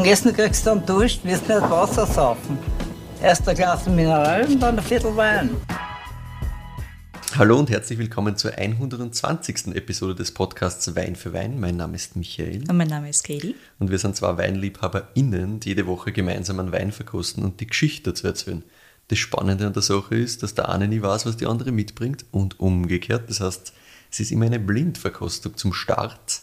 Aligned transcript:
dem 0.00 0.10
Essen 0.10 0.34
kriegst 0.34 0.64
du 0.64 0.70
dann 0.70 0.86
Durst, 0.86 1.24
wirst 1.24 1.46
nicht 1.48 1.60
Wasser 1.60 2.06
saufen. 2.06 2.58
Erst 3.22 3.46
ein 3.48 3.54
Glas 3.54 3.86
Mineral 3.86 4.46
und 4.46 4.60
dann 4.60 4.78
ein 4.78 4.84
Viertel 4.84 5.14
Wein. 5.14 5.50
Hallo 7.36 7.58
und 7.58 7.68
herzlich 7.68 7.98
willkommen 7.98 8.36
zur 8.36 8.56
120. 8.56 9.74
Episode 9.74 10.14
des 10.14 10.32
Podcasts 10.32 10.96
Wein 10.96 11.16
für 11.16 11.34
Wein. 11.34 11.60
Mein 11.60 11.76
Name 11.76 11.96
ist 11.96 12.16
Michael. 12.16 12.64
Und 12.68 12.76
mein 12.78 12.88
Name 12.88 13.10
ist 13.10 13.24
Katie. 13.24 13.54
Und 13.78 13.90
wir 13.90 13.98
sind 13.98 14.16
zwei 14.16 14.38
WeinliebhaberInnen, 14.38 15.60
die 15.60 15.70
jede 15.70 15.86
Woche 15.86 16.12
gemeinsam 16.12 16.60
einen 16.60 16.72
Wein 16.72 16.92
verkosten 16.92 17.44
und 17.44 17.60
die 17.60 17.66
Geschichte 17.66 18.10
dazu 18.10 18.26
erzählen. 18.26 18.64
Das 19.08 19.18
Spannende 19.18 19.66
an 19.66 19.74
der 19.74 19.82
Sache 19.82 20.14
ist, 20.16 20.42
dass 20.42 20.54
der 20.54 20.70
eine 20.70 20.88
nie 20.88 21.02
weiß, 21.02 21.26
was 21.26 21.36
die 21.36 21.46
andere 21.46 21.72
mitbringt 21.72 22.24
und 22.30 22.58
umgekehrt. 22.58 23.28
Das 23.28 23.40
heißt, 23.40 23.74
es 24.10 24.20
ist 24.20 24.32
immer 24.32 24.46
eine 24.46 24.60
Blindverkostung 24.60 25.56
zum 25.56 25.74
Start. 25.74 26.39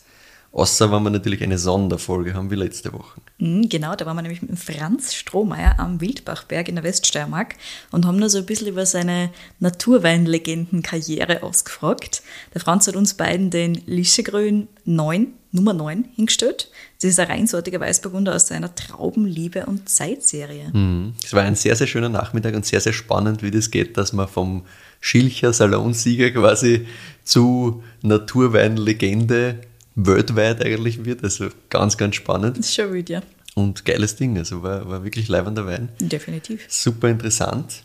Außer 0.57 0.91
wenn 0.91 1.03
wir 1.03 1.11
natürlich 1.11 1.43
eine 1.43 1.59
Sonderfolge 1.59 2.33
haben 2.33 2.49
wie 2.49 2.55
letzte 2.55 2.91
Woche. 2.91 3.21
Mhm, 3.37 3.69
genau, 3.69 3.95
da 3.95 4.07
waren 4.07 4.17
wir 4.17 4.23
nämlich 4.23 4.41
mit 4.41 4.57
Franz 4.57 5.13
Strohmeier 5.13 5.79
am 5.79 6.01
Wildbachberg 6.01 6.67
in 6.67 6.73
der 6.73 6.83
Weststeiermark 6.83 7.53
und 7.91 8.07
haben 8.07 8.17
nur 8.17 8.31
so 8.31 8.39
ein 8.39 8.45
bisschen 8.47 8.65
über 8.65 8.87
seine 8.87 9.29
Naturweinlegenden-Karriere 9.59 11.43
ausgefragt. 11.43 12.23
Der 12.55 12.61
Franz 12.61 12.87
hat 12.87 12.95
uns 12.95 13.13
beiden 13.13 13.51
den 13.51 13.83
Lischegrün 13.85 14.67
9, 14.85 15.27
Nummer 15.51 15.73
9 15.73 16.05
hingestellt. 16.15 16.71
Das 17.03 17.11
ist 17.11 17.19
ein 17.19 17.27
reinsortiger 17.27 17.79
Weißburgunder 17.79 18.33
aus 18.33 18.47
seiner 18.47 18.73
Traubenliebe 18.73 19.67
und 19.67 19.87
Zeitserie. 19.87 20.71
Mhm. 20.73 21.13
Es 21.23 21.33
war 21.33 21.43
ein 21.43 21.53
sehr, 21.53 21.75
sehr 21.75 21.85
schöner 21.85 22.09
Nachmittag 22.09 22.55
und 22.55 22.65
sehr, 22.65 22.81
sehr 22.81 22.93
spannend, 22.93 23.43
wie 23.43 23.51
das 23.51 23.69
geht, 23.69 23.95
dass 23.95 24.11
man 24.11 24.27
vom 24.27 24.65
Schilcher 25.01 25.53
Salonsieger 25.53 26.31
quasi 26.31 26.87
zu 27.23 27.83
Naturweinlegende 28.01 29.59
weltweit 29.97 30.63
eigentlich 30.63 31.03
wird. 31.03 31.23
Also 31.23 31.49
ganz, 31.69 31.97
ganz 31.97 32.15
spannend. 32.15 32.57
Das 32.57 32.67
ist 32.67 32.75
schon 32.75 32.93
wild, 32.93 33.09
ja. 33.09 33.21
Und 33.55 33.83
geiles 33.85 34.15
Ding. 34.15 34.37
Also 34.37 34.61
war, 34.63 34.87
war 34.87 35.03
wirklich 35.03 35.27
leibender 35.27 35.65
Wein. 35.65 35.89
Definitiv. 35.99 36.65
Super 36.69 37.09
interessant. 37.09 37.83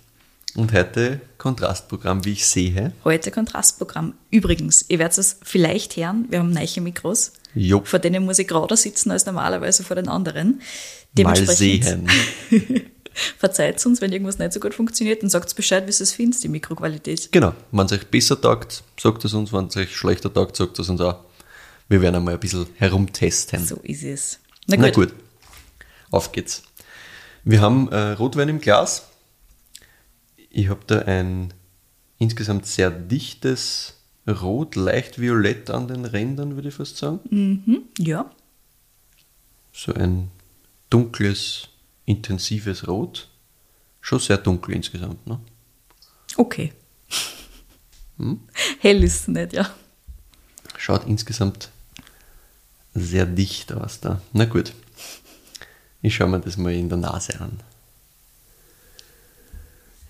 Und 0.54 0.72
heute 0.74 1.20
Kontrastprogramm, 1.38 2.26
wie 2.26 2.32
ich 2.32 2.46
sehe. 2.46 2.92
Heute 3.04 3.30
Kontrastprogramm. 3.30 4.12
Übrigens, 4.30 4.84
ihr 4.88 4.98
werdet 4.98 5.16
es 5.16 5.38
vielleicht 5.42 5.96
hören, 5.96 6.26
wir 6.28 6.40
haben 6.40 6.52
neue 6.52 6.82
Mikros. 6.82 7.32
Jo. 7.54 7.82
Vor 7.84 7.98
denen 7.98 8.24
muss 8.24 8.38
ich 8.38 8.48
gerade 8.48 8.76
sitzen 8.76 9.10
als 9.10 9.24
normalerweise 9.24 9.82
vor 9.82 9.96
den 9.96 10.08
anderen. 10.08 10.60
Mal 11.16 11.46
sehen. 11.46 12.06
Verzeiht 13.38 13.84
uns, 13.84 14.00
wenn 14.00 14.12
irgendwas 14.12 14.38
nicht 14.38 14.52
so 14.52 14.60
gut 14.60 14.74
funktioniert 14.74 15.22
und 15.22 15.30
sagt 15.30 15.54
Bescheid, 15.54 15.86
wie 15.86 15.90
es 15.90 16.12
findet, 16.12 16.42
die 16.42 16.48
Mikroqualität. 16.48 17.30
Genau. 17.32 17.54
Wenn 17.70 17.86
es 17.86 17.92
euch 17.92 18.06
besser 18.06 18.40
taugt, 18.40 18.82
sagt 18.98 19.24
es 19.24 19.34
uns. 19.34 19.52
Wenn 19.52 19.66
es 19.66 19.76
euch 19.76 19.94
schlechter 19.94 20.32
taugt, 20.32 20.56
sagt 20.56 20.78
es 20.78 20.88
uns 20.88 21.00
auch. 21.00 21.20
Wir 21.92 22.00
werden 22.00 22.16
einmal 22.16 22.32
ein 22.32 22.40
bisschen 22.40 22.68
herumtesten. 22.76 23.66
So 23.66 23.76
ist 23.82 24.02
es. 24.02 24.40
Na 24.66 24.76
gut. 24.76 24.84
Na 24.86 24.90
gut. 24.92 25.14
Auf 26.10 26.32
geht's. 26.32 26.62
Wir 27.44 27.60
haben 27.60 27.92
äh, 27.92 28.12
Rotwein 28.12 28.48
im 28.48 28.62
Glas. 28.62 29.10
Ich 30.48 30.70
habe 30.70 30.80
da 30.86 31.00
ein 31.00 31.52
insgesamt 32.16 32.64
sehr 32.64 32.90
dichtes 32.90 33.98
Rot, 34.26 34.74
leicht 34.74 35.20
violett 35.20 35.68
an 35.68 35.86
den 35.86 36.06
Rändern, 36.06 36.54
würde 36.54 36.70
ich 36.70 36.74
fast 36.76 36.96
sagen. 36.96 37.20
Mhm, 37.28 37.82
ja. 37.98 38.30
So 39.74 39.92
ein 39.92 40.30
dunkles, 40.88 41.68
intensives 42.06 42.88
Rot. 42.88 43.28
Schon 44.00 44.18
sehr 44.18 44.38
dunkel 44.38 44.76
insgesamt, 44.76 45.26
ne? 45.26 45.40
Okay. 46.38 46.72
Hm? 48.16 48.40
Hell 48.80 49.04
ist 49.04 49.20
es 49.20 49.28
nicht, 49.28 49.52
ja. 49.52 49.70
Schaut 50.78 51.06
insgesamt 51.06 51.70
sehr 52.94 53.26
dicht 53.26 53.72
aus 53.72 54.00
da. 54.00 54.20
Na 54.32 54.44
gut. 54.44 54.72
Ich 56.02 56.16
schaue 56.16 56.28
mir 56.28 56.40
das 56.40 56.56
mal 56.56 56.72
in 56.72 56.88
der 56.88 56.98
Nase 56.98 57.40
an. 57.40 57.60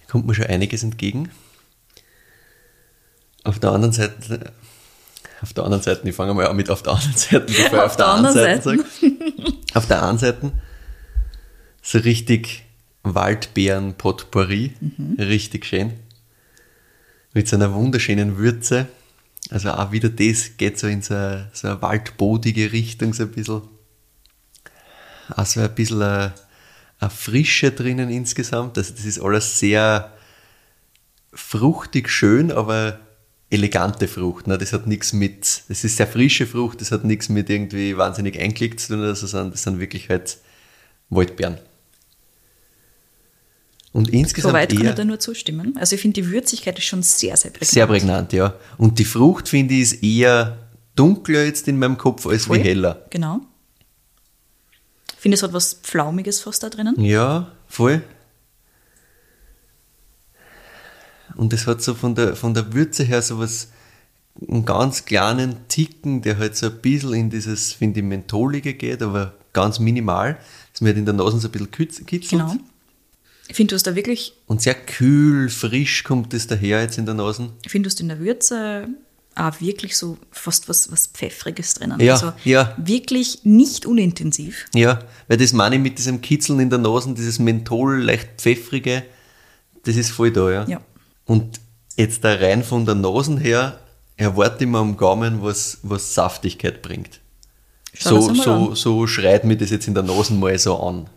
Kommt 0.09 0.27
mir 0.27 0.35
schon 0.35 0.47
einiges 0.47 0.83
entgegen. 0.83 1.31
Auf 3.45 3.59
der 3.59 3.73
anderen 3.73 3.93
Seite, 3.93 4.53
auf 5.43 5.53
der 5.53 5.65
anderen 5.65 5.83
Seite, 5.83 6.09
ich 6.09 6.15
fange 6.15 6.33
mal 6.33 6.53
mit 6.55 6.71
auf 6.71 6.83
der 6.83 6.93
anderen 6.93 7.17
Seite, 7.17 7.41
bevor 7.41 7.67
ich 7.67 7.83
auf, 7.83 7.97
der, 7.97 8.07
anderen 8.07 8.35
Seite 8.35 8.63
sage. 8.63 8.85
Auf 9.75 9.87
der 9.87 9.99
anderen 10.03 10.19
Seite 10.19 10.53
so 11.83 11.99
richtig 11.99 12.65
Waldbeeren-Potpourri, 13.03 14.75
mhm. 14.81 15.17
richtig 15.19 15.67
schön. 15.67 15.95
Mit 17.35 17.49
so 17.49 17.57
einer 17.57 17.75
wunderschönen 17.75 18.39
Würze 18.39 18.87
also 19.53 19.71
auch 19.73 19.93
wieder 19.93 20.09
das 20.09 20.57
geht 20.57 20.79
so 20.79 20.87
in 20.87 21.03
so 21.03 21.15
eine, 21.15 21.51
so 21.53 21.69
eine 21.69 21.83
waldbodige 21.83 22.73
Richtung, 22.73 23.13
so 23.13 23.25
ein 23.25 23.31
bisschen. 23.31 23.63
Also 25.29 25.61
ein 25.61 25.75
bisschen 25.75 26.01
eine, 26.03 26.33
eine 26.99 27.11
Frische 27.11 27.71
drinnen 27.71 28.09
insgesamt. 28.09 28.79
Also 28.79 28.95
das 28.95 29.05
ist 29.05 29.21
alles 29.21 29.59
sehr 29.59 30.13
fruchtig 31.35 32.09
schön, 32.09 32.51
aber 32.51 32.99
elegante 33.51 34.09
Frucht. 34.09 34.47
Ne? 34.47 34.57
Das 34.57 34.73
hat 34.73 34.87
nichts 34.87 35.13
mit, 35.13 35.65
das 35.69 35.85
ist 35.85 35.99
sehr 35.99 36.07
frische 36.07 36.47
Frucht, 36.47 36.81
das 36.81 36.91
hat 36.91 37.05
nichts 37.05 37.29
mit 37.29 37.51
irgendwie 37.51 37.97
wahnsinnig 37.99 38.41
eingelegt 38.41 38.81
zu 38.81 38.95
tun, 38.95 39.03
also 39.03 39.27
das 39.27 39.63
sind 39.63 39.79
wirklich 39.79 40.09
halt 40.09 40.39
Waldbeeren. 41.11 41.59
Und 43.93 44.11
insgesamt. 44.11 44.53
Soweit 44.53 44.75
kann 44.75 44.87
ich 44.87 44.95
da 44.95 45.05
nur 45.05 45.19
zustimmen. 45.19 45.77
Also 45.77 45.95
ich 45.95 46.03
finde, 46.03 46.23
die 46.23 46.31
Würzigkeit 46.31 46.79
ist 46.79 46.85
schon 46.85 47.03
sehr, 47.03 47.37
sehr 47.37 47.51
prägnant. 47.51 47.71
Sehr 47.71 47.87
prägnant, 47.87 48.33
ja. 48.33 48.55
Und 48.79 48.99
die 48.99 49.05
Frucht, 49.05 49.49
finde 49.49 49.75
ich, 49.75 49.83
ist 49.83 50.03
eher 50.03 50.59
dunkler 50.97 51.45
jetzt 51.45 51.69
in 51.69 51.79
meinem 51.79 51.99
Kopf 51.99 52.27
als 52.27 52.47
Voll. 52.47 52.59
wie 52.59 52.63
heller. 52.63 53.05
Genau. 53.11 53.41
Ich 55.15 55.21
finde, 55.21 55.37
es 55.37 55.43
hat 55.43 55.53
was 55.53 55.75
Pflaumiges 55.75 56.41
fast 56.41 56.63
da 56.63 56.71
drinnen. 56.71 56.99
Ja, 56.99 57.53
voll. 57.69 58.03
Und 61.37 61.53
es 61.53 61.67
hat 61.67 61.83
so 61.83 61.95
von 61.95 62.15
der, 62.15 62.35
von 62.35 62.55
der 62.55 62.73
Würze 62.73 63.05
her 63.05 63.23
so 63.23 63.39
was, 63.39 63.69
einen 64.49 64.65
ganz 64.65 65.05
kleinen 65.05 65.69
Ticken, 65.69 66.23
der 66.23 66.39
halt 66.39 66.57
so 66.57 66.67
ein 66.67 66.81
bisschen 66.81 67.13
in 67.15 67.31
dieses, 67.31 67.73
finde 67.73 68.01
ich, 68.01 68.07
Mentholige 68.07 68.75
geht, 68.75 69.03
aber 69.03 69.35
ganz 69.53 69.79
minimal, 69.79 70.39
dass 70.73 70.81
mir 70.81 70.89
halt 70.89 70.99
in 70.99 71.05
der 71.05 71.15
Nase 71.15 71.39
so 71.39 71.49
ein 71.49 71.53
bisschen 71.53 71.71
kitzelt. 71.71 72.29
Genau. 72.29 72.57
Ich 73.49 73.57
finde, 73.57 73.71
du 73.71 73.75
hast 73.77 73.87
da 73.87 73.95
wirklich. 73.95 74.35
Und 74.47 74.63
sehr 74.63 74.75
kühl, 74.75 75.49
frisch 75.49 76.05
kommt 76.05 76.33
das 76.33 76.47
daher 76.47 76.83
jetzt 76.83 76.99
in 76.99 77.07
der 77.07 77.15
Nase. 77.15 77.51
Findest 77.67 77.99
du 77.99 78.05
in 78.05 78.09
der 78.09 78.21
Würze 78.21 78.89
auch 79.35 79.61
wirklich 79.61 79.97
so 79.97 80.19
fast 80.31 80.69
was, 80.69 80.93
was 80.93 81.07
Pfeffriges 81.07 81.75
drinnen? 81.75 82.01
Ja, 82.01 82.15
also 82.15 82.33
ja. 82.45 82.75
Wirklich 82.77 83.41
nicht 83.45 83.87
unintensiv. 83.87 84.67
Ja, 84.75 85.01
weil 85.29 85.39
das 85.39 85.53
meine 85.53 85.77
ich 85.77 85.83
mit 85.83 85.99
diesem 85.99 86.21
Kitzeln 86.21 86.61
in 86.61 86.71
der 86.71 86.79
Nase, 86.79 87.15
dieses 87.15 87.39
Menthol, 87.39 88.03
leicht 88.03 88.29
pfeffrige, 88.39 89.05
das 89.85 89.97
ist 89.97 90.11
voll 90.11 90.31
da, 90.31 90.51
ja. 90.51 90.65
ja. 90.69 90.81
Und 91.25 91.61
jetzt 91.97 92.25
da 92.25 92.35
rein 92.35 92.63
von 92.63 92.85
der 92.85 92.95
Nase 92.95 93.39
her 93.39 93.81
erwarte 94.17 94.65
ich 94.65 94.71
mir 94.71 94.79
am 94.79 94.97
Gaumen 94.97 95.43
was, 95.43 95.79
was 95.83 96.15
Saftigkeit 96.15 96.83
bringt. 96.83 97.21
Schau 97.95 98.21
so, 98.21 98.35
so, 98.35 98.75
so 98.75 99.07
schreit 99.07 99.45
mir 99.45 99.57
das 99.57 99.71
jetzt 99.71 99.89
in 99.89 99.95
der 99.95 100.03
Nase 100.03 100.33
mal 100.35 100.59
so 100.59 100.79
an. 100.79 101.09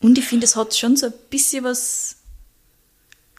Und 0.00 0.18
ich 0.18 0.24
finde, 0.24 0.44
es 0.44 0.56
hat 0.56 0.74
schon 0.74 0.96
so 0.96 1.06
ein 1.06 1.12
bisschen 1.30 1.64
was 1.64 2.16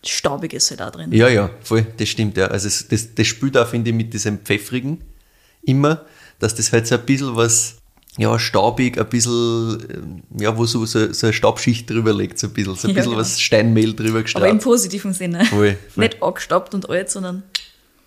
Staubiges 0.03 0.69
halt 0.69 0.79
da 0.79 0.91
drin. 0.91 1.11
Ja, 1.11 1.27
ja, 1.27 1.49
voll, 1.61 1.85
das 1.97 2.09
stimmt, 2.09 2.37
ja. 2.37 2.47
Also 2.47 2.67
das, 2.89 3.15
das 3.15 3.27
spielt 3.27 3.57
auch, 3.57 3.67
finde 3.67 3.89
ich, 3.89 3.95
mit 3.95 4.13
diesem 4.13 4.39
Pfeffrigen 4.39 5.03
immer, 5.63 6.05
dass 6.39 6.55
das 6.55 6.71
halt 6.71 6.87
so 6.87 6.95
ein 6.95 7.05
bisschen 7.05 7.35
was, 7.35 7.77
ja, 8.17 8.37
staubig, 8.39 8.97
ein 8.97 9.09
bisschen, 9.09 9.87
ähm, 9.91 10.23
ja, 10.39 10.55
wo 10.57 10.65
so, 10.65 10.85
so, 10.85 11.11
so 11.11 11.27
eine 11.27 11.33
Staubschicht 11.33 11.89
drüber 11.89 12.13
liegt, 12.13 12.39
so 12.39 12.47
ein 12.47 12.53
bisschen, 12.53 12.75
so 12.75 12.87
ein 12.87 12.91
ja, 12.91 12.95
bisschen 12.95 13.11
genau. 13.11 13.21
was 13.21 13.39
Steinmehl 13.39 13.93
drüber 13.93 14.21
gestrahlt. 14.21 14.45
Aber 14.45 14.51
im 14.51 14.59
positiven 14.59 15.13
Sinne. 15.13 15.45
Voll, 15.45 15.77
voll. 15.89 16.03
Nicht 16.03 16.21
angestaubt 16.23 16.73
und 16.73 16.89
alt, 16.89 17.09
sondern 17.09 17.43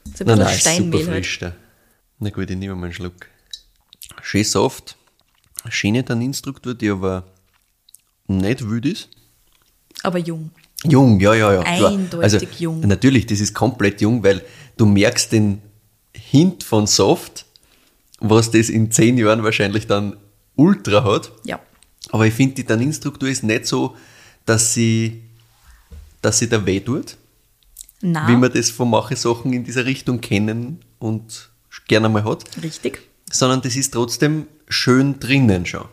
so 0.04 0.10
ein 0.10 0.12
bisschen 0.12 0.26
nein, 0.26 0.38
nein, 0.38 0.58
Steinmehl. 0.58 1.00
Super 1.00 1.12
halt. 1.12 1.26
frisch, 1.26 1.40
halt. 1.42 1.54
Na 2.18 2.30
gut, 2.30 2.50
ich 2.50 2.56
nehme 2.56 2.74
mal 2.74 2.84
einen 2.84 2.94
Schluck. 2.94 3.26
Schön 4.22 4.44
soft, 4.44 4.96
schöne 5.68 6.04
Tanninstruktur, 6.04 6.74
die 6.74 6.90
aber 6.90 7.24
nicht 8.38 8.68
wild 8.68 8.86
ist. 8.86 9.08
Aber 10.02 10.18
jung. 10.18 10.50
Jung, 10.84 11.20
ja, 11.20 11.34
ja, 11.34 11.52
ja. 11.54 11.60
Eindeutig 11.60 12.22
also, 12.22 12.46
jung. 12.58 12.80
Natürlich, 12.80 13.26
das 13.26 13.40
ist 13.40 13.54
komplett 13.54 14.00
jung, 14.00 14.22
weil 14.22 14.42
du 14.76 14.86
merkst 14.86 15.32
den 15.32 15.60
Hint 16.14 16.64
von 16.64 16.86
Soft, 16.86 17.44
was 18.18 18.50
das 18.50 18.68
in 18.68 18.90
zehn 18.90 19.18
Jahren 19.18 19.42
wahrscheinlich 19.44 19.86
dann 19.86 20.16
ultra 20.56 21.04
hat. 21.04 21.32
Ja. 21.44 21.60
Aber 22.10 22.26
ich 22.26 22.34
finde, 22.34 22.54
die 22.54 22.64
Tanninstruktur 22.64 23.28
ist 23.28 23.42
nicht 23.42 23.66
so, 23.66 23.94
dass 24.46 24.72
sie, 24.72 25.22
dass 26.22 26.38
sie 26.38 26.48
da 26.48 26.64
weh 26.64 26.80
tut. 26.80 27.16
Nein. 28.00 28.28
Wie 28.28 28.36
man 28.36 28.52
das 28.52 28.70
von 28.70 28.88
manchen 28.88 29.16
Sachen 29.16 29.52
in 29.52 29.64
dieser 29.64 29.84
Richtung 29.84 30.20
kennen 30.20 30.80
und 30.98 31.50
gerne 31.88 32.08
mal 32.08 32.24
hat. 32.24 32.44
Richtig. 32.62 33.00
Sondern 33.30 33.60
das 33.60 33.76
ist 33.76 33.92
trotzdem 33.92 34.46
schön 34.68 35.20
drinnen 35.20 35.66
schon. 35.66 35.84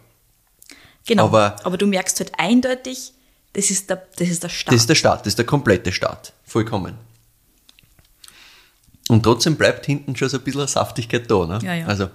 Genau. 1.07 1.25
Aber, 1.25 1.55
aber 1.65 1.77
du 1.77 1.87
merkst 1.87 2.19
halt 2.19 2.31
eindeutig, 2.37 3.13
das 3.53 3.71
ist, 3.71 3.89
der, 3.89 4.05
das 4.17 4.27
ist 4.29 4.43
der 4.43 4.49
Start. 4.49 4.73
Das 4.73 4.81
ist 4.81 4.89
der 4.89 4.95
Start, 4.95 5.21
das 5.21 5.27
ist 5.31 5.37
der 5.39 5.45
komplette 5.45 5.91
Start. 5.91 6.33
Vollkommen. 6.45 6.95
Und 9.09 9.23
trotzdem 9.23 9.55
bleibt 9.55 9.85
hinten 9.85 10.15
schon 10.15 10.29
so 10.29 10.37
ein 10.37 10.43
bisschen 10.43 10.67
Saftigkeit 10.67 11.29
da. 11.31 11.45
Ne? 11.45 11.59
Ja, 11.63 11.73
ja. 11.73 11.85
Also, 11.87 12.09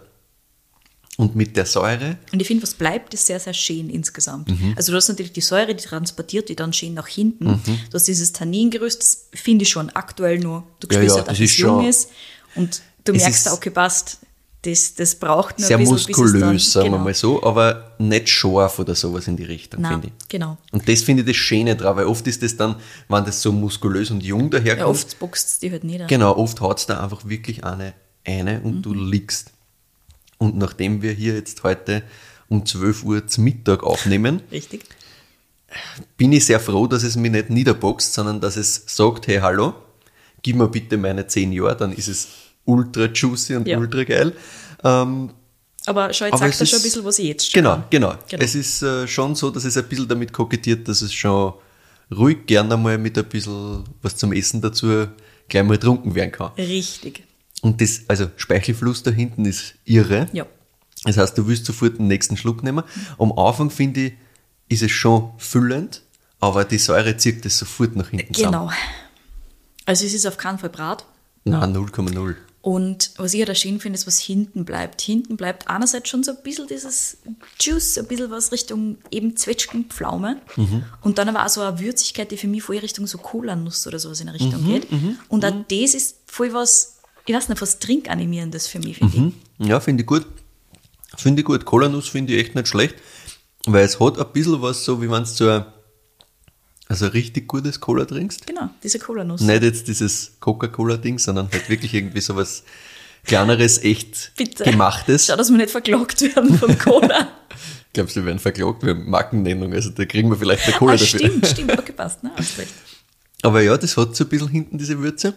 Und 1.16 1.34
mit 1.36 1.56
der 1.56 1.64
Säure, 1.66 2.18
Und 2.32 2.40
ich 2.40 2.46
finde, 2.46 2.62
was 2.62 2.74
bleibt, 2.74 3.14
ist 3.14 3.26
sehr, 3.26 3.40
sehr 3.40 3.54
schön 3.54 3.88
insgesamt. 3.90 4.48
Mhm. 4.50 4.74
Also 4.76 4.92
du 4.92 4.96
hast 4.98 5.08
natürlich 5.08 5.32
die 5.32 5.40
Säure, 5.40 5.74
die 5.74 5.84
transportiert 5.84 6.48
die 6.50 6.56
dann 6.56 6.72
schön 6.72 6.94
nach 6.94 7.08
hinten. 7.08 7.60
Du 7.64 7.94
hast 7.94 8.06
dieses 8.08 8.32
Tanningerüst, 8.32 9.00
das 9.00 9.26
finde 9.34 9.62
ich 9.64 9.70
schon 9.70 9.88
aktuell 9.90 10.38
nur. 10.38 10.64
Du 10.80 10.86
Ja, 10.88 10.94
spürst 10.98 11.16
ja, 11.16 11.20
halt, 11.22 11.28
dass 11.30 11.38
das 11.38 11.50
es 11.50 11.56
jung 11.58 11.86
ist. 11.88 12.10
Und 12.54 12.82
du 13.04 13.12
merkst 13.12 13.46
ist- 13.46 13.48
auch, 13.52 13.56
okay, 13.56 13.70
passt, 13.70 14.18
das, 14.62 14.94
das 14.94 15.16
braucht 15.16 15.58
nur 15.58 15.66
sehr 15.66 15.76
ein 15.76 15.80
bisschen, 15.82 15.94
muskulös, 15.94 16.40
dann, 16.40 16.58
sagen 16.58 16.84
genau. 16.86 16.98
wir 16.98 17.04
mal 17.04 17.14
so, 17.14 17.42
aber 17.42 17.94
nicht 17.98 18.28
scharf 18.28 18.78
oder 18.78 18.94
sowas 18.94 19.26
in 19.26 19.36
die 19.36 19.42
Richtung, 19.44 19.84
finde 19.84 20.06
ich. 20.08 20.28
genau. 20.28 20.56
Und 20.70 20.88
das 20.88 21.02
finde 21.02 21.22
ich 21.22 21.28
das 21.28 21.36
Schöne 21.36 21.74
drauf, 21.76 21.96
weil 21.96 22.06
oft 22.06 22.26
ist 22.28 22.42
das 22.42 22.56
dann, 22.56 22.76
wenn 23.08 23.24
das 23.24 23.42
so 23.42 23.50
muskulös 23.52 24.10
und 24.12 24.22
jung 24.22 24.50
daherkommt, 24.50 24.78
Ja, 24.78 24.86
oft 24.86 25.18
boxt 25.18 25.48
es 25.48 25.58
die 25.58 25.70
halt 25.72 25.82
nieder. 25.82 26.06
Genau, 26.06 26.36
oft 26.36 26.60
haut 26.60 26.78
es 26.78 26.86
da 26.86 27.02
einfach 27.02 27.28
wirklich 27.28 27.64
eine, 27.64 27.92
eine 28.24 28.60
und 28.60 28.76
Mhm. 28.76 28.82
du 28.82 28.94
liegst. 28.94 29.50
Und 30.38 30.56
nachdem 30.56 31.02
wir 31.02 31.12
hier 31.12 31.34
jetzt 31.34 31.62
heute 31.64 32.02
um 32.48 32.64
12 32.64 33.02
Uhr 33.04 33.26
zum 33.26 33.44
Mittag 33.44 33.82
aufnehmen, 33.82 34.42
Richtig. 34.52 34.84
bin 36.16 36.32
ich 36.32 36.46
sehr 36.46 36.60
froh, 36.60 36.86
dass 36.86 37.02
es 37.02 37.16
mich 37.16 37.30
nicht 37.32 37.50
niederboxt, 37.50 38.12
sondern 38.14 38.40
dass 38.40 38.56
es 38.56 38.84
sagt, 38.86 39.26
hey, 39.26 39.38
hallo, 39.38 39.74
gib 40.42 40.56
mir 40.56 40.68
bitte 40.68 40.96
meine 40.96 41.26
10 41.26 41.52
Jahre, 41.52 41.76
dann 41.76 41.92
ist 41.92 42.08
es 42.08 42.28
ultra 42.64 43.06
juicy 43.06 43.56
und 43.56 43.66
Ja. 43.68 43.78
ultra 43.78 44.04
geil. 44.04 44.32
Ähm, 44.84 45.30
Aber 45.86 46.12
schau, 46.12 46.26
jetzt 46.26 46.34
Aber 46.34 46.38
sagt 46.38 46.54
es 46.54 46.60
er 46.60 46.66
schon 46.66 46.78
ein 46.78 46.82
bisschen, 46.82 47.04
was 47.04 47.18
ich 47.18 47.26
jetzt 47.26 47.50
schon 47.50 47.62
Genau, 47.62 47.82
genau, 47.90 48.14
Genau. 48.28 48.42
Es 48.44 48.54
ist 48.54 48.82
äh, 48.82 49.06
schon 49.08 49.34
so, 49.34 49.50
dass 49.50 49.64
es 49.64 49.76
ein 49.76 49.88
bisschen 49.88 50.08
damit 50.08 50.32
kokettiert, 50.32 50.86
dass 50.88 51.02
es 51.02 51.12
schon 51.12 51.54
ruhig 52.14 52.46
gerne 52.46 52.76
mal 52.76 52.98
mit 52.98 53.18
ein 53.18 53.24
bisschen 53.24 53.84
was 54.02 54.16
zum 54.16 54.32
Essen 54.32 54.60
dazu 54.60 55.06
gleich 55.48 55.64
mal 55.64 55.78
trunken 55.78 56.14
werden 56.14 56.30
kann. 56.32 56.52
Richtig. 56.56 57.24
Und 57.62 57.80
das, 57.80 58.02
also 58.08 58.28
Speichelfluss 58.36 59.02
da 59.02 59.10
hinten 59.10 59.44
ist 59.44 59.74
irre. 59.84 60.28
Ja. 60.32 60.46
Das 61.04 61.16
heißt, 61.16 61.36
du 61.36 61.46
willst 61.48 61.64
sofort 61.66 61.98
den 61.98 62.06
nächsten 62.08 62.36
Schluck 62.36 62.62
nehmen. 62.62 62.84
Am 63.18 63.32
Anfang 63.32 63.70
finde 63.70 64.00
ich, 64.06 64.12
ist 64.68 64.82
es 64.82 64.90
schon 64.92 65.32
füllend, 65.38 66.02
aber 66.38 66.64
die 66.64 66.78
Säure 66.78 67.16
zieht 67.16 67.44
das 67.44 67.58
sofort 67.58 67.96
nach 67.96 68.08
hinten 68.10 68.32
Genau. 68.32 68.70
Also 69.84 70.06
es 70.06 70.14
ist 70.14 70.26
auf 70.26 70.36
keinen 70.36 70.58
Fall 70.58 70.70
Brat. 70.70 71.04
Nein, 71.44 71.74
0,0. 71.76 72.36
Und 72.62 73.10
was 73.16 73.34
ich 73.34 73.40
ja 73.40 73.46
da 73.46 73.56
schön 73.56 73.80
finde, 73.80 73.98
ist, 73.98 74.06
was 74.06 74.20
hinten 74.20 74.64
bleibt. 74.64 75.00
Hinten 75.00 75.36
bleibt 75.36 75.68
einerseits 75.68 76.08
schon 76.08 76.22
so 76.22 76.30
ein 76.30 76.38
bisschen 76.44 76.68
dieses 76.68 77.18
Juice, 77.60 77.98
ein 77.98 78.06
bisschen 78.06 78.30
was 78.30 78.52
Richtung 78.52 78.98
eben 79.10 79.36
Zwetschgen, 79.36 79.86
Pflaume. 79.86 80.40
Mhm. 80.56 80.84
Und 81.02 81.18
dann 81.18 81.28
aber 81.28 81.44
auch 81.44 81.48
so 81.48 81.60
eine 81.60 81.80
Würzigkeit, 81.80 82.30
die 82.30 82.36
für 82.36 82.46
mich 82.46 82.62
voll 82.62 82.78
Richtung 82.78 83.08
so 83.08 83.18
Cola-Nuss 83.18 83.84
oder 83.88 83.98
sowas 83.98 84.20
in 84.20 84.26
der 84.26 84.36
Mhm, 84.36 84.40
Richtung 84.40 84.64
geht. 84.64 84.86
Und 85.28 85.44
auch 85.44 85.52
das 85.68 85.94
ist 85.94 86.18
voll 86.26 86.52
was, 86.54 86.98
ich 87.26 87.34
weiß 87.34 87.48
nicht, 87.48 87.60
was 87.60 87.80
Trinkanimierendes 87.80 88.68
für 88.68 88.78
mich, 88.78 88.98
finde 88.98 89.18
Mhm. 89.18 89.34
Ja, 89.58 89.80
finde 89.80 90.02
ich 90.02 90.06
gut. 90.06 90.24
Finde 91.16 91.40
ich 91.40 91.46
gut. 91.46 91.64
Cola-Nuss 91.64 92.08
finde 92.08 92.32
ich 92.32 92.40
echt 92.44 92.54
nicht 92.54 92.68
schlecht, 92.68 92.94
weil 93.66 93.84
es 93.84 93.98
hat 93.98 94.20
ein 94.20 94.32
bisschen 94.32 94.62
was 94.62 94.84
so, 94.84 95.02
wie 95.02 95.10
wenn 95.10 95.24
du 95.24 95.28
so 95.28 95.48
ein, 95.48 95.64
also 96.92 97.06
richtig 97.06 97.48
gutes 97.48 97.80
Cola 97.80 98.04
trinkst. 98.04 98.46
Genau, 98.46 98.68
diese 98.82 98.98
Cola-Nuss. 98.98 99.40
Nicht 99.40 99.62
jetzt 99.62 99.88
dieses 99.88 100.32
Coca-Cola-Ding, 100.40 101.18
sondern 101.18 101.48
halt 101.50 101.70
wirklich 101.70 101.94
irgendwie 101.94 102.20
so 102.20 102.36
was 102.36 102.64
kleineres, 103.24 103.82
echt 103.82 104.32
Bitte. 104.36 104.64
gemachtes. 104.64 105.26
Schau, 105.26 105.36
dass 105.36 105.50
wir 105.50 105.56
nicht 105.56 105.70
verklagt 105.70 106.20
werden 106.20 106.58
von 106.58 106.78
Cola. 106.78 107.28
Glaubst 107.94 108.14
du, 108.14 108.20
wir 108.20 108.26
werden 108.26 108.38
verklagt? 108.38 108.82
Wir 108.82 108.90
haben 108.90 109.08
Markennennung, 109.08 109.72
also 109.72 109.88
da 109.88 110.04
kriegen 110.04 110.28
wir 110.28 110.36
vielleicht 110.36 110.66
eine 110.66 110.76
Cola 110.76 110.92
ah, 110.92 110.96
dafür. 110.96 111.18
stimmt, 111.18 111.46
stimmt, 111.46 111.72
okay, 111.78 111.92
passt, 111.92 112.22
ne? 112.22 112.30
Hast 112.36 112.58
recht. 112.58 112.72
Aber 113.42 113.62
ja, 113.62 113.76
das 113.78 113.96
hat 113.96 114.14
so 114.14 114.24
ein 114.24 114.28
bisschen 114.28 114.48
hinten 114.48 114.76
diese 114.76 114.98
Würze. 114.98 115.34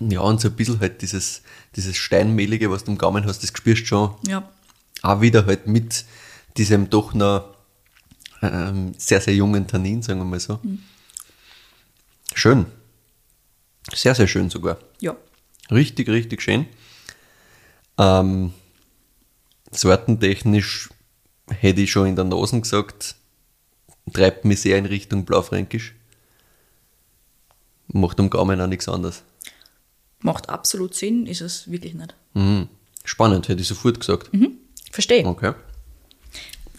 Ja, 0.00 0.20
und 0.20 0.40
so 0.40 0.48
ein 0.48 0.56
bisschen 0.56 0.80
halt 0.80 1.00
dieses, 1.02 1.42
dieses 1.76 1.96
Steinmehlige, 1.96 2.68
was 2.68 2.82
du 2.82 2.90
im 2.90 2.98
Gaumen 2.98 3.24
hast, 3.26 3.44
das 3.44 3.50
spürst 3.56 3.86
schon 3.86 4.14
Ja, 4.26 4.48
auch 5.02 5.20
wieder 5.20 5.46
halt 5.46 5.66
mit 5.66 6.04
diesem 6.56 6.90
doch 6.90 7.14
noch 7.14 7.54
ähm, 8.42 8.94
sehr, 8.98 9.20
sehr 9.20 9.34
jungen 9.34 9.66
Tannin, 9.66 10.02
sagen 10.02 10.20
wir 10.20 10.24
mal 10.24 10.40
so. 10.40 10.60
Schön. 12.34 12.66
Sehr, 13.94 14.14
sehr 14.14 14.26
schön 14.26 14.50
sogar. 14.50 14.78
ja. 15.00 15.16
Richtig, 15.70 16.08
richtig 16.08 16.42
schön. 16.42 16.66
Ähm, 17.98 18.52
sortentechnisch 19.72 20.90
hätte 21.48 21.80
ich 21.80 21.90
schon 21.90 22.06
in 22.06 22.16
der 22.16 22.24
Nase 22.24 22.60
gesagt, 22.60 23.16
treibt 24.12 24.44
mich 24.44 24.60
sehr 24.60 24.78
in 24.78 24.86
Richtung 24.86 25.24
Blaufränkisch. 25.24 25.94
Macht 27.88 28.20
am 28.20 28.30
Gaumen 28.30 28.60
auch 28.60 28.66
nichts 28.66 28.88
anderes. 28.88 29.22
Macht 30.20 30.48
absolut 30.48 30.94
Sinn, 30.94 31.26
ist 31.26 31.40
es 31.40 31.70
wirklich 31.70 31.94
nicht. 31.94 32.14
Mhm. 32.34 32.68
Spannend, 33.04 33.48
hätte 33.48 33.62
ich 33.62 33.68
sofort 33.68 34.00
gesagt. 34.00 34.32
Verstehe. 34.96 35.26
Okay. 35.26 35.52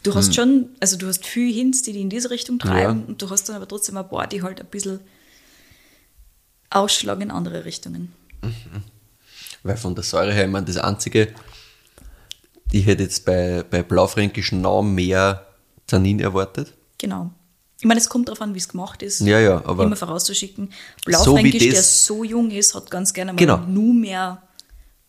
Du 0.01 0.09
Hm. 0.11 0.17
hast 0.17 0.33
schon, 0.33 0.69
also 0.79 0.97
du 0.97 1.05
hast 1.07 1.23
viel 1.23 1.53
Hints, 1.53 1.83
die 1.83 1.93
dich 1.93 2.01
in 2.01 2.09
diese 2.09 2.31
Richtung 2.31 2.57
treiben 2.57 3.05
und 3.05 3.21
du 3.21 3.29
hast 3.29 3.47
dann 3.47 3.55
aber 3.57 3.67
trotzdem 3.67 3.95
ein 3.97 4.09
paar, 4.09 4.25
die 4.25 4.41
halt 4.41 4.59
ein 4.59 4.65
bisschen 4.65 5.01
ausschlagen 6.71 7.21
in 7.21 7.31
andere 7.31 7.63
Richtungen. 7.65 8.11
Weil 9.63 9.77
von 9.77 9.93
der 9.93 10.03
Säure 10.03 10.33
her, 10.33 10.45
ich 10.45 10.51
meine, 10.51 10.65
das 10.65 10.77
Einzige, 10.77 11.33
ich 12.71 12.85
hätte 12.87 13.03
jetzt 13.03 13.23
bei, 13.25 13.63
bei 13.69 13.83
Blaufränkischen 13.83 14.61
noch 14.61 14.81
mehr 14.81 15.45
Tannin 15.85 16.19
erwartet. 16.19 16.73
Genau. 16.97 17.29
Ich 17.79 17.85
meine, 17.85 17.99
es 17.99 18.09
kommt 18.09 18.27
darauf 18.27 18.41
an, 18.41 18.55
wie 18.55 18.57
es 18.57 18.67
gemacht 18.69 19.03
ist. 19.03 19.19
Ja, 19.21 19.39
ja, 19.39 19.63
aber- 19.63 19.83
Immer 19.83 19.95
vorauszuschicken. 19.95 20.71
Blaufränkisch, 21.05 21.61
der 21.61 21.73
das- 21.73 22.05
so 22.05 22.23
jung 22.23 22.49
ist, 22.49 22.73
hat 22.73 22.89
ganz 22.89 23.13
gerne 23.13 23.33
mal 23.33 23.37
Genau. 23.37 23.57
nur 23.59 23.93
mehr 23.93 24.41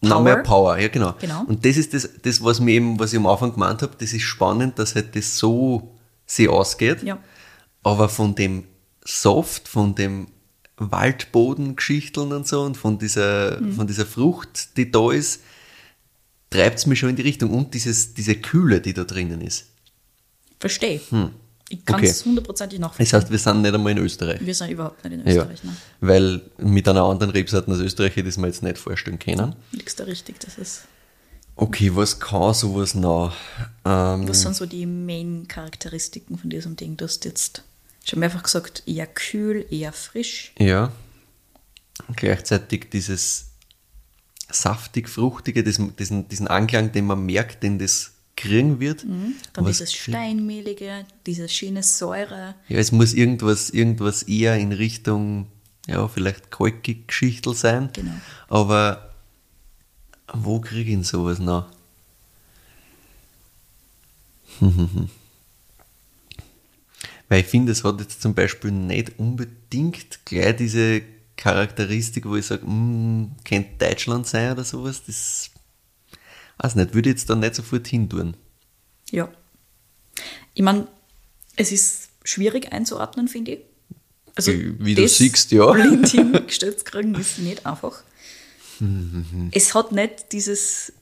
Power. 0.01 0.11
Noch 0.11 0.23
mehr 0.23 0.37
Power, 0.43 0.79
ja 0.79 0.89
genau. 0.89 1.15
Genau. 1.21 1.45
Und 1.47 1.65
das 1.65 1.77
ist 1.77 1.93
das, 1.93 2.09
das 2.23 2.43
was 2.43 2.61
mir 2.61 2.73
eben, 2.73 2.99
was 3.01 3.13
ich 3.13 3.19
am 3.19 3.27
Anfang 3.27 3.53
gemeint 3.53 3.83
habe, 3.83 3.95
das 3.99 4.13
ist 4.13 4.23
spannend, 4.23 4.79
dass 4.79 4.95
halt 4.95 5.17
das 5.17 5.37
so 5.39 5.97
sie 6.25 6.49
ausgeht. 6.49 7.03
Ja. 7.03 7.19
Aber 7.83 8.09
von 8.09 8.35
dem 8.35 8.65
Soft, 9.05 9.67
von 9.67 9.95
dem 9.95 10.29
Waldbodengeschichteln 10.77 12.33
und 12.33 12.47
so 12.47 12.63
und 12.63 12.77
von 12.77 12.99
dieser, 12.99 13.61
Mhm. 13.61 13.73
von 13.73 13.87
dieser 13.87 14.07
Frucht, 14.07 14.77
die 14.77 14.91
da 14.91 15.11
ist, 15.11 15.43
treibt 16.51 16.79
es 16.79 16.87
mich 16.87 16.99
schon 16.99 17.11
in 17.11 17.17
die 17.17 17.23
Richtung. 17.23 17.51
Und 17.51 17.75
dieses, 17.75 18.15
diese 18.15 18.37
Kühle, 18.37 18.81
die 18.81 18.95
da 18.95 19.05
drinnen 19.05 19.41
ist. 19.41 19.67
Verstehe. 20.61 21.01
Ich 21.71 21.85
kann 21.85 21.97
Hm. 21.97 22.05
Okay. 22.05 22.11
es 22.11 22.25
hundertprozentig 22.25 22.79
Das 22.81 22.89
nachvollziehen. 22.89 23.21
heißt, 23.21 23.31
wir 23.31 23.39
sind 23.39 23.63
nicht 23.63 23.75
einmal 23.75 23.93
in 23.93 23.99
Österreich. 23.99 24.41
Wir 24.45 24.55
sind 24.55 24.71
überhaupt 24.71 25.05
nicht 25.05 25.13
in 25.15 25.27
Ja, 25.27 25.43
Österreich. 25.43 25.65
Ne? 25.65 25.77
weil 26.01 26.41
mit 26.59 26.89
einer 26.89 27.03
anderen 27.05 27.31
Rebsorte 27.31 27.71
aus 27.71 27.79
Österreich 27.79 28.13
hätte 28.17 28.29
ich 28.29 28.35
es 28.35 28.39
mir 28.39 28.47
jetzt 28.47 28.63
nicht 28.63 28.79
vorstellen 28.79 29.19
können. 29.19 29.55
Liegst 29.73 30.01
da 30.01 30.05
richtig, 30.05 30.41
das 30.41 30.57
ist. 30.59 30.83
Okay, 31.57 31.91
was 31.95 32.21
kann 32.21 32.55
sowas 32.55 32.95
noch? 32.95 33.35
Ähm, 33.85 34.29
Was 34.29 34.43
sind 34.43 34.55
so 34.55 34.65
die 34.65 34.87
Main-Charakteristiken 34.87 36.39
von 36.39 36.49
diesem 36.51 36.77
Ding? 36.77 36.97
Du 36.97 37.05
hast 37.05 37.25
jetzt 37.25 37.65
schon 38.05 38.21
mehrfach 38.21 38.45
gesagt, 38.45 38.85
eher 38.87 39.07
kühl, 39.09 39.67
eher 39.71 39.93
frisch. 39.93 40.53
Ja. 40.59 40.93
Gleichzeitig 42.15 42.91
dieses 42.91 43.47
saftig-fruchtige, 44.51 45.63
diesen, 45.65 45.97
diesen 45.97 46.49
Anklang, 46.49 46.93
den 46.93 47.07
man 47.07 47.27
merkt, 47.27 47.63
den 47.63 47.79
das 47.79 48.13
kriegen 48.39 48.81
wird. 48.81 49.03
Dann 49.03 49.65
Was 49.65 49.79
dieses 49.79 49.93
Steinmehlige, 49.93 51.05
diese 51.27 51.49
schöne 51.49 51.83
Säure. 51.83 52.55
Ja, 52.69 52.79
es 52.79 52.93
muss 52.93 53.13
irgendwas, 53.13 53.71
irgendwas 53.71 54.23
eher 54.23 54.57
in 54.57 54.73
Richtung, 54.73 55.49
ja, 55.87 56.07
vielleicht 56.09 56.51
kalkig 56.51 57.09
Geschichtel 57.09 57.55
sein. 57.55 57.91
Genau. 57.93 58.13
Aber 58.49 59.11
wo 60.33 60.61
kriege 60.61 60.91
ich 60.91 60.97
denn 60.97 61.05
sowas 61.05 61.41
noch? 61.41 61.67
Weil 67.29 67.41
ich 67.41 67.47
finde, 67.47 67.73
es 67.73 67.85
hat 67.85 68.01
jetzt 68.01 68.23
zum 68.23 68.35
Beispiel 68.35 68.71
nicht 68.71 69.19
unbedingt 69.19 70.25
gleich 70.25 70.57
diese 70.57 71.03
Charakteristik, 71.37 72.25
wo 72.27 72.37
ich 72.37 72.47
sage, 72.47 72.65
mm, 72.65 73.33
könnte 73.45 73.85
Deutschland 73.85 74.27
sein 74.27 74.53
oder 74.53 74.65
sowas. 74.65 75.03
Das 75.07 75.51
weiß 76.59 76.75
nicht, 76.75 76.95
würde 76.95 77.09
ich 77.11 77.15
jetzt 77.17 77.31
da 77.31 77.35
nicht 77.35 77.55
sofort 77.55 77.87
hin 77.87 78.09
tun. 78.09 78.37
Ja. 79.11 79.29
Ich 80.55 80.63
meine, 80.63 80.89
es 81.57 81.73
ist 81.73 82.09
schwierig 82.25 82.73
einzuordnen, 82.73 83.29
finde 83.29 83.53
ich. 83.53 83.61
Also 84.35 84.53
Wie 84.53 84.95
du 84.95 85.09
siehst, 85.09 85.51
ja. 85.51 85.71
blind 85.73 86.09
hingestellt 86.09 86.79
zu 86.81 86.85
kriegen, 86.85 87.15
ist 87.15 87.39
nicht 87.39 87.67
einfach. 87.67 88.03
es 89.53 89.75
hat 89.75 89.93
nicht 89.93 90.33
dieses 90.33 90.93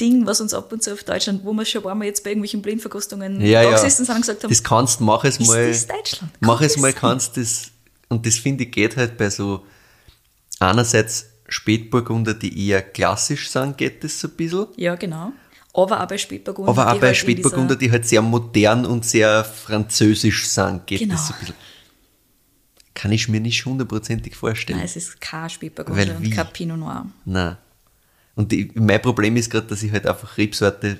Ding, 0.00 0.26
was 0.26 0.40
uns 0.40 0.52
ab 0.52 0.70
und 0.72 0.82
zu 0.82 0.92
auf 0.92 1.04
Deutschland, 1.04 1.44
wo 1.44 1.52
wir 1.52 1.64
schon 1.64 1.82
paar 1.82 1.94
Mal 1.94 2.04
jetzt 2.04 2.24
bei 2.24 2.30
irgendwelchen 2.30 2.60
Blindverkostungen 2.60 3.40
Ja, 3.40 3.62
da 3.62 3.70
ja. 3.70 3.74
gesessen 3.76 4.04
sind 4.04 4.14
und 4.14 4.20
gesagt 4.20 4.42
haben, 4.44 4.50
Das 4.50 4.62
kannst, 4.62 5.00
mach 5.00 5.24
es 5.24 5.38
ist 5.38 5.46
mal. 5.46 5.68
das 5.68 5.86
Deutschland? 5.86 6.32
Mach 6.40 6.60
es 6.60 6.76
mal, 6.76 6.92
sein? 6.92 7.00
kannst 7.00 7.36
das. 7.36 7.70
Und 8.08 8.26
das 8.26 8.36
finde 8.36 8.64
ich 8.64 8.70
geht 8.70 8.96
halt 8.96 9.16
bei 9.16 9.30
so 9.30 9.64
einerseits 10.58 11.26
Spätburgunder, 11.52 12.34
die 12.34 12.66
eher 12.68 12.82
klassisch 12.82 13.50
sind, 13.50 13.76
geht 13.78 14.02
das 14.04 14.18
so 14.20 14.28
ein 14.28 14.34
bisschen. 14.34 14.66
ja, 14.76 14.94
genau. 14.94 15.32
Aber 15.74 16.02
auch 16.02 16.06
bei 16.08 16.18
Spätburgunder. 16.18 16.70
Aber 16.70 16.88
auch 16.88 16.94
die 16.94 16.98
bei 17.00 17.06
halt 17.08 17.16
Spätburgunder, 17.16 17.76
die 17.76 17.90
halt 17.90 18.06
sehr 18.06 18.20
modern 18.20 18.84
und 18.84 19.06
sehr 19.06 19.42
französisch 19.42 20.46
sind, 20.48 20.86
geht 20.86 20.98
Genau. 21.00 21.14
das 21.14 21.28
so 21.28 21.34
ein 21.34 21.40
bisschen. 21.40 21.54
kann 22.94 23.10
ich 23.12 23.28
mir 23.28 23.40
nicht 23.40 23.64
hundertprozentig 23.64 24.36
vorstellen. 24.36 24.78
Nein, 24.78 24.84
es 24.86 24.96
ist 24.96 25.18
kein 25.20 25.48
Spätburgunder 25.48 26.16
und 26.16 26.30
kein 26.30 26.52
Pinot 26.52 26.78
Noir. 26.78 27.06
Nein. 27.24 27.56
Und 28.34 28.52
die, 28.52 28.70
mein 28.74 29.00
Problem 29.00 29.34
ist 29.36 29.50
gerade, 29.50 29.66
dass 29.66 29.82
ich 29.82 29.92
halt 29.92 30.06
einfach 30.06 30.36
Rebsorte. 30.36 30.98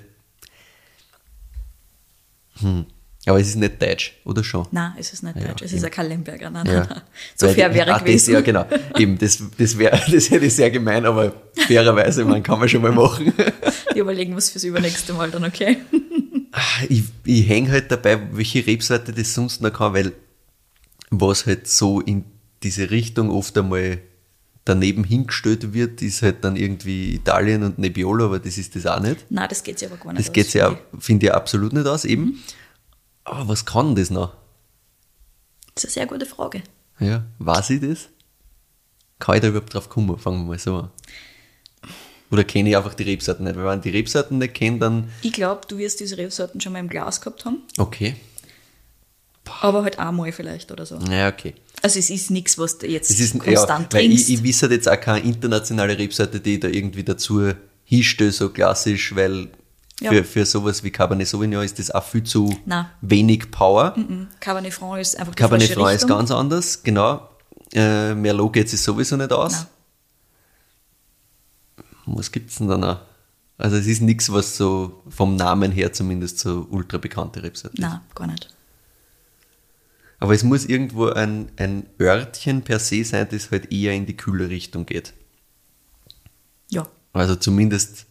Hm. 2.60 2.86
Aber 3.24 3.38
es 3.40 3.48
ist 3.48 3.56
nicht 3.56 3.80
deutsch, 3.80 4.14
oder 4.24 4.42
schon? 4.42 4.66
Nein, 4.72 4.94
es 4.98 5.12
ist 5.12 5.22
nicht 5.22 5.36
Ja, 5.36 5.46
Deutsch. 5.48 5.62
Es 5.62 5.70
eben. 5.70 5.78
ist 5.78 5.84
ein 5.84 5.90
Kallenberger. 5.92 6.50
Nein, 6.50 6.66
nein, 6.66 6.74
Ja. 6.74 6.86
nein. 6.90 7.02
So 7.36 7.46
Weil 7.46 7.54
fair 7.54 7.68
die- 7.68 7.74
wäre 7.76 7.90
ah, 7.90 7.92
das, 7.94 8.04
gewesen. 8.04 8.32
Ja, 8.34 8.40
genau. 8.40 8.66
Eben, 8.98 9.16
das, 9.18 9.40
das, 9.56 9.78
wär, 9.78 9.90
das 10.10 10.30
hätte 10.30 10.46
ich 10.46 10.54
sehr 10.56 10.70
gemein, 10.72 11.06
aber 11.06 11.32
fairerweise, 11.68 12.24
man 12.24 12.42
kann 12.42 12.58
man 12.58 12.68
schon 12.68 12.82
mal 12.82 12.90
machen. 12.90 13.32
Die 13.94 14.00
überlegen 14.00 14.34
was 14.34 14.50
fürs 14.50 14.64
übernächste 14.64 15.12
Mal 15.12 15.30
dann, 15.30 15.44
okay? 15.44 15.76
ich, 16.88 17.04
ich 17.24 17.48
hänge 17.48 17.70
halt 17.70 17.92
dabei, 17.92 18.18
welche 18.32 18.66
Rebsorte 18.66 19.12
das 19.12 19.34
sonst 19.34 19.62
noch 19.62 19.72
kann, 19.72 19.94
weil 19.94 20.12
was 21.10 21.46
halt 21.46 21.68
so 21.68 22.00
in 22.00 22.24
diese 22.64 22.90
Richtung 22.90 23.30
oft 23.30 23.56
einmal 23.56 23.98
daneben 24.64 25.04
hingestellt 25.04 25.72
wird, 25.74 26.02
ist 26.02 26.22
halt 26.22 26.44
dann 26.44 26.56
irgendwie 26.56 27.14
Italien 27.14 27.62
und 27.64 27.78
Nebbiolo, 27.78 28.26
aber 28.26 28.38
das 28.38 28.58
ist 28.58 28.74
das 28.76 28.86
auch 28.86 29.00
nicht. 29.00 29.26
Nein, 29.28 29.46
das 29.48 29.62
geht 29.62 29.78
sich 29.78 29.88
aber 29.88 29.98
gar 29.98 30.12
nicht 30.12 30.26
Das 30.26 30.32
geht 30.32 30.46
aus, 30.46 30.52
ja, 30.54 30.68
finde 30.70 31.00
finde 31.00 31.26
ich, 31.26 31.32
absolut 31.34 31.72
nicht 31.72 31.86
aus, 31.86 32.04
eben. 32.04 32.42
Aber 33.24 33.48
was 33.48 33.64
kann 33.64 33.94
das 33.94 34.10
noch? 34.10 34.34
Das 35.74 35.84
ist 35.84 35.96
eine 35.96 36.06
sehr 36.06 36.06
gute 36.06 36.26
Frage. 36.26 36.62
Ja, 36.98 37.24
weiß 37.38 37.70
ich 37.70 37.80
das? 37.80 38.08
Kann 39.18 39.36
ich 39.36 39.40
da 39.42 39.48
überhaupt 39.48 39.72
drauf 39.72 39.88
kommen? 39.88 40.18
Fangen 40.18 40.42
wir 40.42 40.48
mal 40.50 40.58
so 40.58 40.76
an. 40.76 40.90
Oder 42.30 42.44
kenne 42.44 42.70
ich 42.70 42.76
einfach 42.76 42.94
die 42.94 43.02
Rebsorten 43.04 43.44
nicht? 43.44 43.56
Weil 43.56 43.66
wenn 43.66 43.78
ich 43.78 43.82
die 43.82 43.90
Rebsorten 43.90 44.38
nicht 44.38 44.54
kenne, 44.54 44.78
dann 44.78 45.10
Ich 45.20 45.32
glaube, 45.32 45.62
du 45.68 45.78
wirst 45.78 46.00
diese 46.00 46.16
Rebsorten 46.16 46.60
schon 46.60 46.72
mal 46.72 46.78
im 46.78 46.88
Glas 46.88 47.20
gehabt 47.20 47.44
haben, 47.44 47.58
okay. 47.78 48.16
aber 49.60 49.82
halt 49.82 49.98
einmal 49.98 50.32
vielleicht 50.32 50.72
oder 50.72 50.86
so. 50.86 50.98
Ja, 51.10 51.28
okay. 51.28 51.54
Also 51.82 51.98
es 51.98 52.08
ist 52.10 52.30
nichts, 52.30 52.56
was 52.58 52.78
du 52.78 52.86
jetzt 52.86 53.10
Es 53.10 53.20
ist 53.20 53.38
konstant 53.38 53.92
ja, 53.92 54.00
trinkst. 54.00 54.28
ich, 54.30 54.36
ich 54.36 54.42
wisse 54.42 54.66
jetzt 54.70 54.88
auch 54.88 55.00
keine 55.00 55.26
internationale 55.26 55.98
Rebsorte, 55.98 56.40
die 56.40 56.54
ich 56.54 56.60
da 56.60 56.68
irgendwie 56.68 57.04
dazu 57.04 57.52
hinstelle, 57.84 58.32
so 58.32 58.48
klassisch, 58.48 59.14
weil 59.14 59.48
Ja. 60.00 60.10
für, 60.10 60.24
für 60.24 60.44
sowas 60.46 60.82
wie 60.82 60.90
Cabernet 60.90 61.28
Sauvignon 61.28 61.62
ist 61.62 61.78
das 61.78 61.90
auch 61.90 62.02
viel 62.04 62.24
zu 62.24 62.56
Nein. 62.66 62.86
wenig 63.02 63.50
Power. 63.50 63.94
Mhm. 63.96 64.28
Cabernet 64.40 64.74
Franc 64.74 65.00
ist 65.00 65.16
einfach 65.18 65.34
die 65.34 65.40
Cabernet 65.42 65.70
Franc 65.72 65.94
ist 65.94 66.08
ganz 66.08 66.30
anders, 66.30 66.82
genau. 66.82 67.28
Äh, 67.72 68.14
Merlot 68.14 68.52
geht 68.54 68.68
sich 68.68 68.80
sowieso 68.80 69.16
nicht 69.16 69.32
aus. 69.32 69.52
Nein. 69.52 69.66
Was 72.06 72.32
gibt's 72.32 72.56
denn 72.56 72.68
da 72.68 72.76
noch? 72.76 73.00
Also 73.58 73.76
es 73.76 73.86
ist 73.86 74.00
nichts, 74.02 74.32
was 74.32 74.56
so 74.56 75.02
vom 75.08 75.36
Namen 75.36 75.70
her 75.70 75.92
zumindest 75.92 76.40
so 76.40 76.66
ultra 76.70 76.98
bekannte 76.98 77.42
Rebsorte 77.42 77.76
ist. 77.76 77.80
Nein, 77.80 78.00
gar 78.14 78.26
nicht. 78.26 78.48
Aber 80.18 80.34
es 80.34 80.42
muss 80.42 80.64
irgendwo 80.64 81.06
ein, 81.08 81.50
ein 81.56 81.86
Örtchen 82.00 82.62
per 82.62 82.78
se 82.78 83.04
sein, 83.04 83.28
das 83.30 83.50
halt 83.50 83.72
eher 83.72 83.92
in 83.92 84.06
die 84.06 84.16
kühle 84.16 84.48
Richtung 84.48 84.86
geht. 84.86 85.14
Ja, 86.70 86.86
Also 87.12 87.36
zumindest 87.36 88.06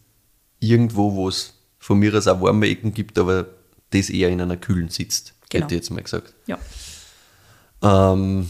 irgendwo, 0.60 1.14
wo 1.14 1.28
es 1.28 1.54
von 1.82 1.98
mir 1.98 2.14
aus 2.14 2.28
auch 2.28 2.40
warme 2.40 2.68
Ecken 2.68 2.94
gibt, 2.94 3.18
aber 3.18 3.46
das 3.90 4.08
eher 4.08 4.28
in 4.30 4.40
einer 4.40 4.56
kühlen 4.56 4.88
sitzt, 4.88 5.34
Genau. 5.50 5.64
hätte 5.64 5.74
ich 5.74 5.80
jetzt 5.80 5.90
mal 5.90 6.00
gesagt. 6.02 6.32
ja. 6.46 6.56
Ähm, 7.82 8.48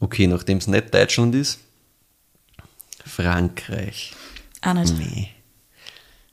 okay, 0.00 0.26
nachdem 0.26 0.56
es 0.58 0.66
nicht 0.66 0.92
Deutschland 0.94 1.34
ist, 1.34 1.60
Frankreich. 3.04 4.12
Auch 4.62 4.72
nicht. 4.74 4.96
Nee. 4.98 5.28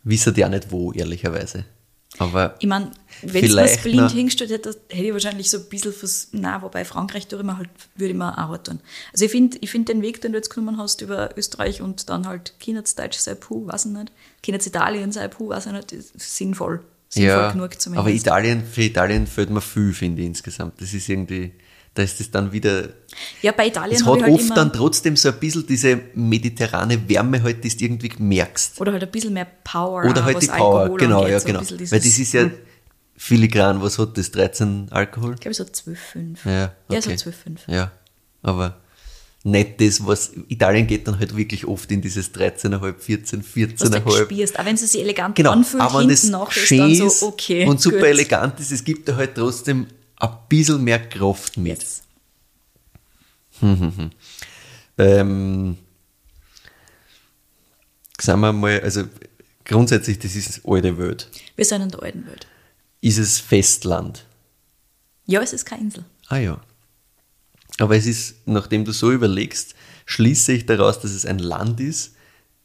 Wissen 0.03 0.33
die 0.33 0.45
auch 0.45 0.49
nicht 0.49 0.71
wo, 0.71 0.93
ehrlicherweise. 0.93 1.65
Aber 2.19 2.55
Ich 2.59 2.67
meine, 2.67 2.91
wenn 3.21 3.45
es 3.45 3.55
mir 3.55 3.91
blind 3.91 4.11
hingestellt 4.11 4.51
hätte, 4.51 4.69
hätte 4.89 5.03
ich 5.03 5.13
wahrscheinlich 5.13 5.49
so 5.49 5.57
ein 5.57 5.65
bisschen 5.65 5.93
fürs, 5.93 6.29
na, 6.31 6.61
wobei 6.61 6.85
Frankreich 6.85 7.27
tue 7.27 7.39
ich 7.39 7.45
mir 7.45 7.57
halt, 7.57 7.69
würde 7.95 8.11
ich 8.11 8.17
mir 8.17 8.31
auch 8.31 8.49
hart 8.49 8.67
tun. 8.67 8.79
Also 9.11 9.25
ich 9.25 9.31
finde 9.31 9.57
ich 9.61 9.69
find 9.69 9.89
den 9.89 10.01
Weg, 10.01 10.21
den 10.21 10.31
du 10.31 10.37
jetzt 10.37 10.49
genommen 10.49 10.77
hast 10.77 11.01
über 11.01 11.29
Österreich 11.37 11.81
und 11.81 12.09
dann 12.09 12.27
halt 12.27 12.53
Kienitz 12.59 12.95
Deutsch 12.95 13.17
sei 13.17 13.35
puh, 13.35 13.67
weiß 13.67 13.85
ich 13.85 13.91
nicht, 13.91 14.11
Kienitz 14.43 14.67
Italien 14.67 15.11
sei 15.11 15.27
puh, 15.27 15.49
weiß 15.49 15.67
ich 15.67 15.71
nicht, 15.71 15.95
sinnvoll. 16.17 16.81
Sinnvoll 17.09 17.31
ja, 17.31 17.51
genug 17.51 17.79
zumindest. 17.79 18.05
aber 18.05 18.13
Italien, 18.13 18.63
für 18.65 18.81
Italien 18.81 19.27
fällt 19.27 19.49
mir 19.49 19.61
viel, 19.61 19.93
finde 19.93 20.21
ich 20.21 20.27
insgesamt. 20.27 20.81
Das 20.81 20.93
ist 20.93 21.07
irgendwie, 21.07 21.53
da 21.93 22.03
ist 22.03 22.19
es 22.19 22.29
dann 22.31 22.51
wieder, 22.51 22.89
ja, 23.41 23.51
bei 23.53 23.67
Italien 23.67 23.95
es 23.95 24.05
hat 24.05 24.21
halt 24.21 24.33
oft 24.33 24.55
dann 24.55 24.73
trotzdem 24.73 25.15
so 25.15 25.29
ein 25.29 25.39
bisschen 25.39 25.65
diese 25.65 25.99
mediterrane 26.13 27.07
Wärme 27.09 27.41
halt, 27.41 27.63
die 27.63 27.69
du 27.69 27.83
irgendwie 27.85 28.11
merkst. 28.19 28.79
oder 28.79 28.91
halt 28.91 29.03
ein 29.03 29.11
bisschen 29.11 29.33
mehr 29.33 29.47
Power. 29.63 30.03
Oder 30.05 30.23
halt 30.25 30.41
die 30.41 30.47
Power, 30.47 30.81
Alkohol 30.81 30.99
genau, 30.99 31.27
ja, 31.27 31.39
genau. 31.39 31.61
Weil 31.61 31.99
das 31.99 32.05
ist 32.05 32.33
ja 32.33 32.49
filigran, 33.17 33.81
was 33.81 33.97
hat 33.99 34.17
das, 34.17 34.31
13 34.31 34.87
Alkohol? 34.91 35.33
Ich 35.33 35.39
glaube, 35.41 35.55
so 35.55 35.63
12,5. 35.63 36.37
Ja, 36.45 36.73
Ja, 36.89 37.01
so 37.01 37.09
okay. 37.09 37.17
12,5. 37.19 37.59
Ja, 37.71 37.91
aber 38.43 38.79
nicht 39.43 39.79
das, 39.81 40.05
was, 40.05 40.31
Italien 40.49 40.87
geht 40.87 41.07
dann 41.07 41.17
halt 41.19 41.35
wirklich 41.35 41.65
oft 41.65 41.89
in 41.91 42.01
dieses 42.01 42.33
13,5, 42.33 42.93
14, 42.99 43.43
Was 43.79 43.89
du 43.89 43.97
14,5. 43.97 44.23
spürst, 44.25 44.59
auch 44.59 44.65
wenn 44.65 44.77
sie 44.77 44.85
sich 44.87 45.01
elegant 45.01 45.35
Genau, 45.35 45.51
anfühlt, 45.51 45.81
aber 45.81 45.99
hinten 45.99 46.09
das 46.13 46.23
nach 46.29 46.55
ist 46.55 46.71
dann 46.71 46.95
so, 46.95 47.27
okay, 47.27 47.65
und 47.65 47.81
super 47.81 47.97
gut. 47.99 48.07
elegant 48.07 48.59
ist, 48.59 48.71
es 48.71 48.83
gibt 48.83 49.07
da 49.07 49.15
halt 49.15 49.35
trotzdem 49.35 49.87
ein 50.17 50.29
bisschen 50.49 50.83
mehr 50.83 50.99
Kraft 50.99 51.57
mit. 51.57 51.79
Yes. 51.79 52.01
Ähm, 54.99 55.77
sagen 58.19 58.41
wir 58.41 58.51
mal, 58.51 58.81
also 58.81 59.03
grundsätzlich, 59.63 60.17
das 60.17 60.35
ist 60.35 60.61
alte 60.65 60.97
Welt. 60.97 61.29
Wir 61.55 61.65
sind 61.65 61.83
in 61.83 61.89
der 61.89 62.01
alten 62.01 62.25
Welt. 62.25 62.47
Ist 63.01 63.17
es 63.17 63.39
Festland? 63.39 64.25
Ja, 65.25 65.41
es 65.41 65.53
ist 65.53 65.65
keine 65.65 65.83
Insel. 65.83 66.05
Ah 66.29 66.37
ja. 66.37 66.61
Aber 67.79 67.95
es 67.95 68.05
ist, 68.05 68.47
nachdem 68.47 68.85
du 68.85 68.91
so 68.91 69.11
überlegst, 69.11 69.75
schließe 70.05 70.53
ich 70.53 70.65
daraus, 70.65 70.99
dass 70.99 71.11
es 71.11 71.25
ein 71.25 71.39
Land 71.39 71.79
ist, 71.79 72.15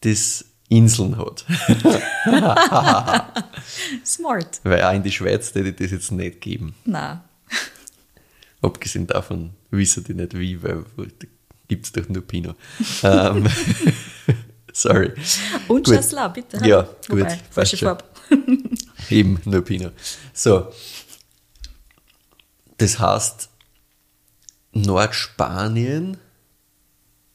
das 0.00 0.44
Inseln 0.68 1.18
hat. 1.18 1.44
Smart. 4.06 4.60
Weil 4.62 4.82
auch 4.82 4.94
in 4.94 5.02
die 5.02 5.12
Schweiz 5.12 5.54
hätte 5.54 5.68
ich 5.68 5.76
das 5.76 5.90
jetzt 5.90 6.12
nicht 6.12 6.40
geben. 6.40 6.74
Na, 6.84 7.24
Abgesehen 8.62 9.06
davon 9.06 9.50
wissen 9.70 10.04
die 10.04 10.14
nicht 10.14 10.38
wie, 10.38 10.62
weil 10.62 10.84
da 10.96 11.26
gibt 11.68 11.86
es 11.86 11.92
doch 11.92 12.08
nur 12.08 12.22
Pinot. 12.22 12.56
ähm, 13.02 13.46
sorry. 14.72 15.12
Und 15.68 15.84
Gut. 15.84 15.96
Chasselas, 15.96 16.32
bitte. 16.32 16.58
Ja, 16.64 16.88
Wobei, 17.08 17.22
gut, 17.22 17.38
falsche. 17.50 17.76
Farbe. 17.76 18.04
Eben 19.11 19.40
nur 19.44 19.62
Pinot. 19.62 19.92
So. 20.32 20.73
Das 22.78 22.99
heißt, 22.99 23.49
Nordspanien 24.73 26.16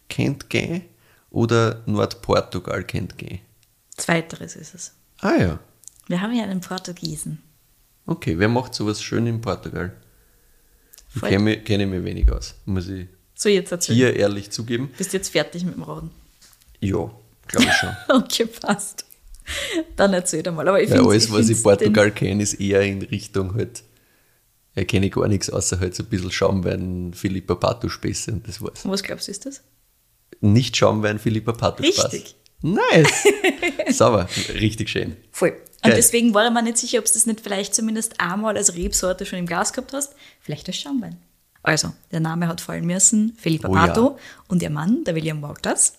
kennt 0.10 0.50
gehen 0.50 0.84
oder 1.30 1.84
Nordportugal 1.86 2.84
kennt 2.84 3.18
gehen? 3.18 3.40
Zweiteres 3.96 4.56
ist 4.56 4.74
es. 4.76 4.94
Ah 5.20 5.36
ja. 5.40 5.60
Wir 6.08 6.22
haben 6.22 6.34
ja 6.34 6.44
einen 6.44 6.62
Portugiesen. 6.62 7.42
Okay, 8.06 8.38
wer 8.40 8.48
macht 8.48 8.74
sowas 8.74 9.02
schön 9.02 9.28
in 9.28 9.42
Portugal? 9.42 9.96
Ich 11.16 11.22
kenne 11.22 11.62
kenne 11.64 11.86
mich 11.86 12.04
wenig 12.04 12.32
aus, 12.32 12.56
muss 12.66 12.88
ich 12.88 13.08
So, 13.36 13.50
jetzt 13.50 13.72
erzähl. 13.72 13.96
hier 13.96 14.16
ehrlich 14.16 14.52
zugeben. 14.52 14.92
Bist 14.98 15.14
du 15.14 15.18
jetzt 15.18 15.30
fertig 15.30 15.64
mit 15.66 15.76
dem 15.76 15.84
Raden? 15.84 16.12
Ja, 16.80 17.10
glaube 17.48 17.66
ich 17.66 17.74
schon. 17.74 17.96
Okay, 18.10 18.46
passt. 18.46 19.06
Dann 19.96 20.14
erzähl 20.14 20.44
doch 20.44 20.54
mal. 20.54 20.68
Aber 20.68 20.82
ich 20.82 20.90
find's- 20.90 21.06
alles, 21.08 21.32
was 21.32 21.50
ich 21.50 21.62
Portugal 21.64 22.12
kenne, 22.12 22.44
ist 22.44 22.56
eher 22.56 22.82
in 22.82 23.02
Richtung 23.02 23.56
halt, 23.56 23.84
ja, 24.76 24.84
kenne 24.84 25.08
ich 25.08 25.14
gar 25.14 25.28
nichts, 25.28 25.50
außer 25.50 25.80
halt 25.80 25.96
so 25.96 26.04
ein 26.04 26.10
bisschen 26.10 26.32
Schaumwein, 26.32 27.14
Philippa 27.14 27.56
Pato 27.56 27.90
Späße 27.90 28.32
und 28.32 28.48
das 28.48 28.62
war's. 28.62 28.82
Was 28.84 29.04
glaubst 29.04 29.28
du, 29.28 29.32
ist 29.32 29.46
das? 29.46 29.62
Nicht 30.42 30.76
Schaumwein, 30.78 31.18
Philippa 31.20 31.54
Pato 31.54 31.84
Spaß. 31.84 32.14
Richtig. 32.14 32.36
Nice. 32.62 33.24
Sauber, 33.98 34.28
richtig 34.56 34.90
schön. 34.90 35.16
Voll. 35.32 35.50
Und 35.52 35.92
Geil. 35.92 35.94
deswegen 35.96 36.34
war 36.34 36.46
ich 36.46 36.52
mir 36.52 36.64
nicht 36.64 36.78
sicher, 36.78 37.00
ob 37.00 37.06
du 37.06 37.14
das 37.14 37.26
nicht 37.28 37.40
vielleicht 37.42 37.74
zumindest 37.76 38.20
einmal 38.20 38.58
als 38.58 38.76
Rebsorte 38.76 39.26
schon 39.28 39.40
im 39.40 39.46
Glas 39.46 39.74
gehabt 39.74 39.94
hast. 39.94 40.14
Vielleicht 40.42 40.68
als 40.68 40.78
Schaumwein. 40.78 41.18
Also, 41.62 41.94
der 42.12 42.20
Name 42.20 42.48
hat 42.48 42.62
fallen 42.62 42.86
müssen, 42.86 43.34
Philippa 43.40 43.68
Oh 43.70 43.74
Pato 43.74 44.02
ja. 44.18 44.24
und 44.48 44.62
ihr 44.64 44.70
Mann, 44.72 45.04
der 45.04 45.16
William 45.16 45.42
Walters. 45.42 45.94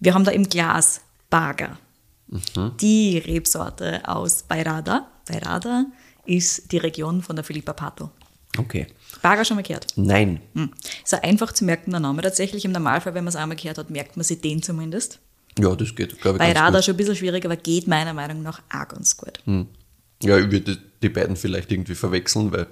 Wir 0.00 0.12
haben 0.14 0.24
da 0.24 0.32
im 0.32 0.48
Glas 0.48 1.00
Baga. 1.30 1.78
Mhm. 2.28 2.72
Die 2.80 3.18
Rebsorte 3.18 4.06
aus 4.08 4.42
Bairrada. 4.42 5.06
Bairrada 5.28 5.86
ist 6.24 6.72
die 6.72 6.78
Region 6.78 7.22
von 7.22 7.36
der 7.36 7.44
Philippa 7.44 7.72
Pato. 7.72 8.10
Okay. 8.58 8.86
Baga 9.22 9.44
schon 9.44 9.56
mal 9.56 9.62
gehört? 9.62 9.86
Nein. 9.96 10.40
Hm. 10.54 10.70
Ist 11.04 11.14
ein 11.14 11.22
einfach 11.22 11.52
zu 11.52 11.64
merkender 11.64 12.00
Name. 12.00 12.22
Tatsächlich 12.22 12.64
im 12.64 12.72
Normalfall, 12.72 13.14
wenn 13.14 13.24
man 13.24 13.28
es 13.28 13.36
einmal 13.36 13.56
gehört 13.56 13.78
hat, 13.78 13.90
merkt 13.90 14.16
man 14.16 14.24
sich 14.24 14.40
den 14.40 14.62
zumindest. 14.62 15.18
Ja, 15.58 15.74
das 15.74 15.94
geht, 15.94 16.20
glaube 16.20 16.36
ich, 16.36 16.40
Bei 16.40 16.52
Radar 16.52 16.72
gut. 16.72 16.84
schon 16.84 16.94
ein 16.94 16.96
bisschen 16.96 17.16
schwierig, 17.16 17.44
aber 17.44 17.56
geht 17.56 17.86
meiner 17.86 18.12
Meinung 18.14 18.42
nach 18.42 18.60
auch 18.72 18.88
ganz 18.88 19.16
gut. 19.16 19.40
Ja, 20.22 20.38
ich 20.38 20.50
würde 20.50 20.78
die 21.02 21.08
beiden 21.08 21.36
vielleicht 21.36 21.70
irgendwie 21.70 21.94
verwechseln, 21.94 22.50
weil 22.52 22.66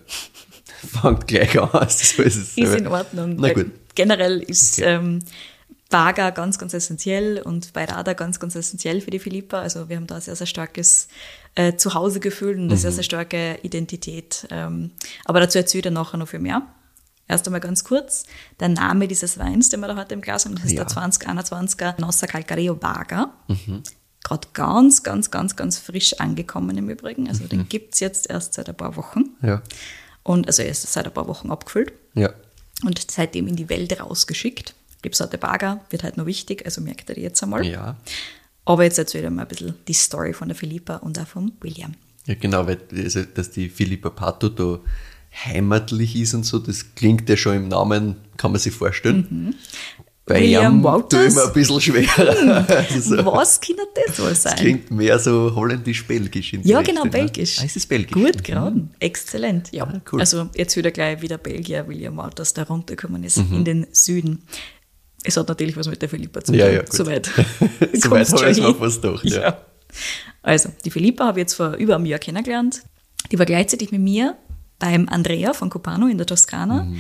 fängt 1.03 1.27
gleich 1.27 1.59
an. 1.61 1.69
Also 1.73 2.23
ist, 2.23 2.37
es 2.37 2.57
Ist 2.59 2.75
in 2.75 2.87
Ordnung. 2.87 3.37
Na 3.39 3.53
gut. 3.53 3.71
Generell 3.95 4.41
ist 4.41 4.79
Okay. 4.79 4.95
ähm, 4.95 5.19
Baga 5.95 6.31
ganz, 6.31 6.59
ganz 6.59 6.75
essentiell 6.75 7.41
und 7.41 7.73
bei 7.73 7.85
Radar 7.85 8.17
ganz, 8.17 8.41
ganz 8.41 8.57
essentiell 8.57 9.01
für 9.01 9.13
die 9.13 9.21
Philippa. 9.21 9.61
Also 9.61 9.89
wir 9.89 9.95
haben 9.97 10.09
da 10.09 10.17
ein 10.17 10.21
sehr, 10.21 10.35
sehr 10.35 10.49
starkes 10.49 11.07
äh, 11.55 11.77
Zuhausegefühl 11.77 12.57
und 12.57 12.65
eine 12.65 12.77
sehr, 12.77 12.91
Mhm. 12.91 12.95
sehr 12.97 13.05
starke 13.05 13.59
Identität. 13.63 14.49
Ähm, 14.51 14.91
aber 15.25 15.39
dazu 15.39 15.57
erzähle 15.59 15.79
ich 15.79 15.85
dann 15.85 15.93
nachher 15.95 16.17
noch 16.17 16.27
viel 16.27 16.41
mehr. 16.41 16.63
Erst 17.29 17.47
einmal 17.47 17.61
ganz 17.61 17.85
kurz, 17.85 18.25
der 18.59 18.71
Name 18.71 19.07
dieses 19.07 19.39
Weins, 19.39 19.69
den 19.69 19.79
wir 19.81 19.87
da 19.87 19.95
heute 19.97 20.15
im 20.15 20.21
Glas 20.21 20.45
haben, 20.47 20.57
das 20.57 20.65
ist 20.65 20.73
Ja. 20.73 20.85
der 20.85 20.89
2021er 20.89 21.95
Nossa 22.01 22.27
Calcareo 22.27 22.75
Baga. 22.75 23.33
Gerade 24.25 24.49
ganz, 24.53 25.05
ganz, 25.05 25.31
ganz, 25.31 25.55
ganz 25.55 25.79
frisch 25.79 26.15
angekommen 26.19 26.77
im 26.77 26.91
Übrigen. 26.91 27.29
Also 27.29 27.47
den 27.47 27.69
gibt's 27.69 28.01
jetzt 28.01 28.29
erst 28.29 28.55
seit 28.55 28.69
ein 28.69 28.75
paar 28.77 28.97
Wochen. 28.97 29.27
Ja. 29.43 29.63
Und 30.25 30.49
also 30.49 30.63
er 30.63 30.71
ist 30.71 30.83
seit 30.93 31.07
ein 31.07 31.15
paar 31.15 31.29
Wochen 31.29 31.53
abgefüllt 31.53 31.93
Ja. 32.15 32.31
und 32.85 33.11
seitdem 33.13 33.47
in 33.47 33.55
die 33.55 33.69
Welt 33.69 34.01
rausgeschickt. 34.01 34.75
Rebsorte 35.05 35.39
Baga 35.39 35.81
wird 35.91 36.03
halt 36.03 36.17
noch 36.17 36.27
wichtig, 36.27 36.65
also 36.65 36.81
merkt 36.81 37.09
ihr 37.11 37.15
die 37.17 37.21
jetzt 37.23 37.43
einmal. 37.43 37.65
Ja. 37.67 37.97
Aber 38.65 38.85
jetzt 38.85 38.99
erzähle 38.99 39.25
ich 39.29 39.31
mal 39.31 39.43
ein 39.43 39.49
bisschen 39.49 39.75
die 39.87 39.93
Story 39.93 40.33
von 40.33 40.49
der 40.49 40.57
Philippa 40.57 40.97
und 40.97 41.19
auch 41.19 41.27
vom 41.27 41.53
William. 41.61 41.95
Ja, 42.27 42.35
genau, 42.35 42.67
weil 42.67 42.79
also, 42.97 43.23
dass 43.23 43.51
die 43.51 43.69
Philippa 43.69 44.09
Pato 44.11 44.49
da 44.49 44.79
heimatlich 45.45 46.17
ist 46.17 46.35
und 46.35 46.45
so, 46.45 46.59
das 46.59 46.95
klingt 46.95 47.29
ja 47.29 47.37
schon 47.37 47.57
im 47.57 47.69
Namen, 47.69 48.17
kann 48.37 48.53
man 48.53 48.61
sich 48.61 48.73
vorstellen. 48.73 49.55
Bei 50.27 50.39
Mhm. 50.39 50.43
William 50.45 50.77
ihm 50.79 50.83
tue 50.83 50.93
Wouters? 50.93 51.27
ich 51.29 51.35
mir 51.35 51.45
ein 51.47 51.53
bisschen 51.53 51.81
schwerer. 51.83 52.67
Also 52.69 53.17
so, 53.17 53.27
Was 53.27 53.61
kann 53.61 53.77
das 54.07 54.19
wohl 54.19 54.31
das 54.31 54.43
sein? 54.45 54.57
klingt 54.57 54.91
mehr 54.91 55.19
so 55.19 55.55
holländisch-belgisch 55.55 56.55
Ja, 56.63 56.79
Richtung, 56.79 56.95
genau, 56.95 57.05
ne? 57.05 57.11
belgisch. 57.11 57.59
Ah, 57.61 57.65
ist 57.65 57.77
es 57.77 57.85
belgisch? 57.87 58.13
Gut 58.13 58.37
Mhm. 58.39 58.43
geraten. 58.43 58.91
Exzellent. 59.01 59.71
Ja, 59.73 59.85
Ah, 59.85 60.01
cool. 60.13 60.21
also 60.21 60.49
jetzt 60.55 60.77
wieder 60.77 60.91
gleich 60.93 61.21
wieder 61.21 61.37
Belgier, 61.37 61.87
William 61.89 62.17
Wouters, 62.17 62.55
der 62.55 62.67
runtergekommen 62.69 63.23
ist 63.23 63.37
Mhm. 63.37 63.55
in 63.57 63.65
den 63.67 63.87
Süden. 63.93 64.43
Es 65.25 65.37
hat 65.37 65.49
natürlich 65.49 65.77
was 65.77 65.89
mit 65.89 66.01
der 66.03 66.09
Philippa 66.09 66.41
zu 66.45 66.53
tun. 66.53 66.59
Ja, 66.61 66.69
ja, 66.71 66.81
gut. 66.81 66.93
Soweit. 66.93 67.27
Soweit 67.95 68.31
habe 68.33 68.51
ich 68.51 68.59
mir 68.59 68.67
hin. 68.67 68.77
fast 68.77 69.03
gedacht, 69.03 69.25
ja. 69.25 69.59
Also, 70.43 70.69
die 70.85 70.91
Philippa 70.91 71.27
habe 71.27 71.39
ich 71.41 71.45
jetzt 71.45 71.55
vor 71.55 71.75
über 71.75 71.95
einem 71.97 72.07
Jahr 72.07 72.19
kennengelernt. 72.19 72.83
Die 73.33 73.39
war 73.39 73.47
gleichzeitig 73.47 73.91
mit 73.91 74.01
mir 74.03 74.37
beim 74.79 75.09
Andrea 75.09 75.53
von 75.55 75.71
Copano 75.71 76.07
in 76.09 76.19
der 76.19 76.27
Toskana. 76.27 76.85
Mhm. 76.85 76.99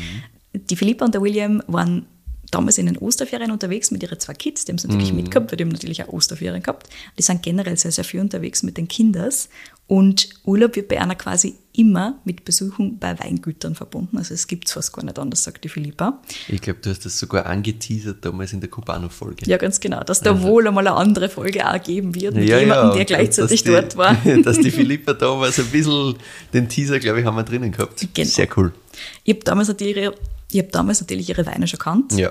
Die 0.54 0.76
Philippa 0.76 1.04
und 1.04 1.12
der 1.14 1.20
William 1.22 1.62
waren 1.66 2.06
damals 2.50 2.78
in 2.78 2.86
den 2.86 2.96
Osterferien 2.96 3.50
unterwegs 3.50 3.90
mit 3.90 4.02
ihren 4.02 4.18
zwei 4.20 4.32
Kids. 4.34 4.64
Die 4.64 4.72
haben 4.72 4.78
sie 4.78 4.86
natürlich 4.86 5.10
Mhm. 5.10 5.16
mitgehabt, 5.16 5.50
weil 5.50 5.56
die 5.56 5.64
haben 5.64 5.70
natürlich 5.70 6.02
auch 6.04 6.08
Osterferien 6.08 6.62
gehabt. 6.62 6.88
Die 7.18 7.22
sind 7.22 7.42
generell 7.42 7.76
sehr, 7.76 7.90
sehr 7.90 8.04
viel 8.04 8.20
unterwegs 8.20 8.62
mit 8.62 8.76
den 8.78 8.86
Kinders. 8.88 9.48
Und 9.88 10.28
Urlaub 10.44 10.76
wird 10.76 10.88
bei 10.88 11.00
einer 11.00 11.16
quasi 11.16 11.56
immer 11.76 12.20
mit 12.24 12.44
Besuchen 12.44 12.98
bei 13.00 13.18
Weingütern 13.18 13.74
verbunden. 13.74 14.16
Also 14.16 14.32
es 14.32 14.46
gibt 14.46 14.68
es 14.68 14.72
fast 14.74 14.92
gar 14.92 15.04
nicht 15.04 15.18
anders, 15.18 15.42
sagt 15.42 15.64
die 15.64 15.68
Philippa. 15.68 16.20
Ich 16.48 16.60
glaube, 16.60 16.78
du 16.80 16.88
hast 16.90 17.04
das 17.04 17.18
sogar 17.18 17.46
angeteasert 17.46 18.24
damals 18.24 18.52
in 18.52 18.60
der 18.60 18.70
Cubano-Folge. 18.70 19.44
Ja, 19.46 19.56
ganz 19.56 19.80
genau. 19.80 20.04
Dass 20.04 20.20
da 20.20 20.40
wohl 20.40 20.66
einmal 20.68 20.86
eine 20.86 20.96
andere 20.96 21.28
Folge 21.28 21.68
auch 21.68 21.82
geben 21.82 22.14
wird 22.14 22.34
mit 22.36 22.48
Ja, 22.48 22.58
jemandem, 22.60 22.90
ja, 22.90 22.94
der 22.96 23.04
gleichzeitig 23.04 23.64
die, 23.64 23.70
dort 23.70 23.96
war. 23.96 24.14
dass 24.44 24.60
die 24.60 24.70
Philippa 24.70 25.14
damals 25.14 25.58
ein 25.58 25.66
bisschen 25.66 26.14
den 26.52 26.68
Teaser, 26.68 27.00
glaube 27.00 27.20
ich, 27.20 27.26
haben 27.26 27.36
wir 27.36 27.42
drinnen 27.42 27.72
gehabt. 27.72 28.06
Genau. 28.14 28.28
Sehr 28.28 28.48
cool. 28.56 28.72
Ich 29.24 29.34
habe 29.34 29.44
damals, 29.44 29.66
natürlich 29.68 29.96
ihre- 29.96 30.14
ich 30.52 30.60
hab 30.60 30.70
damals 30.70 31.00
natürlich 31.00 31.28
ihre 31.28 31.44
Weine 31.44 31.66
schon 31.66 31.80
kannt 31.80 32.12
Ja. 32.16 32.30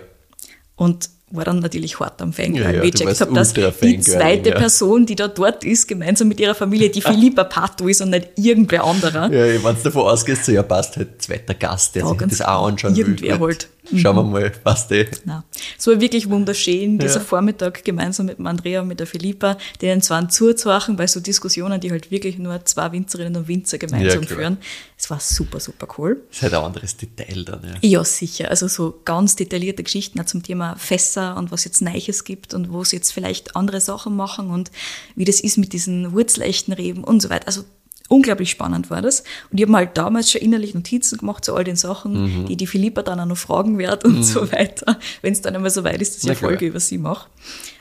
und 0.78 1.10
war 1.36 1.46
dann 1.46 1.60
natürlich 1.60 2.00
hart 2.00 2.22
am 2.22 2.32
Fangirl, 2.32 2.64
Ja, 2.64 2.72
ja, 2.72 2.80
weil 2.80 2.86
ich 2.86 2.92
du 2.92 3.00
gecheckt 3.06 3.22
habe, 3.22 3.34
dass 3.34 3.54
die 3.54 4.00
zweite 4.00 4.50
ja. 4.50 4.56
Person, 4.56 5.06
die 5.06 5.16
da 5.16 5.28
dort 5.28 5.64
ist, 5.64 5.88
gemeinsam 5.88 6.28
mit 6.28 6.40
ihrer 6.40 6.56
Familie, 6.56 6.90
die 6.90 7.02
Philippa 7.02 7.44
Pato 7.44 7.88
ist 7.88 8.02
und 8.02 8.12
nicht 8.12 8.30
irgendwer 8.36 8.84
anderer. 8.84 9.32
Ja, 9.32 9.64
wenn 9.64 9.76
du 9.76 9.82
davon 9.84 10.04
ausgehst, 10.04 10.46
so, 10.46 10.52
ja, 10.52 10.64
passt 10.64 10.96
halt 10.98 11.22
zweiter 11.22 11.54
Gast, 11.56 11.96
der 11.96 12.04
Ja, 12.04 12.10
sich 12.10 12.18
das 12.28 12.42
auch 12.42 12.68
anschauen 12.68 12.96
irgendwer 12.96 13.40
will. 13.40 13.48
halt. 13.48 13.70
Gut, 13.90 14.00
Schauen 14.00 14.16
wir 14.16 14.24
mal, 14.24 14.52
eh. 14.92 15.06
Na, 15.26 15.44
es 15.78 15.88
war 15.88 16.00
wirklich 16.00 16.30
wunderschön, 16.30 17.00
dieser 17.00 17.16
Ja. 17.16 17.20
Vormittag 17.20 17.84
gemeinsam 17.84 18.28
mit 18.28 18.38
dem 18.38 18.48
Andrea 18.48 18.82
und 18.82 18.88
mit 18.88 19.02
der 19.02 19.08
Philippa, 19.08 19.58
denen 19.82 20.02
zwar 20.02 20.30
zuzuhachen 20.30 20.96
bei 20.96 21.06
so 21.06 21.20
Diskussionen, 21.20 21.82
die 21.82 21.92
halt 21.92 22.10
wirklich 22.10 22.38
nur 22.38 22.64
zwei 22.64 22.94
Winzerinnen 22.94 23.36
und 23.36 23.48
Winzer 23.50 23.78
gemeinsam 23.78 24.22
Ja, 24.22 24.28
führen. 24.28 24.58
Es 24.98 25.10
war 25.10 25.20
super, 25.20 25.60
super 25.60 25.88
cool. 25.98 26.22
Das 26.30 26.38
ist 26.38 26.44
halt 26.44 26.54
ein 26.54 26.64
anderes 26.64 26.96
Detail 26.96 27.44
dann, 27.44 27.62
ja. 27.64 27.74
Ja, 27.82 28.04
sicher. 28.06 28.50
Also 28.50 28.70
so 28.70 29.02
ganz 29.04 29.36
detaillierte 29.36 29.84
Geschichten 29.84 30.26
zum 30.26 30.44
Thema 30.44 30.76
Fässer 30.78 31.23
und 31.32 31.52
was 31.52 31.64
jetzt 31.66 31.82
Neues 31.82 32.24
gibt 32.26 32.54
und 32.54 32.72
wo 32.72 32.84
sie 32.84 32.98
jetzt 32.98 33.12
vielleicht 33.14 33.56
andere 33.56 33.80
Sachen 33.82 34.16
machen 34.16 34.50
und 34.50 34.70
wie 35.16 35.26
das 35.26 35.40
ist 35.40 35.58
mit 35.58 35.72
diesen 35.74 36.12
wurzelechten 36.12 36.74
Reben 36.74 37.04
und 37.04 37.22
so 37.22 37.30
weiter. 37.30 37.48
Also 37.48 37.64
unglaublich 38.10 38.52
spannend 38.52 38.90
war 38.90 39.02
das. 39.02 39.24
Und 39.50 39.60
ich 39.60 39.66
habe 39.66 39.76
halt 39.78 39.98
damals 39.98 40.30
schon 40.32 40.42
innerlich 40.42 40.76
Notizen 40.76 41.18
gemacht 41.18 41.44
zu 41.46 41.56
all 41.56 41.64
den 41.64 41.78
Sachen, 41.78 42.42
Mhm. 42.42 42.46
die 42.48 42.58
die 42.58 42.68
Philippa 42.68 43.02
dann 43.02 43.20
auch 43.20 43.26
noch 43.26 43.38
fragen 43.38 43.78
wird 43.80 44.04
und 44.06 44.24
so 44.24 44.52
weiter, 44.52 45.00
wenn 45.22 45.34
es 45.34 45.42
dann 45.42 45.56
einmal 45.56 45.72
so 45.72 45.84
weit 45.84 46.02
ist, 46.02 46.16
dass 46.18 46.24
ich 46.24 46.30
eine 46.30 46.36
Folge 46.38 46.66
über 46.68 46.80
sie 46.80 46.98
mache. 46.98 47.28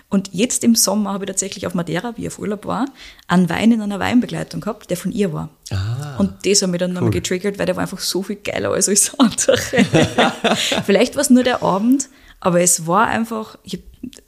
Und 0.09 0.28
jetzt 0.33 0.62
im 0.62 0.74
Sommer 0.74 1.14
habe 1.14 1.24
ich 1.24 1.28
tatsächlich 1.28 1.66
auf 1.66 1.72
Madeira, 1.72 2.12
wie 2.16 2.22
ich 2.22 2.28
auf 2.28 2.38
Urlaub 2.38 2.66
war, 2.66 2.85
einen 3.28 3.48
Wein 3.48 3.72
in 3.72 3.81
einer 3.81 3.98
Weinbegleitung 3.98 4.61
gehabt, 4.61 4.90
der 4.90 4.98
von 4.98 5.11
ihr 5.11 5.33
war. 5.33 5.48
Ah, 5.70 6.16
Und 6.18 6.35
das 6.44 6.61
hat 6.61 6.68
mich 6.68 6.78
dann 6.81 6.92
nochmal 6.92 7.09
cool. 7.09 7.14
getriggert, 7.14 7.59
weil 7.59 7.64
der 7.64 7.76
war 7.76 7.83
einfach 7.83 7.98
so 7.98 8.22
viel 8.22 8.37
geiler 8.37 8.72
als 8.72 8.88
alles 8.88 9.18
andere. 9.18 9.57
Vielleicht 10.87 11.14
war 11.14 11.22
es 11.22 11.31
nur 11.31 11.44
der 11.44 11.62
Abend, 11.62 12.09
aber 12.42 12.61
es 12.61 12.87
war 12.87 13.07
einfach, 13.07 13.57
ich, 13.62 13.83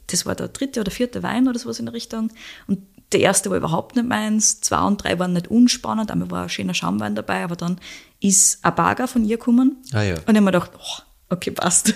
das 0.07 0.25
war 0.25 0.35
der 0.35 0.49
dritte 0.49 0.81
oder 0.81 0.91
vierte 0.91 1.23
Wein 1.23 1.49
oder 1.49 1.59
sowas 1.59 1.79
in 1.79 1.87
der 1.87 1.95
Richtung. 1.95 2.31
Und 2.67 2.79
der 3.13 3.21
erste 3.21 3.51
war 3.51 3.57
überhaupt 3.57 3.97
nicht 3.97 4.09
meins, 4.09 4.61
zwei 4.61 4.81
und 4.83 5.03
drei 5.03 5.19
waren 5.19 5.33
nicht 5.35 5.49
unspannend, 5.49 6.11
einmal 6.11 6.31
war 6.31 6.45
ein 6.45 6.49
schöner 6.49 6.75
Schaumwein 6.75 7.15
dabei, 7.15 7.45
aber 7.45 7.57
dann 7.57 7.79
ist 8.21 8.65
ein 8.65 8.75
Baga 8.75 9.07
von 9.07 9.25
ihr 9.25 9.37
gekommen. 9.37 9.77
Ah 9.93 10.03
ja. 10.03 10.15
Und 10.15 10.21
ich 10.21 10.27
habe 10.29 10.41
mir 10.41 10.47
gedacht, 10.53 10.71
oh, 10.79 11.03
okay, 11.31 11.51
passt. 11.51 11.95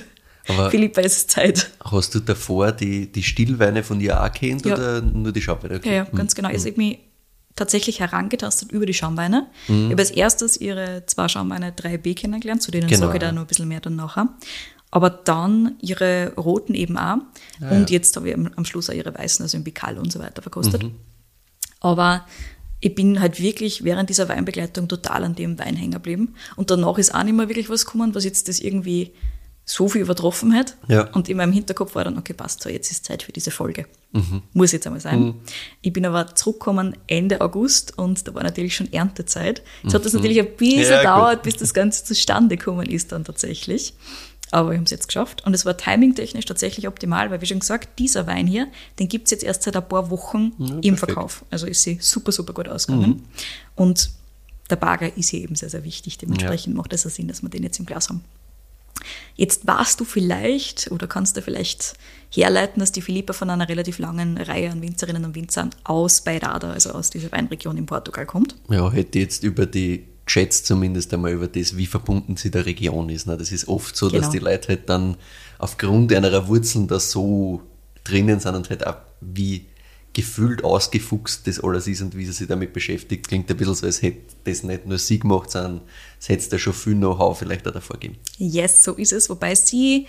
Aber- 0.49 0.71
Philippa, 0.73 1.01
es 1.03 1.17
ist 1.19 1.31
Zeit. 1.31 1.71
Hast 1.85 2.15
du 2.15 2.21
davor 2.21 2.73
die, 2.73 3.11
die 3.11 3.23
Stillweine 3.23 3.83
von 3.83 4.01
ihr 4.01 4.23
auch 4.23 4.33
kennt 4.33 4.65
Ja. 4.67 4.75
oder 4.75 5.01
nur 5.03 5.33
die 5.33 5.43
Schaumweine? 5.43 5.77
Okay. 5.77 5.89
Ja, 5.89 5.95
ja, 5.95 6.05
ganz 6.05 6.35
genau. 6.35 6.49
Also 6.49 6.67
ich 6.69 6.73
habe 6.75 6.83
mich 6.83 6.99
tatsächlich 7.57 7.99
herangetastet 8.01 8.71
über 8.73 8.87
die 8.87 8.95
Schaumweine. 8.95 9.49
Mhm. 9.67 9.87
Ich 9.87 9.91
habe 9.93 10.03
als 10.03 10.11
erstes 10.13 10.57
ihre 10.61 11.05
zwei 11.07 11.27
Schaumweine 11.29 11.73
3B 11.73 12.15
kennengelernt, 12.15 12.63
zu 12.63 12.71
denen 12.71 12.87
Genau, 12.89 13.07
sage 13.07 13.19
ich 13.19 13.21
da 13.21 13.33
noch 13.33 13.43
ein 13.43 13.47
bisschen 13.49 13.67
mehr 13.69 13.81
dann 13.81 13.97
nachher. 13.97 14.29
Aber 14.91 15.11
dann 15.11 15.77
ihre 15.81 16.33
roten 16.37 16.75
eben 16.75 16.97
auch. 16.97 17.19
Ah, 17.61 17.71
und 17.71 17.91
jetzt 17.91 18.17
habe 18.17 18.29
ich 18.29 18.35
am, 18.35 18.65
Schluss 18.65 18.89
auch 18.89 18.95
ihre 18.95 19.15
weißen, 19.15 19.43
also 19.43 19.57
im 19.57 19.65
Bikal 19.65 19.99
und 19.99 20.11
so 20.11 20.19
weiter 20.19 20.41
verkostet. 20.43 20.83
Mhm. 20.83 20.95
Aber 21.81 22.25
ich 22.81 22.95
bin 22.95 23.21
halt 23.21 23.41
wirklich 23.41 23.85
während 23.85 24.09
dieser 24.09 24.29
Weinbegleitung 24.29 24.89
total 24.89 25.25
an 25.25 25.35
dem 25.35 25.59
Wein 25.59 25.77
hängen 25.77 25.93
geblieben. 25.93 26.35
Und 26.57 26.71
danach 26.71 26.99
ist 26.99 27.15
auch 27.15 27.23
nicht 27.23 27.35
mehr 27.35 27.49
wirklich 27.49 27.69
was 27.69 27.85
gekommen, 27.85 28.15
was 28.15 28.25
jetzt 28.25 28.49
das 28.49 28.61
irgendwie 28.61 29.13
so 29.65 29.87
viel 29.87 30.01
übertroffen 30.01 30.55
hat. 30.55 30.77
Ja. 30.89 31.09
Und 31.13 31.29
in 31.29 31.37
meinem 31.37 31.53
Hinterkopf 31.53 31.95
war 31.95 32.05
dann, 32.05 32.17
okay, 32.17 32.33
passt 32.33 32.63
so, 32.63 32.71
jetzt 32.71 32.91
ist 32.91 33.05
Zeit 33.05 33.23
für 33.23 33.33
diese 33.33 33.51
Folge. 33.51 33.85
Mhm. 34.13 34.43
Muss 34.55 34.73
jetzt 34.73 34.87
einmal 34.87 35.01
sein. 35.01 35.35
Ich 35.83 35.93
bin 35.93 36.07
aber 36.07 36.35
zurückgekommen 36.35 36.97
Ende 37.07 37.43
August 37.43 37.99
und 37.99 38.27
da 38.27 38.35
war 38.35 38.43
natürlich 38.43 38.75
schon 38.75 38.91
Erntezeit. 38.93 39.63
Jetzt 39.83 39.93
hat 39.93 40.07
das 40.07 40.15
natürlich 40.15 40.39
ein 40.39 40.57
bisschen 40.57 40.79
Mhm. 40.79 40.91
Ja, 40.91 40.99
gedauert, 41.01 41.43
bis 41.43 41.57
das 41.57 41.75
Ganze 41.75 42.05
zustande 42.05 42.57
gekommen 42.57 42.87
ist 42.87 43.13
dann 43.13 43.25
tatsächlich. 43.25 43.93
Aber 44.51 44.71
wir 44.71 44.77
haben 44.77 44.85
es 44.85 44.91
jetzt 44.91 45.09
geschafft. 45.09 45.45
Und 45.45 45.55
es 45.55 45.65
war 45.65 45.77
timingtechnisch 45.77 46.45
tatsächlich 46.45 46.89
optimal, 46.89 47.31
weil 47.31 47.41
wie 47.41 47.47
schon 47.47 47.61
gesagt, 47.61 47.99
dieser 47.99 48.27
Wein 48.27 48.47
hier, 48.47 48.69
den 48.99 49.09
gibt 49.09 49.27
es 49.27 49.31
jetzt 49.33 49.45
erst 49.45 49.63
seit 49.63 49.77
ein 49.77 49.89
paar 49.89 50.11
Wochen 50.11 50.53
im 50.59 50.67
perfekt. 50.67 50.85
Mhm. 50.85 50.97
Verkauf. 50.97 51.45
Also 51.51 51.67
ist 51.67 51.83
sie 51.83 51.99
super, 52.01 52.33
super 52.33 52.53
gut 52.53 52.69
ausgegangen. 52.69 53.25
Und 53.75 54.11
der 54.71 54.77
Bagger 54.77 55.17
ist 55.17 55.31
hier 55.31 55.41
eben 55.41 55.55
sehr, 55.55 55.71
sehr 55.71 55.85
wichtig. 55.85 56.19
Dementsprechend 56.19 56.75
macht 56.75 56.93
es 56.93 57.05
ja 57.05 57.11
Sinn, 57.11 57.29
dass 57.29 57.43
wir 57.43 57.49
den 57.49 57.63
jetzt 57.63 57.79
im 57.79 57.87
Glas 57.87 58.09
haben. 58.09 58.23
Jetzt 59.37 59.67
warst 59.67 60.01
du 60.01 60.05
vielleicht 60.05 60.91
oder 60.91 61.07
kannst 61.07 61.37
du 61.37 61.43
vielleicht 61.43 61.95
herleiten, 62.31 62.81
dass 62.81 62.93
die 62.93 63.01
Philippa 63.01 63.33
von 63.33 63.49
einer 63.49 63.69
relativ 63.69 63.99
langen 63.99 64.37
Reihe 64.37 64.71
an 64.71 64.83
Winzerinnen 64.83 65.25
und 65.25 65.35
Winzern 65.35 65.71
aus 65.85 66.23
Beirada, 66.23 66.73
also 66.73 66.91
aus 66.91 67.11
dieser 67.11 67.31
Weinregion 67.33 67.77
in 67.77 67.87
Portugal 67.87 68.27
kommt. 68.27 68.57
Ja, 68.69 68.91
hätte 68.91 69.21
jetzt 69.21 69.45
über 69.45 69.67
die 69.67 70.05
geschätzt 70.29 70.67
zumindest 70.67 71.13
einmal 71.15 71.33
über 71.33 71.49
das, 71.49 71.77
wie 71.77 71.87
verbunden 71.87 72.37
sie 72.37 72.51
der 72.51 72.67
Region 72.67 73.09
ist. 73.09 73.27
Ne? 73.27 73.37
Das 73.39 73.51
ist 73.51 73.67
oft 73.67 73.97
so, 73.97 74.09
dass 74.11 74.21
Genau. 74.21 74.33
die 74.33 74.39
Leute 74.39 74.69
halt 74.69 74.89
dann 74.89 75.17
aufgrund 75.59 76.13
einer 76.13 76.47
Wurzeln 76.47 76.87
da 76.87 77.01
so 77.01 77.63
drinnen 78.05 78.39
sind 78.39 78.55
und 78.55 78.69
halt 78.71 78.87
auch 78.87 78.97
wie 79.21 79.67
gefühlt 80.13 80.65
ausgefuchst 80.65 81.47
das 81.47 81.61
alles 81.61 81.87
ist 81.87 82.03
und 82.03 82.17
wie 82.17 82.27
sie 82.27 82.33
sich 82.33 82.47
damit 82.47 82.73
beschäftigt. 82.73 83.27
Klingt 83.29 83.51
ein 83.51 83.57
bisschen 83.57 83.75
so, 83.75 83.87
als 83.87 84.03
hätte 84.03 84.35
das 84.45 84.63
nicht 84.63 84.87
nur 84.87 84.99
sie 84.99 85.19
gemacht, 85.19 85.51
sondern 85.51 85.81
es 86.21 86.29
hätte 86.29 86.49
da 86.51 86.59
schon 86.59 86.73
viel 86.73 86.95
Know-how 86.95 87.39
vielleicht 87.39 87.67
auch 87.67 87.73
davor 87.73 87.99
gegeben. 87.99 88.19
Yes, 88.37 88.85
so 88.85 88.95
ist 88.95 89.13
es. 89.13 89.31
Wobei 89.31 89.55
sie, 89.55 90.07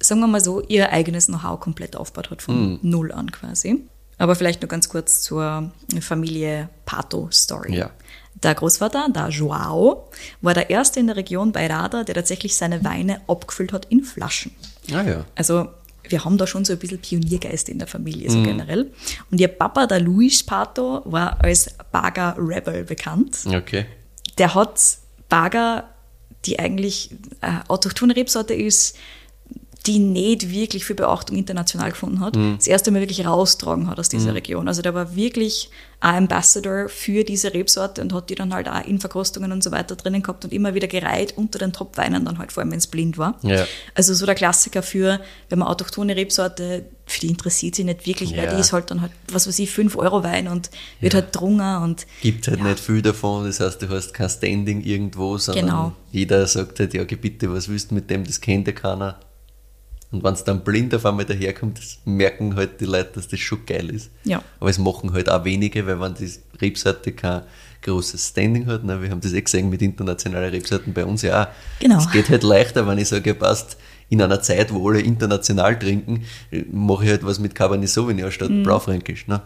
sagen 0.00 0.20
wir 0.20 0.26
mal 0.26 0.40
so, 0.40 0.62
ihr 0.66 0.90
eigenes 0.90 1.26
Know-how 1.26 1.60
komplett 1.60 1.94
aufgebaut 1.94 2.30
hat, 2.30 2.42
von 2.42 2.78
Null 2.82 3.12
an 3.12 3.30
quasi. 3.30 3.84
Aber 4.18 4.34
vielleicht 4.34 4.60
nur 4.62 4.68
ganz 4.68 4.88
kurz 4.88 5.22
zur 5.22 5.72
Familie 6.00 6.68
Pato-Story. 6.86 7.74
Ja. 7.76 7.90
Der 8.34 8.54
Großvater, 8.54 9.08
der 9.14 9.28
Joao, 9.28 10.08
war 10.40 10.54
der 10.54 10.70
erste 10.70 11.00
in 11.00 11.08
der 11.08 11.16
Region 11.16 11.52
Beirada, 11.52 12.04
der 12.04 12.14
tatsächlich 12.14 12.56
seine 12.56 12.84
Weine 12.84 13.20
abgefüllt 13.26 13.72
hat 13.72 13.86
in 13.86 14.02
Flaschen. 14.02 14.52
Ah 14.92 15.02
ja. 15.02 15.24
Also 15.34 15.68
wir 16.08 16.24
haben 16.24 16.38
da 16.38 16.46
schon 16.46 16.64
so 16.64 16.72
ein 16.72 16.78
bisschen 16.78 16.98
Pioniergeist 16.98 17.68
in 17.68 17.78
der 17.78 17.86
Familie, 17.86 18.30
so 18.30 18.42
generell. 18.42 18.92
Und 19.30 19.40
ihr 19.40 19.48
Papa, 19.48 19.86
der 19.86 20.00
Luis 20.00 20.42
Pato, 20.42 21.02
war 21.04 21.42
als 21.42 21.70
Baga 21.92 22.36
Rebel 22.38 22.84
bekannt. 22.84 23.38
Okay. 23.46 23.86
Der 24.38 24.54
hat 24.54 24.80
Baga, 25.28 25.90
die 26.44 26.58
eigentlich 26.58 27.12
äh, 27.42 27.52
autochtone 27.68 28.16
Rebsorte 28.16 28.54
ist, 28.54 28.96
die 29.86 29.98
nicht 29.98 30.50
wirklich 30.50 30.84
für 30.84 30.94
Beachtung 30.94 31.36
international 31.36 31.90
gefunden 31.90 32.20
hat, 32.20 32.36
das 32.36 32.66
erste 32.66 32.90
Mal 32.90 33.00
wirklich 33.00 33.26
raustragen 33.26 33.86
hat 33.88 33.98
aus 33.98 34.10
dieser 34.10 34.34
Region. 34.34 34.68
Also 34.68 34.82
der 34.82 34.94
war 34.94 35.16
wirklich 35.16 35.70
ein 36.00 36.16
Ambassador 36.16 36.88
für 36.88 37.24
diese 37.24 37.52
Rebsorte 37.54 38.02
und 38.02 38.12
hat 38.12 38.28
die 38.30 38.34
dann 38.34 38.52
halt 38.52 38.68
auch 38.68 38.84
in 38.86 39.00
Verkostungen 39.00 39.52
und 39.52 39.62
so 39.62 39.70
weiter 39.70 39.96
drinnen 39.96 40.22
gehabt 40.22 40.44
und 40.44 40.52
immer 40.52 40.74
wieder 40.74 40.86
gereiht 40.86 41.34
unter 41.36 41.58
den 41.58 41.72
Top-Weinen 41.72 42.24
dann 42.24 42.38
halt, 42.38 42.52
vor 42.52 42.62
allem 42.62 42.72
wenn 42.72 42.78
es 42.78 42.86
blind 42.86 43.16
war. 43.18 43.38
Ja. 43.42 43.66
Also 43.94 44.12
so 44.14 44.26
der 44.26 44.34
Klassiker 44.34 44.82
für, 44.82 45.20
wenn 45.48 45.58
man 45.58 45.68
autochtone 45.68 46.14
Rebsorte, 46.16 46.84
für 47.06 47.20
die 47.20 47.28
interessiert 47.28 47.74
sich 47.74 47.84
nicht 47.84 48.06
wirklich, 48.06 48.36
weil 48.36 48.44
Ja. 48.44 48.54
die 48.54 48.60
ist 48.60 48.72
halt 48.72 48.90
dann 48.90 49.00
halt, 49.00 49.12
was 49.32 49.46
weiß 49.46 49.58
ich, 49.58 49.70
5 49.70 49.96
Euro 49.96 50.22
Wein 50.22 50.48
und 50.48 50.70
wird 51.00 51.14
halt 51.14 51.28
drungen 51.32 51.82
und 51.82 52.06
Gibt 52.22 52.48
halt 52.48 52.62
nicht 52.62 52.80
viel 52.80 53.02
davon, 53.02 53.46
das 53.46 53.60
heißt, 53.60 53.80
du 53.82 53.88
hast 53.88 54.12
kein 54.14 54.28
Standing 54.28 54.82
irgendwo, 54.82 55.36
sondern 55.38 55.64
Genau. 55.66 55.92
jeder 56.12 56.46
sagt 56.46 56.80
halt, 56.80 56.94
ja, 56.94 57.04
bitte, 57.04 57.52
was 57.52 57.68
willst 57.68 57.90
du 57.90 57.94
mit 57.94 58.08
dem, 58.10 58.24
das 58.24 58.40
kennt 58.40 58.66
ja 58.66 58.72
keiner. 58.72 59.18
Und 60.12 60.24
wenn 60.24 60.34
es 60.34 60.42
dann 60.42 60.64
blind 60.64 60.94
auf 60.94 61.06
einmal 61.06 61.24
daherkommt, 61.24 61.78
das 61.78 61.98
merken 62.04 62.56
halt 62.56 62.80
die 62.80 62.84
Leute, 62.84 63.10
dass 63.14 63.28
das 63.28 63.38
schon 63.38 63.64
geil 63.64 63.90
ist. 63.90 64.10
Ja. 64.24 64.42
Aber 64.58 64.68
es 64.70 64.78
machen 64.78 65.12
halt 65.12 65.28
auch 65.30 65.44
wenige, 65.44 65.86
weil 65.86 66.00
wenn 66.00 66.14
die 66.14 66.28
Rebsorte 66.60 67.12
kein 67.12 67.42
großes 67.82 68.28
Standing 68.30 68.66
hat, 68.66 68.82
ne, 68.84 69.00
wir 69.00 69.10
haben 69.10 69.20
das 69.20 69.32
eh 69.32 69.40
gesehen 69.40 69.70
mit 69.70 69.80
internationalen 69.82 70.50
Rebsorten 70.50 70.92
bei 70.92 71.04
uns 71.04 71.22
ja 71.22 71.44
auch. 71.44 71.46
Genau. 71.78 71.98
Es 71.98 72.10
geht 72.10 72.28
halt 72.28 72.42
leichter, 72.42 72.86
wenn 72.88 72.98
ich 72.98 73.08
sage, 73.08 73.30
ja, 73.30 73.34
passt, 73.34 73.76
in 74.08 74.20
einer 74.20 74.42
Zeit, 74.42 74.74
wo 74.74 74.88
alle 74.90 75.00
international 75.00 75.78
trinken, 75.78 76.24
mache 76.72 77.04
ich 77.04 77.10
halt 77.10 77.24
was 77.24 77.38
mit 77.38 77.54
Cabernet 77.54 77.88
Sauvignon 77.88 78.32
statt 78.32 78.50
Mhm. 78.50 78.64
Blaufränkisch. 78.64 79.28
Ne? 79.28 79.40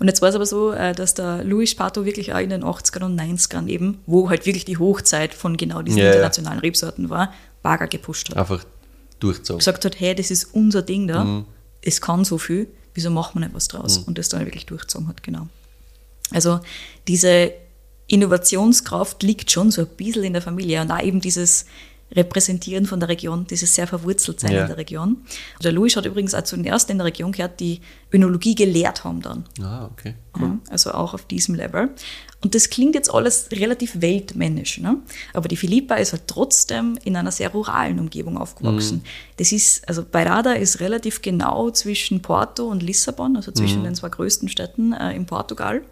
Und 0.00 0.08
jetzt 0.08 0.20
war 0.20 0.28
es 0.28 0.34
aber 0.34 0.44
so, 0.46 0.72
äh, 0.72 0.92
dass 0.92 1.14
der 1.14 1.44
Louis 1.44 1.70
Spato 1.70 2.04
wirklich 2.04 2.34
auch 2.34 2.40
in 2.40 2.50
den 2.50 2.64
80ern 2.64 3.04
und 3.04 3.14
90ern 3.18 3.68
eben, 3.68 3.98
wo 4.06 4.28
halt 4.28 4.44
wirklich 4.44 4.64
die 4.64 4.76
Hochzeit 4.76 5.32
von 5.32 5.56
genau 5.56 5.82
diesen 5.82 5.98
Ja, 6.00 6.06
ja. 6.06 6.10
internationalen 6.14 6.58
Rebsorten 6.58 7.08
war, 7.10 7.32
Bagger 7.62 7.86
gepusht 7.86 8.30
hat. 8.30 8.36
Einfach 8.36 8.64
durchzogen. 9.20 9.58
Gesagt 9.58 9.84
hat, 9.84 9.98
hey, 10.00 10.14
das 10.14 10.30
ist 10.30 10.44
unser 10.52 10.82
Ding 10.82 11.06
da, 11.08 11.24
Mhm. 11.24 11.44
es 11.82 12.00
kann 12.00 12.24
so 12.24 12.38
viel, 12.38 12.68
wieso 12.94 13.10
machen 13.10 13.40
wir 13.40 13.46
nicht 13.46 13.54
was 13.54 13.68
draus? 13.68 13.98
Und 13.98 14.18
das 14.18 14.28
dann 14.28 14.44
wirklich 14.44 14.66
durchgezogen 14.66 15.08
hat, 15.08 15.22
genau. 15.22 15.48
Also 16.30 16.60
diese 17.06 17.52
Innovationskraft 18.06 19.22
liegt 19.22 19.50
schon 19.50 19.70
so 19.70 19.82
ein 19.82 19.88
bisschen 19.88 20.24
in 20.24 20.32
der 20.32 20.42
Familie 20.42 20.80
und 20.82 20.90
auch 20.90 21.02
eben 21.02 21.20
dieses 21.20 21.66
Repräsentieren 22.10 22.86
von 22.86 23.00
der 23.00 23.08
Region, 23.08 23.46
dieses 23.46 23.74
sehr 23.74 23.86
verwurzelt 23.86 24.40
sein 24.40 24.52
Ja. 24.52 24.62
in 24.62 24.68
der 24.68 24.76
Region. 24.78 25.18
Der 25.62 25.72
Louis 25.72 25.94
hat 25.96 26.06
übrigens 26.06 26.34
auch 26.34 26.42
zu 26.42 26.56
den 26.56 26.64
ersten 26.64 26.92
in 26.92 26.98
der 26.98 27.06
Region 27.06 27.32
gehört, 27.32 27.60
die 27.60 27.80
Önologie 28.12 28.54
gelehrt 28.54 29.04
haben 29.04 29.20
dann. 29.20 29.44
Ah, 29.62 29.86
okay. 29.92 30.14
Ja, 30.38 30.58
also 30.70 30.92
auch 30.92 31.14
auf 31.14 31.26
diesem 31.26 31.54
Level. 31.54 31.90
Und 32.40 32.54
das 32.54 32.70
klingt 32.70 32.94
jetzt 32.94 33.12
alles 33.12 33.48
relativ 33.52 34.00
weltmännisch. 34.00 34.78
Ne? 34.78 34.98
Aber 35.34 35.48
die 35.48 35.56
Philippa 35.56 35.96
ist 35.96 36.12
halt 36.12 36.22
trotzdem 36.28 36.96
in 37.04 37.16
einer 37.16 37.32
sehr 37.32 37.50
ruralen 37.50 37.98
Umgebung 37.98 38.38
aufgewachsen. 38.38 39.02
Das 39.38 39.50
ist, 39.52 39.86
also 39.88 40.04
Beirada 40.04 40.52
ist 40.52 40.78
relativ 40.80 41.20
genau 41.20 41.70
zwischen 41.72 42.22
Porto 42.22 42.66
und 42.68 42.82
Lissabon, 42.82 43.36
also 43.36 43.50
zwischen 43.50 43.82
den 43.84 43.94
zwei 43.96 44.08
größten 44.08 44.48
Städten 44.48 44.92
äh, 44.92 45.14
in 45.14 45.26
Portugal. 45.26 45.82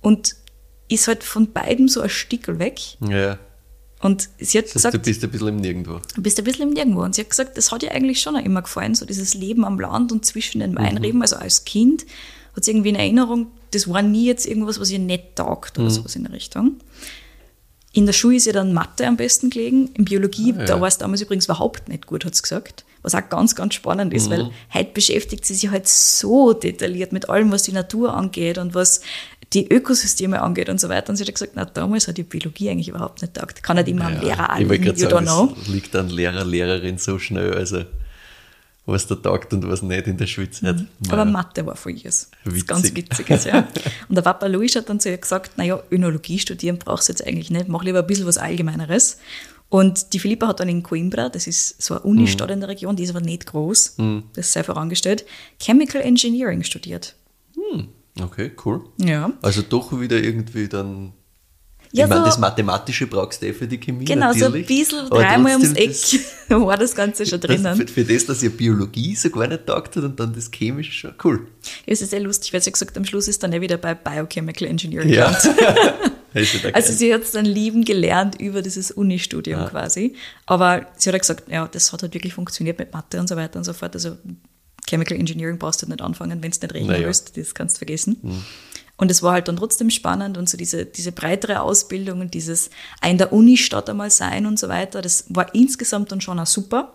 Und 0.00 0.34
ist 0.88 1.08
halt 1.08 1.24
von 1.24 1.52
beidem 1.52 1.88
so 1.88 2.00
ein 2.00 2.08
Stickel 2.08 2.58
weg. 2.58 2.80
Ja. 3.00 3.38
Und 4.06 4.28
sie 4.38 4.58
hat 4.58 4.66
Das 4.66 4.74
heißt, 4.76 4.84
gesagt, 4.84 4.94
du 4.94 4.98
bist 5.10 5.24
ein 5.24 5.30
bisschen 5.30 5.48
im 5.48 5.56
Nirgendwo. 5.56 6.00
Du 6.14 6.22
bist 6.22 6.38
ein 6.38 6.44
bisschen 6.44 6.68
im 6.68 6.74
Nirgendwo. 6.74 7.02
Und 7.02 7.14
sie 7.14 7.20
hat 7.22 7.30
gesagt, 7.30 7.56
das 7.58 7.70
hat 7.72 7.82
ihr 7.82 7.92
eigentlich 7.92 8.20
schon 8.20 8.36
immer 8.36 8.62
gefallen, 8.62 8.94
so 8.94 9.04
dieses 9.04 9.34
Leben 9.34 9.64
am 9.64 9.78
Land 9.78 10.12
und 10.12 10.24
zwischen 10.24 10.60
den 10.60 10.76
Weinreben. 10.76 11.20
Also 11.22 11.36
als 11.36 11.64
Kind 11.64 12.06
hat 12.54 12.64
sie 12.64 12.70
irgendwie 12.70 12.88
in 12.90 12.94
Erinnerung, 12.96 13.48
das 13.72 13.88
war 13.92 14.00
nie 14.02 14.24
jetzt 14.26 14.46
irgendwas, 14.46 14.80
was 14.80 14.90
ihr 14.90 14.98
nicht 14.98 15.36
taugt 15.36 15.78
oder 15.78 15.90
sowas 15.90 16.16
in 16.16 16.24
der 16.24 16.32
Richtung. 16.32 16.76
In 17.92 18.04
der 18.06 18.12
Schule 18.12 18.36
ist 18.36 18.46
ihr 18.46 18.52
dann 18.52 18.72
Mathe 18.74 19.06
am 19.06 19.16
besten 19.16 19.48
gelegen. 19.50 19.88
In 19.94 20.04
Biologie, 20.04 20.52
Ah, 20.54 20.60
ja. 20.60 20.64
da 20.66 20.80
war 20.80 20.88
es 20.88 20.98
damals 20.98 21.22
übrigens 21.22 21.46
überhaupt 21.46 21.88
nicht 21.88 22.06
gut, 22.06 22.24
hat 22.26 22.34
sie 22.34 22.42
gesagt. 22.42 22.84
Was 23.02 23.14
auch 23.14 23.28
ganz, 23.28 23.54
ganz 23.54 23.74
spannend 23.74 24.12
ist, 24.12 24.28
weil 24.30 24.50
heute 24.74 24.90
beschäftigt 24.92 25.44
sie 25.46 25.54
sich 25.54 25.70
halt 25.70 25.86
so 25.88 26.52
detailliert 26.52 27.12
mit 27.12 27.30
allem, 27.30 27.52
was 27.52 27.62
die 27.62 27.72
Natur 27.72 28.12
angeht 28.14 28.58
und 28.58 28.74
was 28.74 29.00
die 29.52 29.72
Ökosysteme 29.72 30.42
angeht 30.42 30.68
und 30.68 30.80
so 30.80 30.88
weiter. 30.88 31.10
Und 31.10 31.16
sie 31.16 31.24
hat 31.24 31.32
gesagt, 31.32 31.52
na, 31.54 31.64
damals 31.64 32.08
hat 32.08 32.16
die 32.18 32.24
Biologie 32.24 32.70
eigentlich 32.70 32.88
überhaupt 32.88 33.22
nicht 33.22 33.34
taugt. 33.34 33.62
Kann 33.62 33.76
nicht 33.76 33.88
immer 33.88 34.06
am 34.06 34.20
Lehrer 34.20 34.50
anliegen, 34.50 34.84
you 34.84 34.92
don't 35.06 35.24
sagen, 35.24 35.26
know. 35.26 35.54
das 35.58 35.68
liegt 35.68 35.94
an 35.96 36.08
Lehrer, 36.10 36.44
Lehrerin 36.44 36.98
so 36.98 37.18
schnell, 37.18 37.54
also 37.54 37.84
was 38.88 39.06
da 39.08 39.16
taugt 39.16 39.52
und 39.52 39.66
was 39.68 39.82
nicht 39.82 40.06
in 40.06 40.16
der 40.16 40.26
Schulzeit. 40.28 40.76
Aber 41.08 41.18
Ja. 41.18 41.24
Mathe 41.24 41.66
war 41.66 41.74
von 41.74 41.96
ihr. 41.96 42.04
Das 42.04 42.22
ist 42.22 42.30
Witzig. 42.44 42.66
ganz 42.68 42.94
witziges, 42.94 43.44
ja. 43.44 43.66
Und 44.08 44.14
der 44.14 44.22
Papa 44.22 44.46
Luis 44.46 44.76
hat 44.76 44.88
dann 44.88 45.00
zu 45.00 45.10
ihr 45.10 45.18
gesagt, 45.18 45.58
naja, 45.58 45.82
Önologie 45.90 46.38
studieren 46.38 46.78
brauchst 46.78 47.08
du 47.08 47.12
jetzt 47.12 47.26
eigentlich 47.26 47.50
nicht, 47.50 47.66
mach 47.68 47.82
lieber 47.82 47.98
ein 48.00 48.06
bisschen 48.06 48.26
was 48.26 48.38
Allgemeineres. 48.38 49.18
Und 49.68 50.12
die 50.12 50.20
Philippa 50.20 50.46
hat 50.46 50.60
dann 50.60 50.68
in 50.68 50.84
Coimbra, 50.84 51.28
das 51.30 51.48
ist 51.48 51.82
so 51.82 51.94
eine 51.94 52.02
Unistadt 52.04 52.52
in 52.52 52.60
der 52.60 52.68
Region, 52.68 52.94
die 52.94 53.02
ist 53.02 53.10
aber 53.10 53.20
nicht 53.20 53.46
groß, 53.46 53.96
das 54.34 54.52
sei 54.52 54.62
vorangestellt, 54.62 55.24
Chemical 55.60 56.00
Engineering 56.02 56.62
studiert. 56.62 57.16
Okay, 58.20 58.52
cool. 58.64 58.80
Ja. 58.98 59.30
Also 59.42 59.62
doch 59.62 59.98
wieder 60.00 60.16
irgendwie 60.22 60.68
dann. 60.68 61.12
Ja, 61.92 62.04
ich 62.04 62.08
meine, 62.10 62.22
so- 62.22 62.26
das 62.26 62.38
Mathematische 62.38 63.06
brauchst 63.06 63.40
du 63.42 63.46
eh 63.46 63.52
für 63.52 63.66
die 63.68 63.78
Chemie. 63.78 64.04
Genau, 64.04 64.32
so 64.32 64.46
ein 64.46 64.52
natürlich, 64.52 64.66
bisschen 64.66 65.08
dreimal 65.08 65.52
ums 65.52 65.72
Eck 65.74 65.88
das- 65.90 66.18
war 66.48 66.76
das 66.76 66.94
Ganze 66.94 67.24
schon 67.24 67.40
Das, 67.40 67.48
drinnen. 67.50 67.76
für, 67.76 67.86
für 67.86 68.04
das, 68.04 68.26
dass 68.26 68.42
ihr 68.42 68.50
Biologie 68.50 69.14
so 69.14 69.30
gar 69.30 69.46
nicht 69.46 69.66
taugt 69.66 69.96
hat 69.96 70.02
und 70.04 70.18
dann 70.18 70.34
das 70.34 70.50
Chemische 70.50 70.92
schon 70.92 71.14
cool. 71.24 71.46
Ja, 71.86 71.92
es 71.92 72.02
ist 72.02 72.10
sehr 72.10 72.20
lustig, 72.20 72.52
weil 72.52 72.60
sie 72.60 72.72
gesagt 72.72 72.96
am 72.98 73.04
Schluss 73.04 73.28
ist 73.28 73.42
dann 73.42 73.52
eh 73.52 73.60
wieder 73.60 73.76
bei 73.78 73.94
Biochemical 73.94 74.66
Engineering 74.68 75.08
Ja. 75.10 75.30
Also 76.74 76.92
sie 76.92 77.14
hat 77.14 77.22
es 77.22 77.30
dann 77.30 77.46
lieben 77.46 77.82
gelernt 77.84 78.38
über 78.38 78.60
dieses 78.60 78.90
Uni-Studium 78.90 79.68
quasi. 79.68 80.14
Aber 80.44 80.86
sie 80.96 81.08
hat 81.08 81.14
ja 81.14 81.18
gesagt, 81.18 81.50
ja, 81.50 81.66
das 81.66 81.92
hat 81.94 82.02
halt 82.02 82.12
wirklich 82.12 82.34
funktioniert 82.34 82.78
mit 82.78 82.92
Mathe 82.92 83.18
und 83.20 83.26
so 83.28 83.36
weiter 83.36 83.58
und 83.58 83.64
so 83.64 83.72
fort. 83.72 83.94
Also 83.94 84.18
Chemical 84.88 85.16
Engineering 85.18 85.58
brauchst 85.58 85.82
du 85.82 85.86
nicht 85.86 86.00
anfangen, 86.00 86.42
wenn 86.42 86.50
es 86.50 86.60
nicht 86.60 86.72
rechnen 86.72 86.90
Naja. 86.92 87.06
willst, 87.06 87.36
das 87.36 87.54
kannst 87.54 87.76
du 87.76 87.78
vergessen. 87.78 88.44
Und 88.98 89.10
es 89.10 89.22
war 89.22 89.32
halt 89.32 89.48
dann 89.48 89.56
trotzdem 89.56 89.90
spannend 89.90 90.38
und 90.38 90.48
so 90.48 90.56
diese, 90.56 90.86
diese 90.86 91.12
breitere 91.12 91.60
Ausbildung 91.60 92.20
und 92.20 92.32
dieses 92.34 92.70
ein 93.02 93.18
der 93.18 93.32
Uni-Stadt 93.32 93.90
einmal 93.90 94.10
sein 94.10 94.46
und 94.46 94.58
so 94.58 94.68
weiter, 94.68 95.02
das 95.02 95.24
war 95.28 95.54
insgesamt 95.54 96.12
dann 96.12 96.20
schon 96.22 96.38
auch 96.38 96.46
super. 96.46 96.94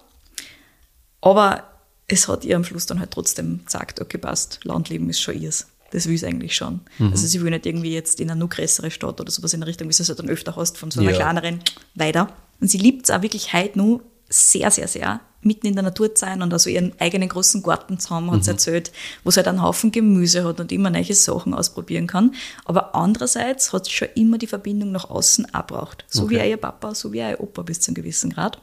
Aber 1.22 1.64
es 2.08 2.28
hat 2.28 2.44
ihr 2.44 2.56
am 2.56 2.64
Schluss 2.64 2.86
dann 2.86 3.00
halt 3.00 3.12
trotzdem 3.12 3.64
gesagt, 3.66 4.02
okay, 4.02 4.18
passt, 4.18 4.60
Landleben 4.64 5.10
ist 5.10 5.22
schon 5.22 5.40
ihrs. 5.40 5.68
Das 5.92 6.08
will 6.08 6.18
sie 6.18 6.26
eigentlich 6.26 6.56
schon. 6.56 6.80
Also 7.00 7.28
sie 7.28 7.42
will 7.42 7.50
nicht 7.52 7.66
irgendwie 7.66 7.94
jetzt 7.94 8.22
in 8.22 8.32
eine 8.32 8.40
noch 8.40 8.50
größere 8.50 8.90
Stadt 8.92 9.20
oder 9.20 9.30
sowas 9.30 9.54
in 9.54 9.60
der 9.60 9.68
Richtung, 9.68 9.90
wie 9.90 9.94
du 9.94 10.02
es 10.02 10.08
halt 10.08 10.20
dann 10.20 10.30
öfter 10.30 10.56
hast, 10.56 10.78
von 10.78 10.90
so 10.90 11.02
einer 11.02 11.12
Ja. 11.12 11.18
kleineren 11.18 11.60
weiter. 11.96 12.34
Und 12.62 12.72
sie 12.72 12.78
liebt 12.78 13.06
es 13.10 13.12
auch 13.16 13.22
wirklich 13.22 13.52
heute 13.54 13.78
nur 13.78 14.02
sehr, 14.30 14.72
sehr, 14.72 14.88
sehr, 14.88 15.20
mitten 15.42 15.68
in 15.68 15.74
der 15.74 15.84
Natur 15.84 16.14
zu 16.14 16.22
sein 16.26 16.42
und 16.42 16.54
also 16.54 16.70
ihren 16.70 16.94
eigenen 17.00 17.30
großen 17.30 17.64
Garten 17.64 18.00
zu 18.00 18.10
haben, 18.12 18.30
hat 18.32 18.44
sie 18.44 18.52
erzählt, 18.52 18.92
wo 19.24 19.32
sie 19.32 19.38
halt 19.38 19.48
einen 19.48 19.62
Haufen 19.62 19.92
Gemüse 19.92 20.44
hat 20.44 20.60
und 20.60 20.72
immer 20.72 20.90
neue 20.90 21.14
Sachen 21.14 21.54
ausprobieren 21.54 22.08
kann. 22.08 22.34
Aber 22.66 22.94
andererseits 22.96 23.74
hat 23.74 23.86
sie 23.86 23.92
schon 23.92 24.10
immer 24.16 24.38
die 24.38 24.48
Verbindung 24.48 24.92
nach 24.92 25.10
außen 25.10 25.54
auch 25.54 25.66
braucht. 25.68 26.06
So 26.08 26.30
wie 26.30 26.36
Okay. 26.36 26.46
auch 26.46 26.50
ihr 26.52 26.58
Papa, 26.58 26.96
so 26.96 27.12
wie 27.14 27.24
auch 27.24 27.30
ihr 27.30 27.40
Opa 27.42 27.62
bis 27.64 27.80
zu 27.80 27.90
einem 27.90 27.96
gewissen 27.96 28.32
Grad. 28.32 28.62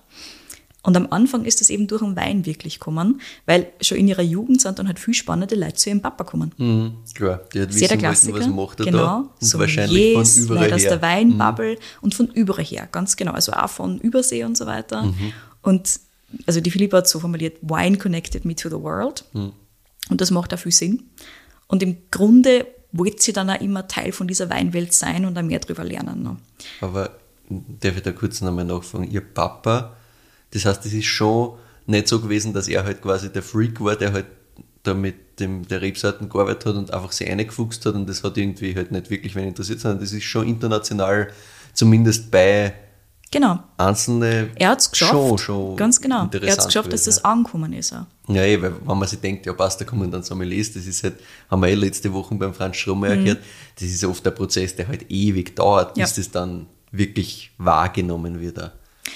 Und 0.85 0.97
am 0.97 1.09
Anfang 1.11 1.45
ist 1.45 1.61
das 1.61 1.69
eben 1.71 1.87
durch 1.89 2.01
den 2.03 2.15
Wein 2.17 2.47
wirklich 2.47 2.79
gekommen, 2.79 3.21
weil 3.47 3.67
schon 3.81 3.99
in 3.99 4.09
ihrer 4.09 4.23
Jugend 4.23 4.63
sind 4.63 4.79
dann 4.79 4.87
halt 4.87 4.99
viel 5.01 5.13
spannende 5.13 5.55
Leute 5.57 5.75
zu 5.75 5.91
ihrem 5.91 6.01
Papa 6.01 6.23
gekommen. 6.25 6.53
Mhm, 6.57 6.93
klar, 7.15 7.41
die 7.53 7.61
hat 7.63 7.73
Sehr 7.73 7.89
der 7.89 7.97
wissen 8.11 8.33
wollten, 8.33 8.39
Klassiker. 8.39 8.39
was 8.41 8.47
macht 8.49 8.81
er 8.81 8.87
genau. 8.87 8.99
da. 8.99 9.17
Und 9.17 9.29
so 9.41 9.59
wahrscheinlich 9.59 10.15
von 10.15 10.25
Sommeliers, 10.25 10.39
überall 10.39 10.63
Leute 10.63 10.75
aus 10.77 10.83
her. 10.83 10.91
der 10.91 11.03
Weinbubble 11.03 11.79
und 12.01 12.15
von 12.15 12.29
überall 12.29 12.65
her, 12.65 12.89
ganz 12.91 13.17
genau. 13.17 13.33
Also 13.33 13.53
auch 13.53 13.69
von 13.69 13.99
Übersee 13.99 14.45
und 14.45 14.57
so 14.57 14.67
weiter. 14.67 15.03
Mhm. 15.03 15.33
Und 15.63 16.01
also 16.47 16.61
die 16.61 16.71
Philippa 16.71 16.99
hat 16.99 17.09
so 17.09 17.21
formuliert, 17.21 17.59
Wine 17.63 17.99
connected 17.99 18.45
me 18.45 18.55
to 18.55 18.69
the 18.69 18.77
world. 18.77 19.25
Mhm. 19.33 19.53
Und 20.11 20.21
das 20.21 20.31
macht 20.31 20.55
auch 20.55 20.59
viel 20.59 20.73
Sinn. 20.73 21.05
Und 21.67 21.83
im 21.83 21.97
Grunde 22.11 22.67
wollte 22.93 23.23
sie 23.23 23.33
dann 23.33 23.51
auch 23.51 23.61
immer 23.61 23.87
Teil 23.87 24.13
von 24.13 24.27
dieser 24.27 24.49
Weinwelt 24.51 24.93
sein 24.93 25.27
und 25.27 25.39
auch 25.39 25.43
mehr 25.43 25.59
drüber 25.59 25.85
lernen. 25.85 26.23
Ne? 26.23 26.37
Aber 26.81 27.19
darf 27.49 27.97
ich 27.97 28.03
da 28.03 28.13
kurz 28.13 28.41
nochmal 28.41 28.65
nachfragen? 28.65 29.11
Ihr 29.11 29.21
Papa, 29.21 29.97
das 30.51 30.65
heißt, 30.65 30.87
es 30.87 30.95
ist 30.95 31.07
schon 31.07 31.59
nicht 31.87 32.09
so 32.09 32.21
gewesen, 32.21 32.53
dass 32.53 32.69
er 32.69 32.85
halt 32.85 33.03
quasi 33.03 33.31
der 33.31 33.43
Freak 33.43 33.81
war, 33.81 33.97
der 33.97 34.13
halt 34.13 34.27
da 34.83 34.95
mit 34.95 35.41
dem, 35.41 35.67
der 35.69 35.83
Rebsorten 35.83 36.29
gearbeitet 36.29 36.67
hat 36.67 36.77
und 36.77 36.93
einfach 36.93 37.13
sich 37.13 37.29
eingefuchst 37.29 37.85
hat 37.87 37.95
und 37.95 38.09
das 38.09 38.25
hat 38.25 38.37
irgendwie 38.37 38.75
halt 38.75 38.93
nicht 38.93 39.11
wirklich 39.11 39.35
wen 39.35 39.49
interessiert, 39.49 39.81
sondern 39.81 40.01
das 40.01 40.13
ist 40.13 40.25
schon 40.25 40.47
international, 40.47 41.29
zumindest 41.75 42.31
bei 42.31 42.75
Genau. 43.31 43.59
einzelnen 43.77 44.51
Er 44.57 44.71
hat 44.71 44.81
es 44.81 44.91
geschafft. 44.91 45.13
schon, 45.13 45.39
schon 45.39 45.77
ganz 45.77 46.01
genau. 46.01 46.29
Er 46.33 46.51
hat 46.53 46.59
es 46.61 46.67
geschafft, 46.67 46.93
dass 46.93 47.05
das 47.05 47.25
angekommen 47.25 47.73
ist. 47.75 47.93
Auch. 47.93 48.07
Ja, 48.29 48.43
eh, 48.43 48.61
weil 48.61 48.73
wenn 48.87 48.99
man 48.99 49.07
sich 49.09 49.21
denkt, 49.21 49.45
ja 49.45 49.53
passt, 49.53 49.81
da 49.81 49.85
kommen 49.85 50.11
dann 50.11 50.23
Sommeliers, 50.23 50.73
das 50.73 50.87
ist 50.87 51.03
halt, 51.05 51.17
haben 51.51 51.61
wir 51.61 51.69
eh 51.69 51.75
letzte 51.75 52.13
Woche 52.13 52.35
beim 52.37 52.55
Franz 52.55 52.77
Stromer 52.77 53.09
erklärt, 53.09 53.39
das 53.75 53.89
ist 53.89 54.03
oft 54.05 54.25
der 54.25 54.31
Prozess, 54.31 54.75
der 54.77 54.89
halt 54.89 55.11
ewig 55.11 55.55
dauert, 55.55 55.95
bis 55.95 55.97
Mhm. 55.97 56.01
Ja. 56.01 56.17
das 56.17 56.31
dann 56.31 56.67
wirklich 56.91 57.51
wahrgenommen 57.59 58.41
wird. 58.41 58.59
auch. 58.63 58.71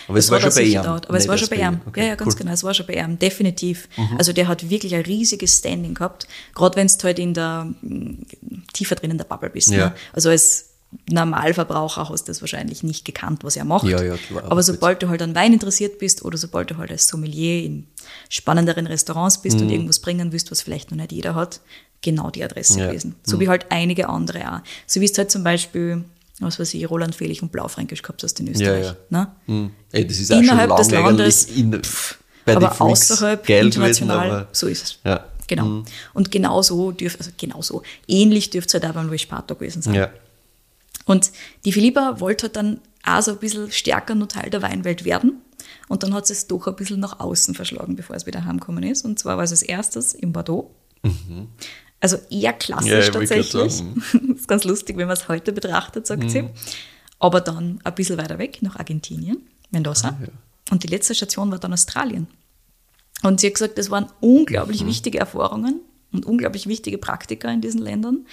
Aber 0.08 0.18
es 0.18 0.26
Das 0.26 0.30
war 0.32 0.42
hat 0.42 0.52
schon 0.52 0.62
bei 0.62 0.68
ihm. 0.68 0.78
Aber 0.80 1.16
es 1.16 1.28
war 1.28 1.38
schon 1.38 1.48
bei 1.48 1.56
ihm. 1.56 1.80
Okay, 1.86 2.00
ja, 2.00 2.06
ja, 2.08 2.14
ganz 2.16 2.28
cool. 2.28 2.34
Mhm. 2.34 2.38
genau. 2.40 2.52
Es 2.52 2.64
war 2.64 2.74
schon 2.74 2.86
bei 2.86 2.94
ihm, 2.94 3.18
definitiv. 3.18 3.88
Also 4.18 4.32
der 4.32 4.48
hat 4.48 4.68
wirklich 4.68 4.94
ein 4.94 5.02
riesiges 5.02 5.58
Standing 5.58 5.94
gehabt. 5.94 6.26
Gerade 6.54 6.76
wenn 6.76 6.86
du 6.86 7.02
halt 7.04 7.18
in 7.18 7.34
der, 7.34 7.64
mm, 7.82 8.26
tiefer 8.74 8.94
drin 8.96 9.10
in 9.12 9.18
der 9.18 9.24
Bubble 9.24 9.48
bist. 9.50 9.70
Ja. 9.70 9.86
Ne? 9.86 9.94
Also 10.12 10.28
als 10.30 10.71
Normalverbraucher 11.10 12.08
hast 12.08 12.24
du 12.28 12.30
das 12.30 12.40
wahrscheinlich 12.40 12.82
nicht 12.82 13.04
gekannt, 13.04 13.44
was 13.44 13.56
er 13.56 13.64
macht. 13.64 13.86
Ja, 13.86 14.02
ja, 14.02 14.16
klar. 14.16 14.44
Aber 14.50 14.62
sobald 14.62 15.02
du 15.02 15.08
halt 15.08 15.22
an 15.22 15.34
Wein 15.34 15.52
interessiert 15.52 15.98
bist 15.98 16.24
oder 16.24 16.36
sobald 16.38 16.70
du 16.70 16.76
halt 16.76 16.90
als 16.90 17.08
Sommelier 17.08 17.64
in 17.64 17.86
spannenderen 18.28 18.86
Restaurants 18.86 19.40
bist 19.40 19.56
Mhm. 19.56 19.62
und 19.62 19.70
irgendwas 19.70 19.98
bringen 20.00 20.32
willst, 20.32 20.50
was 20.50 20.62
vielleicht 20.62 20.90
noch 20.90 20.98
nicht 20.98 21.12
jeder 21.12 21.34
hat, 21.34 21.60
genau 22.02 22.30
die 22.30 22.44
Adresse 22.44 22.78
Ja. 22.78 22.84
Mhm. 22.86 22.88
gewesen. 22.90 23.14
So 23.24 23.40
wie 23.40 23.48
halt 23.48 23.66
einige 23.70 24.08
andere 24.08 24.52
auch. 24.56 24.60
So 24.86 25.00
wie 25.00 25.04
es 25.06 25.16
halt 25.16 25.30
zum 25.30 25.44
Beispiel, 25.44 26.04
was 26.40 26.58
weiß 26.58 26.74
ich, 26.74 26.88
Roland 26.90 27.14
Fehlich 27.14 27.42
und 27.42 27.52
Blaufränkisch 27.52 28.02
gehabt 28.02 28.22
hast 28.22 28.38
in 28.40 28.48
Österreich. 28.48 28.86
ja. 28.86 28.96
Ne? 29.10 29.28
Hm. 29.46 29.70
Ey, 29.92 30.06
das 30.06 30.18
ist 30.18 30.32
auch 30.32 30.38
Innerhalb 30.38 30.70
schon 30.70 30.76
des 30.78 30.90
Landes, 30.90 31.44
in, 31.46 31.70
bei 31.70 32.54
den 32.54 32.56
aber 32.64 32.70
Freaks 32.74 33.10
außerhalb, 33.12 33.46
geil 33.46 33.66
international, 33.66 34.18
gewesen, 34.18 34.34
aber 34.40 34.48
so 34.52 34.66
ist 34.66 34.82
es. 34.82 34.98
Ja. 35.04 35.24
Genau. 35.48 35.82
Und 36.14 36.30
genauso 36.30 36.92
dürft, 36.92 37.18
also 37.18 37.30
genauso, 37.36 37.82
ähnlich 38.08 38.50
dürfte 38.50 38.78
es 38.78 38.82
halt 38.82 38.90
auch 38.90 38.96
beim 38.96 39.08
Luis 39.08 39.26
Pato 39.26 39.54
gewesen 39.54 39.82
sein. 39.82 39.94
ja. 39.94 40.10
Und 41.04 41.32
die 41.64 41.72
Philippa 41.72 42.20
wollte 42.20 42.46
halt 42.46 42.56
dann 42.56 42.80
auch 43.04 43.22
so 43.22 43.32
ein 43.32 43.38
bisschen 43.38 43.70
stärker 43.70 44.14
nur 44.14 44.28
Teil 44.28 44.50
der 44.50 44.62
Weinwelt 44.62 45.04
werden. 45.04 45.40
Und 45.88 46.02
dann 46.02 46.14
hat 46.14 46.26
sie 46.26 46.32
es 46.32 46.46
doch 46.46 46.66
ein 46.66 46.76
bisschen 46.76 47.00
nach 47.00 47.20
außen 47.20 47.54
verschlagen, 47.54 47.96
bevor 47.96 48.16
es 48.16 48.26
wieder 48.26 48.44
heimgekommen 48.44 48.84
ist. 48.84 49.04
Und 49.04 49.18
zwar 49.18 49.36
war 49.36 49.44
es 49.44 49.50
als 49.50 49.62
erstes 49.62 50.14
in 50.14 50.32
Bordeaux. 50.32 50.70
Also 52.00 52.16
eher 52.30 52.52
klassisch 52.52 52.90
Mhm. 52.90 53.00
Ja, 53.00 53.10
tatsächlich. 53.10 53.82
ist 54.36 54.48
ganz 54.48 54.64
lustig, 54.64 54.96
wenn 54.96 55.06
man 55.06 55.16
es 55.16 55.28
heute 55.28 55.52
betrachtet, 55.52 56.06
sagt 56.06 56.30
sie. 56.30 56.42
Mhm. 56.42 56.50
Aber 57.18 57.40
dann 57.40 57.78
ein 57.84 57.94
bisschen 57.94 58.18
weiter 58.18 58.38
weg, 58.38 58.58
nach 58.62 58.76
Argentinien, 58.76 59.38
Mendoza. 59.70 60.08
Ah, 60.08 60.18
ja. 60.20 60.28
Und 60.70 60.82
die 60.82 60.88
letzte 60.88 61.14
Station 61.14 61.50
war 61.50 61.58
dann 61.58 61.72
Australien. 61.72 62.26
Und 63.22 63.40
sie 63.40 63.46
hat 63.48 63.54
gesagt, 63.54 63.78
das 63.78 63.90
waren 63.90 64.06
unglaublich 64.20 64.82
Mhm. 64.82 64.88
wichtige 64.88 65.18
Erfahrungen 65.18 65.80
und 66.12 66.26
unglaublich 66.26 66.66
wichtige 66.66 66.98
Praktika 66.98 67.50
in 67.52 67.60
diesen 67.60 67.80
Ländern. 67.80 68.26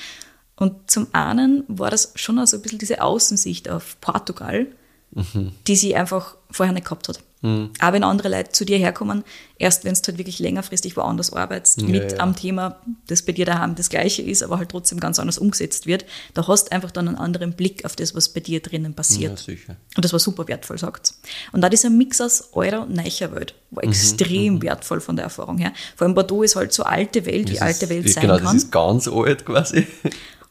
Und 0.60 0.91
zum 0.91 1.08
einen 1.13 1.63
war 1.67 1.89
das 1.89 2.12
schon 2.15 2.38
also 2.38 2.58
ein 2.58 2.62
bisschen 2.62 2.80
diese 2.80 3.02
Außensicht 3.02 3.69
auf 3.69 3.98
Portugal, 4.02 4.67
Mhm. 5.12 5.54
die 5.65 5.76
sie 5.76 5.95
einfach 5.95 6.36
vorher 6.52 6.72
nicht 6.74 6.86
gehabt 6.86 7.08
hat. 7.10 7.19
Aber 7.41 7.93
wenn 7.93 8.04
andere 8.04 8.28
Leute 8.30 8.52
zu 8.52 8.63
dir 8.65 8.78
herkommen, 8.78 9.24
erst 9.58 9.86
wenn 9.86 9.93
du 9.95 10.02
halt 10.06 10.17
wirklich 10.17 10.39
längerfristig 10.39 10.98
woanders 10.98 11.32
arbeitest, 11.32 11.82
Ja, 11.82 11.88
mit 11.88 12.12
ja. 12.12 12.19
am 12.19 12.36
Thema, 12.36 12.80
das 13.08 13.22
bei 13.24 13.32
dir 13.32 13.45
daheim 13.45 13.74
das 13.76 13.89
Gleiche 13.89 14.22
ist, 14.22 14.43
aber 14.43 14.58
halt 14.60 14.69
trotzdem 14.69 15.00
ganz 15.00 15.17
anders 15.17 15.38
umgesetzt 15.39 15.88
wird, 15.88 16.06
da 16.34 16.45
hast 16.50 16.65
du 16.67 16.74
einfach 16.74 16.91
dann 16.91 17.08
einen 17.08 17.15
anderen 17.17 17.54
Blick 17.54 17.86
auf 17.86 17.95
das, 17.95 18.13
was 18.13 18.28
bei 18.30 18.41
dir 18.41 18.60
drinnen 18.62 18.91
ja, 18.91 18.95
passiert. 18.95 19.39
sicher. 19.39 19.78
Und 19.95 20.04
das 20.04 20.12
war 20.12 20.19
super 20.19 20.48
wertvoll, 20.50 20.78
sagt 20.78 21.13
Und 21.54 21.62
da 21.62 21.69
dieser 21.69 21.89
Mix 21.89 22.19
aus 22.22 22.50
eurer 22.52 22.82
und 22.84 22.93
neucher 22.93 23.32
Welt 23.34 23.56
Mhm, 23.72 23.76
war 23.78 23.84
extrem 23.86 24.62
wertvoll 24.62 25.00
von 25.00 25.15
der 25.15 25.24
Erfahrung 25.24 25.58
her. 25.60 25.72
Vor 25.95 26.06
allem 26.06 26.13
Bordeaux 26.15 26.43
ist 26.43 26.56
halt 26.58 26.74
so 26.74 26.84
alte 26.84 27.26
Welt, 27.26 27.48
wie 27.50 27.54
Das 27.54 27.62
alte 27.63 27.86
ist- 27.86 27.89
Welt 27.89 28.10
sein 28.12 28.22
Genau, 28.24 28.36
kann. 28.36 28.43
das 28.43 28.54
ist 28.56 28.72
ganz 28.72 29.08
alt 29.08 29.45
quasi. 29.45 29.88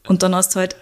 Und 0.07 0.23
dann 0.23 0.33
hast 0.35 0.55
du 0.55 0.59
halt 0.59 0.75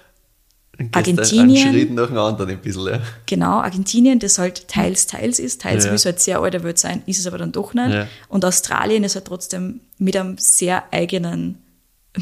Argentinien. 0.91 1.67
Einen 1.67 1.73
Schritt 1.75 1.91
nach 1.91 2.07
dem 2.07 2.17
anderen 2.19 2.51
ein 2.51 2.61
bisschen, 2.61 2.85
ja. 2.87 3.01
Genau, 3.25 3.59
Argentinien, 3.61 4.19
das 4.19 4.37
halt 4.37 4.67
teils, 4.67 5.07
teils 5.07 5.39
ist, 5.39 5.61
teils 5.61 5.85
Ja. 5.85 5.89
will 5.91 5.95
es 5.95 6.05
halt 6.05 6.19
sehr 6.19 6.39
alte 6.39 6.63
Welt 6.63 6.77
sein, 6.77 7.01
ist 7.07 7.19
es 7.19 7.25
aber 7.25 7.39
dann 7.39 7.51
doch 7.51 7.73
nicht. 7.73 7.89
Ja. 7.93 8.07
Und 8.29 8.45
Australien 8.45 9.03
ist 9.03 9.15
halt 9.15 9.25
trotzdem 9.25 9.81
mit 9.97 10.15
einem 10.15 10.37
sehr 10.37 10.83
eigenen, 10.93 11.57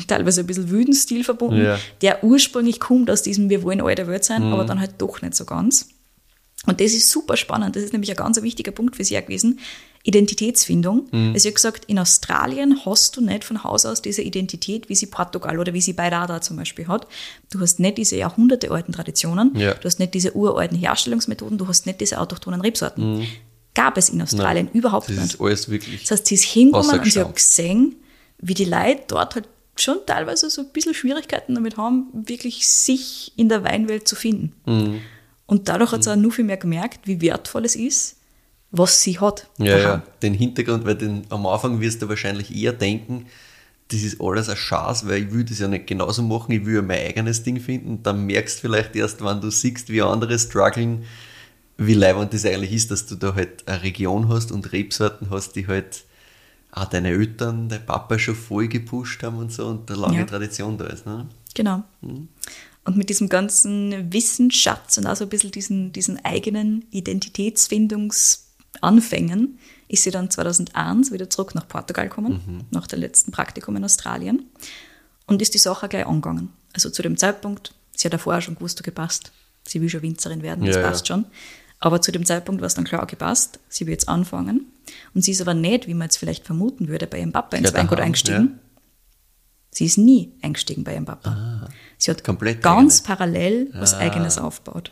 teilweise 0.08 0.42
ein 0.42 0.48
bisschen 0.48 0.70
wüden 0.70 0.94
Stil 0.94 1.26
verbunden, 1.26 1.64
Ja. 1.66 1.78
der 2.02 2.24
ursprünglich 2.24 2.80
kommt 2.80 3.10
aus 3.12 3.24
diesem 3.24 3.50
Wir 3.50 3.62
wollen 3.64 3.82
alte 3.82 4.08
Welt 4.08 4.24
sein, 4.24 4.46
Mhm. 4.48 4.54
aber 4.54 4.64
dann 4.64 4.80
halt 4.80 4.94
doch 5.00 5.22
nicht 5.22 5.36
so 5.36 5.44
ganz. 5.44 5.90
Und 6.66 6.80
das 6.80 6.94
ist 6.94 7.12
super 7.12 7.36
spannend. 7.36 7.76
Das 7.76 7.84
ist 7.84 7.92
nämlich 7.94 8.10
ein 8.10 8.16
ganz 8.18 8.42
wichtiger 8.42 8.72
Punkt 8.72 8.96
für 8.96 9.04
sie 9.04 9.16
gewesen. 9.22 9.60
Identitätsfindung. 10.06 11.08
Mhm. 11.12 11.30
Also, 11.34 11.40
sie 11.44 11.48
hat 11.50 11.56
gesagt, 11.56 11.86
in 11.86 12.00
Australien 12.00 12.86
hast 12.86 13.18
du 13.18 13.22
nicht 13.22 13.44
von 13.44 13.64
Haus 13.64 13.86
aus 13.86 14.02
diese 14.02 14.22
Identität, 14.22 14.88
wie 14.88 14.96
sie 14.96 15.08
Portugal 15.08 15.60
oder 15.60 15.74
wie 15.74 15.82
sie 15.82 15.94
Bayrada 15.94 16.42
zum 16.42 16.58
Beispiel 16.58 16.88
hat. 16.88 17.08
Du 17.52 17.60
hast 17.60 17.80
nicht 17.80 17.98
diese 17.98 18.16
jahrhundertealten 18.16 18.94
Traditionen. 18.94 19.52
Ja. 19.56 19.74
Du 19.74 19.86
hast 19.86 20.00
nicht 20.00 20.14
diese 20.14 20.36
uralten 20.36 20.78
Herstellungsmethoden. 20.78 21.58
Du 21.58 21.68
hast 21.68 21.86
nicht 21.86 22.00
diese 22.02 22.20
autochthonen 22.20 22.62
Rebsorten. 22.62 23.26
Gab 23.74 23.98
es 23.98 24.10
in 24.10 24.22
Australien 24.22 24.70
überhaupt 24.74 25.10
Mhm. 25.10 25.16
Das 25.16 25.24
nicht. 25.26 25.34
ist 25.36 25.42
alles 25.42 25.70
wirklich. 25.70 26.02
Das 26.04 26.12
heißt, 26.12 26.28
sie 26.28 26.36
ist 26.36 26.44
hingekommen 26.44 27.00
und 27.00 27.12
sie 27.12 27.20
hat 27.20 27.36
gesehen, 27.36 27.96
wie 28.38 28.54
die 28.54 28.66
Leute 28.66 29.02
dort 29.08 29.36
halt 29.36 29.48
schon 29.78 29.98
teilweise 30.06 30.50
so 30.50 30.62
ein 30.62 30.70
bisschen 30.72 30.94
Schwierigkeiten 30.94 31.56
damit 31.56 31.76
haben, 31.76 32.08
wirklich 32.14 32.68
sich 32.70 33.34
in 33.36 33.50
der 33.50 33.64
Weinwelt 33.66 34.08
zu 34.08 34.16
finden. 34.16 34.54
Mhm. 34.66 35.02
Und 35.48 35.68
dadurch 35.68 35.92
hat 35.92 36.04
sie 36.04 36.12
auch 36.12 36.16
nur 36.16 36.32
viel 36.32 36.46
mehr 36.46 36.58
gemerkt, 36.58 37.02
wie 37.08 37.20
wertvoll 37.22 37.66
es 37.66 37.76
ist, 37.76 38.16
was 38.78 39.02
sie 39.02 39.20
hat. 39.20 39.48
Ja, 39.58 39.66
daheim. 39.78 39.84
ja, 39.84 40.04
den 40.22 40.34
Hintergrund, 40.34 40.86
weil 40.86 40.96
den, 40.96 41.24
am 41.30 41.46
Anfang 41.46 41.80
wirst 41.82 42.02
du 42.02 42.10
wahrscheinlich 42.10 42.56
eher 42.56 42.74
denken, 42.74 43.26
das 43.90 44.02
ist 44.02 44.20
alles 44.20 44.50
ein 44.50 44.58
Schatz, 44.58 45.06
weil 45.06 45.24
ich 45.24 45.32
will 45.32 45.44
das 45.44 45.60
ja 45.60 45.68
nicht 45.68 45.86
genauso 45.88 46.24
machen, 46.24 46.52
ich 46.52 46.66
will 46.66 46.76
ja 46.76 46.82
mein 46.82 47.00
eigenes 47.06 47.44
Ding 47.44 47.60
finden. 47.60 48.02
Dann 48.02 48.26
merkst 48.26 48.58
du 48.58 48.62
vielleicht 48.62 48.96
erst, 48.96 49.24
wenn 49.24 49.42
du 49.42 49.52
siehst, 49.52 49.90
wie 49.90 50.02
andere 50.02 50.40
strugglen, 50.40 51.04
wie 51.78 51.94
leibend 51.94 52.34
das 52.34 52.46
eigentlich 52.46 52.72
ist, 52.74 52.90
dass 52.90 53.06
du 53.06 53.16
da 53.16 53.36
halt 53.36 53.68
eine 53.68 53.84
Region 53.84 54.30
hast 54.30 54.52
und 54.52 54.72
Rebsorten 54.72 55.30
hast, 55.30 55.56
die 55.56 55.68
halt 55.68 56.04
auch 56.72 56.86
deine 56.86 57.10
Eltern, 57.10 57.70
dein 57.70 57.86
Papa 57.86 58.18
schon 58.18 58.36
voll 58.36 58.68
gepusht 58.68 59.22
haben 59.24 59.38
und 59.38 59.52
so 59.52 59.68
und 59.68 59.90
eine 59.92 60.00
lange 60.00 60.18
Ja. 60.20 60.26
Tradition 60.26 60.78
da 60.78 60.88
ist. 60.88 61.06
Ne? 61.06 61.28
Genau. 61.54 61.84
Und 62.02 62.98
mit 62.98 63.10
diesem 63.10 63.30
ganzen 63.30 64.12
Wissensschatz 64.12 64.98
und 64.98 65.06
auch 65.08 65.16
so 65.16 65.26
ein 65.26 65.30
bisschen 65.30 65.52
diesen, 65.52 65.92
diesen 65.94 66.24
eigenen 66.26 66.86
Identitätsfindungsanfängen 68.82 69.60
ist 69.88 70.04
sie 70.04 70.12
dann 70.12 70.30
2001 70.30 71.12
wieder 71.12 71.30
zurück 71.30 71.54
nach 71.56 71.68
Portugal 71.68 72.08
gekommen, 72.10 72.66
nach 72.72 72.88
dem 72.88 73.00
letzten 73.00 73.32
Praktikum 73.32 73.76
in 73.76 73.84
Australien 73.86 74.46
und 75.28 75.42
ist 75.42 75.54
die 75.54 75.60
Sache 75.60 75.88
gleich 75.88 76.06
angegangen. 76.08 76.50
Also 76.74 76.90
zu 76.90 77.02
dem 77.02 77.18
Zeitpunkt, 77.18 77.74
sie 77.96 78.08
hat 78.08 78.14
ja 78.14 78.18
vorher 78.18 78.42
schon 78.42 78.56
gewusst, 78.56 78.80
okay, 78.80 78.92
passt, 78.92 79.32
sie 79.68 79.82
will 79.82 79.90
schon 79.90 80.02
Winzerin 80.02 80.42
werden, 80.42 80.66
das 80.66 80.76
Ja, 80.76 80.82
ja. 80.82 80.88
passt 80.90 81.08
schon. 81.08 81.26
Aber 81.80 82.02
zu 82.02 82.12
dem 82.12 82.26
Zeitpunkt 82.26 82.62
war 82.62 82.68
es 82.68 82.74
dann 82.74 82.86
klar, 82.86 83.04
okay, 83.04 83.16
passt, 83.16 83.60
sie 83.70 83.86
will 83.86 83.92
jetzt 83.94 84.08
anfangen. 84.10 84.66
Und 85.14 85.24
sie 85.24 85.32
ist 85.32 85.42
aber 85.42 85.54
nicht, 85.54 85.88
wie 85.88 85.94
man 85.94 86.06
jetzt 86.08 86.18
vielleicht 86.18 86.46
vermuten 86.46 86.88
würde, 86.88 87.06
bei 87.06 87.20
ihrem 87.20 87.32
Papa 87.32 87.58
ins 87.58 87.72
Ja, 87.72 87.78
Weingut 87.78 88.00
eingestiegen. 88.00 88.60
Sie 89.72 89.86
ist 89.86 89.98
nie 89.98 90.32
eingestiegen 90.42 90.84
bei 90.86 90.94
ihrem 90.94 91.06
Papa. 91.06 91.68
sie 91.98 92.10
hat 92.12 92.22
Ah, 92.22 92.26
komplett 92.26 92.62
ganz 92.62 93.00
eigene. 93.02 93.16
parallel 93.16 93.70
was 93.74 93.94
Ah. 93.94 94.00
Eigenes 94.00 94.38
aufgebaut. 94.38 94.92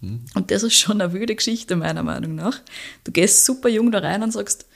Hm. 0.00 0.24
Und 0.34 0.50
das 0.50 0.62
ist 0.62 0.74
schon 0.74 1.00
eine 1.00 1.12
wilde 1.12 1.34
Geschichte, 1.34 1.76
meiner 1.76 2.02
Meinung 2.02 2.34
nach. 2.34 2.60
Du 3.04 3.12
gehst 3.12 3.44
super 3.44 3.68
jung 3.68 3.90
da 3.90 3.98
rein 3.98 4.22
und 4.22 4.32
sagst, 4.32 4.66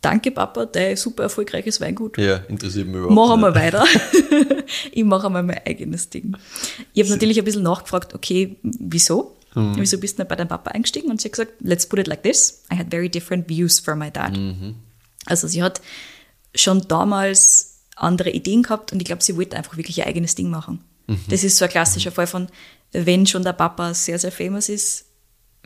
danke 0.00 0.30
Papa, 0.30 0.66
dein 0.66 0.96
super 0.96 1.24
erfolgreiches 1.24 1.80
Weingut. 1.80 2.18
Ja, 2.18 2.36
interessiert 2.48 2.86
mich 2.86 2.96
überhaupt 2.96 3.14
Mach 3.14 3.30
einmal 3.32 3.52
nicht. 3.52 3.60
weiter. 3.60 3.84
ich 4.92 5.04
mache 5.04 5.26
einmal 5.26 5.42
mein 5.42 5.60
eigenes 5.66 6.10
Ding. 6.10 6.36
Ich 6.94 7.02
habe 7.02 7.12
natürlich 7.12 7.38
ein 7.38 7.44
bisschen 7.44 7.62
nachgefragt, 7.62 8.14
okay, 8.14 8.56
wieso? 8.62 9.36
Hm. 9.52 9.74
Wieso 9.76 9.98
bist 9.98 10.18
du 10.18 10.22
nicht 10.22 10.28
bei 10.28 10.36
deinem 10.36 10.48
Papa 10.48 10.70
eingestiegen? 10.70 11.10
Und 11.10 11.20
sie 11.20 11.28
hat 11.28 11.32
gesagt, 11.32 11.52
let's 11.60 11.86
put 11.86 11.98
it 11.98 12.06
like 12.06 12.22
this. 12.22 12.62
I 12.72 12.76
had 12.76 12.88
very 12.90 13.08
different 13.08 13.48
views 13.48 13.80
from 13.80 13.98
my 13.98 14.10
dad. 14.10 14.36
Mhm. 14.36 14.76
Also 15.24 15.48
sie 15.48 15.62
hat 15.62 15.80
schon 16.54 16.86
damals 16.88 17.80
andere 17.96 18.30
Ideen 18.30 18.62
gehabt 18.62 18.92
und 18.92 19.00
ich 19.00 19.06
glaube, 19.06 19.22
sie 19.22 19.36
wollte 19.36 19.56
einfach 19.56 19.76
wirklich 19.76 19.98
ihr 19.98 20.06
eigenes 20.06 20.34
Ding 20.34 20.50
machen. 20.50 20.84
Mhm. 21.06 21.20
Das 21.28 21.42
ist 21.42 21.56
so 21.56 21.64
ein 21.64 21.70
klassischer 21.70 22.12
Fall 22.12 22.26
von, 22.26 22.48
wenn 22.92 23.26
schon 23.26 23.42
der 23.44 23.52
Papa 23.52 23.92
sehr, 23.94 24.18
sehr 24.18 24.32
famous 24.32 24.68
ist, 24.68 25.04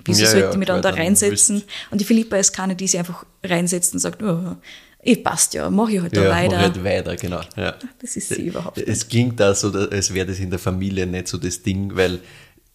wieso 0.05 0.23
Ja, 0.25 0.31
sollte 0.31 0.51
ja, 0.53 0.57
mich 0.57 0.67
dann 0.69 0.83
da 0.83 0.91
reinsetzen? 0.91 1.63
Und 1.91 2.01
die 2.01 2.05
Philippa 2.05 2.37
ist 2.37 2.53
keine, 2.53 2.75
die 2.77 2.87
sich 2.89 2.99
einfach 2.99 3.25
reinsetzt 3.45 3.93
und 3.95 4.01
sagt, 4.01 4.23
oh, 4.23 4.57
ich 5.03 5.23
passt 5.25 5.55
ja, 5.55 5.71
mache 5.71 5.93
ich 5.93 6.01
halt 6.01 6.17
da 6.17 6.23
Ja, 6.23 6.29
mach 6.29 6.37
weiter. 6.37 6.59
halt 6.59 6.85
weiter, 6.85 7.17
genau. 7.17 7.41
Ja. 7.57 7.75
Das 8.01 8.17
ist 8.17 8.29
sie 8.29 8.47
überhaupt 8.49 8.77
nicht. 8.77 8.89
Es 8.89 9.09
klingt 9.09 9.39
da 9.41 9.55
so, 9.55 9.71
als 9.73 10.13
wäre 10.13 10.27
das 10.27 10.39
in 10.39 10.51
der 10.51 10.59
Familie 10.59 11.07
nicht 11.07 11.29
so 11.29 11.39
das 11.39 11.63
Ding, 11.63 11.95
weil 11.97 12.19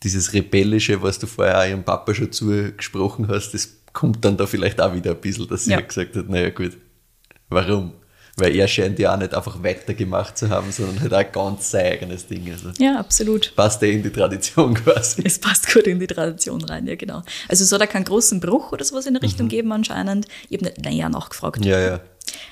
dieses 0.04 0.34
Rebellische, 0.34 1.02
was 1.02 1.20
du 1.20 1.28
vorher 1.28 1.60
auch 1.60 1.68
ihrem 1.68 1.84
Papa 1.84 2.14
schon 2.14 2.32
zugesprochen 2.32 3.28
hast, 3.28 3.52
das 3.54 3.70
kommt 3.94 4.24
dann 4.26 4.38
da 4.38 4.46
vielleicht 4.46 4.82
auch 4.82 4.94
wieder 4.94 5.12
ein 5.12 5.22
bisschen, 5.22 5.48
dass 5.48 5.66
sie 5.66 5.72
Ja. 5.72 5.78
halt 5.78 5.88
gesagt 5.90 6.16
hat, 6.16 6.30
naja 6.30 6.50
gut, 6.50 6.74
warum? 7.50 7.94
Weil 8.38 8.54
er 8.56 8.68
scheint 8.68 9.00
ja 9.00 9.14
auch 9.14 9.18
nicht 9.18 9.34
einfach 9.34 9.64
weitergemacht 9.64 10.38
zu 10.38 10.50
haben, 10.50 10.70
sondern 10.72 11.00
halt 11.00 11.14
auch 11.14 11.32
ganz 11.32 11.72
sein 11.72 11.86
eigenes 11.94 12.28
Ding. 12.28 12.52
Also 12.52 12.70
Ja, 12.80 13.00
absolut. 13.00 13.54
passt 13.56 13.82
ja 13.82 13.88
in 13.88 14.04
die 14.04 14.12
Tradition 14.12 14.74
quasi. 14.84 15.22
Es 15.24 15.40
passt 15.40 15.74
gut 15.74 15.84
in 15.88 16.00
die 16.00 16.08
Tradition 16.08 16.62
rein, 16.66 16.86
ja 16.86 16.96
genau. 16.96 17.24
Also 17.48 17.64
es 17.64 17.72
hat 17.72 17.80
da 17.80 17.88
keinen 17.88 18.04
großen 18.04 18.42
Bruch 18.42 18.74
oder 18.74 18.84
sowas 18.84 19.06
in 19.06 19.14
der 19.14 19.24
Richtung 19.24 19.48
geben 19.48 19.72
anscheinend. 19.72 20.28
Ich 20.50 20.58
habe 20.58 20.66
nicht 20.66 20.84
näher 20.84 21.08
nachgefragt. 21.08 21.64
Ja, 21.64 21.80
ja. 21.80 22.00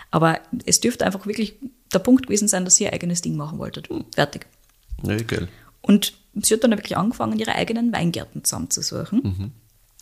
Aber 0.09 0.39
es 0.65 0.79
dürfte 0.79 1.05
einfach 1.05 1.25
wirklich 1.25 1.55
der 1.93 1.99
Punkt 1.99 2.27
gewesen 2.27 2.47
sein, 2.47 2.63
dass 2.63 2.77
sie 2.77 2.85
ihr 2.85 2.93
eigenes 2.93 3.21
Ding 3.21 3.35
machen 3.35 3.59
wolltet. 3.59 3.89
Fertig. 4.15 4.45
Ja, 5.03 5.17
geil. 5.17 5.49
Und 5.81 6.13
sie 6.41 6.53
hat 6.53 6.63
dann 6.63 6.71
wirklich 6.71 6.95
angefangen, 6.95 7.37
ihre 7.39 7.55
eigenen 7.55 7.91
Weingärten 7.91 8.43
zusammenzusuchen. 8.43 9.51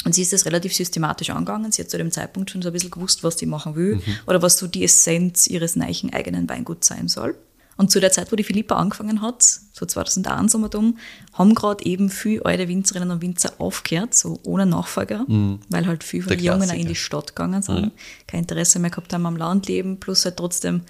Und 0.04 0.16
sie 0.16 0.22
ist 0.22 0.34
das 0.34 0.46
relativ 0.46 0.74
systematisch 0.74 1.30
angegangen. 1.30 1.72
Sie 1.72 1.82
hat 1.82 1.90
zu 1.90 1.98
dem 1.98 2.12
Zeitpunkt 2.12 2.50
schon 2.50 2.62
so 2.62 2.70
ein 2.70 2.74
bisschen 2.74 2.92
gewusst, 2.92 3.24
was 3.24 3.38
sie 3.38 3.46
machen 3.46 3.76
will 3.76 4.02
oder 4.26 4.42
was 4.42 4.58
so 4.58 4.68
die 4.68 4.84
Essenz 4.84 5.48
ihres 5.48 5.76
neuen 5.76 6.12
eigenen 6.14 6.50
Weinguts 6.50 6.88
sein 6.88 7.08
soll. 7.08 7.36
Und 7.78 7.90
zu 7.90 8.00
der 8.00 8.12
Zeit, 8.12 8.32
wo 8.32 8.36
die 8.36 8.44
Philippa 8.44 8.76
angefangen 8.76 9.22
hat, 9.22 9.42
so 9.42 9.86
2001 9.86 10.54
um 10.56 10.64
um, 10.66 10.98
haben 11.34 11.56
gerade 11.56 11.84
eben 11.86 12.10
viele 12.10 12.46
alte 12.46 12.68
Winzerinnen 12.68 13.10
und 13.10 13.22
Winzer 13.22 13.54
aufgehört, 13.58 14.14
so 14.14 14.40
ohne 14.44 14.66
Nachfolger, 14.66 15.26
weil 15.70 15.88
halt 15.88 16.04
viele 16.04 16.24
von 16.24 16.32
den 16.34 16.44
Jungen 16.44 16.70
in 16.70 16.88
die 16.88 16.96
Stadt 16.96 17.28
gegangen 17.36 17.62
sind, 17.62 17.92
kein 18.28 18.42
Interesse 18.42 18.78
mehr 18.78 18.92
gehabt 18.92 19.14
haben 19.14 19.26
am 19.26 19.38
Landleben, 19.38 20.00
plus 20.00 20.26
halt 20.26 20.38
trotzdem 20.38 20.82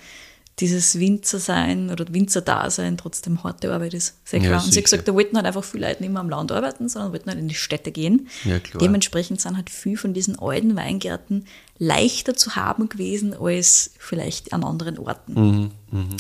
dieses 0.60 1.00
Winzer-Sein 1.00 1.90
oder 1.90 2.06
Winzer-Dasein 2.14 2.98
trotzdem 2.98 3.44
harte 3.44 3.74
Arbeit 3.74 3.94
ist. 3.96 4.18
Sehr 4.26 4.42
Ja, 4.42 4.50
klar. 4.50 4.64
und 4.64 4.72
sie 4.72 4.78
hat 4.78 4.84
gesagt, 4.84 5.08
da 5.08 5.14
wollten 5.14 5.36
halt 5.38 5.46
einfach 5.48 5.64
viele 5.64 5.88
Leute 5.88 6.04
nicht 6.04 6.12
mehr 6.12 6.20
am 6.22 6.30
Land 6.30 6.52
arbeiten, 6.52 6.88
sondern 6.90 7.14
wollten 7.14 7.30
halt 7.30 7.40
in 7.40 7.48
die 7.48 7.56
Städte 7.56 7.92
gehen. 7.92 8.28
Ja, 8.44 8.60
klar. 8.60 8.80
Dementsprechend 8.80 9.42
sind 9.42 9.56
halt 9.56 9.70
viel 9.70 9.98
von 9.98 10.14
diesen 10.14 10.38
alten 10.38 10.76
Weingärten 10.76 11.46
leichter 11.80 12.36
zu 12.36 12.56
haben 12.56 12.90
gewesen 12.90 13.34
als 13.34 13.92
vielleicht 13.98 14.54
an 14.54 14.64
anderen 14.64 15.00
Orten. 15.00 15.34
Mhm, 15.34 15.72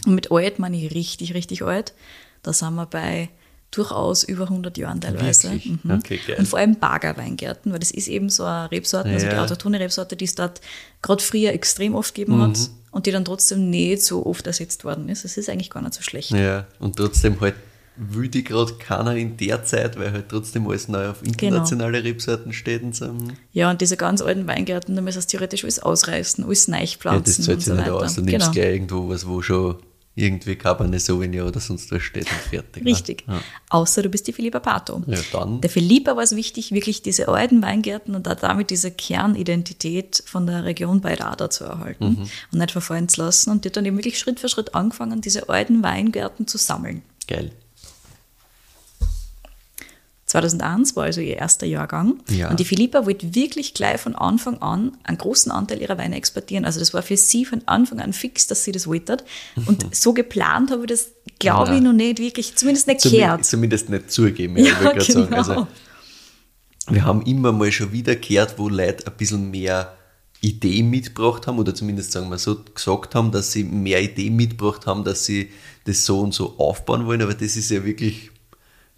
Und 0.05 0.15
mit 0.15 0.31
alt 0.31 0.57
meine 0.59 0.77
ich 0.83 0.91
richtig, 0.95 1.33
richtig 1.35 1.61
alt. 1.63 1.93
Da 2.41 2.51
sind 2.53 2.73
wir 2.75 2.87
bei 2.87 3.29
durchaus 3.69 4.23
über 4.23 4.45
100 4.49 4.77
Jahren 4.77 4.99
teilweise. 4.99 5.51
Mhm. 5.51 5.79
Okay. 5.91 6.19
Und 6.37 6.47
vor 6.47 6.59
allem 6.59 6.75
Baggerweingärten, 6.77 7.71
weil 7.71 7.79
das 7.79 7.91
ist 7.91 8.07
eben 8.07 8.29
so 8.29 8.43
eine 8.43 8.69
Rebsorte, 8.71 9.09
also 9.09 9.27
die 9.27 9.33
Ja. 9.35 9.43
autochtone 9.43 9.79
Rebsorte, 9.79 10.15
die 10.17 10.25
es 10.25 10.35
dort 10.35 10.59
gerade 11.01 11.23
früher 11.23 11.51
extrem 11.53 11.95
oft 11.95 12.13
gegeben 12.15 12.37
Mhm. 12.37 12.41
hat 12.49 12.69
und 12.91 13.05
die 13.05 13.11
dann 13.11 13.25
trotzdem 13.25 13.69
nicht 13.69 14.03
so 14.03 14.25
oft 14.25 14.45
ersetzt 14.47 14.83
worden 14.83 15.09
ist. 15.09 15.23
Das 15.23 15.37
ist 15.37 15.49
eigentlich 15.49 15.69
gar 15.69 15.81
nicht 15.81 15.93
so 15.93 16.01
schlecht. 16.01 16.31
Ja, 16.31 16.67
und 16.79 16.97
trotzdem 16.97 17.39
halt 17.41 17.55
will 17.97 18.29
die 18.29 18.43
gerade 18.43 18.73
keiner 18.75 19.15
in 19.15 19.37
der 19.37 19.63
Zeit, 19.63 19.99
weil 19.99 20.11
halt 20.11 20.29
trotzdem 20.29 20.67
alles 20.67 20.87
neu 20.87 21.09
auf 21.09 21.21
internationale 21.23 21.97
Genau. 21.97 22.09
Rebsorten 22.09 22.53
steht 22.53 22.83
und 22.83 22.95
so. 22.95 23.13
Ja, 23.51 23.69
und 23.69 23.81
diese 23.81 23.97
ganz 23.97 24.21
alten 24.21 24.47
Weingärten, 24.47 24.95
da 24.95 25.01
müssen 25.01 25.21
sie 25.21 25.27
theoretisch 25.27 25.63
alles 25.63 25.79
ausreißen, 25.79 26.43
alles 26.43 26.67
neu 26.67 26.79
Ja, 26.79 26.87
pflanzen 26.87 27.23
das 27.37 27.45
zahlt 27.45 27.61
sich 27.61 27.73
so 27.73 27.75
nicht 27.75 27.89
aus. 27.89 28.15
Du 28.15 28.21
nimmst 28.21 28.39
genau. 28.39 28.51
gleich 28.51 28.73
irgendwo 28.73 29.09
was, 29.09 29.27
wo 29.27 29.41
schon 29.41 29.75
irgendwie 30.15 30.55
Cabernet 30.55 31.01
Sauvignon 31.01 31.47
oder 31.47 31.59
sonst 31.61 31.89
was 31.91 32.01
steht 32.01 32.25
und 32.29 32.37
fertig. 32.49 32.83
ne? 32.83 32.91
Richtig. 32.91 33.23
Ja. 33.27 33.41
Außer 33.69 34.03
du 34.03 34.09
bist 34.09 34.27
die 34.27 34.33
Philippa 34.33 34.59
Pato. 34.59 35.01
Ja, 35.07 35.19
dann. 35.31 35.61
Der 35.61 35.69
Philippa 35.69 36.15
war 36.17 36.23
es 36.23 36.35
wichtig, 36.35 36.71
wirklich 36.71 37.01
diese 37.01 37.29
alten 37.29 37.61
Weingärten 37.61 38.13
und 38.15 38.27
damit 38.27 38.69
diese 38.71 38.91
Kernidentität 38.91 40.21
von 40.25 40.45
der 40.47 40.65
Region 40.65 41.01
Bayrada 41.01 41.49
zu 41.49 41.63
erhalten 41.63 42.05
Mhm. 42.05 42.29
und 42.51 42.59
nicht 42.59 42.71
verfallen 42.71 43.07
zu 43.09 43.21
lassen. 43.21 43.49
Und 43.51 43.63
die 43.63 43.69
hat 43.69 43.77
dann 43.77 43.85
eben 43.85 43.97
wirklich 43.97 44.19
Schritt 44.19 44.39
für 44.39 44.49
Schritt 44.49 44.75
angefangen, 44.75 45.21
diese 45.21 45.47
alten 45.49 45.81
Weingärten 45.83 46.45
zu 46.47 46.57
sammeln. 46.57 47.01
Geil. 47.27 47.51
2001 50.31 50.95
war 50.95 51.03
also 51.03 51.19
ihr 51.19 51.35
erster 51.35 51.65
Jahrgang. 51.65 52.21
Ja. 52.29 52.49
Und 52.49 52.57
die 52.61 52.63
Philippa 52.63 53.05
wollte 53.05 53.35
wirklich 53.35 53.73
gleich 53.73 53.99
von 53.99 54.15
Anfang 54.15 54.59
an 54.61 54.97
einen 55.03 55.17
großen 55.17 55.51
Anteil 55.51 55.81
ihrer 55.81 55.97
Weine 55.97 56.15
exportieren. 56.15 56.63
Also 56.63 56.79
das 56.79 56.93
war 56.93 57.01
für 57.01 57.17
sie 57.17 57.43
von 57.43 57.61
Anfang 57.65 57.99
an 57.99 58.13
fix, 58.13 58.47
dass 58.47 58.63
sie 58.63 58.71
das 58.71 58.87
wollte. 58.87 59.17
Und 59.65 59.93
so 59.93 60.13
geplant 60.13 60.71
habe 60.71 60.83
ich 60.83 60.87
das, 60.87 61.11
glaube 61.37 61.71
ich, 61.75 61.81
Nein. 61.81 61.83
noch 61.83 61.93
nicht 61.93 62.19
wirklich, 62.19 62.55
zumindest 62.55 62.87
nicht 62.87 63.01
Zumi 63.01 63.17
gehört. 63.17 63.43
zumindest 63.43 63.89
nicht 63.89 64.09
zugeben, 64.09 64.55
ja, 64.55 64.63
Ja, 64.67 64.71
ich 64.71 64.79
gerade 64.79 65.01
sagen. 65.01 65.25
genau. 65.25 65.37
Also, 65.37 65.67
wir 66.89 67.03
haben 67.03 67.23
immer 67.23 67.51
mal 67.51 67.71
schon 67.71 67.91
wieder 67.91 68.15
gehört, 68.15 68.57
wo 68.57 68.69
Leute 68.69 69.07
ein 69.07 69.13
bisschen 69.17 69.51
mehr 69.51 69.97
Idee 70.39 70.81
mitgebracht 70.81 71.45
haben, 71.45 71.59
oder 71.59 71.75
zumindest 71.75 72.13
sagen 72.13 72.29
wir 72.29 72.37
so, 72.37 72.63
gesagt 72.73 73.15
haben, 73.15 73.31
dass 73.31 73.51
sie 73.51 73.65
mehr 73.65 74.01
Idee 74.01 74.29
mitgebracht 74.29 74.85
haben, 74.87 75.03
dass 75.03 75.25
sie 75.25 75.51
das 75.83 76.05
so 76.05 76.21
und 76.21 76.33
so 76.33 76.55
aufbauen 76.57 77.05
wollen, 77.05 77.21
aber 77.21 77.33
das 77.33 77.57
ist 77.57 77.69
ja 77.69 77.83
wirklich 77.83 78.30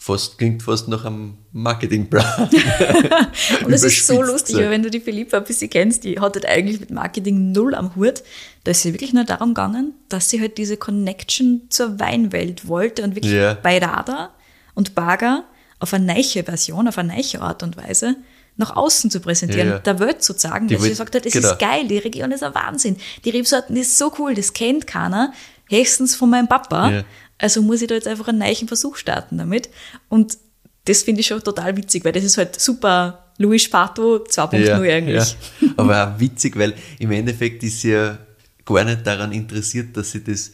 fast, 0.06 0.38
klingt 0.38 0.62
fast 0.63 0.89
nach 0.89 1.06
einem 1.06 1.38
Marketingplan. 1.54 2.50
Und 3.63 3.72
das 3.72 3.84
ist 3.84 4.06
so 4.06 4.22
lustig, 4.22 4.48
gesagt. 4.56 4.63
weil 4.66 4.72
wenn 4.72 4.84
du 4.84 4.89
die 4.92 5.00
Philippa 5.00 5.38
ein 5.38 5.44
bisschen 5.46 5.70
kennst, 5.70 6.04
die 6.04 6.20
hat 6.20 6.36
halt 6.36 6.46
eigentlich 6.46 6.80
mit 6.82 6.92
Marketing 6.92 7.52
null 7.54 7.74
am 7.74 7.96
Hut. 7.96 8.22
Da 8.66 8.72
ist 8.72 8.82
sie 8.82 8.94
wirklich 8.94 9.13
nur 9.13 9.24
darum 9.24 9.50
gegangen, 9.54 9.94
dass 10.10 10.30
sie 10.30 10.42
halt 10.42 10.58
diese 10.58 10.76
Connection 10.78 11.62
zur 11.70 12.00
Weinwelt 12.00 12.68
wollte 12.68 13.04
und 13.04 13.16
wirklich 13.16 13.34
Ja. 13.34 13.54
bei 13.56 13.78
Rada 13.78 14.32
und 14.74 14.94
Baga 14.96 15.44
auf 15.80 15.94
eine 15.94 16.06
neue 16.13 16.44
Version, 16.44 16.88
auf 16.88 16.98
eine 16.98 17.13
neue 17.16 17.42
Art 17.42 17.63
und 17.63 17.78
Weise 17.78 18.16
nach 18.56 18.76
außen 18.76 19.10
zu 19.10 19.20
präsentieren, 19.20 19.68
Ja, 19.68 19.74
ja. 19.76 19.80
der 19.80 20.00
Welt 20.00 20.22
zu 20.22 20.34
sagen, 20.34 20.68
Die 20.68 20.76
dass 20.76 20.84
sie 20.84 20.89
wollt- 20.89 20.98
sagt 20.98 21.16
hat, 21.16 21.26
das 21.26 21.34
genau. 21.34 21.52
ist 21.52 21.60
geil, 21.60 21.88
die 21.88 21.98
Region 21.98 22.32
ist 22.32 22.44
ein 22.44 22.54
Wahnsinn, 22.54 22.98
die 23.26 23.32
Rebsorten 23.32 23.76
ist 23.76 23.98
so 23.98 24.13
cool, 24.20 24.36
das 24.36 24.54
kennt 24.54 24.86
keiner, 24.86 25.34
höchstens 25.70 26.16
von 26.16 26.30
meinem 26.30 26.48
Papa. 26.48 26.89
Ja. 26.92 27.04
Also 27.43 27.62
muss 27.62 27.82
ich 27.82 27.89
da 27.89 27.95
jetzt 27.95 28.08
einfach 28.08 28.29
einen 28.29 28.38
neuen 28.38 28.69
Versuch 28.69 28.95
starten 28.95 29.38
damit. 29.38 29.69
Und 30.08 30.38
das 30.86 31.03
finde 31.03 31.19
ich 31.19 31.27
schon 31.27 31.43
total 31.43 31.75
witzig, 31.75 32.06
weil 32.06 32.13
das 32.13 32.23
ist 32.23 32.38
halt 32.38 32.58
super 32.58 33.32
Louis 33.38 33.69
Pato 33.69 34.15
2.0 34.15 34.89
eigentlich. 34.89 35.36
Ja. 35.60 35.67
Aber 35.75 36.08
auch 36.08 36.19
witzig, 36.21 36.58
weil 36.58 36.73
im 36.99 37.12
Endeffekt 37.12 37.62
ist 37.63 37.82
sie 37.82 37.91
ja 37.91 38.17
gar 38.63 38.86
nicht 38.86 39.06
daran 39.06 39.34
interessiert, 39.34 39.97
dass 39.97 40.12
sie 40.12 40.23
das 40.23 40.51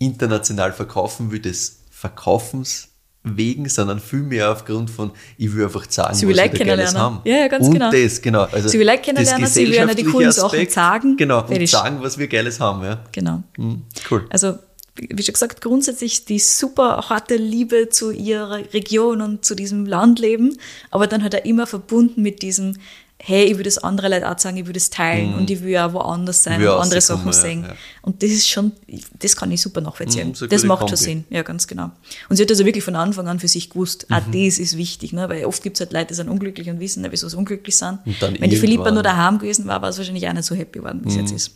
international 0.00 0.72
verkaufen 0.72 1.30
will, 1.30 1.38
des 1.38 1.82
Verkaufens 1.92 2.88
wegen, 3.22 3.68
sondern 3.68 4.00
vielmehr 4.00 4.50
aufgrund 4.50 4.90
von, 4.90 5.12
ich 5.38 5.54
will 5.54 5.64
einfach 5.64 5.88
sagen, 5.88 6.14
Sie 6.14 6.26
will 6.26 6.36
was 6.36 6.52
wir 6.52 6.66
Geiles 6.66 6.94
haben. 6.96 7.20
Ja, 7.24 7.36
ja, 7.36 7.48
ganz 7.48 7.68
und 7.68 7.72
genau. 7.72 7.90
das, 7.92 8.20
genau. 8.20 8.42
Also 8.50 8.68
Sie 8.68 8.80
will 8.80 8.86
Leute 8.86 9.02
kennenlernen, 9.02 9.46
sie 9.46 9.68
will 9.70 9.94
die 9.94 10.04
coolen 10.04 10.32
Sachen 10.32 10.68
sagen. 10.68 11.16
Genau, 11.16 11.44
und 11.44 11.68
sagen, 11.68 11.98
was 12.00 12.18
wir 12.18 12.26
Geiles 12.26 12.58
haben, 12.58 12.82
ja. 12.84 13.04
Genau. 13.12 13.44
Hm, 13.56 13.82
Cool. 14.10 14.26
Also, 14.30 14.58
wie 14.96 15.22
schon 15.22 15.32
gesagt, 15.34 15.60
grundsätzlich 15.60 16.24
die 16.24 16.38
super 16.38 17.06
harte 17.08 17.36
Liebe 17.36 17.88
zu 17.90 18.10
ihrer 18.10 18.58
Region 18.72 19.20
und 19.20 19.44
zu 19.44 19.54
diesem 19.54 19.86
Landleben, 19.86 20.56
aber 20.90 21.06
dann 21.06 21.22
halt 21.22 21.34
auch 21.34 21.44
immer 21.44 21.66
verbunden 21.66 22.22
mit 22.22 22.42
diesem, 22.42 22.76
hey, 23.18 23.44
ich 23.46 23.56
will 23.56 23.64
das 23.64 23.78
andere 23.78 24.08
Leute 24.10 24.30
auch 24.30 24.38
sagen, 24.38 24.58
ich 24.58 24.66
will 24.66 24.74
das 24.74 24.90
teilen 24.90 25.34
und 25.34 25.50
ich 25.50 25.62
will 25.62 25.76
auch 25.78 25.92
woanders 25.94 26.42
sein 26.42 26.60
Mhm. 26.60 26.68
Und 26.68 26.74
andere 26.74 27.00
Sachen 27.00 27.26
ja, 27.26 27.32
sehen. 27.32 27.62
ja. 27.66 27.74
Und 28.02 28.22
das 28.22 28.30
ist 28.30 28.46
schon, 28.48 28.72
das 29.18 29.34
kann 29.34 29.50
ich 29.50 29.60
super 29.62 29.80
nachvollziehen. 29.80 30.28
Mhm, 30.28 30.34
so 30.34 30.46
das 30.46 30.64
macht 30.64 30.80
schon 30.80 30.88
Kombi. 30.90 30.96
Sinn, 31.04 31.24
ja, 31.30 31.42
ganz 31.42 31.66
genau. 31.66 31.90
Und 32.28 32.36
sie 32.36 32.42
hat 32.42 32.50
also 32.50 32.64
wirklich 32.66 32.84
von 32.84 32.94
Anfang 32.94 33.26
an 33.26 33.40
für 33.40 33.48
sich 33.48 33.70
gewusst, 33.70 34.06
auch 34.10 34.26
Mhm. 34.26 34.32
das 34.46 34.58
ist 34.58 34.76
wichtig, 34.76 35.12
ne? 35.14 35.28
weil 35.28 35.44
oft 35.46 35.62
gibt 35.62 35.76
es 35.76 35.80
halt 35.80 35.92
Leute, 35.92 36.08
die 36.08 36.14
sind 36.14 36.28
unglücklich 36.28 36.68
und 36.68 36.78
wissen 36.78 37.00
nicht, 37.02 37.12
wieso 37.12 37.28
sie 37.28 37.36
unglücklich 37.36 37.76
sind. 37.76 37.98
Wenn 38.38 38.50
die 38.50 38.56
Philippa 38.56 38.90
nur 38.90 39.02
daheim 39.02 39.38
gewesen 39.38 39.66
war, 39.66 39.80
war 39.82 39.88
es 39.88 39.96
wahrscheinlich 39.98 40.28
auch 40.28 40.32
nicht 40.34 40.44
so 40.44 40.54
happy 40.54 40.78
geworden, 40.80 41.00
wie 41.04 41.08
es 41.08 41.16
jetzt 41.16 41.32
ist. 41.32 41.52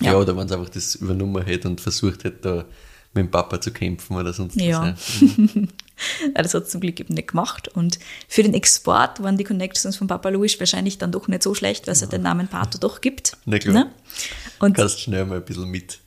Ja, 0.00 0.12
Ja. 0.12 0.18
oder 0.18 0.36
wenn 0.36 0.48
sie 0.48 0.54
einfach 0.56 0.70
das 0.70 0.94
übernommen 0.96 1.44
hätte 1.44 1.68
und 1.68 1.80
versucht 1.80 2.24
hätte, 2.24 2.38
da 2.42 2.64
mit 3.12 3.24
dem 3.26 3.30
Papa 3.30 3.60
zu 3.60 3.72
kämpfen 3.72 4.16
oder 4.16 4.32
sonst 4.32 4.54
Ja. 4.60 4.92
was. 4.94 5.20
Ja. 5.20 5.26
Ja, 5.56 5.66
das 6.42 6.54
hat 6.54 6.64
es 6.64 6.70
zum 6.70 6.80
Glück 6.80 6.98
eben 7.00 7.14
nicht 7.14 7.28
gemacht. 7.28 7.68
Und 7.68 7.98
für 8.28 8.42
den 8.42 8.54
Export 8.54 9.22
waren 9.22 9.36
die 9.36 9.44
Connections 9.44 9.96
von 9.96 10.06
Papa 10.06 10.28
Louis 10.30 10.58
wahrscheinlich 10.60 10.98
dann 10.98 11.12
doch 11.12 11.26
nicht 11.28 11.42
so 11.42 11.54
schlecht, 11.54 11.86
weil 11.86 11.92
es 11.92 12.00
ja 12.00 12.06
den 12.06 12.22
Namen 12.22 12.48
Pato 12.48 12.78
doch 12.78 13.00
gibt. 13.00 13.36
Na 13.44 13.58
klar. 13.58 13.74
Ne? 13.74 13.90
Und 14.60 14.76
Kannst 14.76 15.00
schnell 15.00 15.26
mal 15.26 15.36
ein 15.38 15.44
bisschen 15.44 15.68
mit. 15.68 15.98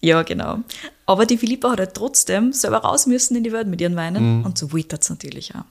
ja, 0.00 0.22
genau. 0.22 0.58
Aber 1.06 1.24
die 1.26 1.38
Philippa 1.38 1.70
hat 1.70 1.78
halt 1.78 1.94
trotzdem 1.94 2.52
selber 2.52 2.78
raus 2.78 3.06
müssen 3.06 3.36
in 3.36 3.44
die 3.44 3.52
Welt 3.52 3.68
mit 3.68 3.80
ihren 3.80 3.96
Weinen. 3.96 4.44
Und 4.44 4.58
so 4.58 4.72
wollte 4.72 4.96
es 5.00 5.08
natürlich 5.08 5.54
auch. 5.54 5.64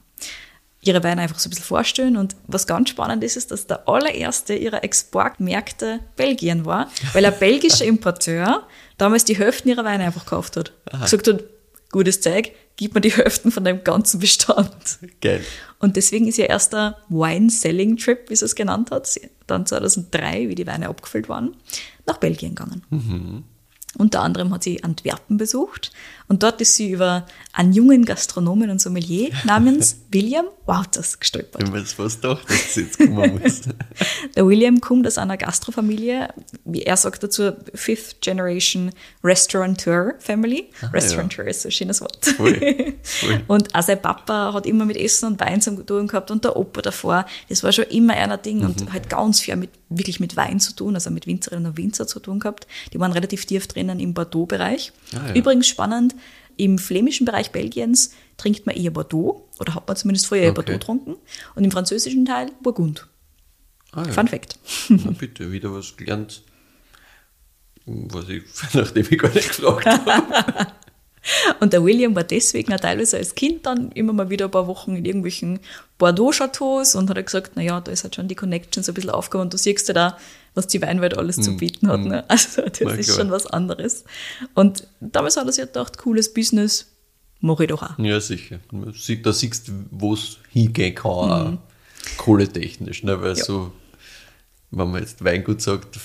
Ihre 0.88 1.04
Weine 1.04 1.21
einfach 1.21 1.39
so 1.39 1.47
ein 1.47 1.52
bisschen 1.52 1.65
vorstellen. 1.65 2.17
Und 2.17 2.36
was 2.47 2.67
ganz 2.67 2.89
spannend 2.89 3.23
ist, 3.23 3.38
ist, 3.38 3.52
dass 3.52 3.67
der 3.67 3.88
allererste 3.88 4.56
ihrer 4.56 4.84
Exportmärkte 4.84 6.00
Belgien 6.15 6.65
war, 6.65 6.89
weil 7.13 7.26
ein 7.26 7.38
belgischer 7.39 7.86
Importeur 7.93 8.67
damals 8.97 9.26
die 9.26 9.38
Hälfte 9.38 9.69
ihrer 9.69 9.84
Weine 9.86 10.06
einfach 10.06 10.23
gekauft 10.26 10.58
hat. 10.58 10.71
Gesagt 11.02 11.28
hat, 11.28 11.43
gutes 11.91 12.21
Zeug, 12.21 12.52
gib 12.76 12.95
mir 12.95 13.02
die 13.02 13.12
Hälften 13.12 13.52
von 13.52 13.63
deinem 13.63 13.84
ganzen 13.84 14.19
Bestand. 14.19 15.00
Geil. 15.21 15.43
Und 15.80 15.95
deswegen 15.95 16.28
ist 16.28 16.38
ihr 16.38 16.50
erster 16.50 16.97
Wine-Selling-Trip, 17.10 18.30
wie 18.30 18.36
sie 18.36 18.45
es 18.45 18.56
genannt 18.56 18.91
hat, 18.91 19.10
dann 19.45 19.65
2003, 19.65 20.50
wie 20.50 20.56
die 20.56 20.65
Weine 20.67 20.89
abgefüllt 20.89 21.30
waren, 21.30 21.56
nach 22.06 22.17
Belgien 22.17 22.56
gegangen. 22.56 23.43
Unter 23.98 24.22
anderem 24.22 24.54
hat 24.54 24.64
sie 24.64 24.84
Antwerpen 24.84 25.38
besucht 25.38 25.92
und 26.28 26.44
dort 26.44 26.62
ist 26.62 26.76
sie 26.76 26.92
über 26.92 27.26
einen 27.54 27.74
jungen 27.74 28.06
Gastronomen 28.06 28.70
und 28.70 28.80
Sommelier 28.82 29.30
namens 29.46 29.98
William 30.12 30.46
Wouters 30.66 31.20
gestolpert. 31.20 31.64
Ich 31.64 31.70
das 31.70 31.94
fast 31.94 32.22
gedacht, 32.22 32.44
dass 32.50 32.56
es 32.70 32.76
jetzt 32.76 32.98
kommen 32.98 33.40
muss. 33.42 33.62
Der 34.36 34.46
William 34.46 34.82
kommt 34.82 35.08
aus 35.08 35.18
einer 35.18 35.38
Gastrofamilie, 35.38 36.28
wie 36.66 36.84
er 36.84 36.98
sagt 36.98 37.24
dazu, 37.24 37.54
Fifth 37.74 38.22
Generation 38.22 38.92
Restaurateur 39.24 40.16
Family. 40.20 40.70
Restaurateur 40.94 41.48
ist 41.48 41.62
so 41.62 41.70
ein 41.70 41.72
schönes 41.72 42.02
Wort. 42.02 42.26
Voll, 42.26 42.96
voll. 43.04 43.42
Und 43.48 43.74
auch 43.76 43.82
sein 43.84 44.02
Papa 44.02 44.54
hat 44.54 44.66
immer 44.66 44.86
mit 44.86 44.98
Essen 44.98 45.26
und 45.28 45.40
Wein 45.40 45.62
zu 45.62 45.72
tun 45.86 46.08
gehabt 46.08 46.32
und 46.32 46.44
der 46.44 46.56
Opa 46.56 46.82
davor. 46.82 47.26
Das 47.50 47.64
war 47.64 47.72
schon 47.72 47.86
immer 47.86 48.14
ein 48.14 48.42
Ding 48.44 48.58
Mhm. 48.60 48.66
und 48.66 48.94
halt 48.94 49.10
ganz 49.10 49.40
viel 49.40 49.56
mit, 49.56 49.70
wirklich 49.90 50.20
mit 50.20 50.36
Wein 50.36 50.60
zu 50.60 50.74
tun, 50.74 50.96
also 50.96 51.10
mit 51.12 51.28
Winzerinnen 51.28 51.68
und 51.68 51.78
Winzer 51.78 52.08
zu 52.08 52.20
tun 52.20 52.40
gehabt. 52.40 52.66
Die 52.94 53.00
waren 53.00 53.12
relativ 53.12 53.46
tief 53.46 53.68
drinnen 53.88 54.00
im 54.00 54.13
Bordeaux-Bereich. 54.13 54.91
Ah, 55.13 55.28
ja. 55.30 55.36
Übrigens 55.36 55.67
spannend, 55.67 56.15
im 56.58 56.78
flämischen 56.78 57.26
Bereich 57.26 57.52
Belgiens 57.52 58.12
trinkt 58.38 58.65
man 58.65 58.76
eher 58.76 58.91
Bordeaux 58.91 59.47
oder 59.60 59.76
hat 59.76 59.88
man 59.88 59.95
zumindest 59.95 60.32
eher 60.32 60.50
Okay. 60.50 60.52
Bordeaux 60.52 60.73
getrunken 60.73 61.15
und 61.56 61.63
im 61.63 61.71
französischen 61.71 62.26
Teil 62.26 62.52
Burgund. 62.62 63.08
Ah, 63.91 64.04
ja. 64.06 64.12
Fun 64.12 64.28
Fact. 64.28 64.58
Na 64.89 65.12
bitte, 65.12 65.52
wieder 65.52 65.73
was 65.73 65.95
gelernt. 65.95 66.43
Was 67.86 68.28
ich, 68.30 68.43
nachdem 68.73 69.06
ich 69.10 69.17
gar 69.17 69.34
nicht 69.34 69.50
gefragt 69.50 69.86
habe. 69.86 70.67
Und 71.60 71.73
der 71.73 71.84
William 71.84 72.15
war 72.15 72.23
deswegen 72.23 72.73
auch 72.73 72.80
teilweise 72.80 73.17
als 73.17 73.36
Kind 73.36 73.65
dann 73.65 73.91
immer 73.91 74.13
mal 74.13 74.30
wieder 74.30 74.45
ein 74.45 74.52
paar 74.52 74.67
Wochen 74.67 74.95
in 74.95 75.04
irgendwelchen 75.04 75.60
Bordeaux-Chateaus 75.97 76.95
und 76.95 77.10
hat 77.10 77.17
er 77.17 77.23
gesagt, 77.23 77.58
naja, 77.58 77.82
da 77.82 77.91
ist 77.91 78.04
halt 78.04 78.15
schon 78.15 78.30
die 78.30 78.36
Connection 78.36 78.82
so 78.82 78.91
ein 78.91 78.95
bisschen 78.95 79.10
aufgekommen 79.10 79.47
und 79.47 79.54
du 79.54 79.58
siehst 79.58 79.88
ja 79.89 79.93
da, 79.93 80.17
was 80.58 80.67
die 80.67 80.82
Weinwelt 80.82 81.17
alles 81.17 81.38
zu 81.38 81.56
bieten 81.56 81.88
hat. 81.88 82.02
Ne? 82.02 82.25
Also 82.29 82.62
das 82.63 82.79
Na 82.82 82.92
ist 82.92 83.06
klar. 83.08 83.17
schon 83.19 83.32
was 83.32 83.46
anderes. 83.48 84.04
Und 84.56 84.88
damals 85.00 85.38
hat 85.38 85.46
er 85.46 85.54
sich 85.54 85.65
gedacht, 85.65 85.98
cooles 85.98 86.34
Business, 86.34 86.88
mache 87.40 87.63
ich 87.63 87.69
doch 87.69 87.84
auch. 87.84 87.98
Ja, 88.00 88.19
sicher. 88.19 88.60
Da 89.23 89.32
siehst 89.34 89.67
du, 89.67 89.71
wo 89.92 90.13
es 90.15 90.38
hingehen 90.52 90.96
kann, 90.96 91.10
auch 91.12 91.54
kohletechnisch. 92.17 93.04
Ne? 93.04 93.21
Weil 93.21 93.38
Ja. 93.38 93.44
so, 93.44 93.71
wenn 94.71 94.92
man 94.92 95.02
jetzt 95.02 95.23
Weingut 95.23 95.62
sagt, 95.62 96.00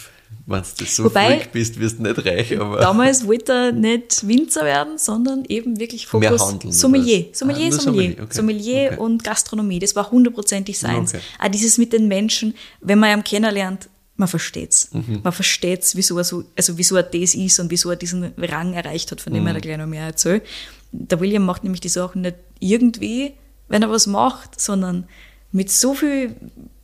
Wenn 0.46 0.62
du 0.78 0.84
so 0.86 1.04
Wobei- 1.04 1.38
freak 1.40 1.52
bist, 1.52 1.78
wirst 1.78 1.98
du 1.98 2.02
nicht 2.04 2.24
reich, 2.24 2.58
aber 2.58 2.78
Damals 2.80 3.26
wollte 3.26 3.52
er 3.52 3.72
nicht 3.72 4.26
Winzer 4.26 4.64
werden, 4.64 4.96
sondern 4.98 5.44
eben 5.44 5.78
wirklich 5.78 6.10
Mehr 6.14 6.30
Fokus 6.30 6.48
handeln, 6.48 6.72
Sommelier. 6.72 7.26
Sommelier, 7.32 7.68
Ah, 7.68 7.70
Sommelier. 7.70 7.80
Sommelier, 7.82 8.22
okay. 8.24 8.34
Sommelier 8.34 8.86
Okay. 8.92 8.96
und 8.98 9.24
Gastronomie. 9.24 9.78
Das 9.78 9.94
war 9.94 10.10
hundertprozentig 10.10 10.78
seins. 10.78 11.12
Okay. 11.14 11.22
Auch 11.38 11.48
dieses 11.48 11.76
mit 11.78 11.92
den 11.92 12.08
Menschen, 12.08 12.54
wenn 12.80 12.98
man 12.98 13.18
ihn 13.18 13.24
kennenlernt, 13.24 13.88
man 14.22 14.28
versteht's. 14.28 14.88
Mhm. 14.92 15.20
Man 15.22 15.32
versteht's, 15.32 15.96
wieso 15.96 16.16
er 16.16 16.24
so, 16.24 16.44
also 16.56 16.78
wieso 16.78 16.96
er 16.96 17.02
das 17.02 17.34
ist 17.34 17.58
und 17.60 17.70
wieso 17.70 17.90
er 17.90 17.96
diesen 17.96 18.32
Rang 18.38 18.72
erreicht 18.74 19.10
hat, 19.10 19.20
von 19.20 19.32
dem 19.32 19.42
Mhm. 19.42 19.48
er 19.48 19.54
da 19.54 19.60
gleich 19.60 19.76
noch 19.78 19.86
mehr 19.86 20.06
erzählt. 20.06 20.44
Der 20.92 21.20
William 21.20 21.44
macht 21.44 21.64
nämlich 21.64 21.80
die 21.80 21.88
Sachen 21.88 22.22
nicht 22.22 22.36
irgendwie, 22.60 23.34
wenn 23.68 23.82
er 23.82 23.90
was 23.90 24.06
macht, 24.06 24.60
sondern 24.60 25.04
mit 25.50 25.70
so 25.70 25.94
viel 25.94 26.36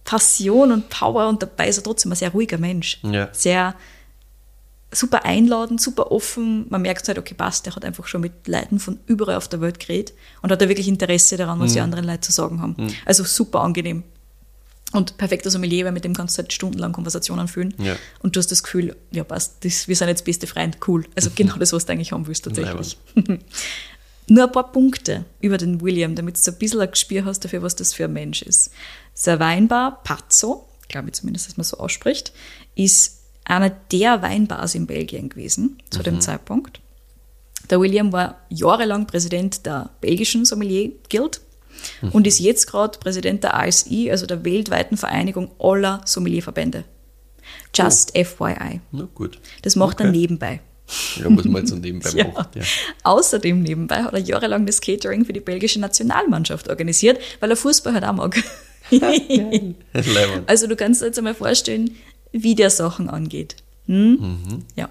Passion 0.05 0.73
und 0.73 0.89
Power 0.89 1.29
und 1.29 1.43
dabei 1.43 1.69
ist 1.69 1.77
er 1.79 1.85
trotzdem 1.85 2.13
ein 2.13 2.17
sehr 2.17 2.31
ruhiger 2.33 2.59
Mensch. 2.59 2.99
Ja. 3.03 3.29
Sehr 3.33 3.75
super 4.91 5.25
einladend, 5.25 5.81
super 5.81 6.11
offen. 6.11 6.67
Man 6.71 6.83
merkt 6.83 7.07
halt, 7.09 7.19
okay, 7.19 7.35
passt, 7.35 7.67
der 7.67 7.77
hat 7.77 7.85
einfach 7.85 8.07
schon 8.07 8.23
mit 8.23 8.49
Leuten 8.49 8.79
von 8.81 8.99
überall 9.07 9.37
auf 9.37 9.49
der 9.49 9.61
Welt 9.61 9.79
geredet 9.81 10.15
und 10.43 10.51
hat 10.51 10.61
da 10.63 10.69
wirklich 10.69 10.89
Interesse 10.89 11.37
daran, 11.37 11.61
was 11.61 11.75
die 11.75 11.81
anderen 11.81 12.05
Leute 12.07 12.23
zu 12.23 12.33
sagen 12.33 12.61
haben. 12.63 12.75
Also 13.05 13.23
super 13.25 13.61
angenehm. 13.61 14.03
Und 14.93 15.19
perfekter 15.19 15.51
Sommelier, 15.51 15.85
weil 15.85 15.93
mit 15.93 16.05
dem 16.05 16.15
kannst 16.15 16.39
du 16.39 16.43
halt 16.43 16.53
stundenlang 16.53 16.93
Konversationen 16.93 17.47
führen. 17.47 17.75
Ja. 17.79 17.97
Und 18.21 18.35
du 18.35 18.39
hast 18.41 18.51
das 18.51 18.63
Gefühl, 18.63 18.97
ja 19.11 19.23
passt, 19.23 19.65
das, 19.65 19.87
wir 19.87 19.95
sind 19.95 20.09
jetzt 20.09 20.25
beste 20.25 20.47
Freunde, 20.47 20.79
cool. 20.87 21.05
Also 21.15 21.31
genau 21.35 21.57
das, 21.57 21.73
was 21.73 21.85
du 21.85 21.93
eigentlich 21.93 22.13
haben 22.13 22.27
willst 22.27 22.45
tatsächlich. 22.45 22.97
Nur 24.31 24.45
ein 24.45 24.53
paar 24.53 24.73
Punkte 24.73 25.25
über 25.41 25.59
den 25.59 25.81
William, 25.81 26.15
damit 26.15 26.45
du 26.45 26.51
ein 26.51 26.59
bisschen 26.59 26.81
ein 26.81 26.91
Gespür 26.91 27.25
hast 27.25 27.45
dafür, 27.45 27.63
was 27.63 27.77
das 27.77 27.95
für 27.95 28.05
ein 28.05 28.13
Mensch 28.13 28.43
ist. 28.43 28.71
Sein 29.15 29.41
Weinbar 29.41 30.03
Pazzo, 30.05 30.67
glaube 30.89 31.09
ich 31.09 31.15
zumindest, 31.15 31.49
dass 31.49 31.57
man 31.57 31.65
so 31.65 31.79
ausspricht, 31.79 32.33
ist 32.75 33.19
einer 33.45 33.71
der 33.71 34.23
Weinbars 34.23 34.75
in 34.75 34.87
Belgien 34.87 35.29
gewesen 35.29 35.83
zu 35.91 36.03
dem 36.03 36.21
Zeitpunkt. 36.21 36.81
Der 37.71 37.81
William 37.81 38.13
war 38.13 38.41
jahrelang 38.49 39.07
Präsident 39.07 39.67
der 39.67 39.91
belgischen 40.01 40.45
Sommelier 40.45 40.93
Guild 41.11 41.41
und 42.13 42.27
ist 42.27 42.39
jetzt 42.41 42.67
gerade 42.67 42.99
Präsident 42.99 43.45
der 43.45 43.55
ASI, 43.59 44.11
also 44.11 44.27
der 44.27 44.45
weltweiten 44.45 44.97
Vereinigung 44.97 45.51
aller 45.59 46.01
Sommelierverbände. 46.05 46.85
Just 47.75 48.13
FYI. 48.17 48.81
na 48.93 49.09
gut. 49.15 49.39
Das 49.63 49.77
macht 49.77 50.01
er 50.01 50.09
Okay. 50.09 50.19
nebenbei. 50.19 50.61
Ja, 51.17 51.25
was 51.29 51.45
man 51.45 51.63
jetzt 51.67 51.75
nebenbei 51.75 52.11
Ja. 52.15 52.29
macht. 52.29 52.57
Ja. 52.57 52.63
Außerdem 53.05 53.63
nebenbei 53.63 54.03
hat 54.03 54.13
er 54.15 54.21
jahrelang 54.21 54.65
das 54.67 54.81
Catering 54.81 55.25
für 55.27 55.33
die 55.35 55.41
belgische 55.41 55.81
Nationalmannschaft 55.81 56.69
organisiert, 56.69 57.21
weil 57.41 57.51
er 57.51 57.57
Fußball 57.57 57.93
halt 57.95 58.05
auch 58.05 58.13
mag. 58.15 58.43
Also 60.47 60.67
du 60.67 60.77
kannst 60.77 61.03
dir 61.03 61.07
jetzt 61.07 61.19
einmal 61.19 61.35
vorstellen, 61.35 61.97
wie 62.33 62.55
der 62.55 62.71
Sachen 62.71 63.11
angeht. 63.11 63.57
Hm? 63.87 64.13
Mhm. 64.13 64.65
Ja. 64.77 64.89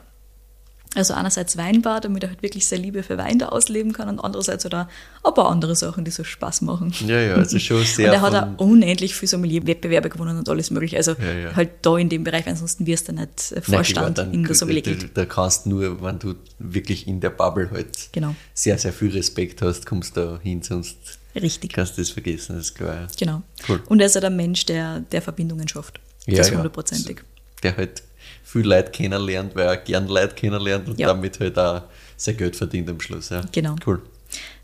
Also 0.97 1.13
einerseits 1.13 1.57
Weinbar, 1.57 2.01
damit 2.01 2.23
er 2.23 2.29
halt 2.29 2.41
wirklich 2.41 2.65
seine 2.67 2.81
Liebe 2.81 3.03
für 3.03 3.17
Wein 3.17 3.37
da 3.39 3.49
ausleben 3.49 3.93
kann 3.93 4.09
und 4.09 4.19
andererseits 4.19 4.65
hat 4.65 4.73
er 4.73 4.89
ein 5.23 5.33
paar 5.33 5.49
andere 5.49 5.75
Sachen, 5.75 6.03
die 6.05 6.11
so 6.11 6.23
Spaß 6.23 6.61
machen. 6.61 6.91
Ja, 7.05 7.19
ja, 7.21 7.35
also 7.35 7.59
schon 7.59 7.83
sehr 7.83 8.09
und 8.09 8.13
er 8.15 8.21
hat 8.21 8.33
auch 8.33 8.59
unendlich 8.65 9.15
viel 9.15 9.29
Sommelier-Wettbewerbe 9.29 10.09
gewonnen 10.09 10.37
und 10.39 10.49
alles 10.49 10.71
mögliche. 10.71 10.97
Also 10.97 11.11
Ja, 11.13 11.31
ja. 11.33 11.55
halt 11.55 11.69
da 11.83 11.97
in 11.97 12.09
dem 12.09 12.23
Bereich, 12.23 12.45
weil 12.45 12.53
ansonsten 12.53 12.85
wirst 12.87 13.07
du 13.07 13.13
nicht 13.13 13.51
äh, 13.51 13.55
Nein, 13.55 13.63
Vorstand 13.63 14.15
klar, 14.15 14.25
dann- 14.25 14.33
in 14.33 14.43
der 14.43 14.55
Sommelier 14.55 14.81
da, 14.81 14.91
da 15.13 15.25
kannst 15.25 15.65
du 15.65 15.69
nur, 15.69 16.01
wenn 16.01 16.17
du 16.19 16.33
wirklich 16.59 17.07
in 17.07 17.19
der 17.19 17.29
Bubble 17.29 17.69
halt 17.71 18.09
Genau. 18.11 18.35
sehr, 18.53 18.77
sehr 18.77 18.91
viel 18.93 19.11
Respekt 19.11 19.61
hast, 19.61 19.85
kommst 19.85 20.17
du 20.17 20.21
da 20.21 20.39
hin, 20.41 20.61
sonst 20.63 20.97
Richtig. 21.35 21.73
kannst 21.73 21.97
du 21.97 22.01
das 22.01 22.09
vergessen, 22.09 22.55
das 22.57 22.69
ist 22.69 22.75
klar. 22.75 22.95
ja. 22.95 23.07
Genau. 23.19 23.41
Cool. 23.69 23.81
Und 23.87 23.99
er 23.99 24.07
ist 24.07 24.15
halt 24.15 24.25
ein 24.25 24.35
Mensch, 24.35 24.65
der, 24.65 25.01
der 25.01 25.21
Verbindungen 25.21 25.67
schafft. 25.67 25.99
Ja, 26.25 26.37
das 26.37 26.49
ja. 26.49 26.55
hundertprozentig. 26.55 27.21
Der 27.63 27.77
halt 27.77 28.01
viel 28.47 28.65
Leute 28.65 28.91
kennenlernt, 28.91 29.55
weil 29.55 29.65
er 29.67 29.77
gern 29.77 30.07
Leute 30.07 30.33
kennenlernt 30.35 30.87
und 30.87 30.97
Ja. 30.99 31.07
damit 31.07 31.39
halt 31.39 31.59
auch 31.59 31.81
sein 32.15 32.37
Geld 32.37 32.55
verdient 32.55 32.89
am 32.89 32.99
Schluss. 33.01 33.29
Ja. 33.29 33.41
Genau. 33.51 33.75
Cool. 33.85 34.01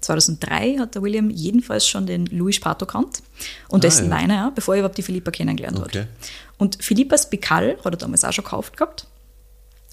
2003 0.01 0.77
hat 0.79 0.95
der 0.95 1.01
William 1.01 1.29
jedenfalls 1.29 1.87
schon 1.87 2.05
den 2.05 2.25
Louis 2.27 2.55
Spato 2.55 2.85
kannt 2.85 3.21
und 3.69 3.83
dessen 3.83 4.11
Ah, 4.11 4.15
ja. 4.15 4.21
Weine, 4.21 4.33
ja, 4.35 4.51
bevor 4.53 4.75
er 4.75 4.79
überhaupt 4.79 4.97
die 4.97 5.01
Philippa 5.03 5.31
kennengelernt 5.31 5.79
Okay. 5.79 6.01
hat. 6.01 6.07
Und 6.57 6.83
Philippas 6.83 7.29
Bicall 7.29 7.77
hat 7.83 7.93
er 7.93 7.97
damals 7.97 8.23
auch 8.23 8.31
schon 8.33 8.43
gekauft 8.45 8.75
gehabt 8.77 9.07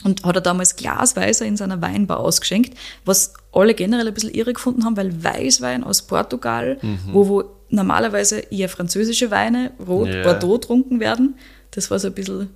und 0.04 0.24
hat 0.24 0.34
er 0.36 0.40
damals 0.40 0.76
glasweise 0.76 1.44
in 1.44 1.56
seiner 1.56 1.80
Weinbar 1.82 2.18
ausgeschenkt, 2.20 2.76
was 3.04 3.34
alle 3.52 3.74
generell 3.74 4.06
ein 4.08 4.14
bisschen 4.14 4.34
irre 4.34 4.52
gefunden 4.52 4.84
haben, 4.84 4.96
weil 4.96 5.22
Weißwein 5.22 5.84
aus 5.84 6.02
Portugal, 6.02 6.78
Mhm. 6.82 6.98
wo, 7.12 7.28
wo 7.28 7.44
normalerweise 7.68 8.38
eher 8.50 8.68
französische 8.68 9.30
Weine, 9.30 9.72
Rot, 9.86 10.08
Ja. 10.08 10.22
Bordeaux 10.22 10.58
trunken 10.58 10.98
werden, 11.00 11.36
das 11.72 11.90
war 11.90 11.98
so 12.00 12.08
ein 12.08 12.14
bisschen 12.14 12.50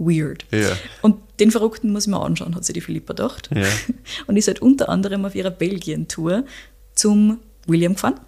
weird. 0.00 0.44
Ja. 0.50 0.76
Und 1.02 1.16
den 1.38 1.50
Verrückten 1.50 1.92
muss 1.92 2.06
ich 2.06 2.10
mir 2.10 2.20
anschauen, 2.20 2.54
hat 2.56 2.64
sich 2.64 2.74
die 2.74 2.80
Philippa 2.80 3.12
gedacht. 3.12 3.50
Ja. 3.54 3.66
Und 4.26 4.36
ist 4.36 4.48
halt 4.48 4.62
unter 4.62 4.88
anderem 4.88 5.24
auf 5.24 5.34
ihrer 5.34 5.50
Belgien-Tour 5.50 6.44
zum 6.94 7.38
William 7.66 7.94
gefahren. 7.94 8.18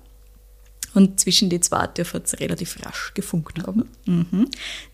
Und 0.94 1.20
zwischen 1.20 1.48
die 1.48 1.58
zwei 1.60 1.86
dürfen 1.86 2.20
es 2.22 2.38
relativ 2.38 2.84
rasch 2.84 3.12
gefunkt 3.14 3.66
haben. 3.66 3.88
Mhm. 4.04 4.48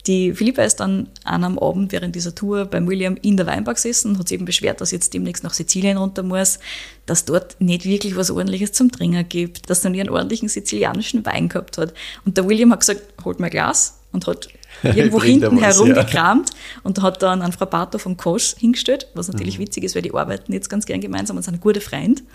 Die 0.07 0.33
Philippa 0.33 0.63
ist 0.63 0.77
dann 0.77 1.09
an 1.25 1.43
einem 1.43 1.59
Abend 1.59 1.91
während 1.91 2.15
dieser 2.15 2.37
Tour 2.37 2.67
beim 2.67 2.87
William 2.87 3.17
in 3.21 3.37
der 3.37 3.47
Weinbar 3.47 3.75
gesessen 3.75 4.13
und 4.13 4.19
hat 4.21 4.29
sich 4.29 4.37
eben 4.37 4.45
beschwert, 4.45 4.81
dass 4.81 4.91
sie 4.91 4.97
jetzt 4.97 5.13
demnächst 5.13 5.43
nach 5.43 5.55
Sizilien 5.55 5.97
runter 5.97 6.23
muss, 6.23 6.61
dass 7.07 7.25
dort 7.25 7.61
nicht 7.61 7.85
wirklich 7.85 8.15
was 8.15 8.31
Ordentliches 8.31 8.73
zum 8.73 8.93
Trinken 8.93 9.29
gibt, 9.29 9.69
dass 9.69 9.83
sie 9.83 9.89
noch 9.89 9.93
nie 9.93 10.01
einen 10.01 10.11
ordentlichen 10.11 10.49
sizilianischen 10.49 11.27
Wein 11.27 11.49
gehabt 11.49 11.79
hat. 11.79 11.93
Und 12.25 12.37
der 12.37 12.49
William 12.49 12.71
hat 12.71 12.81
gesagt, 12.81 13.03
holt 13.25 13.41
mir 13.41 13.47
ein 13.47 13.51
Glas 13.51 13.99
und 14.13 14.29
hat 14.29 14.49
irgendwo 14.95 15.23
hinten 15.23 15.61
was, 15.61 15.77
herumgekramt 15.77 16.51
und 16.83 17.03
hat 17.03 17.23
dann 17.23 17.43
einen 17.43 17.53
Frappato 17.53 17.99
von 17.99 18.17
Kosch 18.17 18.55
hingestellt, 18.59 19.09
was 19.15 19.29
natürlich 19.29 19.59
witzig 19.59 19.85
ist, 19.85 19.95
weil 19.95 20.03
die 20.03 20.13
arbeiten 20.15 20.53
jetzt 20.53 20.69
ganz 20.69 20.87
gern 20.87 21.01
gemeinsam 21.01 21.37
und 21.37 21.43
sind 21.43 21.55
ein 21.55 21.61
guter 21.61 21.81
Freund. 21.81 22.23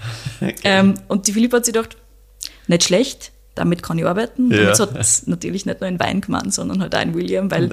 Ähm, 0.64 0.96
und 1.08 1.28
die 1.28 1.34
Philippa 1.34 1.58
hat 1.58 1.66
sich 1.66 1.74
gedacht, 1.74 1.98
nicht 2.68 2.84
schlecht, 2.84 3.32
damit 3.56 3.84
kann 3.84 3.98
ich 3.98 4.06
arbeiten. 4.06 4.46
Und 4.46 4.52
Ja. 4.52 4.72
Damit 4.74 4.80
hat 4.80 5.00
es 5.00 5.28
natürlich 5.28 5.66
nicht 5.66 5.82
nur 5.82 5.88
in 5.90 6.00
Wein 6.00 6.22
gemacht, 6.22 6.52
sondern 6.54 6.82
halt 6.82 6.96
auch 6.96 7.02
in 7.02 7.14
William, 7.14 7.50
weil 7.52 7.70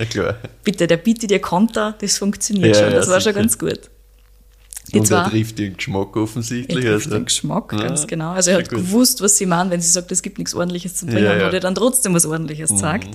bitte, 0.64 0.86
der 0.86 0.96
bietet 0.96 1.30
dir 1.30 1.40
Konter, 1.40 1.94
das 2.00 2.18
funktioniert 2.18 2.76
Ja, 2.76 2.82
schon, 2.82 2.92
ja, 2.92 2.96
das 2.96 3.08
war 3.08 3.20
schon 3.20 3.32
sicher. 3.32 3.40
ganz 3.40 3.58
gut. 3.58 3.80
Die 4.92 4.98
und 4.98 5.06
zwei- 5.06 5.16
er 5.18 5.30
trifft 5.30 5.58
den 5.58 5.76
Geschmack 5.76 6.16
offensichtlich. 6.16 6.84
er 6.84 6.92
trifft 6.92 7.06
also. 7.06 7.18
den 7.18 7.24
Geschmack, 7.26 7.72
Ja, 7.72 7.78
ganz 7.86 8.06
genau. 8.06 8.32
Also 8.32 8.50
er 8.50 8.58
hat 8.58 8.68
gewusst, 8.68 9.20
was 9.20 9.36
sie 9.36 9.46
meinen, 9.46 9.70
wenn 9.70 9.80
sie 9.80 9.88
sagt, 9.90 10.10
es 10.12 10.22
gibt 10.22 10.38
nichts 10.38 10.54
Ordentliches 10.54 10.94
zum 10.96 11.08
Trinken, 11.08 11.24
Ja, 11.24 11.32
und 11.32 11.38
ja. 11.38 11.42
Mhm. 11.44 11.46
hat 11.48 11.54
er 11.54 11.60
dann 11.60 11.74
trotzdem 11.74 12.14
was 12.14 12.26
Ordentliches 12.26 12.70
gesagt. 12.70 13.08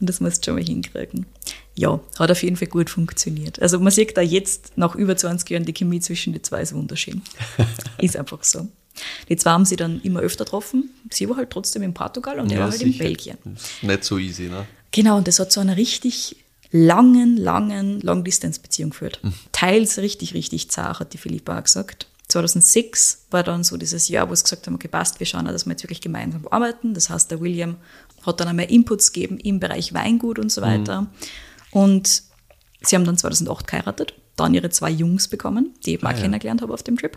Und 0.00 0.08
das 0.08 0.20
musst 0.20 0.46
du 0.46 0.50
schon 0.50 0.54
mal 0.58 0.64
hinkriegen. 0.64 1.26
Ja, 1.74 2.00
hat 2.18 2.30
auf 2.30 2.42
jeden 2.42 2.56
Fall 2.56 2.68
gut 2.68 2.88
funktioniert. 2.88 3.60
Also 3.60 3.78
man 3.78 3.92
sieht 3.92 4.16
da 4.16 4.22
jetzt, 4.22 4.72
nach 4.76 4.94
über 4.94 5.14
20 5.16 5.48
Jahren, 5.50 5.64
die 5.66 5.74
Chemie 5.74 6.00
zwischen 6.00 6.32
den 6.32 6.42
zwei 6.42 6.62
ist 6.62 6.74
wunderschön. 6.74 7.20
ist 7.98 8.16
einfach 8.16 8.42
so. 8.42 8.66
Die 9.28 9.36
zwei 9.36 9.50
haben 9.50 9.64
sie 9.66 9.76
dann 9.76 10.00
immer 10.02 10.20
öfter 10.20 10.44
getroffen. 10.44 10.90
Sie 11.10 11.28
war 11.28 11.36
halt 11.36 11.50
trotzdem 11.50 11.82
in 11.82 11.92
Portugal 11.94 12.40
und 12.40 12.50
er 12.50 12.58
Ja, 12.58 12.64
war 12.64 12.70
halt 12.70 12.80
in 12.82 12.92
sicher. 12.92 13.04
Belgien. 13.04 13.36
Ist 13.54 13.82
nicht 13.82 14.04
so 14.04 14.18
easy, 14.18 14.44
ne? 14.44 14.66
Genau, 14.90 15.16
und 15.18 15.28
das 15.28 15.38
hat 15.38 15.52
zu 15.52 15.60
einer 15.60 15.76
richtig 15.76 16.36
langen, 16.70 17.36
langen 17.36 18.00
Long-Distance-Beziehung 18.00 18.90
geführt. 18.90 19.20
Teils 19.52 19.98
richtig, 19.98 20.34
richtig 20.34 20.70
zart, 20.70 21.00
hat 21.00 21.12
die 21.12 21.18
Philippa 21.18 21.58
auch 21.58 21.64
gesagt. 21.64 22.06
2006 22.28 23.26
war 23.30 23.42
dann 23.42 23.64
so 23.64 23.76
dieses 23.76 24.08
Jahr, 24.08 24.30
wo 24.30 24.34
sie 24.34 24.44
gesagt 24.44 24.66
haben, 24.66 24.76
okay, 24.76 24.88
passt, 24.88 25.18
wir 25.18 25.26
schauen, 25.26 25.46
dass 25.46 25.66
wir 25.66 25.72
jetzt 25.72 25.82
wirklich 25.82 26.00
gemeinsam 26.00 26.46
arbeiten. 26.48 26.94
Das 26.94 27.10
heißt, 27.10 27.30
der 27.30 27.40
William 27.40 27.76
hat 28.24 28.38
dann 28.38 28.48
einmal 28.48 28.70
Inputs 28.70 29.12
gegeben 29.12 29.38
im 29.38 29.58
Bereich 29.58 29.92
Weingut 29.94 30.38
und 30.38 30.52
so 30.52 30.62
weiter. 30.62 31.08
Und 31.72 32.22
sie 32.82 32.96
haben 32.96 33.04
dann 33.04 33.18
2008 33.18 33.66
geheiratet, 33.66 34.14
dann 34.40 34.54
ihre 34.54 34.70
zwei 34.70 34.90
Jungs 34.90 35.28
bekommen, 35.28 35.74
die 35.84 35.90
ich 35.90 35.94
eben 35.94 36.06
auch 36.06 36.14
kennengelernt 36.14 36.62
habe 36.62 36.72
auf 36.74 36.82
dem 36.82 36.96
Trip. 36.96 37.16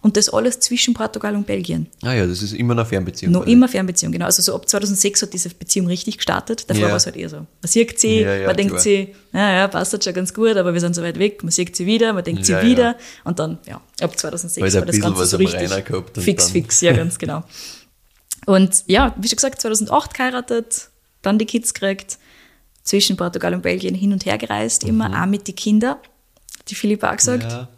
Und 0.00 0.16
das 0.16 0.28
alles 0.28 0.58
zwischen 0.60 0.94
Portugal 0.94 1.36
und 1.36 1.46
Belgien. 1.46 1.86
Ah 2.02 2.12
ja, 2.12 2.26
das 2.26 2.42
ist 2.42 2.52
immer 2.54 2.72
eine 2.72 2.84
Fernbeziehung. 2.84 3.32
Noch 3.32 3.46
immer 3.46 3.68
Fernbeziehung, 3.68 4.10
genau. 4.12 4.24
Also 4.26 4.42
so 4.42 4.54
ab 4.54 4.68
2006 4.68 5.22
hat 5.22 5.32
diese 5.32 5.50
Beziehung 5.50 5.86
richtig 5.86 6.16
gestartet. 6.16 6.68
Davor 6.68 6.82
Ja. 6.82 6.88
war 6.88 6.96
es 6.96 7.06
halt 7.06 7.16
eher 7.16 7.28
so. 7.28 7.36
Man 7.36 7.46
sieht 7.66 8.00
sie, 8.00 8.20
Ja, 8.22 8.34
ja, 8.34 8.46
man 8.48 8.56
denkt 8.56 8.72
klar. 8.72 8.82
sie, 8.82 9.14
ja, 9.32 9.52
ja, 9.58 9.68
passt 9.68 9.92
halt 9.92 10.02
schon 10.02 10.12
ganz 10.14 10.34
gut, 10.34 10.56
aber 10.56 10.72
wir 10.74 10.80
sind 10.80 10.94
so 10.96 11.02
weit 11.02 11.18
weg. 11.18 11.42
Man 11.44 11.52
sieht 11.52 11.76
sie 11.76 11.86
wieder, 11.86 12.12
man 12.12 12.24
denkt 12.24 12.44
sie 12.44 12.52
Ja, 12.52 12.62
wieder. 12.62 12.82
ja. 12.82 12.96
Und 13.24 13.38
dann, 13.38 13.58
ja, 13.66 13.80
ab 14.00 14.18
2006 14.18 14.60
Weil 14.66 14.80
war 14.80 14.86
das 14.86 15.00
Ganze 15.00 15.20
was 15.20 15.30
so 15.30 15.36
richtig 15.36 15.60
fix, 16.18 16.44
dann- 16.46 16.52
fix, 16.52 16.80
ja, 16.80 16.92
ganz 16.92 17.18
genau. 17.18 17.44
Und 18.46 18.82
ja, 18.86 19.14
wie 19.20 19.28
schon 19.28 19.36
gesagt, 19.36 19.60
2008 19.60 20.14
geheiratet, 20.14 20.88
dann 21.22 21.38
die 21.38 21.46
Kids 21.46 21.72
gekriegt, 21.74 22.18
zwischen 22.82 23.16
Portugal 23.16 23.54
und 23.54 23.62
Belgien 23.62 23.94
hin 23.94 24.12
und 24.12 24.26
her 24.26 24.36
gereist, 24.38 24.82
immer, 24.82 25.22
auch 25.22 25.26
mit 25.26 25.46
den 25.46 25.54
Kindern. 25.54 25.94
Die 26.68 26.74
Philippa 26.74 27.10
auch 27.10 27.16
gesagt. 27.16 27.50
Ja. 27.50 27.68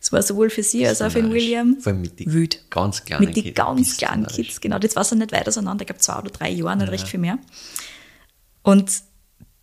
Es 0.00 0.12
war 0.12 0.22
sowohl 0.22 0.50
für 0.50 0.62
sie 0.62 0.86
als 0.86 1.02
auch 1.02 1.10
für 1.10 1.22
den. 1.22 1.32
William. 1.32 1.78
Vor 1.80 1.92
allem 1.92 2.02
mit 2.02 2.20
den 2.20 2.48
ganz 2.70 3.04
kleinen 3.04 3.24
Mit 3.24 3.36
den 3.36 3.44
Kids. 3.44 3.56
ganz 3.56 3.96
kleinen. 3.96 4.26
Kids, 4.26 4.60
genau. 4.60 4.78
Das 4.78 4.96
war 4.96 5.04
so 5.04 5.16
nicht 5.16 5.32
weit 5.32 5.48
auseinander, 5.48 5.82
ich 5.82 5.86
glaube 5.86 6.00
zwei 6.00 6.18
oder 6.18 6.30
drei 6.30 6.50
Jahre, 6.50 6.76
nicht 6.76 6.90
recht 6.90 7.08
viel 7.08 7.20
mehr. 7.20 7.38
Und 8.62 8.90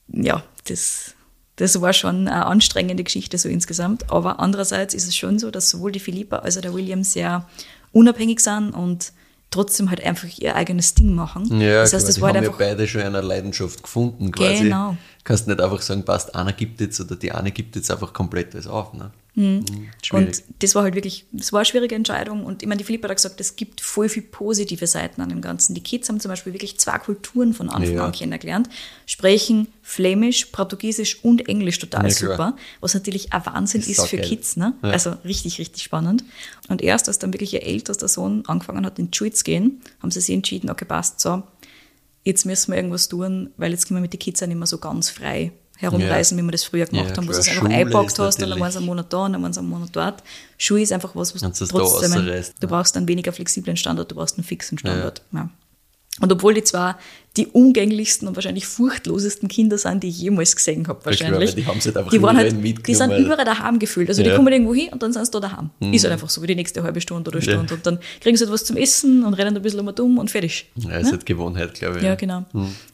ja, 0.08 0.44
das, 0.66 1.16
das 1.56 1.80
war 1.82 1.94
schon 1.94 2.28
eine 2.28 2.46
anstrengende 2.46 3.04
Geschichte 3.04 3.38
so 3.38 3.50
insgesamt. 3.50 4.12
Aber 4.12 4.40
andererseits 4.40 4.94
ist 4.94 5.08
es 5.08 5.16
schon 5.16 5.40
so, 5.40 5.52
dass 5.52 5.70
sowohl 5.70 5.92
die 5.92 6.00
Philippa 6.00 6.38
als 6.38 6.58
auch 6.58 6.62
der 6.62 6.74
William 6.74 7.04
sehr 7.04 7.48
unabhängig 7.92 8.40
sind 8.40 8.72
und 8.72 9.14
trotzdem 9.52 9.90
halt 9.90 10.04
einfach 10.04 10.28
ihr 10.38 10.56
eigenes 10.56 10.96
Ding 10.96 11.14
machen. 11.14 11.62
Ja, 11.62 11.82
das 11.82 11.94
heißt, 11.94 12.08
das 12.08 12.20
war 12.22 12.30
haben 12.30 12.36
halt 12.36 12.46
ja 12.46 12.50
einfach 12.50 12.60
beide 12.60 12.88
schon 12.88 13.02
eine 13.02 13.22
Leidenschaft 13.22 13.84
gefunden 13.84 14.32
quasi. 14.32 14.64
Genau. 14.64 14.98
Kannst 15.24 15.48
nicht 15.48 15.62
einfach 15.62 15.82
sagen, 15.82 16.04
passt, 16.04 16.34
einer 16.34 16.54
gibt 16.54 16.82
jetzt 16.82 17.00
oder 17.00 17.16
die 17.16 17.32
eine 17.32 17.52
gibt 17.52 17.76
jetzt 17.76 17.92
einfach 17.92 18.14
komplett 18.14 18.56
was 18.56 18.66
auf. 18.66 18.94
Ne? 18.94 19.12
Mhm. 19.34 19.64
Schwierig. 20.02 20.28
Und 20.28 20.44
das 20.60 20.76
war 20.76 20.84
halt 20.84 20.94
wirklich, 20.96 21.26
das 21.32 21.54
war 21.54 21.60
eine 21.62 21.66
schwierige 21.66 21.96
Entscheidung. 21.96 22.46
Und 22.46 22.62
ich 22.64 22.68
meine, 22.68 22.80
die 22.80 22.84
Philippa 22.84 23.08
hat 23.08 23.16
gesagt, 23.16 23.40
es 23.40 23.56
gibt 23.56 23.80
voll 23.80 24.10
viel 24.10 24.24
positive 24.24 24.86
Seiten 24.88 25.22
an 25.22 25.30
dem 25.30 25.40
Ganzen. 25.40 25.74
Die 25.74 25.82
Kids 25.82 26.10
haben 26.10 26.20
zum 26.20 26.30
Beispiel 26.30 26.52
wirklich 26.54 26.78
zwei 26.80 26.98
Kulturen 26.98 27.54
von 27.54 27.70
Anfang 27.70 27.96
Ja. 27.96 28.06
an 28.06 28.12
kennengelernt. 28.12 28.68
Sprechen 29.06 29.68
Flämisch, 29.82 30.46
Portugiesisch 30.48 31.24
und 31.24 31.48
Englisch 31.48 31.80
total 31.80 32.04
Ja, 32.10 32.12
super. 32.12 32.56
Was 32.82 32.94
natürlich 32.94 33.32
ein 33.32 33.46
Wahnsinn 33.46 33.80
Ist 33.82 33.88
ist 33.88 34.02
für 34.08 34.18
saugeil. 34.18 34.28
Kids. 34.30 34.58
Ne? 34.58 34.74
Ja. 34.84 34.90
Also 34.90 35.12
richtig, 35.24 35.60
richtig 35.60 35.84
spannend. 35.84 36.26
Und 36.68 36.82
erst 36.82 37.08
als 37.08 37.18
dann 37.20 37.32
wirklich 37.34 37.54
ihr 37.54 37.64
ältester 37.64 38.10
Sohn 38.10 38.44
angefangen 38.48 38.86
hat, 38.86 39.00
in 39.00 39.12
die 39.12 39.18
Schule 39.18 39.32
zu 39.32 39.46
gehen, 39.46 39.82
haben 40.02 40.12
sie 40.12 40.20
sich 40.20 40.36
entschieden, 40.36 40.70
okay, 40.70 40.86
passt 40.86 41.22
so, 41.22 41.42
jetzt 42.24 42.46
müssen 42.46 42.72
wir 42.72 42.76
irgendwas 42.78 43.08
tun, 43.08 43.52
weil 43.58 43.72
jetzt 43.72 43.88
können 43.88 43.98
wir 43.98 44.02
mit 44.02 44.14
den 44.14 44.20
Kids 44.20 44.44
auch 44.44 44.48
nicht 44.48 44.58
mehr 44.58 44.68
so 44.68 44.78
ganz 44.78 45.10
frei 45.10 45.52
herumreisen, 45.82 46.38
wie 46.38 46.42
wir 46.44 46.52
das 46.52 46.64
früher 46.64 46.86
gemacht 46.86 47.10
Ja, 47.12 47.18
haben, 47.18 47.28
wo 47.28 47.32
du 47.32 47.38
es 47.38 47.48
einfach 47.50 47.66
eingepackt 47.70 48.18
hast 48.20 48.36
und 48.36 48.42
dann 48.44 48.50
natürlich- 48.50 48.62
waren 48.62 48.72
sie 48.72 48.78
einen 48.78 48.86
Monat 48.88 49.06
da 49.14 49.26
und 49.26 49.34
dann 49.34 49.44
waren 49.44 49.54
sie 49.54 49.60
einen 49.60 49.70
Monat 49.70 49.90
dort. 49.94 50.24
Schule 50.58 50.82
ist 50.82 50.94
einfach 50.94 51.16
was, 51.16 51.34
was 51.36 51.42
Und 51.44 51.60
da 51.60 51.66
trotzdem, 51.66 52.14
rausreißt, 52.14 52.54
du 52.60 52.68
ja. 52.68 52.70
brauchst 52.70 52.96
einen 52.98 53.08
weniger 53.08 53.34
flexiblen 53.34 53.76
Standort, 53.78 54.12
du 54.12 54.16
brauchst 54.16 54.38
einen 54.38 54.44
fixen 54.46 54.78
Standort. 54.78 55.22
Ja. 55.32 55.50
Und 56.20 56.30
obwohl 56.32 56.54
die 56.54 56.64
zwar 56.64 57.00
die 57.38 57.48
umgänglichsten 57.48 58.28
und 58.28 58.36
wahrscheinlich 58.36 58.68
furchtlosesten 58.68 59.48
Kinder 59.48 59.78
sind, 59.78 60.04
die 60.04 60.10
ich 60.10 60.20
jemals 60.20 60.54
gesehen 60.58 60.86
habe, 60.90 61.00
Ja, 61.00 61.06
wahrscheinlich. 61.06 61.50
weil 61.52 61.56
die 61.56 61.66
haben 61.66 61.80
sich 61.80 61.96
einfach 61.96 62.12
die 62.12 62.22
waren 62.22 62.36
halt, 62.36 62.54
die 62.86 62.94
sind 62.96 63.12
überall 63.18 63.46
daheim 63.46 63.80
gefühlt. 63.80 64.10
Also 64.10 64.22
die 64.22 64.28
Ja. 64.28 64.34
Mhm. 64.34 64.38
kommen 64.40 64.52
irgendwo 64.54 64.74
hin 64.76 64.90
und 64.92 65.02
dann 65.02 65.14
sind 65.14 65.26
sie 65.26 65.32
da 65.32 65.40
daheim. 65.40 65.70
Ist 65.80 66.04
halt 66.04 66.12
einfach 66.12 66.30
so, 66.30 66.42
wie 66.44 66.48
die 66.48 66.56
nächste 66.56 66.84
halbe 66.84 67.00
Stunde 67.00 67.30
oder 67.30 67.40
Ja. 67.40 67.54
Stunde. 67.54 67.74
Und 67.76 67.86
dann 67.88 68.00
kriegen 68.20 68.36
sie 68.36 68.44
etwas 68.44 68.66
zum 68.66 68.76
Essen 68.76 69.24
und 69.24 69.34
rennen 69.36 69.56
ein 69.56 69.62
bisschen 69.62 69.80
um 69.80 69.96
dumm 69.96 70.18
und 70.18 70.30
fertig. 70.30 70.70
Ja, 70.76 70.98
ist 70.98 71.12
halt 71.12 71.26
Gewohnheit, 71.26 71.74
glaube 71.76 71.98
ich. 72.00 72.04
Ja, 72.04 72.16
genau. 72.16 72.44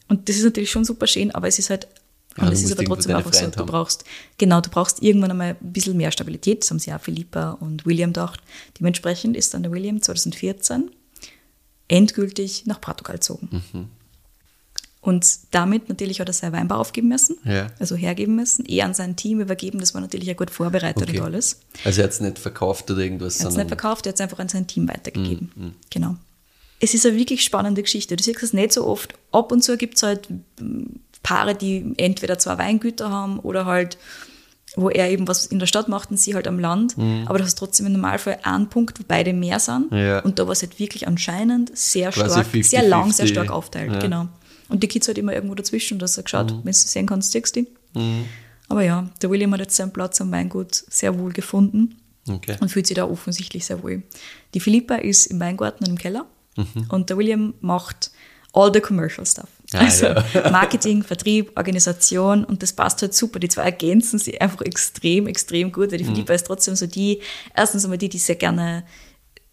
Und 0.07 0.29
das 0.29 0.35
ist 0.37 0.43
natürlich 0.45 0.69
schon 0.69 0.85
super 0.85 1.07
schön, 1.07 1.31
aber 1.31 1.47
es 1.47 1.57
ist 1.57 1.71
halt, 1.71 1.85
Ja, 1.85 1.89
und 2.37 2.47
du 2.47 2.53
es 2.53 2.63
ist 2.63 2.71
aber 2.73 2.83
trotzdem 2.83 3.15
einfach 3.15 3.33
so, 3.33 3.47
du 3.47 3.57
haben. 3.57 3.65
brauchst, 3.67 4.03
genau, 4.37 4.61
du 4.61 4.69
brauchst 4.69 5.01
irgendwann 5.01 5.31
einmal 5.31 5.57
ein 5.61 5.71
bisschen 5.73 5.97
mehr 5.97 6.11
Stabilität. 6.11 6.61
Das 6.63 6.69
haben 6.71 6.79
sie 6.79 6.93
auch 6.93 7.01
Philippa 7.01 7.51
und 7.51 7.85
William 7.85 8.11
gedacht. 8.11 8.41
Dementsprechend 8.79 9.35
ist 9.37 9.53
dann 9.53 9.63
der 9.63 9.71
William 9.71 10.01
2014 10.01 10.91
endgültig 11.87 12.65
nach 12.65 12.81
Portugal 12.81 13.15
gezogen. 13.15 13.63
Mhm. 13.73 13.87
Und 14.99 15.25
damit 15.51 15.87
natürlich 15.87 16.19
hat 16.19 16.27
er 16.27 16.33
seinen 16.33 16.51
Weinbau 16.51 16.75
aufgeben 16.75 17.07
müssen, 17.07 17.37
Ja. 17.45 17.67
also 17.79 17.95
hergeben 17.95 18.35
müssen, 18.35 18.65
eher 18.65 18.83
an 18.85 18.93
sein 18.93 19.15
Team 19.15 19.39
übergeben. 19.39 19.79
Das 19.79 19.93
war 19.93 20.01
natürlich 20.01 20.27
ja 20.27 20.33
gut 20.33 20.49
vorbereitet 20.51 21.03
Okay. 21.09 21.19
und 21.19 21.25
alles. 21.25 21.59
Also 21.85 22.01
er 22.01 22.05
hat 22.05 22.11
es 22.11 22.19
nicht 22.19 22.39
verkauft 22.39 22.91
oder 22.91 22.99
irgendwas, 23.01 23.37
Er 23.39 23.45
hat 23.45 23.51
es 23.51 23.57
nicht 23.57 23.67
verkauft, 23.69 24.05
er 24.05 24.09
hat 24.09 24.15
es 24.15 24.21
einfach 24.21 24.39
an 24.39 24.49
sein 24.49 24.67
Team 24.67 24.87
weitergegeben. 24.89 25.51
Mhm, 25.55 25.71
Genau. 25.89 26.15
Es 26.79 26.93
ist 26.93 27.05
eine 27.07 27.15
wirklich 27.17 27.43
spannende 27.43 27.81
Geschichte. 27.81 28.15
Du 28.17 28.23
siehst 28.23 28.43
es 28.43 28.53
nicht 28.53 28.71
so 28.71 28.85
oft. 28.85 29.15
Ab 29.31 29.51
und 29.51 29.63
zu 29.63 29.77
gibt 29.77 29.95
es 29.95 30.03
halt 30.03 30.27
Paare, 31.23 31.55
die 31.55 31.93
entweder 31.97 32.37
zwei 32.39 32.57
Weingüter 32.57 33.09
haben 33.09 33.39
oder 33.39 33.65
halt, 33.65 33.97
wo 34.75 34.89
er 34.89 35.09
eben 35.09 35.27
was 35.27 35.45
in 35.45 35.59
der 35.59 35.65
Stadt 35.65 35.87
macht 35.89 36.11
und 36.11 36.17
sie 36.17 36.35
halt 36.35 36.47
am 36.47 36.59
Land. 36.59 36.95
Aber 37.25 37.39
du 37.39 37.43
hast 37.43 37.57
trotzdem 37.57 37.85
im 37.87 37.93
Normalfall 37.93 38.39
einen 38.43 38.69
Punkt, 38.69 38.99
wo 38.99 39.03
beide 39.07 39.33
mehr 39.33 39.59
sind. 39.59 39.91
Mhm. 39.91 39.97
Ja. 39.97 40.19
Und 40.19 40.39
da 40.39 40.45
war 40.45 40.51
es 40.53 40.61
halt 40.61 40.77
wirklich 40.79 41.07
anscheinend 41.07 41.75
sehr 41.77 42.11
stark, 42.11 42.45
sehr 42.63 42.83
lang, 42.83 43.11
sehr 43.11 43.25
50-50. 43.25 43.29
stark 43.29 43.49
aufteilt. 43.51 43.91
Ja. 43.93 43.99
Genau. 43.99 44.27
Und 44.69 44.83
die 44.83 44.87
Kids 44.87 45.07
halt 45.07 45.17
immer 45.17 45.33
irgendwo 45.33 45.55
dazwischen, 45.55 45.97
dass 45.99 46.17
er 46.17 46.23
geschaut, 46.23 46.51
Mhm. 46.51 46.57
wenn 46.63 46.71
du 46.71 46.73
sie 46.73 46.87
sehen 46.87 47.05
kannst, 47.07 47.31
siehst 47.31 47.55
du 47.55 47.61
die. 47.63 47.67
Aber 48.69 48.83
ja, 48.83 49.09
der 49.21 49.29
William 49.29 49.51
hat 49.53 49.61
jetzt 49.61 49.75
seinen 49.77 49.93
Platz 49.93 50.19
am 50.21 50.31
Weingut 50.31 50.75
sehr 50.75 51.17
wohl 51.17 51.31
gefunden 51.31 51.95
Okay. 52.29 52.57
und 52.59 52.69
fühlt 52.69 52.85
sich 52.85 52.95
da 52.95 53.05
offensichtlich 53.05 53.65
sehr 53.65 53.81
wohl. 53.81 54.03
Die 54.53 54.59
Philippa 54.59 54.95
ist 54.95 55.27
im 55.27 55.39
Weingarten 55.39 55.85
und 55.85 55.91
im 55.91 55.97
Keller 55.97 56.25
und 56.89 57.09
der 57.09 57.17
William 57.17 57.53
macht 57.61 58.11
all 58.53 58.71
the 58.73 58.81
commercial 58.81 59.25
stuff. 59.25 59.47
Ah, 59.73 59.79
also 59.79 60.05
ja. 60.05 60.23
Marketing, 60.51 61.03
Vertrieb, 61.03 61.51
Organisation 61.57 62.45
und 62.45 62.63
das 62.63 62.73
passt 62.73 63.01
halt 63.01 63.13
super. 63.13 63.39
Die 63.39 63.49
zwei 63.49 63.63
ergänzen 63.63 64.17
sich 64.17 64.41
einfach 64.41 64.61
extrem, 64.61 65.27
extrem 65.27 65.71
gut, 65.71 65.91
weil 65.91 65.97
die 65.97 66.05
Philippa 66.05 66.33
ist 66.33 66.47
trotzdem 66.47 66.75
so 66.75 66.87
die, 66.87 67.21
erstens 67.55 67.83
einmal 67.83 67.97
die, 67.97 68.09
die 68.09 68.17
sehr 68.17 68.35
gerne 68.35 68.83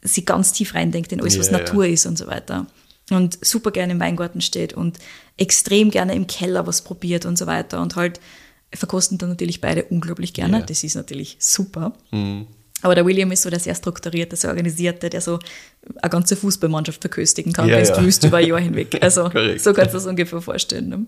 sie 0.03 0.25
ganz 0.25 0.53
tief 0.53 0.75
reindenkt 0.75 1.13
in 1.13 1.21
alles, 1.21 1.39
was 1.39 1.51
Ja, 1.51 1.59
ja. 1.59 1.65
Natur 1.65 1.87
ist 1.87 2.07
und 2.07 2.17
so 2.17 2.27
weiter. 2.27 2.67
Und 3.11 3.45
super 3.45 3.71
gerne 3.71 3.93
im 3.93 4.01
Weingarten 4.01 4.41
steht 4.41 4.73
und 4.75 4.99
extrem 5.37 5.91
gerne 5.91 6.15
im 6.15 6.27
Keller 6.27 6.67
was 6.67 6.83
probiert 6.83 7.27
und 7.27 7.37
so 7.37 7.47
weiter 7.47 7.83
und 7.83 7.97
halt 7.97 8.21
verkosten 8.73 9.19
dann 9.19 9.31
natürlich 9.31 9.61
beide 9.61 9.85
unglaublich 9.85 10.33
gerne. 10.33 10.61
Ja. 10.61 10.67
Das 10.67 10.85
ist 10.85 10.95
natürlich 10.95 11.37
super. 11.39 11.93
Aber 12.83 12.95
der 12.95 13.07
William 13.07 13.33
ist 13.33 13.43
so 13.43 13.51
der 13.51 13.61
sehr 13.61 13.75
strukturierte, 13.75 14.37
sehr 14.37 14.51
organisierte, 14.51 15.09
der 15.09 15.21
so 15.21 15.39
eine 16.03 16.11
ganze 16.11 16.37
Fußballmannschaft 16.37 17.01
verköstigen 17.01 17.53
kann, 17.53 17.69
Ja, 17.69 17.77
wenn 17.79 17.85
ja. 17.85 17.97
du 17.97 18.03
willst, 18.05 18.25
über 18.25 18.39
ein 18.39 18.47
Jahr 18.47 18.61
hinweg. 18.61 18.99
Also 19.03 19.31
so 19.59 19.73
kannst 19.73 19.95
du 19.95 19.99
das 19.99 20.07
ungefähr 20.07 20.41
vorstellen. 20.43 20.89
Ne? 20.89 21.07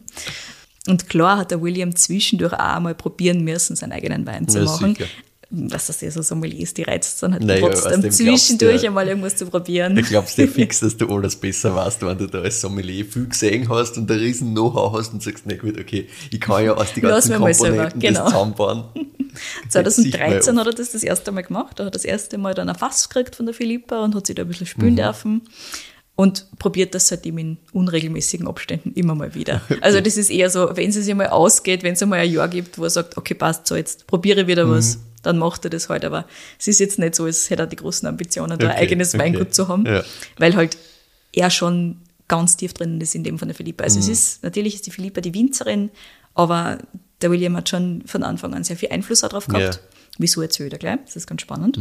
Und 0.88 1.08
klar 1.08 1.38
hat 1.38 1.50
der 1.50 1.60
William 1.60 1.94
zwischendurch 1.94 2.52
auch 2.54 2.58
einmal 2.76 2.94
probieren 2.94 3.42
müssen, 3.44 3.76
seinen 3.76 3.92
eigenen 3.92 4.26
Wein 4.26 4.48
zu 4.48 4.58
Ja, 4.58 4.64
machen. 4.64 4.94
sicher. 4.94 5.08
Was 5.50 5.86
das 5.86 6.00
ja 6.00 6.10
so 6.10 6.22
Sommeliers, 6.22 6.74
die 6.74 6.82
reizt 6.82 7.22
dann 7.22 7.32
halt 7.32 7.44
Naja, 7.44 7.60
trotzdem 7.60 7.92
dem 7.92 8.00
glaubst 8.00 8.16
zwischendurch 8.18 8.80
du- 8.80 8.86
einmal 8.88 9.06
irgendwas 9.06 9.36
zu 9.36 9.46
probieren. 9.46 9.96
Ich 9.96 10.06
glaub's 10.08 10.34
dir 10.34 10.48
fix, 10.48 10.80
dass 10.80 10.96
du 10.96 11.06
alles 11.08 11.36
besser 11.36 11.74
weißt, 11.74 12.02
wenn 12.04 12.18
du 12.18 12.26
da 12.26 12.40
als 12.40 12.60
Sommelier 12.60 13.04
viel 13.04 13.28
gesehen 13.28 13.68
hast 13.68 13.96
und 13.96 14.10
ein 14.10 14.18
riesen 14.18 14.52
Know-how 14.52 14.98
hast 14.98 15.12
und 15.12 15.22
sagst, 15.22 15.44
na 15.46 15.54
gut, 15.56 15.78
okay, 15.78 16.08
ich 16.32 16.40
kann 16.40 16.64
ja 16.64 16.74
aus 16.74 16.92
den 16.92 17.04
ganzen 17.04 17.30
mir 17.32 17.38
mal 17.38 17.54
selber, 17.54 17.84
Komponenten 17.90 18.00
genau. 18.00 18.20
das 18.24 18.32
zusammenbauen. 18.32 18.84
2013 19.68 20.58
hat 20.58 20.66
er 20.66 20.72
das 20.72 20.92
das 20.92 21.02
erste 21.02 21.32
Mal 21.32 21.42
gemacht. 21.42 21.78
Da 21.78 21.84
hat 21.84 21.88
er 21.88 21.92
das 21.92 22.04
erste 22.04 22.38
Mal 22.38 22.54
dann 22.54 22.68
ein 22.68 22.74
Fass 22.74 23.08
gekriegt 23.08 23.36
von 23.36 23.46
der 23.46 23.54
Philippa 23.54 24.02
und 24.02 24.14
hat 24.14 24.26
sich 24.26 24.34
da 24.36 24.42
ein 24.42 24.48
bisschen 24.48 24.66
spülen 24.66 24.96
dürfen. 24.96 25.42
Und 26.14 26.46
probiert 26.58 26.94
das 26.94 27.08
seitdem 27.08 27.36
in 27.36 27.58
unregelmäßigen 27.72 28.48
Abständen 28.48 28.92
immer 28.94 29.14
mal 29.14 29.34
wieder. 29.34 29.60
Also 29.82 30.00
das 30.00 30.16
ist 30.16 30.30
eher 30.30 30.48
so, 30.48 30.70
wenn 30.74 30.88
es 30.88 30.94
sich 30.96 31.14
mal 31.14 31.28
ausgeht, 31.28 31.82
wenn 31.82 31.92
es 31.92 32.02
einmal 32.02 32.20
ein 32.20 32.32
Jahr 32.32 32.48
gibt, 32.48 32.78
wo 32.78 32.84
er 32.84 32.90
sagt, 32.90 33.18
okay, 33.18 33.34
passt 33.34 33.66
so, 33.66 33.76
jetzt 33.76 34.06
probiere 34.06 34.40
ich 34.40 34.46
wieder 34.46 34.68
was, 34.68 34.98
dann 35.26 35.38
macht 35.38 35.64
er 35.64 35.70
das 35.70 35.88
halt. 35.88 36.04
Aber 36.04 36.26
es 36.58 36.68
ist 36.68 36.80
jetzt 36.80 36.98
nicht 36.98 37.14
so, 37.14 37.24
als 37.24 37.50
hätte 37.50 37.62
er 37.62 37.66
die 37.66 37.76
großen 37.76 38.08
Ambitionen, 38.08 38.58
da 38.58 38.68
ein 38.68 38.76
eigenes 38.76 39.14
okay. 39.14 39.24
Weingut 39.24 39.54
zu 39.54 39.68
haben. 39.68 39.84
Ja. 39.86 40.02
Weil 40.38 40.54
halt 40.56 40.78
er 41.32 41.50
schon 41.50 41.98
ganz 42.28 42.56
tief 42.56 42.72
drin 42.72 43.00
ist 43.00 43.14
in 43.14 43.24
dem 43.24 43.38
von 43.38 43.48
der 43.48 43.54
Philippa. 43.54 43.84
Also 43.84 43.98
es 43.98 44.08
ist, 44.08 44.42
natürlich 44.42 44.74
ist 44.76 44.86
die 44.86 44.90
Philippa 44.90 45.20
die 45.20 45.34
Winzerin, 45.34 45.90
aber 46.34 46.78
der 47.20 47.30
William 47.30 47.56
hat 47.56 47.68
schon 47.68 48.02
von 48.06 48.22
Anfang 48.22 48.54
an 48.54 48.64
sehr 48.64 48.76
viel 48.76 48.90
Einfluss 48.90 49.20
darauf 49.20 49.46
gehabt. 49.46 49.74
Ja. 49.74 49.80
Wieso 50.18 50.40
erzählt 50.42 50.72
er 50.72 50.78
gleich? 50.78 50.98
Das 51.04 51.16
ist 51.16 51.26
ganz 51.26 51.42
spannend. 51.42 51.78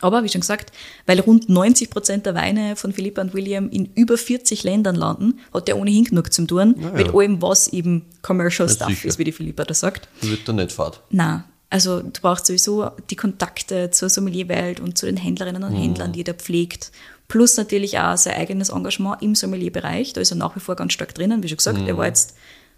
Aber 0.00 0.22
wie 0.24 0.28
schon 0.28 0.40
gesagt, 0.40 0.72
weil 1.06 1.20
rund 1.20 1.48
90 1.48 1.90
Prozent 1.90 2.24
der 2.26 2.34
Weine 2.34 2.76
von 2.76 2.92
Philippa 2.92 3.20
und 3.20 3.34
William 3.34 3.68
in 3.68 3.86
über 3.94 4.16
40 4.16 4.62
Ländern 4.62 4.94
landen, 4.94 5.40
hat 5.52 5.68
er 5.68 5.76
ohnehin 5.76 6.04
genug 6.04 6.32
zu 6.32 6.46
tun, 6.46 6.76
Ja, 6.80 6.90
mit 6.92 7.14
allem, 7.14 7.42
was 7.42 7.68
eben 7.68 8.06
Commercial 8.22 8.68
Ja, 8.68 8.74
Stuff 8.74 8.88
sicher. 8.88 9.08
ist, 9.08 9.18
wie 9.18 9.24
die 9.24 9.32
Philippa 9.32 9.64
da 9.64 9.74
sagt. 9.74 10.08
Wird 10.22 10.48
da 10.48 10.52
nicht 10.52 10.72
fad. 10.72 11.02
Na, 11.10 11.44
also 11.70 12.00
du 12.00 12.20
brauchst 12.20 12.46
sowieso 12.46 12.90
die 13.10 13.16
Kontakte 13.16 13.90
zur 13.92 14.08
Sommelierwelt 14.08 14.80
und 14.80 14.98
zu 14.98 15.06
den 15.06 15.16
Händlerinnen 15.16 15.62
und 15.62 15.72
Händlern, 15.72 16.12
die 16.12 16.26
er 16.26 16.34
pflegt. 16.34 16.90
Plus 17.28 17.56
natürlich 17.56 17.96
auch 18.00 18.16
sein 18.16 18.34
eigenes 18.34 18.70
Engagement 18.70 19.22
im 19.22 19.36
Sommelierbereich. 19.36 20.12
Da 20.12 20.20
ist 20.20 20.32
er 20.32 20.36
nach 20.36 20.56
wie 20.56 20.60
vor 20.60 20.74
ganz 20.74 20.92
stark 20.92 21.14
drinnen. 21.14 21.44
Wie 21.44 21.48
schon 21.48 21.58
gesagt, 21.58 21.78
er 21.86 21.96
war 21.96 22.06
jetzt, 22.06 22.34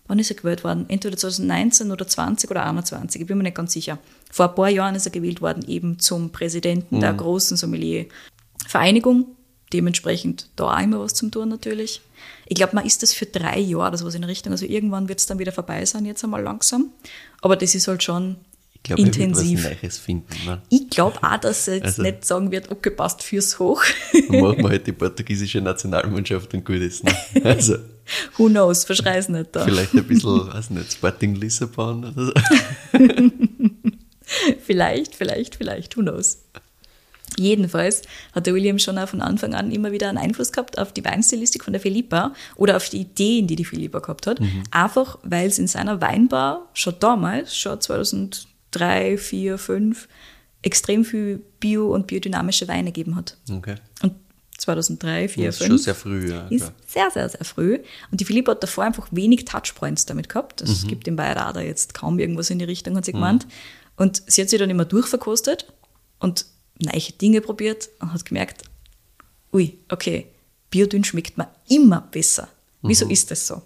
wann 0.07 0.19
ist 0.19 0.31
er 0.31 0.37
gewählt 0.37 0.63
worden? 0.63 0.85
Entweder 0.89 1.17
2019 1.17 1.91
oder 1.91 2.07
20 2.07 2.51
oder 2.51 2.67
21, 2.67 3.23
ich 3.23 3.27
bin 3.27 3.39
mir 3.39 3.45
nicht 3.45 3.57
ganz 3.57 3.73
sicher. 3.73 3.99
Vor 4.31 4.51
ein 4.51 4.55
paar 4.55 4.69
Jahren 4.69 4.95
ist 4.95 5.07
er 5.07 5.13
gewählt 5.13 5.41
worden, 5.41 5.65
eben 5.67 5.99
zum 5.99 6.31
Präsidenten 6.31 7.01
der 7.01 7.15
großen 7.15 7.57
Sommelier-Vereinigung. 7.57 9.25
Dementsprechend 9.73 10.51
da 10.55 10.77
auch 10.77 10.83
immer 10.83 11.01
was 11.01 11.15
zum 11.15 11.31
tun 11.31 11.49
natürlich. 11.49 12.03
Ich 12.47 12.57
glaube, 12.57 12.77
man 12.77 12.85
ist 12.85 13.03
das 13.03 13.15
für 13.15 13.25
drei 13.25 13.59
Jahre 13.59 13.89
oder 13.89 13.97
sowas 13.97 14.15
in 14.15 14.25
Richtung. 14.25 14.53
Also 14.53 14.67
irgendwann 14.67 15.09
wird 15.09 15.19
es 15.19 15.25
dann 15.25 15.39
wieder 15.39 15.53
vorbei 15.53 15.87
sein, 15.87 16.05
jetzt 16.05 16.23
einmal 16.23 16.43
langsam. 16.43 16.93
Aber 17.41 17.57
das 17.57 17.75
ist 17.75 17.89
halt 17.89 18.03
schon 18.03 18.37
Ich 18.85 18.89
glaube, 18.89 19.05
wird 19.05 19.17
intensiv. 19.17 19.65
Neues 19.81 19.99
finden. 19.99 20.35
Ne? 20.45 20.61
Ich 20.69 20.91
glaube 20.91 21.17
auch, 21.23 21.37
dass 21.37 21.69
er 21.69 21.75
jetzt 21.77 21.85
Also- 21.85 22.03
nicht 22.03 22.25
sagen 22.25 22.51
wird, 22.51 22.69
okay, 22.71 22.91
passt 22.91 23.23
fürs 23.23 23.59
Hoch. 23.61 23.83
Dann 24.13 24.41
machen 24.41 24.59
wir 24.59 24.71
halt 24.71 24.87
die 24.87 24.93
portugiesische 24.93 25.61
Nationalmannschaft 25.61 26.53
und 26.55 26.65
gut 26.65 26.77
ist. 26.81 27.05
Ne? 27.05 27.13
Also 27.45 27.77
Who 28.37 28.49
knows, 28.49 28.83
verschrei's 28.85 29.29
nicht 29.29 29.51
da. 29.55 29.65
vielleicht 29.65 29.95
ein 29.95 30.03
bisschen, 30.05 30.53
weiß 30.53 30.71
nicht, 30.71 30.93
Sporting 30.93 31.37
Lissabon 31.37 32.05
oder 32.05 32.27
so. 32.27 32.33
Vielleicht, 34.65 35.15
vielleicht, 35.15 35.57
vielleicht, 35.57 35.97
who 35.97 36.01
knows. 36.03 36.39
Jedenfalls 37.39 38.03
hat 38.35 38.47
der 38.47 38.55
William 38.55 38.79
schon 38.79 38.99
auch 38.99 39.09
von 39.09 39.21
Anfang 39.23 39.55
an 39.55 39.71
immer 39.73 39.93
wieder 39.93 40.09
einen 40.09 40.19
Einfluss 40.19 40.53
gehabt 40.53 40.79
auf 40.79 40.93
die 40.93 41.05
Weinstilistik 41.05 41.65
von 41.65 41.73
der 41.73 41.81
Philippa 41.81 42.35
oder 42.57 42.77
auf 42.77 42.89
die 42.89 42.99
Ideen, 43.01 43.47
die 43.47 43.57
die 43.57 43.65
Philippa 43.65 44.01
gehabt 44.01 44.27
hat. 44.27 44.39
Einfach, 44.71 45.19
weil 45.23 45.49
es 45.49 45.59
in 45.59 45.67
seiner 45.67 46.01
Weinbar 46.01 46.69
schon 46.75 46.95
damals, 47.01 47.57
schon 47.57 47.81
2003, 48.73 49.19
4, 49.19 49.59
5, 49.59 50.09
extrem 50.63 51.05
viel 51.05 51.43
bio- 51.61 51.93
und 51.95 52.07
biodynamische 52.07 52.69
Weine 52.69 52.91
gegeben 52.93 53.17
hat. 53.17 53.37
Okay. 53.51 53.77
Und 54.03 54.15
2003, 54.59 55.29
4, 55.29 55.47
Das 55.47 55.55
ist 55.57 55.59
5 55.59 55.69
schon 55.69 55.79
sehr 55.79 55.95
früh, 55.95 56.31
ja. 56.31 56.47
ist 56.49 56.61
Klar. 56.63 56.73
sehr, 56.87 57.11
sehr, 57.11 57.29
sehr 57.29 57.45
früh. 57.45 57.79
Und 58.11 58.21
die 58.21 58.25
Philippa 58.25 58.53
hat 58.53 58.63
davor 58.63 58.85
einfach 58.85 59.09
wenig 59.11 59.45
Touchpoints 59.45 60.07
damit 60.07 60.29
gehabt. 60.29 60.63
Also 60.63 60.73
Mhm. 60.73 60.79
Es 60.79 60.87
gibt 60.87 61.09
im 61.09 61.17
Bayerada 61.17 61.61
jetzt 61.61 61.95
kaum 61.95 62.19
irgendwas 62.19 62.51
in 62.51 62.59
die 62.59 62.65
Richtung, 62.65 62.97
hat 62.97 63.05
sie 63.05 63.13
gemeint. 63.13 63.47
Und 63.97 64.23
sie 64.27 64.41
hat 64.43 64.49
sich 64.49 64.59
dann 64.59 64.71
immer 64.71 64.85
durchverkostet 64.85 65.73
und 66.21 66.47
neue 66.79 67.01
Dinge 67.21 67.41
probiert 67.41 67.89
und 68.01 68.13
hat 68.13 68.25
gemerkt, 68.25 68.63
ui, 69.53 69.79
okay, 69.91 70.27
Biodünn 70.71 71.05
schmeckt 71.05 71.37
mir 71.37 71.49
immer 71.69 72.01
besser. 72.11 72.49
Wieso 72.83 73.07
ist 73.09 73.31
das 73.31 73.47
so? 73.47 73.63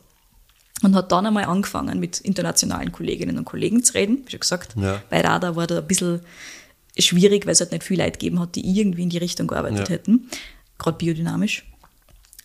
Und 0.82 0.94
hat 0.94 1.10
dann 1.10 1.26
einmal 1.26 1.44
angefangen, 1.44 1.98
mit 2.00 2.20
internationalen 2.20 2.92
Kolleginnen 2.92 3.38
und 3.38 3.44
Kollegen 3.46 3.82
zu 3.82 3.94
reden. 3.94 4.22
Wie 4.26 4.30
schon 4.30 4.40
gesagt, 4.40 4.74
Ja. 4.76 5.02
bei 5.08 5.20
Radar 5.22 5.56
war 5.56 5.66
da 5.66 5.78
ein 5.78 5.86
bisschen 5.86 6.20
schwierig, 6.98 7.46
weil 7.46 7.52
es 7.52 7.60
halt 7.60 7.72
nicht 7.72 7.82
viel 7.84 7.98
Leute 7.98 8.12
gegeben 8.12 8.40
hat, 8.40 8.54
die 8.56 8.78
irgendwie 8.78 9.02
in 9.04 9.08
die 9.10 9.18
Richtung 9.18 9.46
gearbeitet 9.46 9.88
Ja. 9.88 9.94
hätten. 9.94 10.28
Gerade 10.78 10.98
biodynamisch. 10.98 11.64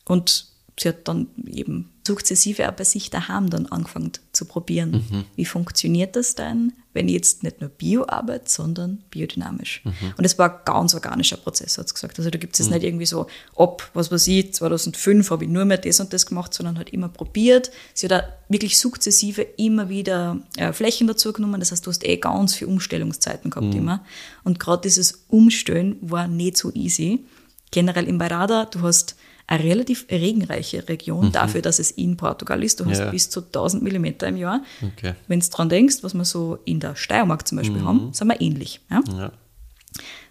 Und 0.06 0.46
sie 0.80 0.90
hat 0.90 1.08
dann 1.08 1.28
eben 1.46 1.90
sukzessive 2.06 2.68
auch 2.68 2.74
bei 2.74 2.84
sich 2.84 3.10
daheim 3.10 3.50
dann 3.50 3.68
angefangen 3.68 4.12
zu 4.32 4.46
probieren. 4.46 4.92
Mhm. 4.92 5.26
Wie 5.36 5.46
funktioniert 5.46 6.16
das 6.16 6.34
denn, 6.34 6.74
wenn 6.94 7.08
ich 7.08 7.14
jetzt 7.14 7.44
nicht 7.44 7.62
nur 7.62 7.70
Bio 7.70 8.06
arbeite, 8.08 8.50
sondern 8.50 9.04
biodynamisch? 9.12 9.82
Mhm. 9.84 10.14
Und 10.18 10.26
es 10.26 10.40
war 10.40 10.52
ein 10.52 10.60
ganz 10.66 10.96
organischer 10.96 11.38
Prozess, 11.38 11.78
hat 11.78 11.88
sie 11.88 11.94
gesagt. 11.94 12.18
Also 12.18 12.32
da 12.32 12.40
gibt 12.40 12.54
es 12.54 12.60
jetzt 12.60 12.72
nicht 12.72 12.84
irgendwie 12.84 13.06
so, 13.06 13.28
ab, 13.56 13.90
was 13.94 14.12
weiß 14.12 14.28
ich, 14.28 14.54
2005 14.54 15.30
habe 15.30 15.46
ich 15.46 15.50
nur 15.52 15.66
mehr 15.66 15.78
das 15.78 16.00
und 16.00 16.12
das 16.12 16.26
gemacht, 16.26 16.54
sondern 16.54 16.80
hat 16.80 16.90
immer 16.90 17.10
probiert. 17.10 17.72
Sie 17.94 18.08
hat 18.08 18.24
auch 18.24 18.28
wirklich 18.50 18.80
sukzessive 18.80 19.44
immer 19.58 19.90
wieder 19.90 20.40
äh, 20.58 20.74
Flächen 20.74 21.08
dazu 21.08 21.32
genommen. 21.34 21.60
Das 21.60 21.72
heißt, 21.72 21.86
du 21.86 21.92
hast 21.92 22.04
eh 22.04 22.18
ganz 22.18 22.56
viele 22.56 22.72
Umstellungszeiten 22.72 23.52
gehabt 23.52 23.76
immer. 23.76 24.04
Und 24.44 24.60
gerade 24.60 24.82
dieses 24.82 25.26
Umstellen 25.28 25.98
war 26.02 26.28
nicht 26.28 26.58
so 26.58 26.72
easy. 26.74 27.26
Generell 27.70 28.08
im 28.08 28.18
Beirada, 28.18 28.66
du 28.66 28.82
hast 28.82 29.16
eine 29.52 29.64
relativ 29.66 30.06
regenreiche 30.10 30.88
Region 30.88 31.32
dafür, 31.32 31.62
dass 31.62 31.78
es 31.80 31.92
in 31.92 32.16
Portugal 32.16 32.64
ist. 32.64 32.80
Du 32.80 32.86
hast 32.86 33.00
Ja. 33.00 33.12
bis 33.12 33.30
zu 33.30 33.42
1000 33.42 33.84
Millimeter 33.84 34.28
im 34.28 34.38
Jahr. 34.38 34.64
Okay. 34.82 35.14
Wenn 35.28 35.42
du 35.42 35.48
dran 35.50 35.68
denkst, 35.68 35.98
was 36.04 36.14
wir 36.14 36.24
so 36.24 36.60
in 36.64 36.80
der 36.80 36.96
Steiermark 36.96 37.46
zum 37.48 37.58
Beispiel 37.58 37.84
haben, 37.84 38.14
sind 38.14 38.30
wir 38.30 38.40
ähnlich. 38.40 38.80
Ja? 38.90 39.02
Ja. 39.18 39.32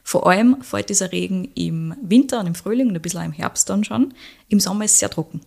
Vor 0.03 0.27
allem 0.27 0.63
fällt 0.63 0.89
dieser 0.89 1.13
Regen 1.13 1.51
im 1.55 1.95
Winter 2.03 2.41
und 2.41 2.47
im 2.47 2.55
Frühling 2.55 2.89
und 2.89 2.97
ein 2.97 3.03
bisschen 3.03 3.23
im 3.23 3.33
Herbst 3.33 3.69
dann 3.69 3.85
schon. 3.85 4.15
Im 4.49 4.59
Sommer 4.59 4.87
ist 4.87 4.93
es 4.93 4.99
sehr 5.01 5.11
trocken. 5.11 5.43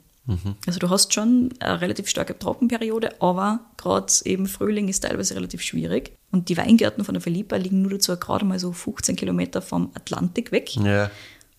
Also 0.66 0.80
du 0.80 0.90
hast 0.90 1.14
schon 1.14 1.50
eine 1.60 1.82
relativ 1.82 2.08
starke 2.08 2.38
Trockenperiode, 2.40 3.22
aber 3.22 3.60
gerade 3.76 4.14
eben 4.24 4.46
Frühling 4.48 4.88
ist 4.88 5.02
teilweise 5.02 5.36
relativ 5.36 5.62
schwierig. 5.62 6.14
Und 6.32 6.48
die 6.48 6.56
Weingärten 6.56 7.04
von 7.04 7.14
der 7.14 7.22
Philippa 7.22 7.58
liegen 7.58 7.82
nur 7.82 7.92
dazu 7.92 8.16
gerade 8.16 8.46
mal 8.46 8.58
so 8.58 8.72
15 8.72 9.18
Kilometer 9.18 9.62
vom 9.62 9.92
Atlantik 9.96 10.54
weg. 10.54 10.76
Ja. 10.78 11.12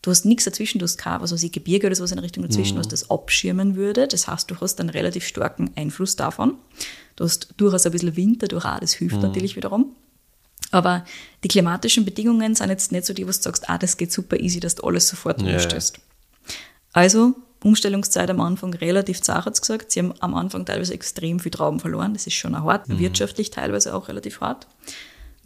Du 0.05 0.11
hast 0.11 0.27
nichts 0.27 0.45
dazwischen, 0.45 0.81
du 0.81 0.83
hast 0.83 0.99
kein, 0.99 1.23
was 1.23 1.33
weiß 1.33 1.43
ich, 1.45 1.51
Gebirge 1.51 1.87
oder 1.87 1.97
sowas 1.97 2.11
in 2.11 2.19
der 2.19 2.25
Richtung 2.25 2.43
dazwischen, 2.43 2.77
was 2.77 2.89
das 2.89 3.09
abschirmen 3.11 3.75
würde. 3.75 4.07
Das 4.07 4.29
heißt, 4.29 4.51
du 4.51 4.61
hast 4.61 4.79
einen 4.79 4.91
relativ 4.91 5.27
starken 5.27 5.71
Einfluss 5.77 6.15
davon. 6.15 6.59
Du 7.17 7.25
hast 7.25 7.55
durchaus 7.57 7.87
ein 7.87 7.93
bisschen 7.93 8.15
Winter 8.15 8.47
durch 8.47 8.67
auch, 8.67 8.79
das 8.81 8.93
hilft 8.93 9.23
natürlich 9.23 9.57
wiederum. 9.57 9.97
Aber 10.73 11.07
die 11.43 11.49
klimatischen 11.49 12.05
Bedingungen 12.05 12.55
sind 12.55 12.69
jetzt 12.69 12.93
nicht 12.93 13.07
so 13.07 13.15
die, 13.15 13.23
wo 13.23 13.29
du 13.29 13.33
sagst, 13.33 13.71
ah, 13.71 13.79
das 13.79 13.97
geht 13.97 14.13
super 14.13 14.39
easy, 14.39 14.61
dass 14.61 14.75
du 14.75 14.87
alles 14.87 15.09
sofort 15.09 15.41
ja. 15.41 15.55
umstellst. 15.55 15.99
Also, 16.93 17.33
Umstellungszeit 17.63 18.29
am 18.29 18.43
Anfang 18.43 18.75
relativ 18.75 19.23
zart, 19.23 19.47
hat 19.47 19.57
sie 19.57 19.63
gesagt. 19.63 19.91
Sie 19.91 20.01
haben 20.01 20.13
am 20.21 20.35
Anfang 20.35 20.67
teilweise 20.67 20.93
extrem 20.93 21.41
viel 21.41 21.51
Trauben 21.51 21.81
verloren. 21.81 22.13
Das 22.13 22.27
ist 22.27 22.35
schon 22.35 22.55
auch 22.55 22.65
hart, 22.65 22.91
wirtschaftlich 22.91 23.51
teilweise 23.51 23.95
auch 23.95 24.09
relativ 24.09 24.43
hart. 24.43 24.67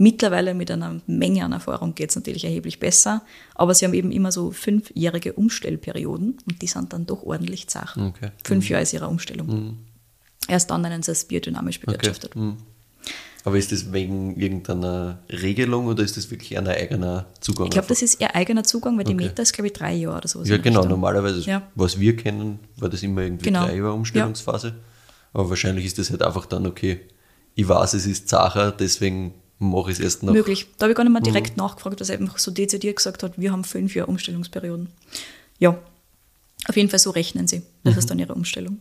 Mittlerweile 0.00 0.54
mit 0.54 0.70
einer 0.70 1.00
Menge 1.08 1.44
an 1.44 1.52
Erfahrung 1.52 1.94
geht 1.94 2.10
es 2.10 2.16
natürlich 2.16 2.44
erheblich 2.44 2.78
besser, 2.78 3.22
aber 3.56 3.74
sie 3.74 3.84
haben 3.84 3.94
eben 3.94 4.12
immer 4.12 4.30
so 4.30 4.52
fünfjährige 4.52 5.32
Umstellperioden 5.32 6.38
und 6.46 6.62
die 6.62 6.68
sind 6.68 6.92
dann 6.92 7.04
doch 7.04 7.24
ordentlich 7.24 7.66
zart. 7.68 7.96
Okay. 7.96 8.30
Fünf 8.44 8.68
Jahre 8.68 8.84
ist 8.84 8.92
ihre 8.92 9.08
Umstellung. 9.08 9.78
Erst 10.46 10.70
dann 10.70 10.82
nennen 10.82 11.02
sie 11.02 11.10
es 11.10 11.24
biodynamisch 11.24 11.78
Okay. 11.78 11.86
bewirtschaftet. 11.86 12.36
Mhm. 12.36 12.56
Aber 13.44 13.56
ist 13.56 13.72
das 13.72 13.92
wegen 13.92 14.36
irgendeiner 14.36 15.18
Regelung 15.30 15.86
oder 15.86 16.02
ist 16.04 16.16
das 16.16 16.30
wirklich 16.30 16.56
ein 16.58 16.66
eigener 16.68 17.26
Zugang? 17.40 17.66
Ich 17.66 17.70
glaube, 17.72 17.88
das 17.88 18.02
ist 18.02 18.20
ihr 18.20 18.34
eigener 18.36 18.62
Zugang, 18.64 18.96
weil 18.98 19.04
die 19.04 19.14
Okay. 19.14 19.24
Meta 19.26 19.42
ist, 19.42 19.52
glaube 19.52 19.68
ich, 19.68 19.72
drei 19.72 19.94
Jahre 19.94 20.18
oder 20.18 20.28
sowas. 20.28 20.48
Ja, 20.48 20.58
genau. 20.58 20.80
Richtung. 20.80 20.90
Normalerweise, 20.90 21.40
Ja. 21.40 21.62
was 21.74 21.98
wir 21.98 22.14
kennen, 22.16 22.58
war 22.76 22.88
das 22.88 23.02
immer 23.02 23.22
irgendwie 23.22 23.46
Genau. 23.46 23.64
drei 23.66 23.76
Jahre 23.76 23.92
Umstellungsphase. 23.94 24.74
Aber 25.32 25.48
wahrscheinlich 25.50 25.86
ist 25.86 25.98
das 25.98 26.10
halt 26.10 26.22
einfach 26.22 26.46
dann, 26.46 26.66
okay, 26.66 27.00
ich 27.54 27.68
weiß, 27.68 27.94
es 27.94 28.06
ist 28.06 28.28
Zacher, 28.28 28.70
deswegen 28.72 29.34
mache 29.58 29.90
ich 29.90 29.98
es 29.98 30.04
erst 30.04 30.22
noch. 30.22 30.32
Möglich. 30.32 30.66
Da 30.78 30.84
habe 30.84 30.92
ich 30.92 30.96
gar 30.96 31.04
nicht 31.04 31.12
mal 31.12 31.20
direkt 31.20 31.56
Mhm. 31.56 31.62
nachgefragt, 31.64 32.00
dass 32.00 32.08
er 32.10 32.18
einfach 32.18 32.38
so 32.38 32.50
dezidiert 32.50 32.96
gesagt 32.96 33.22
hat, 33.22 33.38
wir 33.38 33.52
haben 33.52 33.64
fünf 33.64 33.94
Jahre 33.94 34.08
Umstellungsperioden. 34.10 34.88
Ja, 35.58 35.78
auf 36.68 36.76
jeden 36.76 36.88
Fall 36.90 36.98
so 36.98 37.10
rechnen 37.10 37.46
sie. 37.48 37.62
Das 37.84 37.94
Mhm. 37.94 37.98
ist 37.98 38.10
dann 38.10 38.18
ihre 38.18 38.34
Umstellung. 38.34 38.80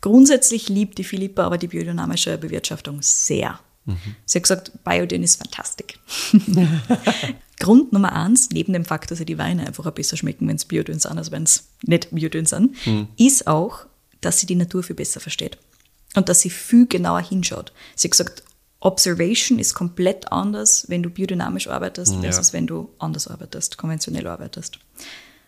Grundsätzlich 0.00 0.68
liebt 0.68 0.98
die 0.98 1.04
Philippa 1.04 1.44
aber 1.44 1.58
die 1.58 1.66
biodynamische 1.68 2.38
Bewirtschaftung 2.38 2.98
sehr. 3.02 3.58
Mhm. 3.86 3.96
Sie 4.24 4.38
hat 4.38 4.42
gesagt, 4.44 4.72
Biodyn 4.84 5.22
ist 5.22 5.36
fantastisch. 5.36 5.98
Grund 7.60 7.92
Nummer 7.92 8.12
eins, 8.12 8.50
neben 8.50 8.72
dem 8.72 8.84
Fakt, 8.84 9.10
dass 9.10 9.18
ja 9.20 9.24
die 9.24 9.38
Weine 9.38 9.66
einfach 9.66 9.86
ein 9.86 9.94
besser 9.94 10.16
schmecken, 10.16 10.48
wenn 10.48 10.56
es 10.56 10.64
Biodyn 10.64 10.98
sind, 10.98 11.16
als 11.18 11.30
wenn 11.30 11.44
es 11.44 11.68
nicht 11.82 12.08
Biodyn 12.10 12.46
sind, 12.46 12.74
Mhm. 12.86 13.08
ist 13.16 13.46
auch, 13.46 13.86
dass 14.20 14.40
sie 14.40 14.46
die 14.46 14.54
Natur 14.56 14.82
viel 14.82 14.96
besser 14.96 15.20
versteht. 15.20 15.58
Und 16.16 16.28
dass 16.28 16.40
sie 16.40 16.50
viel 16.50 16.86
genauer 16.86 17.20
hinschaut. 17.22 17.72
Sie 17.96 18.06
hat 18.08 18.12
gesagt, 18.12 18.42
Observation 18.84 19.58
ist 19.58 19.74
komplett 19.74 20.30
anders, 20.30 20.84
wenn 20.88 21.02
du 21.02 21.10
biodynamisch 21.10 21.68
arbeitest, 21.68 22.12
Ja. 22.14 22.20
versus 22.20 22.52
wenn 22.52 22.66
du 22.66 22.90
anders 22.98 23.26
arbeitest, 23.28 23.78
konventionell 23.78 24.26
arbeitest. 24.26 24.78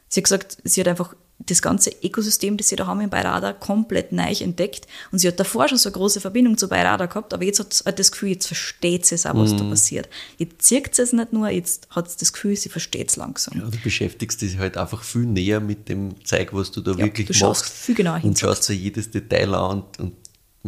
Sie 0.08 0.20
hat 0.20 0.24
gesagt, 0.24 0.56
sie 0.64 0.80
hat 0.80 0.88
einfach 0.88 1.14
das 1.38 1.60
ganze 1.60 1.90
Ökosystem, 2.02 2.56
das 2.56 2.68
sie 2.68 2.76
da 2.76 2.86
haben 2.86 3.02
in 3.02 3.10
Bayrada, 3.10 3.52
komplett 3.52 4.10
neu 4.10 4.32
entdeckt. 4.40 4.86
Und 5.12 5.18
sie 5.18 5.28
hat 5.28 5.38
davor 5.38 5.68
schon 5.68 5.76
so 5.76 5.90
eine 5.90 5.94
große 5.98 6.20
Verbindung 6.20 6.56
zu 6.56 6.66
Bayrada 6.68 7.04
gehabt, 7.06 7.34
aber 7.34 7.44
jetzt 7.44 7.60
hat 7.60 7.74
sie 7.74 7.84
das 7.84 8.10
Gefühl, 8.10 8.30
jetzt 8.30 8.46
versteht 8.46 9.04
sie 9.04 9.16
es 9.16 9.26
auch, 9.26 9.34
was 9.34 9.54
da 9.54 9.64
passiert. 9.64 10.08
Jetzt 10.38 10.62
zieht 10.62 10.94
sie 10.94 11.02
es 11.02 11.12
nicht 11.12 11.34
nur, 11.34 11.50
jetzt 11.50 11.88
hat 11.90 12.10
sie 12.10 12.16
das 12.18 12.32
Gefühl, 12.32 12.56
sie 12.56 12.70
versteht 12.70 13.10
es 13.10 13.16
langsam. 13.16 13.58
Ja, 13.60 13.66
du 13.68 13.76
beschäftigst 13.84 14.40
dich 14.40 14.56
halt 14.56 14.78
einfach 14.78 15.02
viel 15.02 15.26
näher 15.26 15.60
mit 15.60 15.90
dem 15.90 16.24
Zeug, 16.24 16.54
was 16.54 16.70
du 16.70 16.80
da 16.80 16.92
Ja, 16.92 16.98
wirklich 16.98 17.26
du 17.26 17.34
schaust 17.34 17.64
machst. 17.64 17.74
viel 17.76 17.94
genauer 17.96 18.16
hin. 18.18 18.30
Und 18.30 18.38
schaust 18.38 18.66
dir 18.70 18.74
jedes 18.74 19.10
Detail 19.10 19.52
an 19.54 19.82
und, 19.82 19.98
und 20.00 20.12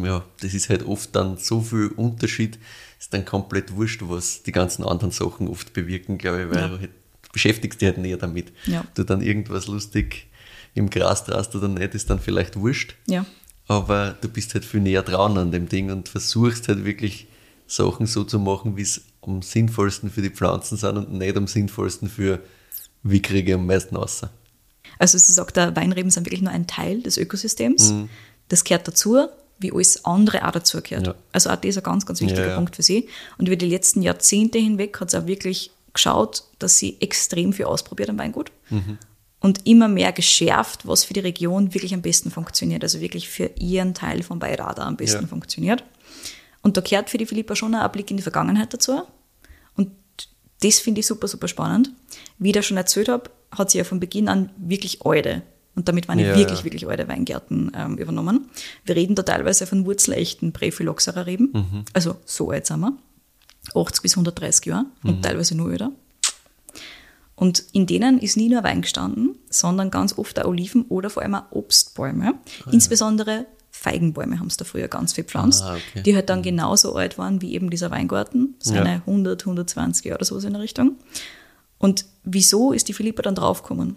ja, 0.05 0.25
das 0.41 0.55
ist 0.55 0.69
halt 0.69 0.85
oft 0.87 1.15
dann 1.15 1.37
so 1.37 1.61
viel 1.61 1.89
Unterschied, 1.89 2.59
ist 2.99 3.13
dann 3.15 3.25
komplett 3.25 3.75
wurscht, 3.75 4.03
was 4.05 4.43
die 4.43 4.53
ganzen 4.53 4.85
anderen 4.85 5.11
Sachen 5.13 5.49
oft 5.49 5.73
bewirken, 5.73 6.19
glaube 6.19 6.43
ich, 6.43 6.51
weil 6.51 6.59
Ja. 6.59 6.69
du, 6.69 6.79
halt, 6.81 6.91
du 7.23 7.29
beschäftigst 7.33 7.81
dich 7.81 7.87
halt 7.89 7.99
näher 7.99 8.17
damit. 8.17 8.53
Ja. 8.67 8.85
Du 8.95 9.05
dann 9.05 9.21
irgendwas 9.23 9.67
lustig 9.67 10.27
im 10.75 10.91
Gras 10.91 11.25
drast 11.25 11.55
oder 11.55 11.69
nicht, 11.69 11.95
ist 11.95 12.11
dann 12.11 12.21
vielleicht 12.21 12.57
wurscht. 12.57 12.95
Ja. 13.07 13.25
Aber 13.67 14.17
du 14.21 14.29
bist 14.29 14.55
halt 14.55 14.65
viel 14.65 14.81
näher 14.81 15.03
dran 15.03 15.37
an 15.37 15.51
dem 15.53 15.69
Ding 15.69 15.91
und 15.91 16.09
versuchst 16.09 16.69
halt 16.69 16.85
wirklich 16.85 17.27
Sachen 17.67 18.07
so 18.07 18.25
zu 18.25 18.39
machen, 18.39 18.77
wie 18.77 18.83
es 18.83 19.03
am 19.21 19.43
sinnvollsten 19.43 20.11
für 20.11 20.23
die 20.23 20.31
Pflanzen 20.31 20.79
sind 20.79 20.97
und 20.97 21.13
nicht 21.13 21.37
am 21.37 21.47
sinnvollsten 21.47 22.09
für 22.09 22.41
wie 23.03 23.21
kriege 23.21 23.51
ich 23.51 23.55
am 23.55 23.67
meisten 23.67 23.95
raus. 23.97 24.23
Also 24.99 25.19
sie 25.19 25.33
sagt, 25.33 25.57
da 25.57 25.77
Weinreben 25.77 26.11
sind 26.11 26.27
wirklich 26.27 26.41
nur 26.43 26.51
ein 26.53 26.67
Teil 26.67 27.03
des 27.03 27.19
Ökosystems. 27.19 27.93
Mhm. 27.93 28.09
Das 28.49 28.65
gehört 28.65 28.89
dazu, 28.89 29.29
wie 29.59 29.73
alles 29.73 30.05
andere 30.05 30.47
auch 30.47 30.53
dazu 30.53 30.81
gehört. 30.83 31.07
Ja. 31.09 31.15
Also 31.33 31.51
auch 31.51 31.57
das 31.57 31.71
ist 31.71 31.79
ein 31.79 31.83
ganz, 31.83 32.07
ganz 32.07 32.21
wichtiger 32.21 32.43
Ja, 32.43 32.49
ja. 32.51 32.55
Punkt 32.57 32.77
für 32.77 32.83
sie. 32.83 33.09
Und 33.39 33.47
über 33.47 33.57
die 33.57 33.67
letzten 33.69 34.03
Jahrzehnte 34.03 34.59
hinweg 34.59 35.01
hat 35.01 35.11
sie 35.11 35.19
auch 35.21 35.27
wirklich 35.27 35.71
geschaut, 35.93 36.45
dass 36.59 36.79
sie 36.79 36.97
extrem 37.01 37.53
viel 37.53 37.65
ausprobiert 37.65 38.09
am 38.11 38.19
Weingut 38.19 38.53
Mhm. 38.71 38.99
und 39.41 39.67
immer 39.67 39.89
mehr 39.89 40.13
geschärft, 40.13 40.87
was 40.87 41.05
für 41.05 41.15
die 41.15 41.21
Region 41.21 41.75
wirklich 41.75 41.93
am 41.95 42.03
besten 42.03 42.31
funktioniert. 42.31 42.83
Also 42.85 43.01
wirklich 43.01 43.29
für 43.29 43.51
ihren 43.59 43.95
Teil 43.95 44.23
von 44.23 44.39
Bayrada 44.39 44.87
am 44.87 44.97
besten 44.97 45.23
Ja. 45.23 45.27
funktioniert. 45.29 45.83
Und 46.63 46.77
da 46.77 46.81
gehört 46.81 47.09
für 47.11 47.19
die 47.19 47.27
Philippa 47.27 47.57
schon 47.57 47.75
ein 47.75 47.93
Blick 47.93 48.11
in 48.11 48.17
die 48.17 48.23
Vergangenheit 48.23 48.73
dazu. 48.75 49.03
Und 49.77 49.91
das 50.63 50.79
finde 50.81 51.01
ich 51.01 51.07
super, 51.07 51.27
super 51.29 51.49
spannend. 51.49 51.91
Wie 52.39 52.49
ich 52.49 52.55
da 52.55 52.63
schon 52.63 52.77
erzählt 52.77 53.09
habe, 53.09 53.31
hat 53.51 53.71
sie 53.71 53.79
ja 53.79 53.85
von 53.85 53.99
Beginn 54.01 54.29
an 54.29 54.51
wirklich 54.57 55.05
alte, 55.07 55.43
und 55.79 55.89
damit 55.89 56.05
ich 56.09 56.11
Ja, 56.11 56.37
wirklich, 56.37 56.59
ja. 56.59 56.65
wirklich 56.65 56.89
alte 56.89 57.07
Weingärten 57.09 57.71
ähm, 57.75 57.97
übernommen. 57.99 58.49
Wir 58.85 58.97
reden 58.97 59.15
da 59.15 59.23
teilweise 59.23 59.65
von 59.67 59.87
wurzelechten 59.87 60.53
Präphyloxera 60.53 61.21
Reben. 61.23 61.51
Mhm. 61.53 61.85
Also 61.93 62.17
so 62.27 62.51
alt 62.51 62.67
sind 62.67 62.81
wir. 62.81 62.93
80 63.75 64.03
bis 64.03 64.13
130 64.17 64.67
Jahre 64.67 64.87
Mhm. 65.03 65.11
und 65.11 65.23
teilweise 65.23 65.55
nur 65.57 65.69
öder. 65.69 65.93
Und 67.37 67.63
in 67.73 67.87
denen 67.87 68.19
ist 68.19 68.37
nie 68.37 68.49
nur 68.49 68.65
Wein 68.65 68.83
gestanden, 68.83 69.37
sondern 69.49 69.91
ganz 69.93 70.19
oft 70.19 70.41
auch 70.41 70.49
Oliven 70.49 70.83
oder 70.89 71.09
vor 71.11 71.23
allem 71.23 71.37
auch 71.37 71.45
Obstbäume. 71.53 72.35
Insbesondere 72.73 73.47
Feigenbäume 73.71 74.41
haben 74.41 74.49
es 74.49 74.57
da 74.57 74.65
früher 74.65 74.89
ganz 74.89 75.13
viel 75.13 75.23
gepflanzt, 75.23 75.63
Ah, 75.63 75.77
okay. 75.77 76.03
die 76.03 76.17
halt 76.17 76.29
dann 76.31 76.43
genauso 76.43 76.97
alt 76.97 77.17
waren 77.17 77.41
wie 77.41 77.53
eben 77.55 77.71
dieser 77.71 77.93
Weingarten, 77.93 78.57
seine 78.59 78.95
Ja. 78.95 79.03
100, 79.07 79.47
120 79.47 80.07
Jahre 80.07 80.17
oder 80.19 80.25
sowas 80.25 80.43
in 80.45 80.55
der 80.55 80.63
Richtung. 80.63 80.97
Und 81.79 82.07
wieso 82.25 82.73
ist 82.73 82.89
die 82.89 82.93
Philippa 82.93 83.23
dann 83.23 83.37
draufgekommen? 83.37 83.95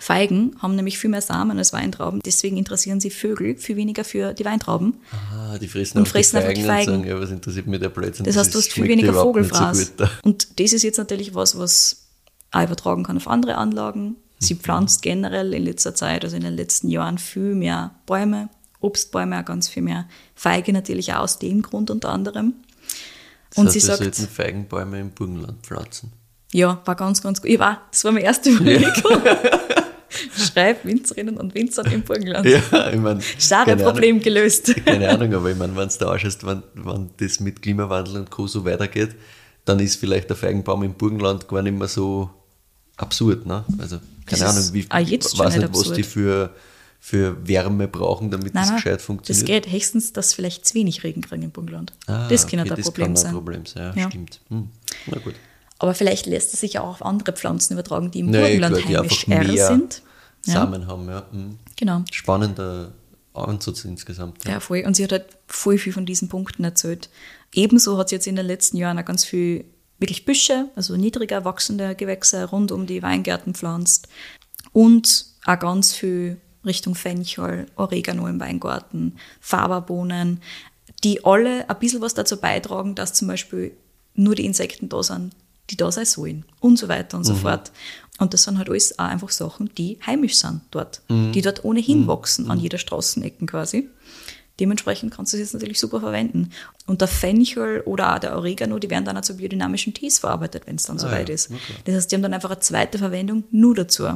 Feigen 0.00 0.56
haben 0.60 0.74
nämlich 0.76 0.98
viel 0.98 1.10
mehr 1.10 1.22
Samen 1.22 1.56
als 1.58 1.72
Weintrauben, 1.72 2.20
deswegen 2.24 2.56
interessieren 2.56 3.00
sie 3.00 3.10
Vögel 3.10 3.56
viel 3.56 3.76
weniger 3.76 4.04
für 4.04 4.34
die 4.34 4.44
Weintrauben. 4.44 4.94
Ah, 5.32 5.56
die 5.58 5.68
fressen, 5.68 5.98
Und 5.98 6.02
einfach 6.02 6.12
fressen 6.12 6.36
die 6.40 6.42
einfach 6.42 6.54
die 6.54 6.64
Feigen, 6.64 6.92
und 6.92 6.98
sagen, 7.02 7.08
ja, 7.08 7.20
was 7.20 7.30
interessiert 7.30 7.66
mich 7.66 7.80
der 7.80 7.88
Blödsinn? 7.90 8.26
Das 8.26 8.36
heißt, 8.36 8.52
du 8.54 8.58
hast 8.58 8.72
viel 8.72 8.88
weniger 8.88 9.12
so 9.14 9.22
Vogelfraß. 9.22 9.96
da. 9.96 10.10
und 10.22 10.58
das 10.60 10.72
ist 10.72 10.82
jetzt 10.82 10.98
natürlich 10.98 11.34
was, 11.34 11.58
was 11.58 12.08
auch 12.50 12.62
übertragen 12.64 13.04
kann 13.04 13.16
auf 13.16 13.28
andere 13.28 13.56
Anlagen. 13.56 14.04
Mhm. 14.04 14.16
Sie 14.40 14.54
pflanzt 14.56 15.02
generell 15.02 15.54
in 15.54 15.64
letzter 15.64 15.94
Zeit, 15.94 16.24
also 16.24 16.36
in 16.36 16.42
den 16.42 16.54
letzten 16.54 16.88
Jahren, 16.88 17.18
viel 17.18 17.54
mehr 17.54 17.94
Bäume, 18.06 18.48
Obstbäume 18.80 19.40
auch 19.40 19.44
ganz 19.44 19.68
viel 19.68 19.82
mehr. 19.82 20.06
Feige 20.34 20.72
natürlich 20.72 21.12
auch 21.14 21.20
aus 21.20 21.38
dem 21.38 21.62
Grund 21.62 21.90
unter 21.90 22.10
anderem. 22.10 22.54
Das 23.50 23.58
Und 23.58 23.66
heißt, 23.66 23.72
sie 23.74 23.80
wir 23.80 23.86
sagt, 23.86 23.98
sollten 24.16 24.28
Feigenbäume 24.28 25.00
im 25.00 25.10
Burgenland 25.10 25.64
pflanzen. 25.64 26.12
ja, 26.52 26.82
war 26.84 26.94
ganz, 26.96 27.22
ganz 27.22 27.40
gut. 27.40 27.50
Ich 27.50 27.58
war, 27.58 27.80
das 27.90 28.04
war 28.04 28.12
meine 28.12 28.24
erste 28.26 28.50
Überlegung. 28.50 28.92
Schreib 30.36 30.84
Winzerinnen 30.84 31.36
und 31.36 31.54
Winzern 31.54 31.90
im 31.92 32.02
Burgenland. 32.02 32.46
Ja, 32.46 32.90
ich 32.90 32.98
meine. 33.00 33.20
Schade, 33.38 33.76
Problem 33.76 34.20
gelöst. 34.20 34.74
Keine 34.84 35.08
Ahnung, 35.10 35.32
aber 35.34 35.50
ich 35.50 35.56
meine, 35.56 35.74
wenn 35.76 35.88
es 35.88 35.98
da 35.98 36.10
anschaust, 36.10 36.46
wenn, 36.46 36.62
wenn 36.74 37.10
das 37.18 37.40
mit 37.40 37.62
Klimawandel 37.62 38.16
und 38.16 38.30
Co. 38.30 38.46
so 38.46 38.64
weitergeht, 38.64 39.14
dann 39.64 39.80
ist 39.80 39.96
vielleicht 39.96 40.28
der 40.28 40.36
Feigenbaum 40.36 40.82
im 40.82 40.94
Burgenland 40.94 41.48
gar 41.48 41.62
nicht 41.62 41.76
mehr 41.78 41.88
so 41.88 42.30
absurd. 42.96 43.46
Ne? 43.46 43.64
Also, 43.78 43.98
keine 44.26 44.40
Das 44.42 44.42
Ahnung, 44.42 44.72
wie, 44.72 44.82
schon 44.82 45.38
weiß 45.38 45.56
nicht 45.56 45.68
was 45.74 45.92
die 45.92 46.02
für, 46.02 46.54
für 47.00 47.36
Wärme 47.46 47.88
brauchen, 47.88 48.30
damit 48.30 48.54
das 48.54 48.66
Nein, 48.68 48.76
gescheit 48.76 48.92
nein, 48.92 49.00
funktioniert. 49.00 49.42
das 49.48 49.64
geht 49.64 49.72
höchstens, 49.72 50.12
dass 50.12 50.34
vielleicht 50.34 50.66
zu 50.66 50.74
wenig 50.74 51.02
Regen 51.02 51.22
kriegen 51.22 51.42
im 51.42 51.50
Burgenland. 51.50 51.92
Ah, 52.06 52.28
das 52.28 52.46
kann 52.46 52.60
okay, 52.60 52.70
ein 52.70 52.76
das 52.76 52.84
Problem 52.86 53.06
kann 53.08 53.16
sein. 53.16 53.26
ein 53.30 53.34
Problem 53.34 53.66
sein, 53.66 53.92
ja, 53.96 54.02
Ja. 54.02 54.08
stimmt. 54.10 54.40
Hm. 54.48 54.68
Na 55.06 55.18
gut. 55.18 55.34
Aber 55.78 55.94
vielleicht 55.94 56.26
lässt 56.26 56.54
es 56.54 56.60
sich 56.60 56.78
auch 56.78 56.88
auf 56.88 57.04
andere 57.04 57.32
Pflanzen 57.32 57.74
übertragen, 57.74 58.10
die 58.10 58.20
im 58.20 58.30
Nee, 58.30 58.38
Burgenland 58.38 58.76
die 58.76 58.96
heimisch 58.96 59.28
einfach 59.28 59.46
R 59.46 59.52
mehr 59.52 59.66
sind. 59.66 60.02
Ja, 60.46 60.52
Samen 60.52 60.86
haben, 60.86 61.08
ja. 61.08 61.26
Hm. 61.30 61.58
genau. 61.76 62.02
Spannender 62.12 62.92
Ansatz 63.32 63.84
insgesamt. 63.84 64.44
Ja, 64.46 64.60
voll. 64.60 64.84
Und 64.86 64.94
sie 64.94 65.04
hat 65.04 65.12
halt 65.12 65.26
voll 65.46 65.78
viel 65.78 65.92
von 65.92 66.06
diesen 66.06 66.28
Punkten 66.28 66.64
erzählt. 66.64 67.08
Ebenso 67.52 67.98
hat 67.98 68.08
sie 68.08 68.16
jetzt 68.16 68.26
in 68.26 68.36
den 68.36 68.46
letzten 68.46 68.76
Jahren 68.76 68.98
auch 68.98 69.04
ganz 69.04 69.24
viel 69.24 69.64
wirklich 69.98 70.24
Büsche, 70.24 70.68
also 70.76 70.96
niedriger 70.96 71.44
wachsende 71.44 71.94
Gewächse 71.94 72.44
rund 72.44 72.72
um 72.72 72.86
die 72.86 73.02
Weingärten 73.02 73.54
pflanzt. 73.54 74.08
Und 74.72 75.26
auch 75.44 75.58
ganz 75.58 75.92
viel 75.92 76.40
Richtung 76.64 76.94
Fenchel, 76.94 77.66
Oregano 77.76 78.26
im 78.26 78.40
Weingarten, 78.40 79.16
Faberbohnen, 79.40 80.40
die 81.02 81.24
alle 81.24 81.68
ein 81.68 81.78
bisschen 81.78 82.00
was 82.00 82.14
dazu 82.14 82.38
beitragen, 82.38 82.94
dass 82.94 83.12
zum 83.12 83.28
Beispiel 83.28 83.76
nur 84.14 84.34
die 84.34 84.46
Insekten 84.46 84.88
da 84.88 85.02
sind, 85.02 85.34
die 85.70 85.76
da 85.76 85.90
sein 85.90 86.04
sollen 86.04 86.44
und 86.60 86.78
so 86.78 86.88
weiter 86.88 87.16
und 87.16 87.24
so 87.24 87.34
fort. 87.34 87.72
Und 88.18 88.32
das 88.32 88.44
sind 88.44 88.58
halt 88.58 88.68
alles 88.68 88.98
auch 88.98 89.06
einfach 89.06 89.30
Sachen, 89.30 89.70
die 89.76 89.98
heimisch 90.06 90.36
sind 90.36 90.60
dort, 90.70 91.02
die 91.08 91.42
dort 91.42 91.64
ohnehin 91.64 92.06
wachsen, 92.06 92.50
an 92.50 92.60
jeder 92.60 92.78
Straßenecken 92.78 93.46
quasi. 93.46 93.88
Dementsprechend 94.60 95.12
kannst 95.12 95.32
du 95.32 95.36
es 95.36 95.40
jetzt 95.40 95.54
natürlich 95.54 95.80
super 95.80 95.98
verwenden. 95.98 96.50
Und 96.86 97.00
der 97.00 97.08
Fenchel 97.08 97.80
oder 97.80 98.14
auch 98.14 98.18
der 98.20 98.36
Oregano, 98.36 98.78
die 98.78 98.88
werden 98.88 99.04
dann 99.04 99.16
auch 99.16 99.22
zu 99.22 99.36
biodynamischen 99.36 99.94
Tees 99.94 100.20
verarbeitet, 100.20 100.66
wenn 100.66 100.76
es 100.76 100.84
dann 100.84 100.96
Ah 100.96 101.00
soweit 101.00 101.28
ja, 101.28 101.34
ist. 101.34 101.50
okay. 101.50 101.60
Das 101.86 101.94
heißt, 101.96 102.12
die 102.12 102.16
haben 102.16 102.22
dann 102.22 102.34
einfach 102.34 102.50
eine 102.50 102.60
zweite 102.60 102.98
Verwendung 102.98 103.42
nur 103.50 103.74
dazu. 103.74 104.06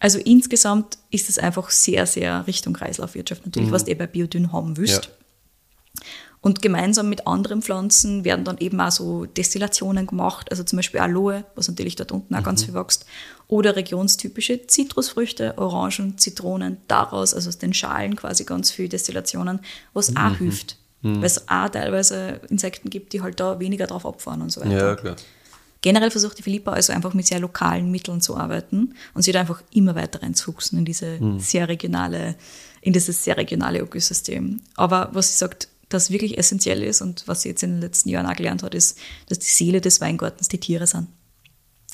Also 0.00 0.18
insgesamt 0.18 0.98
ist 1.10 1.28
es 1.28 1.38
einfach 1.38 1.70
sehr, 1.70 2.06
sehr 2.06 2.46
Richtung 2.48 2.72
Kreislaufwirtschaft 2.72 3.44
natürlich, 3.46 3.70
was 3.70 3.84
du 3.84 3.92
eh 3.92 3.94
bei 3.94 4.06
Biodyn 4.08 4.52
haben 4.52 4.76
willst. 4.76 5.04
Ja. 5.04 6.04
Und 6.40 6.62
gemeinsam 6.62 7.08
mit 7.08 7.26
anderen 7.26 7.62
Pflanzen 7.62 8.24
werden 8.24 8.44
dann 8.44 8.58
eben 8.58 8.80
auch 8.80 8.92
so 8.92 9.26
Destillationen 9.26 10.06
gemacht, 10.06 10.50
also 10.50 10.62
zum 10.62 10.76
Beispiel 10.76 11.00
Aloe, 11.00 11.44
was 11.56 11.68
natürlich 11.68 11.96
dort 11.96 12.12
unten 12.12 12.34
auch 12.34 12.42
ganz 12.42 12.64
viel 12.64 12.74
wächst, 12.74 13.06
oder 13.48 13.74
regionstypische 13.76 14.66
Zitrusfrüchte, 14.66 15.58
Orangen, 15.58 16.16
Zitronen, 16.18 16.76
daraus, 16.86 17.34
also 17.34 17.48
aus 17.48 17.58
den 17.58 17.74
Schalen 17.74 18.14
quasi 18.14 18.44
ganz 18.44 18.70
viel 18.70 18.88
Destillationen, 18.88 19.60
was 19.94 20.14
auch 20.16 20.36
hilft. 20.36 20.76
Weil 21.02 21.24
es 21.24 21.48
auch 21.48 21.68
teilweise 21.68 22.40
Insekten 22.48 22.90
gibt, 22.90 23.12
die 23.12 23.22
halt 23.22 23.38
da 23.38 23.60
weniger 23.60 23.86
drauf 23.86 24.04
abfahren 24.04 24.42
und 24.42 24.50
so 24.50 24.60
weiter. 24.60 24.88
Ja, 24.88 24.94
klar. 24.96 25.16
Generell 25.80 26.10
versucht 26.10 26.38
die 26.38 26.42
Philippa 26.42 26.72
also 26.72 26.92
einfach 26.92 27.14
mit 27.14 27.26
sehr 27.26 27.38
lokalen 27.38 27.92
Mitteln 27.92 28.20
zu 28.20 28.36
arbeiten 28.36 28.94
und 29.14 29.22
sie 29.22 29.30
da 29.30 29.40
einfach 29.40 29.62
immer 29.72 29.94
weiter 29.94 30.22
reinzufuchsen 30.22 30.76
in 30.80 30.84
diese 30.84 31.20
sehr 31.38 31.68
regionale, 31.68 32.34
in 32.80 32.92
dieses 32.92 33.22
sehr 33.22 33.36
regionale 33.36 33.78
Ökosystem. 33.78 34.60
Aber 34.74 35.10
was 35.12 35.28
sie 35.28 35.38
sagt, 35.38 35.68
das 35.88 36.10
wirklich 36.10 36.38
essentiell 36.38 36.82
ist 36.82 37.00
und 37.00 37.26
was 37.26 37.42
sie 37.42 37.48
jetzt 37.48 37.62
in 37.62 37.72
den 37.72 37.80
letzten 37.80 38.08
Jahren 38.08 38.26
auch 38.26 38.36
gelernt 38.36 38.62
hat, 38.62 38.74
ist, 38.74 38.98
dass 39.28 39.38
die 39.38 39.46
Seele 39.46 39.80
des 39.80 40.00
Weingartens 40.00 40.48
die 40.48 40.58
Tiere 40.58 40.86
sind. 40.86 41.08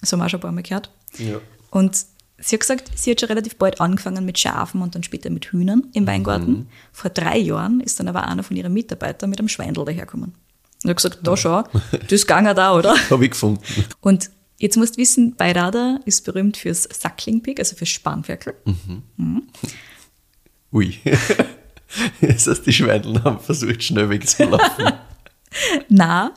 Das 0.00 0.12
haben 0.12 0.20
wir 0.20 0.26
auch 0.26 0.30
schon 0.30 0.40
ein 0.40 0.42
paar 0.42 0.52
Mal 0.52 0.62
gehört. 0.62 0.90
Ja. 1.18 1.40
Und 1.70 2.06
sie 2.38 2.56
hat 2.56 2.60
gesagt, 2.60 2.90
sie 2.96 3.12
hat 3.12 3.20
schon 3.20 3.28
relativ 3.28 3.56
bald 3.56 3.80
angefangen 3.80 4.24
mit 4.24 4.38
Schafen 4.38 4.82
und 4.82 4.94
dann 4.94 5.02
später 5.02 5.30
mit 5.30 5.46
Hühnern 5.46 5.88
im 5.92 6.06
Weingarten. 6.06 6.68
Vor 6.92 7.10
drei 7.10 7.38
Jahren 7.38 7.80
ist 7.80 8.00
dann 8.00 8.08
aber 8.08 8.26
einer 8.26 8.42
von 8.42 8.56
ihren 8.56 8.72
Mitarbeitern 8.72 9.30
mit 9.30 9.38
einem 9.38 9.48
Schweindel 9.48 9.84
dahergekommen. 9.84 10.34
Und 10.82 10.90
hat 10.90 10.96
gesagt, 10.96 11.20
da 11.22 11.36
schau, 11.36 11.64
das 12.08 12.26
ging 12.26 12.44
da, 12.44 12.74
oder? 12.76 12.94
Habe 13.10 13.24
ich 13.24 13.30
gefunden. 13.30 13.62
Und 14.00 14.30
jetzt 14.58 14.76
musst 14.76 14.96
du 14.96 14.98
wissen, 14.98 15.36
Beirada 15.36 16.00
ist 16.04 16.24
berühmt 16.24 16.56
fürs 16.56 16.82
Suckling 16.82 17.42
Pig, 17.42 17.58
also 17.58 17.76
fürs 17.76 17.88
Spanferkel. 17.88 18.54
Ui. 20.72 20.98
Das 22.20 22.46
heißt, 22.46 22.66
die 22.66 22.72
Schweindel 22.72 23.22
haben 23.24 23.40
versucht, 23.40 23.82
schnell 23.82 24.08
wegzulaufen. 24.10 24.92
Na, 25.88 26.32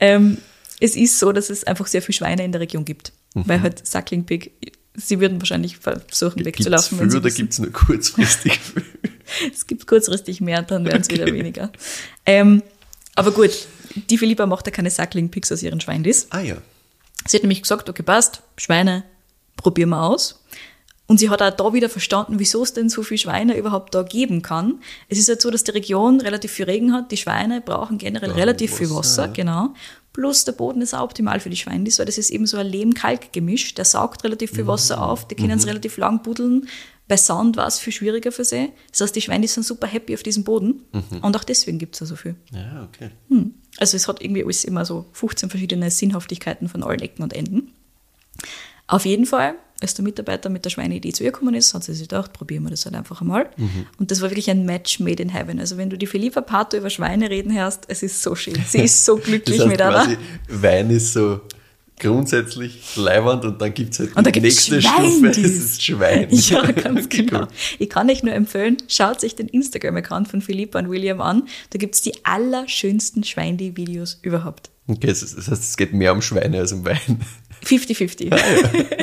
ähm, 0.00 0.38
es 0.80 0.96
ist 0.96 1.18
so, 1.18 1.32
dass 1.32 1.50
es 1.50 1.64
einfach 1.64 1.86
sehr 1.86 2.02
viele 2.02 2.14
Schweine 2.16 2.44
in 2.44 2.52
der 2.52 2.60
Region 2.60 2.84
gibt. 2.84 3.12
Weil 3.34 3.60
halt 3.60 3.86
Suckling 3.86 4.24
Pig, 4.24 4.52
sie 4.94 5.20
würden 5.20 5.40
wahrscheinlich 5.40 5.76
versuchen 5.76 6.36
Gibt 6.42 6.58
es 6.58 6.66
wegzulaufen. 6.66 6.98
viel 6.98 7.16
oder 7.18 7.30
gibt 7.30 7.52
es 7.52 7.58
nur 7.58 7.70
kurzfristig 7.72 8.58
viel? 8.58 8.82
Es 9.52 9.66
gibt 9.66 9.86
kurzfristig 9.88 10.40
mehr, 10.40 10.62
dann 10.62 10.84
werden 10.86 11.02
es 11.02 11.08
Okay. 11.08 11.16
wieder 11.20 11.32
weniger. 11.34 11.72
Ähm, 12.24 12.62
aber 13.16 13.32
gut, 13.32 13.50
die 14.08 14.16
Philippa 14.18 14.46
macht 14.46 14.66
ja 14.66 14.72
keine 14.72 14.88
Suckling 14.88 15.30
Pigs 15.30 15.50
aus 15.50 15.62
ihren 15.64 15.80
Schweindis. 15.80 16.28
Ah 16.30 16.40
ja. 16.40 16.56
Sie 17.26 17.36
hat 17.36 17.42
nämlich 17.42 17.60
gesagt, 17.60 17.88
okay, 17.88 18.04
passt, 18.04 18.42
Schweine, 18.56 19.02
probieren 19.56 19.88
wir 19.90 20.00
aus. 20.02 20.44
Und 21.08 21.20
sie 21.20 21.30
hat 21.30 21.40
auch 21.40 21.50
da 21.50 21.72
wieder 21.72 21.88
verstanden, 21.88 22.38
wieso 22.38 22.62
es 22.64 22.72
denn 22.72 22.88
so 22.88 23.02
viele 23.02 23.18
Schweine 23.18 23.56
überhaupt 23.56 23.94
da 23.94 24.02
geben 24.02 24.42
kann. 24.42 24.80
Es 25.08 25.18
ist 25.18 25.28
halt 25.28 25.40
so, 25.40 25.50
dass 25.50 25.62
die 25.62 25.70
Region 25.70 26.20
relativ 26.20 26.50
viel 26.52 26.64
Regen 26.64 26.92
hat. 26.92 27.12
Die 27.12 27.16
Schweine 27.16 27.60
brauchen 27.60 27.98
generell 27.98 28.30
Brauchen 28.30 28.40
relativ 28.40 28.74
viel 28.74 28.90
Wasser, 28.90 28.98
Wasser, 28.98 29.26
ja. 29.26 29.32
genau. 29.32 29.74
Plus 30.12 30.44
der 30.44 30.52
Boden 30.52 30.80
ist 30.80 30.94
auch 30.94 31.02
optimal 31.02 31.38
für 31.40 31.50
die 31.50 31.56
Schweindis, 31.56 31.98
weil 31.98 32.06
das 32.06 32.18
ist 32.18 32.30
eben 32.30 32.46
so 32.46 32.56
ein 32.56 32.66
Lehm-Kalk-Gemisch. 32.66 33.74
Der 33.74 33.84
saugt 33.84 34.24
relativ 34.24 34.50
viel 34.52 34.66
Wasser 34.66 35.02
auf, 35.02 35.28
die 35.28 35.34
können 35.34 35.58
es 35.58 35.66
relativ 35.66 35.96
lang 35.98 36.22
buddeln. 36.22 36.68
Bei 37.08 37.16
Sand 37.16 37.56
war 37.56 37.68
es 37.68 37.78
viel 37.78 37.92
schwieriger 37.92 38.32
für 38.32 38.44
sie. 38.44 38.72
Das 38.90 39.02
heißt, 39.02 39.14
die 39.14 39.20
Schweindis 39.20 39.54
sind 39.54 39.64
super 39.64 39.86
happy 39.86 40.14
auf 40.14 40.24
diesem 40.24 40.42
Boden. 40.42 40.82
Und 41.22 41.36
auch 41.36 41.44
deswegen 41.44 41.78
gibt 41.78 41.94
es 41.94 42.00
da 42.00 42.06
so 42.06 42.16
viel. 42.16 42.34
Ja, 42.50 42.88
okay. 42.88 43.10
Hm. 43.28 43.54
Also 43.78 43.96
es 43.96 44.08
hat 44.08 44.22
irgendwie 44.22 44.42
alles 44.42 44.64
immer 44.64 44.84
so 44.84 45.06
15 45.12 45.50
verschiedene 45.50 45.90
Sinnhaftigkeiten 45.90 46.68
von 46.68 46.82
allen 46.82 47.00
Ecken 47.00 47.22
und 47.22 47.32
Enden. 47.32 47.72
Auf 48.88 49.04
jeden 49.04 49.26
Fall, 49.26 49.54
als 49.80 49.94
der 49.94 50.04
Mitarbeiter 50.04 50.48
mit 50.48 50.64
der 50.64 50.70
Schweineidee 50.70 51.12
zu 51.12 51.22
ihr 51.24 51.32
gekommen 51.32 51.54
ist, 51.54 51.74
hat 51.74 51.84
sie 51.84 51.92
sich 51.92 52.08
gedacht, 52.08 52.32
probieren 52.32 52.62
wir 52.64 52.70
das 52.70 52.84
halt 52.86 52.94
einfach 52.94 53.20
einmal. 53.20 53.50
Und 53.98 54.10
das 54.10 54.22
war 54.22 54.30
wirklich 54.30 54.48
ein 54.50 54.64
Match 54.64 55.00
made 55.00 55.22
in 55.22 55.28
heaven. 55.28 55.60
Also 55.60 55.76
wenn 55.76 55.90
du 55.90 55.98
die 55.98 56.06
Philippa 56.06 56.40
Pato 56.40 56.76
über 56.78 56.88
Schweine 56.90 57.28
reden 57.28 57.52
hörst, 57.54 57.84
es 57.88 58.02
ist 58.02 58.22
so 58.22 58.34
schön. 58.34 58.56
Sie 58.66 58.78
ist 58.80 59.04
so 59.04 59.16
glücklich 59.22 59.58
Das 59.58 59.66
heißt 59.66 59.72
mit 59.72 59.82
einer. 59.82 59.92
quasi, 60.04 60.16
Wein 60.48 60.90
ist 60.90 61.12
so 61.12 61.40
grundsätzlich 61.98 62.96
leiwand 62.96 63.44
und 63.44 63.60
dann 63.60 63.72
gibt 63.72 63.92
es 63.94 64.00
halt 64.00 64.16
Und 64.16 64.34
die 64.34 64.40
nächste 64.40 64.80
Schwein, 64.82 65.10
Stufe, 65.10 65.30
die- 65.30 65.42
das 65.42 65.50
ist 65.52 65.82
Schwein. 65.82 66.28
Ja, 66.30 66.70
ganz 66.70 67.08
genau. 67.10 67.46
Ich 67.78 67.88
kann 67.88 68.08
euch 68.10 68.22
nur 68.22 68.34
empfehlen, 68.34 68.76
schaut 68.88 69.20
sich 69.20 69.34
den 69.34 69.48
Instagram-Account 69.48 70.28
von 70.28 70.40
Philippa 70.42 70.78
und 70.78 70.90
William 70.90 71.20
an. 71.20 71.44
Da 71.70 71.78
gibt 71.78 71.94
es 71.94 72.02
die 72.02 72.12
allerschönsten 72.24 73.24
Schweindi-Videos 73.24 74.18
überhaupt. 74.22 74.70
Okay, 74.88 75.06
das 75.08 75.22
heißt, 75.22 75.48
es 75.48 75.76
geht 75.76 75.92
mehr 75.94 76.12
um 76.12 76.22
Schweine 76.22 76.58
als 76.60 76.72
um 76.72 76.84
Wein. 76.84 77.20
50-50. 77.66 78.32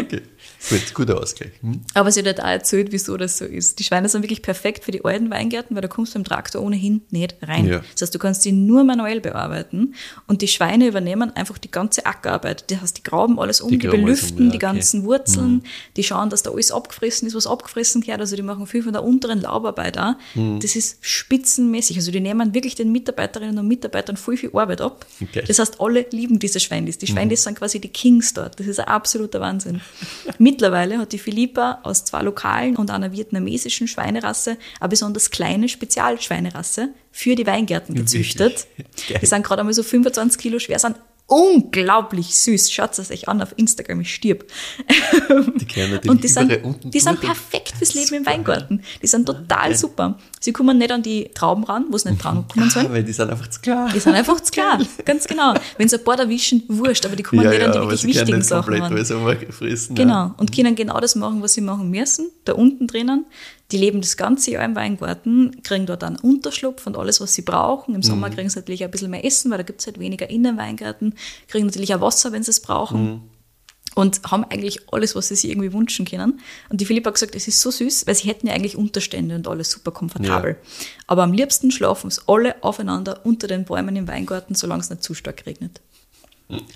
Okay, 0.04 0.22
gut, 0.70 0.94
guter 0.94 1.22
Ausgleich. 1.22 1.52
Hm? 1.62 1.82
Aber 1.94 2.12
sie 2.12 2.22
hat 2.22 2.28
halt 2.28 2.42
auch 2.42 2.48
erzählt, 2.48 2.92
wieso 2.92 3.18
das 3.18 3.38
so 3.38 3.46
ist. 3.46 3.80
Die 3.80 3.84
Schweine 3.84 4.10
sind 4.10 4.24
wirklich 4.24 4.42
perfekt 4.42 4.84
für 4.84 4.92
die 4.92 5.04
alten 5.04 5.30
Weingärten, 5.30 5.76
weil 5.76 5.82
da 5.82 5.88
kommst 5.88 6.16
du 6.16 6.20
im 6.20 6.26
Traktor 6.26 6.62
ohnehin 6.62 7.02
nicht 7.10 7.36
rein. 7.42 7.68
Ja. 7.68 7.84
Das 7.94 8.04
heißt, 8.04 8.16
du 8.16 8.20
kannst 8.20 8.46
die 8.46 8.52
nur 8.52 8.84
manuell 8.84 9.22
bearbeiten 9.22 9.96
und 10.28 10.42
die 10.42 10.48
Schweine 10.48 10.88
übernehmen 10.88 11.36
einfach 11.36 11.58
die 11.58 11.72
ganze 11.72 12.06
Ackerarbeit. 12.06 12.72
Das 12.72 12.82
heißt, 12.82 12.98
die 12.98 13.04
graben 13.04 13.40
alles 13.40 13.62
um, 13.62 13.70
Die 13.70 13.78
die, 13.78 13.88
alles 13.88 14.00
um, 14.00 14.06
belüften 14.06 14.46
ja, 14.46 14.52
die 14.52 14.58
okay. 14.58 14.66
Mhm. 14.66 14.76
ganzen 14.76 15.04
Wurzeln, 15.04 15.64
die 15.98 16.04
schauen, 16.04 16.30
dass 16.30 16.44
da 16.44 16.52
alles 16.52 16.72
abgefressen 16.72 17.28
ist, 17.28 17.36
was 17.36 17.48
abgefressen 17.48 18.02
gehört. 18.02 18.22
Also 18.22 18.36
die 18.36 18.42
machen 18.42 18.68
viel 18.68 18.84
von 18.84 18.94
der 18.94 19.04
unteren 19.04 19.42
Laubarbeit 19.42 19.98
auch. 19.98 20.14
Mhm. 20.36 20.60
Das 20.60 20.76
ist 20.76 20.98
spitzenmäßig. 21.02 21.98
Also 21.98 22.12
die 22.12 22.20
nehmen 22.20 22.54
wirklich 22.54 22.76
den 22.76 22.92
Mitarbeiterinnen 22.92 23.58
und 23.58 23.68
Mitarbeitern 23.68 24.18
voll 24.18 24.38
viel 24.38 24.52
Arbeit 24.54 24.82
ab. 24.82 25.06
Okay. 25.22 25.44
Das 25.48 25.60
heißt, 25.60 25.82
alle 25.82 26.06
lieben 26.12 26.40
diese 26.40 26.60
Schweindis. 26.60 26.98
Die 26.98 27.08
Schweindis 27.08 27.44
sind 27.44 27.58
quasi 27.58 27.80
die 27.80 27.90
Kings 27.90 28.34
dort. 28.34 28.53
Das 28.56 28.68
ist 28.68 28.80
ein 28.80 28.88
absoluter 28.88 29.40
Wahnsinn. 29.40 29.82
Mittlerweile 30.38 30.98
hat 30.98 31.12
die 31.12 31.20
Philippa 31.20 31.80
aus 31.84 32.06
zwei 32.06 32.22
lokalen 32.22 32.76
und 32.76 32.92
einer 32.92 33.12
vietnamesischen 33.12 33.88
Schweinerasse 33.88 34.58
eine 34.80 34.90
besonders 34.90 35.32
kleine 35.32 35.70
Spezialschweinerasse 35.70 36.90
für 37.12 37.36
die 37.36 37.46
Weingärten 37.46 37.96
gezüchtet. 37.96 38.68
Die 39.22 39.26
sind 39.26 39.44
gerade 39.46 39.62
einmal 39.62 39.74
so 39.74 39.84
25 39.84 40.42
Kilo 40.42 40.60
schwer, 40.60 40.80
sind 40.80 40.98
unglaublich 41.28 42.36
süß. 42.36 42.72
Schaut 42.72 42.98
es 42.98 43.12
euch 43.12 43.28
an 43.28 43.42
auf 43.42 43.54
Instagram, 43.58 44.02
ich 44.02 44.14
stirb. 44.14 44.46
Die 45.56 45.66
kennen 45.66 46.00
die 46.04 46.10
Und 46.10 46.24
die 46.24 46.28
sind, 46.28 46.64
unten 46.64 46.92
die 46.92 47.00
sind 47.00 47.22
perfekt 47.22 47.74
fürs 47.78 47.94
Leben 47.94 48.16
im 48.16 48.24
Super, 48.24 48.32
Weingarten. 48.32 48.84
Die 49.02 49.08
sind 49.08 49.26
total 49.26 49.76
super. 49.76 50.18
Sie 50.40 50.52
kommen 50.52 50.78
nicht 50.78 50.92
an 50.92 51.02
die 51.02 51.30
Trauben 51.34 51.64
ran, 51.64 51.86
wo 51.90 51.98
sie 51.98 52.10
nicht 52.12 52.24
dran 52.24 52.46
kommen 52.48 52.70
sollen. 52.70 52.90
weil 52.92 53.04
die 53.04 53.14
sind 53.14 53.30
einfach 53.30 53.50
zu 53.50 53.62
klar. 53.62 53.90
Die 53.94 54.00
sind 54.00 54.14
einfach 54.14 54.40
zu 54.42 54.52
klar, 54.52 54.80
ganz 55.06 55.28
genau. 55.28 55.54
Wenn 55.78 55.90
sie 55.90 55.98
ein 55.98 56.04
paar 56.04 56.20
erwischen, 56.20 56.64
wurscht, 56.68 57.06
aber 57.06 57.16
die 57.16 57.24
kommen 57.24 57.44
ja, 57.44 57.50
nicht 57.50 57.60
ja, 57.60 57.66
an 57.68 57.72
die 57.72 57.80
wirklich 57.80 58.04
wichtigen 58.04 58.42
Sachen 58.42 58.74
komplett 58.74 58.84
ran. 58.84 58.94
alles 58.94 59.12
einmal 59.12 59.38
fressen. 59.50 59.96
Genau. 59.96 60.14
Ja. 60.14 60.36
Und 60.38 60.56
können 60.56 60.76
genau 60.76 61.00
das 61.00 61.16
machen, 61.16 61.42
was 61.42 61.54
sie 61.54 61.62
machen 61.62 61.90
müssen, 61.90 62.30
da 62.46 62.54
unten 62.54 62.88
drinnen. 62.88 63.26
Die 63.72 63.78
leben 63.78 64.02
das 64.02 64.18
ganze 64.18 64.52
Jahr 64.52 64.66
im 64.66 64.76
Weingarten, 64.76 65.64
kriegen 65.64 65.86
dort 65.86 66.04
einen 66.04 66.18
Unterschlupf 66.18 66.86
und 66.86 66.98
alles, 66.98 67.22
was 67.22 67.34
sie 67.34 67.42
brauchen. 67.42 67.96
Im 67.96 68.04
Sommer 68.04 68.30
kriegen 68.30 68.50
sie 68.50 68.60
natürlich 68.60 68.84
ein 68.84 68.92
bisschen 68.92 69.10
mehr 69.10 69.26
Essen, 69.26 69.50
weil 69.50 69.58
da 69.58 69.64
gibt 69.64 69.80
es 69.80 69.88
halt 69.88 70.00
weniger 70.00 70.30
in 70.30 70.44
den 70.44 70.58
Weingarten. 70.58 71.16
Kriegen 71.48 71.66
natürlich 71.66 71.96
auch 71.96 72.02
Wasser, 72.02 72.32
wenn 72.32 72.44
sie 72.44 72.52
es 72.52 72.60
brauchen. 72.60 72.98
und 73.96 74.22
haben 74.30 74.44
eigentlich 74.46 74.92
alles, 74.92 75.16
was 75.16 75.28
sie 75.28 75.36
sich 75.36 75.52
irgendwie 75.52 75.72
wünschen 75.72 76.06
können. 76.06 76.40
Und 76.70 76.82
die 76.82 76.86
Philippa 76.86 77.10
hat 77.10 77.14
gesagt, 77.16 77.36
es 77.36 77.48
ist 77.48 77.62
so 77.62 77.70
süß, 77.70 78.08
weil 78.08 78.16
sie 78.16 78.28
hätten 78.28 78.48
ja 78.48 78.54
eigentlich 78.54 78.76
Unterstände 78.76 79.36
und 79.36 79.48
alles 79.48 79.70
super 79.70 79.92
komfortabel. 79.92 80.58
Aber 81.08 81.22
am 81.24 81.32
liebsten 81.32 81.70
schlafen 81.70 82.10
sie 82.10 82.20
alle 82.28 82.64
aufeinander 82.64 83.24
unter 83.24 83.48
den 83.48 83.66
Bäumen 83.66 83.96
im 83.96 84.08
Weingarten, 84.08 84.56
solange 84.56 84.82
es 84.82 84.90
nicht 84.90 85.04
zu 85.04 85.14
stark 85.14 85.46
regnet. 85.46 85.80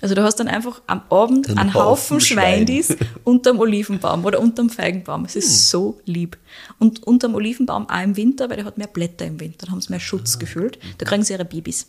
Also 0.00 0.14
du 0.14 0.22
hast 0.22 0.36
dann 0.36 0.48
einfach 0.48 0.80
am 0.86 1.02
Abend 1.10 1.48
Einen 1.48 1.58
einen 1.58 1.74
Haufen 1.74 1.86
Haufen 1.90 2.20
Schwein. 2.20 2.66
Schweindis 2.66 2.96
unterm 3.24 3.58
Olivenbaum 3.58 4.24
oder 4.24 4.40
unterm 4.40 4.70
Feigenbaum. 4.70 5.24
Es 5.24 5.36
ist 5.36 5.70
so 5.70 6.00
lieb. 6.04 6.36
Und 6.78 7.02
unterm 7.06 7.34
Olivenbaum 7.34 7.88
auch 7.88 8.02
im 8.02 8.16
Winter, 8.16 8.48
weil 8.48 8.56
der 8.56 8.64
hat 8.64 8.78
mehr 8.78 8.86
Blätter 8.86 9.26
im 9.26 9.38
Winter, 9.40 9.66
da 9.66 9.72
haben 9.72 9.80
sie 9.80 9.90
mehr 9.90 10.00
Schutz 10.00 10.38
gefühlt. 10.38 10.78
Da 10.98 11.06
kriegen 11.06 11.22
sie 11.24 11.32
ihre 11.32 11.44
Babys. 11.44 11.86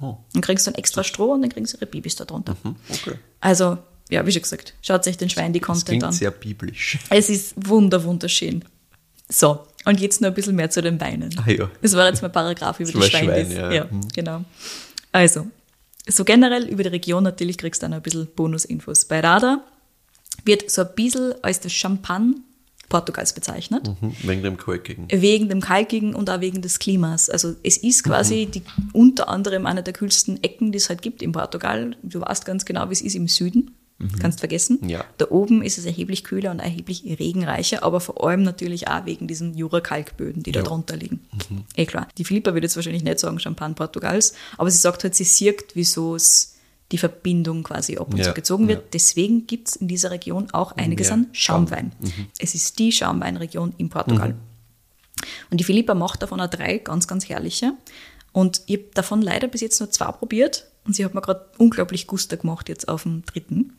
Oh. 0.00 0.16
Dann 0.32 0.42
kriegst 0.42 0.66
du 0.66 0.70
dann 0.70 0.78
extra 0.78 1.04
Stroh 1.04 1.32
und 1.32 1.42
dann 1.42 1.50
kriegen 1.50 1.66
sie 1.66 1.76
ihre 1.76 1.86
Babys 1.86 2.16
da 2.16 2.24
drunter. 2.24 2.56
Okay. 2.90 3.14
Also, 3.40 3.78
ja, 4.10 4.26
wie 4.26 4.32
schon 4.32 4.42
gesagt, 4.42 4.74
schaut 4.82 5.04
sich 5.04 5.16
den 5.16 5.30
Schwein 5.30 5.52
die 5.52 5.60
Das 5.60 5.66
Content 5.66 5.86
klingt 5.86 6.04
an. 6.04 6.12
sehr 6.12 6.30
biblisch. 6.32 6.98
Es 7.10 7.28
ist 7.30 7.54
wunder, 7.56 8.02
wunderschön. 8.04 8.64
So, 9.28 9.60
und 9.86 10.00
jetzt 10.00 10.20
noch 10.20 10.28
ein 10.28 10.34
bisschen 10.34 10.56
mehr 10.56 10.68
zu 10.70 10.82
den 10.82 11.00
Weinen. 11.00 11.34
Ah 11.44 11.50
ja. 11.50 11.70
Das 11.80 11.94
war 11.94 12.06
jetzt 12.08 12.22
mein 12.22 12.32
Paragraph 12.32 12.80
über 12.80 12.90
Das 12.92 13.00
die 13.04 13.10
Schweine. 13.10 13.44
Schwein, 13.46 13.50
ja. 13.56 13.72
ja 13.72 13.84
Mhm. 13.84 14.08
genau. 14.14 14.44
Also, 15.12 15.46
so 16.08 16.24
generell 16.24 16.68
über 16.68 16.82
die 16.82 16.90
Region 16.90 17.24
natürlich 17.24 17.58
kriegst 17.58 17.82
du 17.82 17.84
dann 17.84 17.92
noch 17.92 17.98
ein 17.98 18.02
bisschen 18.02 18.28
Bonusinfos. 18.34 19.06
Bei 19.06 19.20
Rada 19.20 19.64
wird 20.44 20.70
so 20.70 20.82
ein 20.82 20.94
bisschen 20.94 21.34
als 21.42 21.60
das 21.60 21.72
Champagne 21.72 22.34
Portugals 22.88 23.32
bezeichnet. 23.32 23.88
Mhm. 24.00 24.14
Wegen 24.22 24.42
dem 24.42 24.56
Kalkigen. 24.56 25.08
Wegen 25.10 25.48
dem 25.48 25.60
Kalkigen 25.60 26.14
und 26.14 26.28
auch 26.30 26.40
wegen 26.40 26.62
des 26.62 26.78
Klimas. 26.78 27.30
Also 27.30 27.54
es 27.62 27.78
ist 27.78 28.04
quasi 28.04 28.46
die, 28.46 28.62
unter 28.92 29.28
anderem 29.28 29.66
eine 29.66 29.82
der 29.82 29.92
kühlsten 29.94 30.42
Ecken, 30.42 30.70
die 30.70 30.78
es 30.78 30.88
halt 30.88 31.02
gibt 31.02 31.22
in 31.22 31.32
Portugal. 31.32 31.96
Du 32.02 32.20
weißt 32.20 32.44
ganz 32.44 32.64
genau, 32.64 32.88
wie 32.90 32.92
es 32.92 33.02
ist 33.02 33.14
im 33.14 33.26
Süden. 33.26 33.74
Kannst 34.20 34.40
vergessen. 34.40 34.86
Ja. 34.88 35.04
Da 35.18 35.30
oben 35.30 35.62
ist 35.62 35.78
es 35.78 35.86
erheblich 35.86 36.24
kühler 36.24 36.50
und 36.50 36.58
erheblich 36.58 37.04
regenreicher, 37.18 37.82
aber 37.84 38.00
vor 38.00 38.26
allem 38.26 38.42
natürlich 38.42 38.88
auch 38.88 39.06
wegen 39.06 39.28
diesen 39.28 39.54
Jura-Kalkböden, 39.56 40.42
die 40.42 40.52
da 40.52 40.60
Ja. 40.60 40.66
drunter 40.66 40.96
liegen. 40.96 41.20
Eh 41.76 41.86
klar. 41.86 42.08
Die 42.18 42.24
Philippa 42.24 42.52
würde 42.52 42.66
jetzt 42.66 42.76
wahrscheinlich 42.76 43.04
nicht 43.04 43.18
sagen 43.20 43.38
Champagne 43.38 43.74
Portugals, 43.74 44.34
aber 44.58 44.70
sie 44.70 44.78
sagt 44.78 45.04
halt, 45.04 45.14
sie 45.14 45.24
sieht, 45.24 45.64
wieso 45.74 46.16
es 46.16 46.56
die 46.92 46.98
Verbindung 46.98 47.62
quasi 47.62 47.96
ab 47.96 48.12
und 48.12 48.18
Ja, 48.18 48.24
zu 48.24 48.34
gezogen 48.34 48.68
wird. 48.68 48.80
ja. 48.82 48.88
Deswegen 48.92 49.46
gibt 49.46 49.68
es 49.68 49.76
in 49.76 49.88
dieser 49.88 50.10
Region 50.10 50.50
auch 50.50 50.72
einiges 50.72 51.08
Ja, 51.08 51.14
an 51.14 51.28
Schaumwein. 51.32 51.92
Es 52.38 52.54
ist 52.54 52.78
die 52.78 52.92
Schaumweinregion 52.92 53.74
in 53.78 53.88
Portugal. 53.88 54.34
Und 55.50 55.58
die 55.60 55.64
Philippa 55.64 55.94
macht 55.94 56.20
davon 56.22 56.40
auch 56.40 56.50
drei 56.50 56.78
ganz, 56.78 57.06
ganz 57.08 57.28
herrliche. 57.28 57.72
Und 58.32 58.62
ich 58.66 58.76
habe 58.76 58.86
davon 58.94 59.22
leider 59.22 59.46
bis 59.48 59.60
jetzt 59.62 59.80
nur 59.80 59.90
zwei 59.90 60.10
probiert. 60.12 60.66
Und 60.86 60.94
sie 60.94 61.04
hat 61.04 61.14
mir 61.14 61.20
gerade 61.20 61.50
unglaublich 61.58 62.06
Guster 62.06 62.36
gemacht 62.36 62.68
jetzt 62.68 62.88
auf 62.88 63.04
dem 63.04 63.24
dritten. 63.24 63.78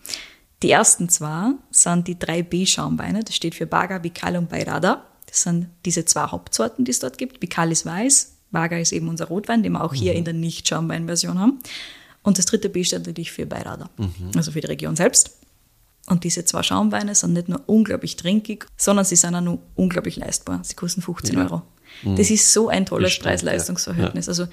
Die 0.64 0.72
ersten 0.72 1.10
zwei 1.10 1.52
sind 1.70 2.08
die 2.08 2.16
3B-Schaumweine. 2.16 3.24
Das 3.24 3.36
steht 3.36 3.56
für 3.56 3.68
Baga, 3.68 4.04
Vical 4.04 4.38
und 4.38 4.50
Bairada. 4.50 5.06
Das 5.28 5.42
sind 5.42 5.68
diese 5.86 6.06
zwei 6.06 6.28
Hauptsorten, 6.28 6.86
die 6.86 6.92
es 6.92 7.00
dort 7.00 7.18
gibt. 7.18 7.42
Vical 7.42 7.72
ist 7.72 7.86
weiß, 7.86 8.36
Baga 8.52 8.78
ist 8.78 8.94
eben 8.94 9.10
unser 9.10 9.26
Rotwein, 9.26 9.64
den 9.64 9.74
wir 9.74 9.84
auch 9.84 9.94
hier 9.94 10.14
in 10.14 10.24
der 10.24 10.34
Nicht-Schaumwein-Version 10.34 11.40
haben. 11.40 11.60
Und 12.24 12.38
das 12.38 12.46
dritte 12.46 12.70
B 12.70 12.84
steht 12.84 13.00
natürlich 13.00 13.32
für 13.32 13.46
Bairada, 13.46 13.90
also 14.36 14.52
für 14.52 14.62
die 14.62 14.68
Region 14.68 14.96
selbst. 14.96 15.38
Und 16.08 16.24
diese 16.24 16.46
zwei 16.46 16.64
Schaumweine 16.64 17.16
sind 17.16 17.34
nicht 17.34 17.50
nur 17.50 17.62
unglaublich 17.68 18.16
trinkig, 18.16 18.66
sondern 18.78 19.06
sie 19.06 19.16
sind 19.16 19.36
auch 19.36 19.42
noch 19.42 19.60
unglaublich 19.76 20.16
leistbar. 20.16 20.62
Sie 20.64 20.76
kosten 20.76 21.02
15 21.02 21.38
Euro. 21.38 21.64
Das 22.04 22.30
ist 22.30 22.52
so 22.52 22.70
ein 22.70 22.86
tolles 22.86 23.12
stimmt, 23.12 23.26
ja. 23.26 23.32
Preis-Leistungs-Verhältnis. 23.32 24.30
Also, 24.30 24.48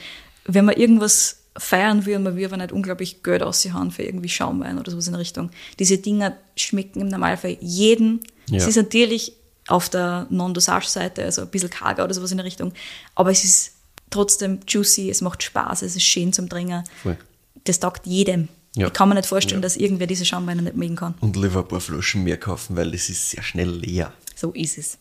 wenn 0.45 0.65
man 0.65 0.77
irgendwas 0.77 1.42
feiern 1.57 2.07
will, 2.07 2.19
man 2.19 2.37
will 2.37 2.47
aber 2.47 2.57
nicht 2.57 2.73
unglaublich 2.73 3.23
Geld 3.23 3.43
aushauen 3.43 3.91
für 3.91 4.03
irgendwie 4.03 4.29
Schaumwein 4.29 4.79
oder 4.79 4.91
sowas 4.91 5.07
in 5.07 5.13
der 5.13 5.21
Richtung. 5.21 5.51
Diese 5.79 5.99
Dinger 5.99 6.37
schmecken 6.57 7.01
im 7.01 7.09
Normalfall 7.09 7.57
jeden. 7.61 8.21
Ja. 8.49 8.57
Es 8.59 8.67
ist 8.67 8.77
natürlich 8.77 9.35
auf 9.69 9.89
der 9.89 10.27
Non-Dosage-Seite, 10.31 11.23
also 11.25 11.43
ein 11.43 11.49
bisschen 11.49 11.71
karger 11.71 12.05
oder 12.05 12.15
sowas 12.15 12.31
in 12.33 12.39
der 12.39 12.47
Richtung, 12.47 12.73
aber 13.15 13.31
es 13.31 13.45
ist 13.45 13.73
trotzdem 14.11 14.61
juicy, 14.67 15.09
es 15.11 15.21
macht 15.21 15.43
Spaß, 15.43 15.83
es 15.83 15.95
ist 15.97 16.03
schön 16.05 16.33
zum 16.33 16.49
Trinken. 16.49 16.85
Voll. 17.03 17.17
Das 17.65 17.79
taugt 17.81 18.07
jedem. 18.07 18.49
Ja. 18.75 18.87
Ich 18.89 18.93
kann 18.93 19.09
mir 19.09 19.15
nicht 19.15 19.27
vorstellen, 19.29 19.61
Ja. 19.61 19.67
dass 19.67 19.77
irgendwer 19.77 20.07
diese 20.07 20.25
Schaumweine 20.25 20.63
nicht 20.63 20.77
mögen 20.77 20.97
kann. 20.97 21.15
Und 21.21 21.37
lieber 21.37 21.61
ein 21.61 21.69
paar 21.69 21.81
Flaschen 21.81 22.25
mehr 22.25 22.39
kaufen, 22.39 22.77
weil 22.77 22.91
das 22.91 23.09
ist 23.09 23.31
sehr 23.31 23.43
schnell 23.43 23.69
leer. 23.71 24.13
So 24.35 24.51
ist 24.53 24.79
es. 24.79 24.99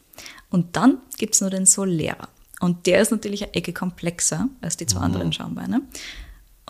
Und 0.49 0.75
dann 0.75 0.97
gibt 1.17 1.33
es 1.35 1.41
noch 1.41 1.49
den 1.49 1.65
Solera. 1.65 2.27
Und 2.59 2.85
der 2.85 3.01
ist 3.01 3.11
natürlich 3.11 3.43
eine 3.43 3.53
Ecke 3.55 3.73
komplexer 3.73 4.47
als 4.61 4.77
die 4.77 4.85
zwei 4.85 4.99
anderen 4.99 5.33
Schaumweine. 5.33 5.81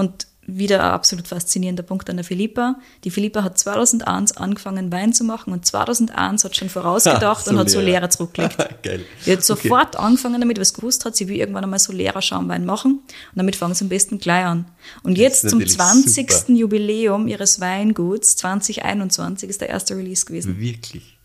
Und 0.01 0.27
wieder 0.47 0.83
ein 0.83 0.91
absolut 0.91 1.27
faszinierender 1.27 1.83
Punkt 1.83 2.09
an 2.09 2.17
der 2.17 2.25
Philippa. 2.25 2.75
Die 3.03 3.11
Philippa 3.11 3.43
hat 3.43 3.59
2001 3.59 4.35
angefangen, 4.37 4.91
Wein 4.91 5.13
zu 5.13 5.23
machen 5.23 5.53
und 5.53 5.65
2001 5.67 6.43
hat 6.43 6.55
schon 6.57 6.67
vorausgedacht 6.67 7.47
und 7.47 7.59
hat 7.59 7.69
Solera 7.69 8.09
zurückgelegt. 8.15 8.57
Geil. 8.81 9.05
Die 9.25 9.31
hat 9.31 9.37
Okay. 9.37 9.45
sofort 9.45 9.95
angefangen 9.97 10.41
damit, 10.41 10.59
was 10.59 10.73
gewusst 10.73 11.05
hat, 11.05 11.15
sie 11.15 11.27
will 11.29 11.37
irgendwann 11.37 11.63
einmal 11.63 11.79
Solera 11.79 12.21
Schaumwein 12.23 12.65
machen 12.65 12.93
und 13.03 13.35
damit 13.35 13.55
fangen 13.55 13.75
sie 13.75 13.85
am 13.85 13.89
besten 13.89 14.17
gleich 14.17 14.43
an. 14.45 14.65
Und 15.03 15.17
jetzt 15.17 15.41
zum 15.47 15.59
natürlich 15.59 15.75
20. 15.77 16.31
super. 16.31 16.51
Jubiläum 16.53 17.27
ihres 17.27 17.59
Weinguts 17.61 18.35
2021 18.37 19.47
ist 19.47 19.61
der 19.61 19.69
erste 19.69 19.95
Release 19.95 20.25
gewesen. 20.25 20.59
Wirklich. 20.59 21.17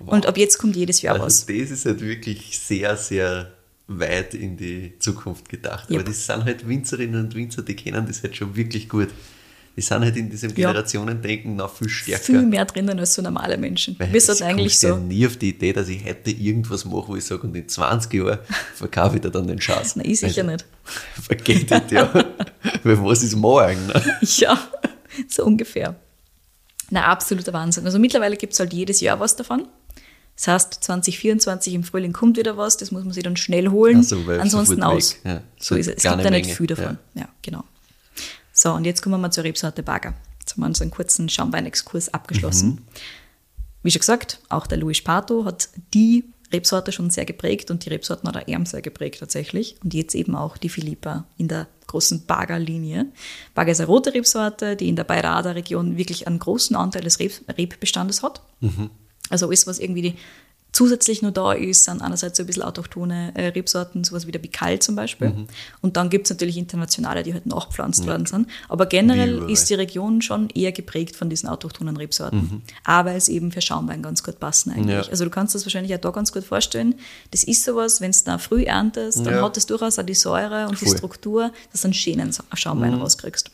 Und 0.00 0.26
ab 0.26 0.36
jetzt 0.36 0.58
kommt 0.58 0.76
jedes 0.76 1.00
Jahr 1.00 1.14
Also 1.14 1.26
was. 1.26 1.46
das 1.46 1.70
ist 1.70 1.86
halt 1.86 2.00
wirklich 2.00 2.58
sehr, 2.58 2.96
sehr 2.96 3.52
weit 3.88 4.34
in 4.34 4.56
die 4.56 4.98
Zukunft 4.98 5.48
gedacht. 5.48 5.90
Yep. 5.90 6.00
Aber 6.00 6.08
das 6.08 6.26
sind 6.26 6.44
halt 6.44 6.68
Winzerinnen 6.68 7.24
und 7.26 7.34
Winzer, 7.34 7.62
die 7.62 7.76
kennen 7.76 8.06
das 8.06 8.22
halt 8.22 8.36
schon 8.36 8.54
wirklich 8.56 8.88
gut. 8.88 9.08
Die 9.76 9.82
sind 9.82 10.02
halt 10.02 10.16
in 10.16 10.30
diesem 10.30 10.50
Ja. 10.50 10.54
Generationendenken 10.70 11.54
noch 11.56 11.72
viel 11.76 11.90
stärker. 11.90 12.24
Viel 12.24 12.42
mehr 12.46 12.64
drinnen 12.64 12.98
als 12.98 13.12
so 13.14 13.20
normale 13.20 13.58
Menschen. 13.58 13.94
Weil 13.98 14.10
Wir 14.10 14.20
sind 14.22 14.40
eigentlich 14.40 14.72
kommt 14.80 14.82
ja 14.82 14.88
so. 14.96 14.96
nie 15.02 15.26
auf 15.26 15.36
die 15.36 15.50
Idee, 15.50 15.74
dass 15.74 15.88
ich 15.88 16.02
heute 16.02 16.30
irgendwas 16.30 16.86
mache, 16.86 17.08
wo 17.08 17.16
ich 17.16 17.24
sage, 17.26 17.42
und 17.42 17.54
in 17.54 17.68
20 17.68 18.12
Jahren 18.14 18.38
verkaufe 18.74 19.16
ich 19.16 19.22
dir 19.22 19.30
dann 19.30 19.46
den 19.46 19.60
Schatz. 19.60 19.94
Na, 19.96 20.04
ich 20.04 20.18
sicher 20.20 20.44
nicht. 20.44 20.64
Vergeht 21.22 21.70
das 21.70 21.82
ja. 21.90 22.10
Weil 22.82 23.04
was 23.04 23.22
ist 23.22 23.36
morgen? 23.36 23.86
Ne? 23.88 24.02
Ja, 24.38 24.58
so 25.28 25.44
ungefähr. 25.44 25.94
Na, 26.88 27.04
absoluter 27.06 27.52
Wahnsinn. 27.52 27.84
Also 27.84 27.98
mittlerweile 27.98 28.36
gibt 28.36 28.54
es 28.54 28.60
halt 28.60 28.72
jedes 28.72 29.00
Jahr 29.00 29.20
was 29.20 29.36
davon. 29.36 29.68
Das 30.36 30.48
heißt, 30.48 30.84
2024 30.84 31.74
im 31.74 31.82
Frühling 31.82 32.12
kommt 32.12 32.36
wieder 32.36 32.56
was, 32.56 32.76
das 32.76 32.90
muss 32.90 33.04
man 33.04 33.12
sich 33.12 33.22
dann 33.24 33.36
schnell 33.36 33.68
holen. 33.68 34.00
Ach 34.00 34.04
so, 34.04 34.26
weil 34.26 34.40
Ansonsten 34.40 34.82
aus. 34.82 35.16
Ja, 35.24 35.40
So 35.58 35.74
ist 35.74 35.88
es. 35.88 35.96
Es 35.96 36.02
gibt 36.02 36.22
ja 36.22 36.30
nicht 36.30 36.50
viel 36.50 36.66
davon. 36.66 36.98
Ja. 37.14 37.28
genau. 37.42 37.64
So, 38.52 38.72
und 38.72 38.84
jetzt 38.84 39.02
kommen 39.02 39.14
wir 39.14 39.18
mal 39.18 39.30
zur 39.30 39.44
Rebsorte 39.44 39.82
Baga. 39.82 40.14
Jetzt 40.40 40.52
haben 40.52 40.62
wir 40.62 40.66
unseren 40.66 40.90
kurzen 40.90 41.28
Schaumweinexkurs 41.28 42.12
abgeschlossen. 42.12 42.68
Mhm. 42.68 42.78
Wie 43.82 43.90
schon 43.90 44.00
gesagt, 44.00 44.40
auch 44.48 44.66
der 44.66 44.78
Luis 44.78 45.02
Pato 45.02 45.44
hat 45.44 45.68
die 45.94 46.24
Rebsorte 46.52 46.92
schon 46.92 47.10
sehr 47.10 47.24
geprägt 47.24 47.70
und 47.70 47.84
die 47.84 47.88
Rebsorten 47.88 48.28
hat 48.28 48.36
er 48.36 48.48
eher 48.48 48.64
sehr 48.66 48.82
geprägt 48.82 49.20
tatsächlich. 49.20 49.76
Und 49.82 49.94
jetzt 49.94 50.14
eben 50.14 50.36
auch 50.36 50.56
die 50.58 50.68
Philippa 50.68 51.24
in 51.38 51.48
der 51.48 51.66
großen 51.86 52.26
Baga-Linie. 52.26 53.06
Baga 53.54 53.72
ist 53.72 53.80
eine 53.80 53.88
rote 53.88 54.12
Rebsorte, 54.14 54.76
die 54.76 54.88
in 54.88 54.96
der 54.96 55.04
Bayrada-Region 55.04 55.96
wirklich 55.96 56.26
einen 56.26 56.38
großen 56.38 56.76
Anteil 56.76 57.02
des 57.02 57.18
Reb 57.20 57.32
Rebbestandes 57.56 58.22
hat. 58.22 58.42
Also 59.30 59.46
alles, 59.46 59.66
was 59.66 59.78
irgendwie 59.78 60.02
die 60.02 60.14
zusätzlich 60.72 61.22
nur 61.22 61.30
da 61.30 61.52
ist, 61.54 61.84
sind 61.84 62.02
einerseits 62.02 62.36
so 62.36 62.42
ein 62.42 62.46
bisschen 62.46 62.62
autochthone 62.62 63.32
äh, 63.34 63.46
Rebsorten, 63.46 64.04
sowas 64.04 64.26
wie 64.26 64.32
der 64.32 64.40
Bikal 64.40 64.78
zum 64.78 64.94
Beispiel. 64.94 65.46
Und 65.80 65.96
dann 65.96 66.10
gibt 66.10 66.26
es 66.26 66.30
natürlich 66.30 66.58
internationale, 66.58 67.22
die 67.22 67.32
halt 67.32 67.46
nachgepflanzt 67.46 68.06
worden 68.06 68.26
sind. 68.26 68.46
Aber 68.68 68.84
generell 68.84 69.48
ist 69.50 69.70
die 69.70 69.74
Region 69.74 70.20
schon 70.20 70.50
eher 70.50 70.72
geprägt 70.72 71.16
von 71.16 71.30
diesen 71.30 71.48
autochthonen 71.48 71.96
Rebsorten. 71.96 72.60
Aber 72.84 73.12
es 73.14 73.30
eben 73.30 73.52
für 73.52 73.62
Schaumwein 73.62 74.02
ganz 74.02 74.22
gut 74.22 74.38
passen 74.38 74.70
eigentlich. 74.70 75.06
Ja. 75.06 75.10
Also 75.10 75.24
du 75.24 75.30
kannst 75.30 75.54
das 75.54 75.64
wahrscheinlich 75.64 75.94
auch 75.94 76.00
da 76.00 76.10
ganz 76.10 76.30
gut 76.30 76.44
vorstellen. 76.44 76.96
Das 77.30 77.42
ist 77.44 77.64
sowas, 77.64 78.02
wenn 78.02 78.10
es 78.10 78.24
da 78.24 78.36
früh 78.36 78.64
erntest, 78.64 79.24
dann 79.24 79.32
Ja. 79.34 79.42
hat 79.42 79.56
es 79.56 79.64
durchaus 79.64 79.98
auch 79.98 80.04
die 80.04 80.14
Säure 80.14 80.68
und 80.68 80.78
die 80.78 80.84
Voll. 80.84 80.98
Struktur, 80.98 81.52
dass 81.72 81.80
du 81.82 81.86
einen 81.86 81.94
schönen 81.94 82.36
Schaumwein 82.52 82.92
rauskriegst. 82.94 83.50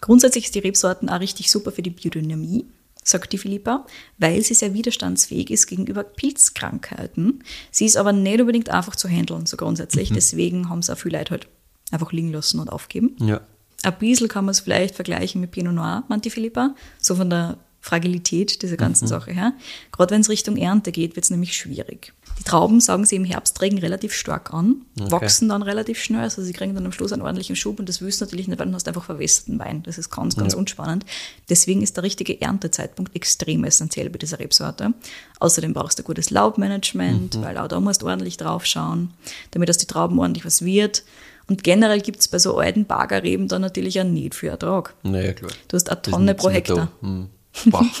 Grundsätzlich 0.00 0.46
ist 0.46 0.54
die 0.56 0.60
Rebsorten 0.60 1.08
auch 1.08 1.20
richtig 1.20 1.48
super 1.48 1.70
für 1.70 1.82
die 1.82 1.90
Biodynamie, 1.90 2.64
sagt 3.02 3.32
die 3.32 3.38
Philippa, 3.38 3.86
weil 4.18 4.42
sie 4.42 4.54
sehr 4.54 4.74
widerstandsfähig 4.74 5.50
ist 5.50 5.66
gegenüber 5.66 6.04
Pilzkrankheiten. 6.04 7.42
Sie 7.70 7.86
ist 7.86 7.96
aber 7.96 8.12
nicht 8.12 8.40
unbedingt 8.40 8.68
einfach 8.68 8.96
zu 8.96 9.08
handeln, 9.08 9.46
so 9.46 9.56
grundsätzlich. 9.56 10.12
Deswegen 10.12 10.68
haben 10.68 10.80
es 10.80 10.90
auch 10.90 10.98
viele 10.98 11.18
Leute 11.18 11.30
halt 11.30 11.48
einfach 11.90 12.12
liegen 12.12 12.32
lassen 12.32 12.60
und 12.60 12.68
aufgeben. 12.68 13.16
Ja. 13.20 13.40
Ein 13.82 13.98
bisschen 13.98 14.28
kann 14.28 14.44
man 14.44 14.52
es 14.52 14.60
vielleicht 14.60 14.94
vergleichen 14.94 15.40
mit 15.40 15.52
Pinot 15.52 15.74
Noir, 15.74 16.04
meint 16.08 16.24
die 16.24 16.30
Philippa, 16.30 16.74
so 16.98 17.14
von 17.14 17.30
der 17.30 17.56
Fragilität 17.80 18.62
dieser 18.62 18.76
ganzen 18.76 19.06
Sache 19.08 19.32
her. 19.32 19.52
Gerade 19.92 20.12
wenn 20.14 20.20
es 20.20 20.28
Richtung 20.28 20.56
Ernte 20.56 20.92
geht, 20.92 21.16
wird 21.16 21.24
es 21.24 21.30
nämlich 21.30 21.56
schwierig. 21.56 22.12
Die 22.38 22.44
Trauben 22.44 22.80
sagen 22.80 23.04
sie 23.04 23.16
im 23.16 23.24
Herbst 23.24 23.60
regen 23.60 23.78
relativ 23.78 24.14
stark 24.14 24.54
an, 24.54 24.82
wachsen 24.96 25.48
dann 25.48 25.62
relativ 25.62 25.98
schnell, 26.02 26.20
also 26.22 26.42
sie 26.42 26.52
kriegen 26.52 26.74
dann 26.74 26.86
am 26.86 26.92
Schluss 26.92 27.12
einen 27.12 27.20
ordentlichen 27.22 27.56
Schub 27.56 27.78
und 27.78 27.88
das 27.88 28.00
willst 28.00 28.20
du 28.20 28.24
natürlich 28.24 28.48
nicht, 28.48 28.58
weil 28.58 28.66
du 28.66 28.74
hast 28.74 28.88
einfach 28.88 29.04
verwässerten 29.04 29.58
Wein. 29.58 29.82
Das 29.82 29.98
ist 29.98 30.10
ganz, 30.10 30.36
ganz 30.36 30.52
Ja. 30.54 30.58
unspannend. 30.58 31.04
Deswegen 31.50 31.82
ist 31.82 31.96
der 31.96 32.04
richtige 32.04 32.40
Erntezeitpunkt 32.40 33.14
extrem 33.16 33.64
essentiell 33.64 34.08
bei 34.08 34.18
dieser 34.18 34.38
Rebsorte. 34.38 34.94
Außerdem 35.38 35.74
brauchst 35.74 35.98
du 35.98 36.02
gutes 36.02 36.30
Laubmanagement, 36.30 37.42
weil 37.42 37.58
auch 37.58 37.68
da 37.68 37.80
musst 37.80 38.02
du 38.02 38.06
ordentlich 38.06 38.36
drauf 38.36 38.64
schauen, 38.64 39.10
damit 39.50 39.68
aus 39.70 39.78
die 39.78 39.86
Trauben 39.86 40.18
ordentlich 40.18 40.44
was 40.44 40.64
wird. 40.64 41.02
Und 41.48 41.64
generell 41.64 42.00
gibt 42.00 42.20
es 42.20 42.28
bei 42.28 42.38
so 42.38 42.56
alten 42.58 42.84
Bagerreben 42.86 43.48
dann 43.48 43.60
natürlich 43.62 44.00
auch 44.00 44.04
nicht 44.04 44.34
viel 44.36 44.50
Ertrag. 44.50 44.94
Naja, 45.02 45.32
klar. 45.32 45.50
Du 45.68 45.74
hast 45.76 45.90
eine 45.90 46.00
Tonne 46.02 46.34
pro 46.34 46.48
Hektar. 46.50 46.88
da. 47.02 47.26
Boah. 47.66 47.84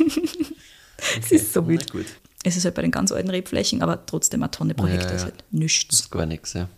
Es 1.18 1.32
ist 1.32 1.52
so 1.54 1.66
wild. 1.66 1.90
gut. 1.90 2.04
Es 2.44 2.56
ist 2.58 2.64
halt 2.66 2.74
bei 2.74 2.82
den 2.82 2.90
ganz 2.90 3.10
alten 3.10 3.30
Rebflächen, 3.30 3.82
aber 3.82 4.04
trotzdem 4.04 4.42
eine 4.42 4.50
Tonne 4.50 4.74
pro 4.74 4.86
Ja, 4.86 4.92
Hektar 4.92 5.10
ja. 5.12 5.16
ist 5.16 5.24
halt 5.24 5.44
nichts. 5.50 5.88
Das 5.88 6.00
ist 6.00 6.10
gar 6.10 6.26
nichts, 6.26 6.52
ja. 6.52 6.68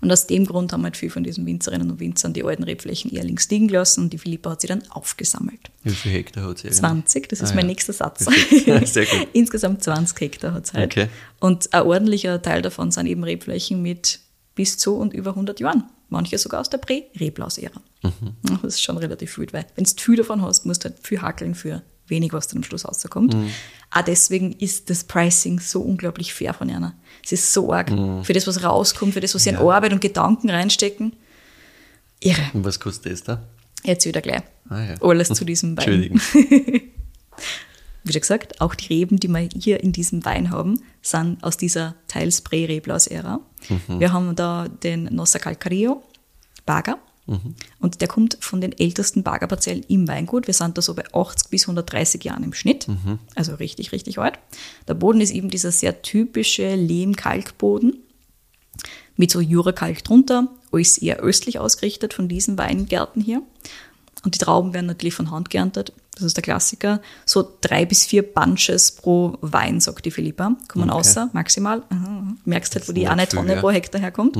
Und 0.00 0.12
aus 0.12 0.26
dem 0.26 0.44
Grund 0.44 0.72
haben 0.72 0.82
halt 0.82 0.96
viele 0.96 1.10
von 1.10 1.22
diesen 1.24 1.46
Winzerinnen 1.46 1.90
und 1.90 1.98
Winzern 2.00 2.32
die 2.34 2.44
alten 2.44 2.64
Rebflächen 2.64 3.10
eher 3.12 3.24
links 3.24 3.48
liegen 3.48 3.68
lassen 3.68 4.00
und 4.02 4.12
die 4.12 4.18
Philippa 4.18 4.50
hat 4.50 4.60
sie 4.60 4.66
dann 4.66 4.82
aufgesammelt. 4.90 5.70
Wie 5.84 5.90
viel 5.94 6.12
Hektar 6.12 6.48
hat 6.48 6.58
sie? 6.58 6.64
eigentlich? 6.66 6.78
20, 6.80 7.28
das 7.28 7.40
ist 7.40 7.52
Ah, 7.52 7.54
mein 7.54 7.64
ja. 7.66 7.68
nächster 7.68 7.92
Satz. 7.92 8.24
Sehr 8.24 9.06
gut. 9.06 9.28
Insgesamt 9.32 9.82
20 9.84 10.20
Hektar 10.20 10.52
hat 10.52 10.64
es 10.66 10.72
halt. 10.74 10.92
Okay. 10.92 11.08
Und 11.40 11.72
ein 11.72 11.82
ordentlicher 11.82 12.42
Teil 12.42 12.60
davon 12.60 12.90
sind 12.90 13.06
eben 13.06 13.24
Rebflächen 13.24 13.80
mit 13.82 14.18
bis 14.56 14.76
zu 14.78 14.96
und 14.96 15.14
über 15.14 15.30
100 15.30 15.60
Jahren. 15.60 15.84
Manche 16.10 16.36
sogar 16.38 16.60
aus 16.60 16.68
der 16.70 16.78
Prä-Reblaus-Ära. 16.78 17.80
Mhm. 18.02 18.34
Das 18.62 18.74
ist 18.74 18.82
schon 18.82 18.98
relativ 18.98 19.38
wild, 19.38 19.52
weil 19.52 19.64
wenn 19.76 19.84
du 19.84 19.90
viel 19.96 20.16
davon 20.16 20.42
hast, 20.42 20.66
musst 20.66 20.84
du 20.84 20.90
halt 20.90 20.98
viel 21.06 21.22
hackeln 21.22 21.54
für 21.54 21.82
wenig, 22.08 22.32
was 22.32 22.48
dann 22.48 22.58
am 22.58 22.64
Schluss 22.64 22.86
rauskommt. 22.86 23.34
Mhm. 23.34 23.50
Auch 23.90 24.02
deswegen 24.02 24.52
ist 24.52 24.90
das 24.90 25.04
Pricing 25.04 25.60
so 25.60 25.80
unglaublich 25.80 26.34
fair 26.34 26.54
von 26.54 26.70
einer. 26.70 26.94
Es 27.24 27.32
ist 27.32 27.52
so 27.52 27.72
arg. 27.72 27.90
Mhm. 27.90 28.24
Für 28.24 28.32
das, 28.32 28.46
was 28.46 28.62
rauskommt, 28.62 29.14
für 29.14 29.20
das, 29.20 29.34
was 29.34 29.44
sie 29.44 29.50
in 29.50 29.56
Arbeit 29.56 29.92
und 29.92 30.00
Gedanken 30.00 30.50
reinstecken. 30.50 31.14
Irre. 32.20 32.50
Und 32.52 32.64
was 32.64 32.80
kostet 32.80 33.12
das 33.12 33.22
da? 33.22 33.46
Jetzt 33.84 34.06
wieder 34.06 34.20
gleich. 34.20 34.42
Ah, 34.68 34.82
ja. 34.82 34.94
Alles 35.00 35.28
zu 35.34 35.44
diesem 35.44 35.76
Wein. 35.76 36.02
Entschuldigung. 36.02 36.20
Wie 38.04 38.12
schon 38.12 38.20
gesagt, 38.20 38.60
auch 38.60 38.74
die 38.74 38.86
Reben, 38.88 39.18
die 39.18 39.28
wir 39.28 39.48
hier 39.58 39.82
in 39.82 39.92
diesem 39.92 40.24
Wein 40.26 40.50
haben, 40.50 40.78
sind 41.00 41.42
aus 41.42 41.56
dieser 41.56 41.94
teils 42.06 42.42
Prä-Reblaus-Ära. 42.42 43.40
Mhm. 43.68 44.00
Wir 44.00 44.12
haben 44.12 44.36
da 44.36 44.68
den 44.68 45.04
Nossa 45.04 45.38
Calcario, 45.38 46.02
Bager. 46.66 46.98
Mhm. 47.26 47.54
Und 47.80 48.00
der 48.00 48.08
kommt 48.08 48.36
von 48.40 48.60
den 48.60 48.78
ältesten 48.78 49.22
Bagerparzellen 49.22 49.84
im 49.88 50.06
Weingut. 50.08 50.46
Wir 50.46 50.54
sind 50.54 50.76
da 50.76 50.82
so 50.82 50.94
bei 50.94 51.04
80 51.12 51.50
bis 51.50 51.62
130 51.62 52.22
Jahren 52.22 52.44
im 52.44 52.52
Schnitt. 52.52 52.86
Mhm. 52.88 53.18
Also 53.34 53.54
richtig, 53.54 53.92
richtig 53.92 54.18
alt. 54.18 54.38
Der 54.88 54.94
Boden 54.94 55.20
ist 55.20 55.30
eben 55.30 55.48
dieser 55.48 55.72
sehr 55.72 56.02
typische 56.02 56.74
Lehm-Kalkboden 56.74 57.98
mit 59.16 59.30
so 59.30 59.40
Jurakalk 59.40 60.04
drunter. 60.04 60.48
Alles 60.72 60.98
eher 60.98 61.18
östlich 61.18 61.58
ausgerichtet 61.58 62.14
von 62.14 62.28
diesen 62.28 62.58
Weingärten 62.58 63.22
hier. 63.22 63.42
Und 64.24 64.34
die 64.34 64.38
Trauben 64.38 64.72
werden 64.74 64.86
natürlich 64.86 65.14
von 65.14 65.30
Hand 65.30 65.50
geerntet. 65.50 65.92
Das 66.14 66.22
ist 66.22 66.36
der 66.36 66.42
Klassiker. 66.42 67.00
So 67.26 67.56
drei 67.60 67.84
bis 67.84 68.06
vier 68.06 68.22
Bunches 68.22 68.92
pro 68.92 69.36
Wein, 69.40 69.80
sagt 69.80 70.04
die 70.04 70.10
Philippa. 70.10 70.56
Kommen 70.68 70.90
Okay. 70.90 70.98
außer, 70.98 71.30
maximal. 71.32 71.82
Aha. 71.90 72.34
Merkst 72.44 72.74
halt, 72.74 72.88
wo 72.88 72.92
ist 72.92 72.96
die 72.96 73.06
eine 73.06 73.26
viel, 73.26 73.38
Tonne 73.38 73.54
ja. 73.54 73.60
pro 73.60 73.70
Hektar 73.70 74.00
herkommt. 74.00 74.36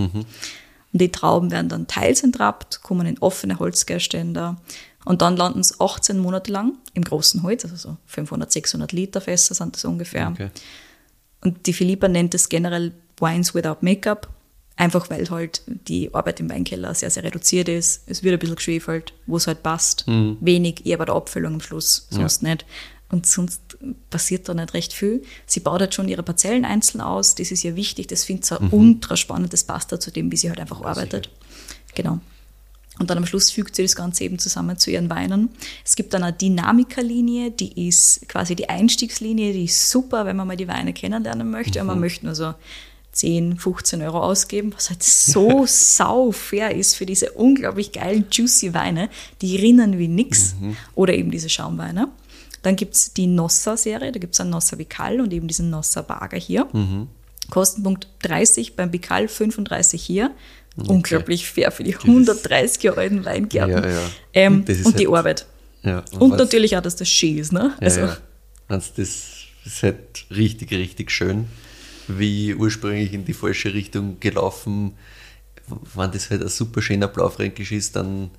Und 0.95 1.01
die 1.01 1.11
Trauben 1.11 1.51
werden 1.51 1.69
dann 1.69 1.89
teils 1.89 2.23
entrappt, 2.23 2.83
kommen 2.83 3.07
in 3.07 3.19
offene 3.19 3.59
Holzgärständer 3.59 4.57
und 5.05 5.23
dann 5.23 5.37
landen 5.37 5.63
sie 5.63 5.75
18 5.81 6.19
Monate 6.19 6.53
lang 6.53 6.79
im 6.95 7.03
großen 7.03 7.43
Holz, 7.43 7.65
also 7.65 7.77
so 7.77 7.97
500, 8.07 8.51
600 8.51 8.93
Liter 8.93 9.21
Fässer 9.21 9.55
sind 9.55 9.75
das 9.75 9.85
ungefähr. 9.85 10.31
Okay. 10.31 10.51
Und 11.43 11.67
die 11.67 11.73
Philippa 11.73 12.07
nennt 12.07 12.33
es 12.33 12.49
generell 12.49 12.93
Wines 13.19 13.55
without 13.57 13.79
Make-up, 13.81 14.29
einfach 14.77 15.11
weil 15.11 15.29
halt 15.31 15.63
die 15.67 16.15
Arbeit 16.15 16.39
im 16.39 16.49
Weinkeller 16.49 16.95
sehr, 16.95 17.11
sehr 17.11 17.25
reduziert 17.25 17.69
ist. 17.69 18.05
Es 18.07 18.23
wird 18.23 18.35
ein 18.35 18.39
bisschen 18.39 18.57
geschwefelt, 18.57 19.15
wo 19.27 19.37
es 19.37 19.49
halt 19.49 19.65
passt. 19.65 20.07
Wenig, 20.07 20.87
eher 20.87 20.99
bei 20.99 21.05
der 21.07 21.17
Abfüllung 21.17 21.55
am 21.55 21.61
Schluss, 21.61 22.07
sonst 22.11 22.43
nicht. 22.45 22.65
Und 23.15 23.27
sonst 23.27 23.79
passiert 24.11 24.49
da 24.49 24.55
nicht 24.55 24.75
recht 24.75 24.93
viel. 24.93 25.23
Sie 25.47 25.61
baut 25.61 25.81
halt 25.81 25.95
schon 25.95 26.09
ihre 26.09 26.25
Parzellen 26.25 26.65
einzeln 26.65 27.01
aus, 27.01 27.37
das 27.37 27.53
ist 27.53 27.63
ihr 27.63 27.77
wichtig, 27.77 28.09
das 28.09 28.25
finde 28.25 28.43
ich 28.43 28.49
so 28.49 28.59
ultra 28.77 29.17
spannend, 29.17 29.53
das 29.53 29.63
passt 29.63 29.93
da 29.93 30.01
zu 30.01 30.11
dem, 30.11 30.33
wie 30.33 30.37
sie 30.37 30.49
halt 30.49 30.59
einfach 30.59 30.83
arbeitet. 30.83 31.31
Genau. 31.95 32.19
Und 32.99 33.11
dann 33.11 33.19
am 33.19 33.27
Schluss 33.27 33.53
fügt 33.53 33.77
sie 33.77 33.83
das 33.83 33.95
Ganze 33.95 34.25
eben 34.25 34.41
zusammen 34.41 34.79
zu 34.79 34.91
ihren 34.91 35.11
Weinen. 35.11 35.49
Es 35.85 35.95
gibt 35.95 36.13
dann 36.13 36.25
eine 36.25 36.33
Dynamica-Linie, 36.33 37.53
die 37.53 37.87
ist 37.87 38.29
quasi 38.29 38.57
die 38.57 38.69
Einstiegslinie, 38.69 39.53
die 39.53 39.67
ist 39.67 39.91
super, 39.91 40.27
wenn 40.27 40.37
man 40.37 40.49
mal 40.49 40.57
die 40.57 40.67
Weine 40.67 40.93
kennenlernen 40.93 41.49
möchte. 41.49 41.81
Und 41.81 41.87
man 41.87 42.01
möchte 42.01 42.27
nur 42.27 42.35
so 42.35 42.53
10, 43.13 43.59
15 43.59 44.03
Euro 44.03 44.21
ausgeben, 44.21 44.73
was 44.75 44.91
halt 44.91 45.03
so 45.05 45.67
sau 45.67 46.33
fair 46.33 46.75
ist 46.75 46.97
für 46.97 47.07
diese 47.07 47.31
unglaublich 47.31 47.93
geilen, 47.93 48.27
juicy 48.29 48.75
Weine, 48.75 49.09
die 49.41 49.55
rinnen 49.55 49.99
wie 49.99 50.09
nix. 50.09 50.57
Oder 50.97 51.15
eben 51.15 51.31
diese 51.31 51.49
Schaumweine. 51.49 52.09
Dann 52.65 52.77
gibt 52.77 52.95
es 52.97 53.13
die 53.15 53.27
Nossa-Serie, 53.29 54.11
da 54.11 54.19
gibt 54.19 54.35
es 54.35 54.41
einen 54.41 54.51
Nossa 54.51 54.77
Vical 54.79 55.21
und 55.21 55.33
eben 55.33 55.47
diesen 55.47 55.71
Nossa 55.71 56.03
Bager 56.03 56.37
hier. 56.39 56.67
Kostenpunkt 57.51 58.09
30 58.23 58.75
beim 58.75 58.91
Bikal, 58.91 59.29
35 59.29 60.03
hier. 60.03 60.31
Unglaublich 60.77 61.47
fair 61.49 61.71
für 61.71 61.85
die 61.85 61.95
130 61.97 62.83
Jahre 62.83 63.03
alten 63.03 63.25
Weingärten. 63.25 63.85
Ja, 63.85 63.89
ja. 63.89 64.01
Ähm, 64.33 64.65
Und 64.67 64.87
und 64.87 64.99
die 64.99 65.07
halt- 65.07 65.17
Arbeit. 65.17 65.47
Ja. 65.85 66.03
Und 66.19 66.33
was- 66.33 66.39
natürlich 66.39 66.77
auch, 66.77 66.81
dass 66.83 66.97
das 66.97 67.09
schön 67.09 67.39
ist. 67.39 67.53
Ne? 67.53 67.75
Also, 67.81 68.01
Ja, 68.01 68.07
ja. 68.07 68.17
Also 68.69 68.91
das 68.97 69.23
ist 69.67 69.83
halt 69.83 69.99
richtig, 70.31 70.73
richtig 70.73 71.11
schön, 71.13 71.47
wie 72.09 72.55
ursprünglich 72.55 73.13
in 73.13 73.25
die 73.25 73.35
falsche 73.35 73.73
Richtung 73.75 74.19
gelaufen. 74.21 74.95
Wenn 75.95 76.11
das 76.11 76.31
halt 76.31 76.43
ein 76.43 76.49
super 76.49 76.83
schöner 76.83 77.09
Blaufränkisch 77.09 77.73
ist, 77.73 77.95
dann 77.97 78.31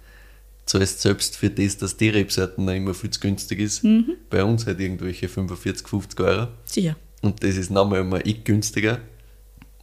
zahlst 0.66 1.02
selbst 1.02 1.38
für 1.38 1.50
das, 1.50 1.78
dass 1.78 1.98
die 1.98 2.10
Rebsorten 2.10 2.66
noch 2.66 2.74
immer 2.74 2.94
viel 2.94 3.10
zu 3.12 3.20
günstig 3.20 3.60
ist. 3.60 3.84
Mhm. 3.84 4.16
Bei 4.30 4.44
uns 4.44 4.66
halt 4.66 4.80
irgendwelche 4.80 5.28
45, 5.30 5.88
50 5.88 6.20
Euro. 6.20 6.48
Sicher. 6.66 6.96
Und 7.22 7.44
das 7.44 7.56
ist 7.56 7.72
nochmal 7.72 8.02
ein 8.02 8.22
ich 8.24 8.44
günstiger 8.44 9.00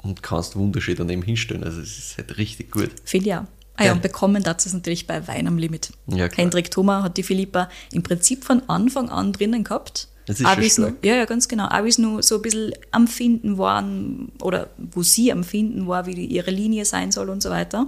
und 0.03 0.23
kannst 0.23 0.57
wunderschön 0.57 0.97
daneben 0.97 1.23
hinstellen. 1.23 1.65
Also 1.65 1.81
es 1.81 1.99
ist 1.99 2.19
halt 2.19 2.37
richtig 2.37 2.71
gut. 2.71 2.91
Ich 3.11 3.35
auch. 3.35 3.45
Ah 3.77 3.87
ja, 3.87 3.93
und 3.93 4.03
bekommen 4.03 4.43
dazu 4.43 4.69
ist 4.69 4.75
natürlich 4.75 5.07
bei 5.07 5.27
Wein 5.27 5.47
am 5.47 5.57
Limit. 5.57 5.93
Ja, 6.07 6.29
klar. 6.29 6.45
Hendrik 6.45 6.71
Thoma 6.71 7.03
hat 7.03 7.17
die 7.17 7.23
Philippa 7.23 7.71
im 7.91 8.03
Prinzip 8.03 8.45
von 8.45 8.63
Anfang 8.69 9.09
an 9.09 9.33
drinnen 9.33 9.65
gehabt. 9.65 10.09
Das 10.27 10.41
ist 10.41 10.47
wie's 10.59 10.79
nur, 10.79 10.93
ja, 11.03 11.17
ja, 11.17 11.25
ganz 11.25 11.49
genau. 11.49 11.67
Auch 11.67 11.85
wie 11.85 11.89
es 11.89 11.99
nur 11.99 12.23
so 12.23 12.37
ein 12.37 12.43
bisschen 12.43 12.73
am 12.91 13.09
Finden 13.09 13.59
waren 13.59 14.31
oder 14.41 14.71
wo 14.77 15.03
sie 15.03 15.33
am 15.33 15.43
Finden 15.43 15.89
war, 15.89 16.07
wie 16.07 16.13
ihre 16.13 16.51
Linie 16.51 16.85
sein 16.85 17.11
soll 17.11 17.29
und 17.29 17.43
so 17.43 17.51
weiter. 17.51 17.87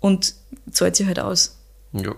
Und 0.00 0.34
zahlt 0.70 0.96
sie 0.96 1.06
halt 1.06 1.20
aus. 1.20 1.56
Ja, 1.94 2.14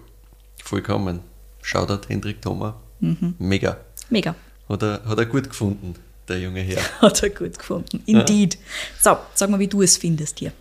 vollkommen. 0.62 1.20
Shoutout 1.62 2.08
Hendrik 2.08 2.40
Thoma. 2.40 2.80
Mhm. 3.00 3.34
Mega. 3.38 3.78
Mega. 4.10 4.34
Hat 4.68 4.82
er, 4.82 5.04
hat 5.04 5.18
er 5.18 5.26
gut 5.26 5.48
gefunden, 5.48 5.94
der 6.28 6.40
junge 6.40 6.60
Herr. 6.60 6.82
Hat 7.00 7.22
er 7.22 7.30
gut 7.30 7.58
gefunden. 7.58 8.02
Indeed. 8.06 8.58
So, 9.00 9.16
sag 9.34 9.50
mal, 9.50 9.60
wie 9.60 9.68
du 9.68 9.82
es 9.82 9.96
findest 9.96 10.38
hier. 10.38 10.52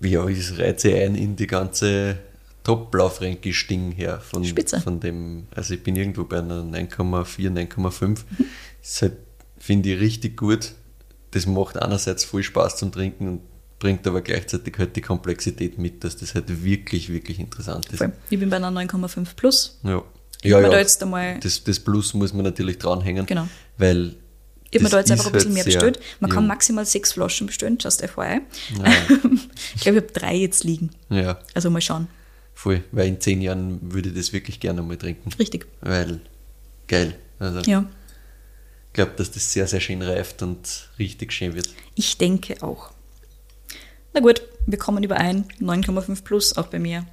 Ja, 0.00 0.26
ich 0.26 0.58
reize 0.58 0.94
ein 0.94 1.14
in 1.14 1.36
die 1.36 1.46
ganze 1.46 2.18
Top-Blaufränkisch-Ding 2.64 3.92
her. 3.92 4.20
Von, 4.20 4.44
Spitze. 4.44 4.80
Von 4.80 4.98
dem, 5.00 5.46
also 5.54 5.74
ich 5.74 5.82
bin 5.82 5.94
irgendwo 5.94 6.24
bei 6.24 6.38
einer 6.38 6.62
9,4, 6.62 7.50
9,5. 7.50 8.08
Mhm. 8.08 8.44
Halt, 9.00 9.12
finde 9.58 9.92
ich, 9.92 10.00
richtig 10.00 10.36
gut. 10.36 10.72
Das 11.30 11.46
macht 11.46 11.76
einerseits 11.76 12.24
viel 12.24 12.42
Spaß 12.42 12.76
zum 12.76 12.92
Trinken 12.92 13.28
und 13.28 13.40
bringt 13.78 14.06
aber 14.06 14.22
gleichzeitig 14.22 14.74
halt 14.78 14.96
die 14.96 15.00
Komplexität 15.02 15.78
mit, 15.78 16.02
dass 16.04 16.16
das 16.16 16.34
halt 16.34 16.64
wirklich, 16.64 17.08
wirklich 17.12 17.38
interessant 17.38 17.86
ist. 17.90 17.98
Voll. 17.98 18.12
Ich 18.30 18.38
bin 18.40 18.48
bei 18.50 18.56
einer 18.56 18.70
9,5 18.70 19.26
plus. 19.36 19.78
Ja. 19.82 20.02
Ich 20.42 20.50
Ja, 20.50 20.60
ja. 20.60 20.68
da 20.68 20.78
jetzt 20.78 21.02
einmal- 21.02 21.38
das, 21.40 21.62
das 21.64 21.80
Plus 21.80 22.14
muss 22.14 22.32
man 22.32 22.44
natürlich 22.44 22.78
dranhängen. 22.78 23.26
Genau. 23.26 23.48
Weil. 23.78 24.14
Ich 24.70 24.74
habe 24.80 24.84
mir 24.84 24.90
da 24.90 24.98
jetzt 24.98 25.10
einfach 25.12 25.26
ein 25.26 25.32
bisschen 25.32 25.54
halt 25.54 25.54
mehr 25.54 25.64
bestellt. 25.64 26.00
Man 26.20 26.30
kann 26.30 26.40
jung. 26.42 26.48
maximal 26.48 26.84
sechs 26.84 27.12
Flaschen 27.12 27.46
bestellen, 27.46 27.78
just 27.80 28.02
FYI. 28.02 28.40
ich 28.70 28.74
glaube, 28.74 29.38
ich 29.76 29.86
habe 29.86 30.02
drei 30.02 30.34
jetzt 30.36 30.64
liegen. 30.64 30.90
Ja, 31.08 31.38
Also 31.54 31.70
mal 31.70 31.80
schauen. 31.80 32.08
voll. 32.52 32.82
Weil 32.92 33.06
in 33.08 33.20
zehn 33.20 33.40
Jahren 33.42 33.78
würde 33.92 34.08
ich 34.08 34.14
das 34.16 34.32
wirklich 34.32 34.58
gerne 34.60 34.82
mal 34.82 34.96
trinken. 34.96 35.30
Richtig. 35.38 35.66
Weil, 35.80 36.20
geil. 36.88 37.14
Also, 37.38 37.60
Ja, 37.60 37.86
ich 38.88 38.92
glaube, 38.94 39.12
dass 39.16 39.30
das 39.30 39.52
sehr, 39.52 39.66
sehr 39.66 39.80
schön 39.80 40.02
reift 40.02 40.42
und 40.42 40.88
richtig 40.98 41.32
schön 41.32 41.54
wird. 41.54 41.68
ich 41.94 42.18
denke 42.18 42.62
auch. 42.62 42.90
Na 44.16 44.22
gut, 44.22 44.40
wir 44.64 44.78
kommen 44.78 45.02
überein. 45.04 45.44
9,5 45.60 46.24
plus, 46.24 46.56
auch 46.56 46.68
bei 46.68 46.78
mir. 46.78 47.04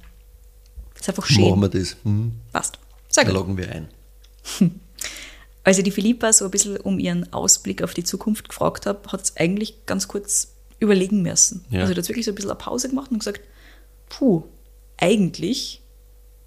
Ist 0.98 1.06
einfach 1.08 1.28
Machen 1.28 1.34
schön. 1.34 1.60
wir 1.60 1.68
das. 1.68 1.96
Mhm. 2.02 2.32
Passt. 2.50 2.78
Sehr 3.10 3.24
Da 3.24 3.30
gut. 3.30 3.38
loggen 3.38 3.56
wir 3.58 3.70
ein. 3.70 3.88
Als 5.64 5.76
ich 5.76 5.84
die 5.84 5.90
Philippa 5.90 6.32
so 6.32 6.46
ein 6.46 6.50
bisschen 6.50 6.78
um 6.78 6.98
ihren 6.98 7.30
Ausblick 7.34 7.82
auf 7.82 7.92
die 7.92 8.04
Zukunft 8.04 8.48
gefragt 8.48 8.86
habe, 8.86 9.00
hat 9.12 9.20
es 9.22 9.36
eigentlich 9.36 9.84
ganz 9.84 10.08
kurz 10.08 10.54
überlegen 10.78 11.20
müssen. 11.20 11.66
Ja. 11.68 11.80
Also 11.80 11.92
sie 11.92 11.98
hat 12.00 12.08
wirklich 12.08 12.24
so 12.24 12.32
ein 12.32 12.36
bisschen 12.36 12.50
eine 12.50 12.58
Pause 12.58 12.88
gemacht 12.88 13.10
und 13.10 13.18
gesagt, 13.18 13.42
puh, 14.08 14.44
eigentlich 14.96 15.82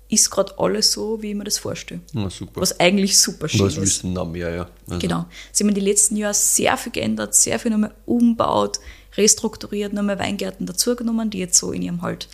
ist 0.10 0.32
gerade 0.32 0.58
alles 0.58 0.92
so, 0.92 1.22
wie 1.22 1.30
ich 1.32 1.36
mir 1.36 1.44
das 1.44 1.60
vorstelle. 1.60 2.02
Na 2.14 2.32
super. 2.32 2.62
Was 2.62 2.80
eigentlich 2.80 3.20
super 3.20 3.48
schön 3.48 3.62
Was 3.62 3.74
ist. 3.76 3.82
wissen 3.82 4.14
noch 4.14 4.28
mehr, 4.28 4.50
ja. 4.56 4.70
Also, 4.88 5.00
Genau. 5.00 5.26
Sie 5.52 5.64
haben 5.64 5.70
in 5.70 5.76
den 5.76 5.84
letzten 5.84 6.16
Jahren 6.16 6.34
sehr 6.34 6.78
viel 6.78 6.92
geändert, 6.94 7.36
sehr 7.36 7.60
viel 7.60 7.70
nochmal 7.72 7.94
umbaut, 8.08 8.80
restrukturiert, 9.18 9.94
nochmal 9.94 10.20
Weingärten 10.20 10.66
dazugenommen, 10.66 11.30
die 11.30 11.40
jetzt 11.40 11.58
so 11.58 11.72
in 11.72 11.82
ihrem 11.82 12.02
halt 12.02 12.28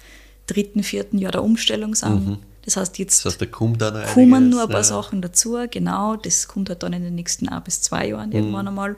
dritten, 0.47 0.83
vierten 0.83 1.17
Jahr 1.17 1.31
der 1.31 1.43
Umstellung 1.43 1.95
sind. 1.95 2.39
Das 2.65 2.77
heißt, 2.77 2.97
jetzt 2.97 3.25
Das 3.25 3.33
heißt, 3.33 3.41
da 3.41 3.45
kommen 3.45 3.75
einiges, 3.81 4.49
nur 4.51 4.63
ein 4.63 4.69
paar 4.69 4.79
äh, 4.79 4.83
Sachen 4.83 5.21
dazu, 5.21 5.57
genau. 5.69 6.15
Das 6.15 6.47
kommt 6.47 6.69
halt 6.69 6.83
dann 6.83 6.93
in 6.93 7.03
den 7.03 7.15
nächsten 7.15 7.49
ein 7.49 7.63
bis 7.63 7.81
zwei 7.81 8.07
Jahren 8.07 8.31
irgendwann 8.31 8.67
einmal. 8.67 8.95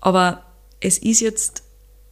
Aber 0.00 0.44
es 0.80 0.98
ist 0.98 1.20
jetzt 1.20 1.62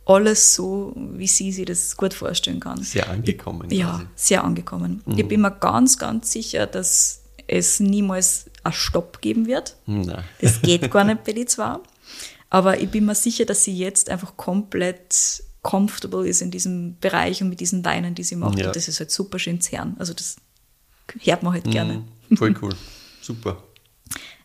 alles 0.04 0.54
so, 0.54 0.92
wie 0.96 1.26
sie 1.26 1.52
sich 1.52 1.66
das 1.66 1.96
gut 1.96 2.14
vorstellen 2.14 2.58
kann. 2.60 2.82
Sehr 2.82 3.08
angekommen 3.08 3.70
Ja, 3.70 3.90
quasi. 3.90 4.06
sehr 4.16 4.44
angekommen. 4.44 5.02
Ich 5.16 5.26
bin 5.26 5.40
mir 5.42 5.50
ganz, 5.52 5.98
ganz 5.98 6.32
sicher, 6.32 6.66
dass 6.66 7.20
es 7.46 7.80
niemals 7.80 8.46
einen 8.64 8.72
Stopp 8.72 9.20
geben 9.20 9.46
wird. 9.46 9.76
Nein. 9.86 10.24
Das 10.40 10.60
geht 10.62 10.90
gar 10.90 11.04
nicht 11.04 11.24
bei 11.24 11.32
die 11.32 11.44
zwei. 11.44 11.76
Aber 12.52 12.78
ich 12.82 12.90
bin 12.90 13.06
mir 13.06 13.14
sicher, 13.14 13.46
dass 13.46 13.64
sie 13.64 13.74
jetzt 13.74 14.10
einfach 14.10 14.36
komplett 14.36 15.42
comfortable 15.62 16.28
ist 16.28 16.42
in 16.42 16.50
diesem 16.50 16.98
Bereich 17.00 17.40
und 17.42 17.48
mit 17.48 17.60
diesen 17.60 17.82
Weinen, 17.82 18.14
die 18.14 18.24
sie 18.24 18.36
macht. 18.36 18.58
Ja. 18.58 18.66
Und 18.66 18.76
das 18.76 18.88
ist 18.88 19.00
halt 19.00 19.10
super 19.10 19.38
schön 19.38 19.62
zern. 19.62 19.96
Also 19.98 20.12
das 20.12 20.36
hört 21.20 21.42
man 21.42 21.54
halt 21.54 21.64
gerne. 21.70 22.04
Mhm, 22.28 22.36
Voll 22.36 22.54
cool. 22.60 22.74
Super. 23.22 23.62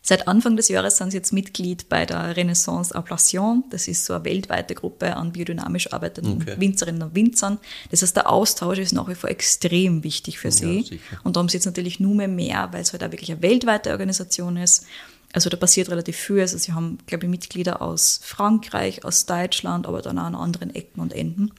Seit 0.00 0.26
Anfang 0.26 0.56
des 0.56 0.68
Jahres 0.68 0.96
sind 0.96 1.10
sie 1.10 1.18
jetzt 1.18 1.34
Mitglied 1.34 1.90
bei 1.90 2.06
der 2.06 2.34
Renaissance 2.34 2.94
Ablation. 2.94 3.64
Das 3.68 3.88
ist 3.88 4.06
so 4.06 4.14
eine 4.14 4.24
weltweite 4.24 4.74
Gruppe 4.74 5.14
an 5.14 5.32
biodynamisch 5.32 5.92
arbeitenden 5.92 6.40
Okay. 6.40 6.54
Winzerinnen 6.58 7.02
und 7.02 7.14
Winzern. 7.14 7.58
Das 7.90 8.00
heißt, 8.00 8.16
der 8.16 8.30
Austausch 8.30 8.78
ist 8.78 8.92
nach 8.92 9.06
wie 9.08 9.14
vor 9.16 9.28
extrem 9.28 10.02
wichtig 10.02 10.38
für 10.38 10.50
sie. 10.50 10.82
sicher. 10.82 11.20
und 11.24 11.36
da 11.36 11.40
haben 11.40 11.50
sie 11.50 11.58
jetzt 11.58 11.66
natürlich 11.66 12.00
nur 12.00 12.14
mehr 12.14 12.28
mehr, 12.28 12.68
weil 12.72 12.80
es 12.80 12.92
halt 12.92 13.04
auch 13.04 13.10
wirklich 13.10 13.30
eine 13.30 13.42
weltweite 13.42 13.90
Organisation 13.90 14.56
ist. 14.56 14.86
Also 15.32 15.50
da 15.50 15.56
passiert 15.56 15.90
relativ 15.90 16.16
viel. 16.16 16.40
Also 16.40 16.56
sie 16.58 16.72
haben, 16.72 16.98
glaube 17.06 17.24
ich, 17.24 17.30
Mitglieder 17.30 17.82
aus 17.82 18.20
Frankreich, 18.22 19.04
aus 19.04 19.26
Deutschland, 19.26 19.86
aber 19.86 20.02
dann 20.02 20.18
auch 20.18 20.24
an 20.24 20.34
anderen 20.34 20.74
Ecken 20.74 21.00
und 21.00 21.12
Enden. 21.12 21.52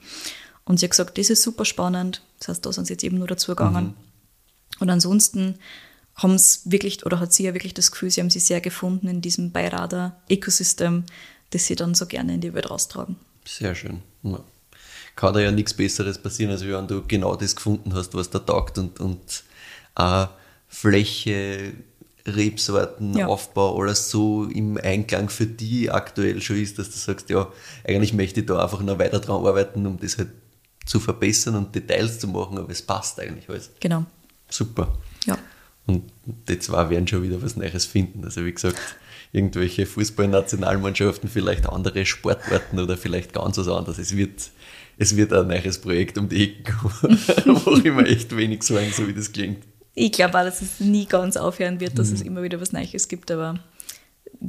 Und 0.66 0.80
sie 0.80 0.86
hat 0.86 0.92
gesagt, 0.92 1.18
das 1.18 1.30
ist 1.30 1.44
super 1.44 1.66
spannend. 1.66 2.22
Das 2.40 2.50
heißt, 2.50 2.66
da 2.66 2.72
sind 2.72 2.86
sie 2.86 2.94
jetzt 2.94 3.04
eben 3.04 3.18
nur 3.18 3.28
dazu 3.28 3.52
gegangen. 3.52 3.96
Und 4.80 4.90
ansonsten 4.90 5.56
haben 6.16 6.36
es 6.36 6.62
wirklich, 6.66 7.06
oder 7.06 7.20
hat 7.20 7.34
sie 7.34 7.44
ja 7.44 7.54
wirklich 7.54 7.74
das 7.74 7.92
Gefühl, 7.92 8.12
sie 8.12 8.22
haben 8.22 8.30
sich 8.30 8.44
sehr 8.44 8.62
gefunden 8.62 9.08
in 9.08 9.22
diesem 9.22 9.52
Beirader 9.52 10.20
Ökosystem, 10.30 11.06
das 11.52 11.66
sie 11.66 11.76
dann 11.76 11.96
so 11.96 12.06
gerne 12.06 12.36
in 12.36 12.42
die 12.42 12.54
Welt 12.54 12.70
raustragen. 12.70 13.16
Sehr 13.46 13.76
schön. 13.76 14.02
Ja. 14.24 14.44
Kann 15.16 15.34
da 15.34 15.40
ja 15.40 15.52
nichts 15.52 15.74
Besseres 15.74 16.18
passieren, 16.18 16.52
als 16.52 16.66
wenn 16.66 16.88
du 16.88 17.04
genau 17.08 17.36
das 17.36 17.56
gefunden 17.56 17.94
hast, 17.94 18.14
was 18.14 18.30
da 18.30 18.40
taugt 18.40 18.78
und, 18.78 19.00
und 19.00 19.44
auch 19.96 20.30
Fläche, 20.68 21.74
Rebsorten, 22.36 23.16
Ja. 23.18 23.28
Aufbau, 23.28 23.80
alles 23.80 24.10
so 24.10 24.46
im 24.46 24.78
Einklang 24.78 25.30
für 25.30 25.46
die 25.46 25.90
aktuell 25.92 26.42
schon 26.42 26.58
ist, 26.58 26.80
dass 26.80 26.90
du 26.90 26.98
sagst, 26.98 27.30
ja, 27.30 27.48
eigentlich 27.88 28.14
möchte 28.14 28.40
ich 28.42 28.46
da 28.46 28.62
einfach 28.62 28.82
noch 28.82 29.00
weiter 29.00 29.20
dran 29.20 29.46
arbeiten, 29.46 29.86
um 29.86 29.98
das 30.00 30.18
halt 30.18 30.30
zu 30.86 31.00
verbessern 31.00 31.56
und 31.56 31.76
Details 31.76 32.20
zu 32.20 32.28
machen, 32.28 32.58
aber 32.58 32.72
es 32.72 32.82
passt 32.82 33.20
eigentlich 33.20 33.50
alles. 33.50 33.72
Genau. 33.80 34.06
Super. 34.50 34.98
Ja. 35.26 35.38
Und 35.86 36.04
die 36.48 36.60
zwei 36.60 36.90
werden 36.90 37.08
schon 37.08 37.24
wieder 37.24 37.42
was 37.42 37.56
Neues 37.56 37.86
finden. 37.86 38.24
Also 38.24 38.46
wie 38.46 38.52
gesagt, 38.54 38.78
irgendwelche 39.32 39.86
Fußballnationalmannschaften, 39.86 41.30
vielleicht 41.30 41.68
andere 41.68 42.06
Sportarten 42.06 42.80
oder 42.80 42.98
vielleicht 42.98 43.34
ganz 43.34 43.58
was 43.58 43.68
anderes. 43.68 43.98
Es 43.98 44.16
wird, 44.16 44.50
es 44.98 45.16
wird 45.16 45.34
ein 45.34 45.48
neues 45.48 45.80
Projekt 45.80 46.18
um 46.18 46.30
die 46.30 46.44
Ecke 46.44 46.74
kommen, 46.74 47.20
wo 47.66 47.76
ich 47.78 47.84
mir 47.84 48.06
echt 48.08 48.36
wenig 48.36 48.64
sagen, 48.64 48.92
so 48.96 49.08
wie 49.08 49.14
das 49.14 49.32
klingt. 49.32 49.64
Ich 49.96 50.12
glaube 50.12 50.38
auch, 50.40 50.44
dass 50.44 50.62
es 50.62 50.80
nie 50.80 51.06
ganz 51.06 51.36
aufhören 51.38 51.80
wird, 51.80 51.98
dass 52.00 52.10
Mhm. 52.10 52.16
es 52.16 52.22
immer 52.22 52.44
wieder 52.44 52.62
was 52.62 52.72
Neues 52.72 53.08
gibt, 53.08 53.32
aber 53.32 53.60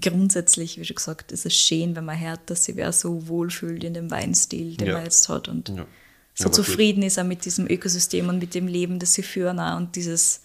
grundsätzlich, 0.00 0.78
wie 0.78 0.84
schon 0.84 0.96
gesagt, 0.96 1.32
ist 1.32 1.46
es 1.46 1.54
schön, 1.56 1.96
wenn 1.96 2.04
man 2.04 2.18
hört, 2.20 2.40
dass 2.46 2.64
sich 2.64 2.76
wer 2.76 2.92
so 2.92 3.26
wohlfühlt 3.28 3.82
in 3.84 3.94
dem 3.94 4.10
Weinstil, 4.10 4.76
den 4.76 4.88
Ja. 4.88 4.94
man 4.94 5.04
jetzt 5.04 5.28
hat 5.28 5.48
und 5.48 5.70
Ja. 5.70 5.86
so 6.34 6.44
gut. 6.44 6.54
zufrieden 6.54 7.02
ist 7.02 7.18
auch 7.18 7.24
mit 7.24 7.44
diesem 7.44 7.66
Ökosystem 7.68 8.28
und 8.28 8.38
mit 8.38 8.54
dem 8.54 8.66
Leben, 8.68 8.98
das 8.98 9.14
sie 9.14 9.22
führen 9.22 9.58
auch 9.58 9.76
und 9.76 9.96
dieses 9.96 10.42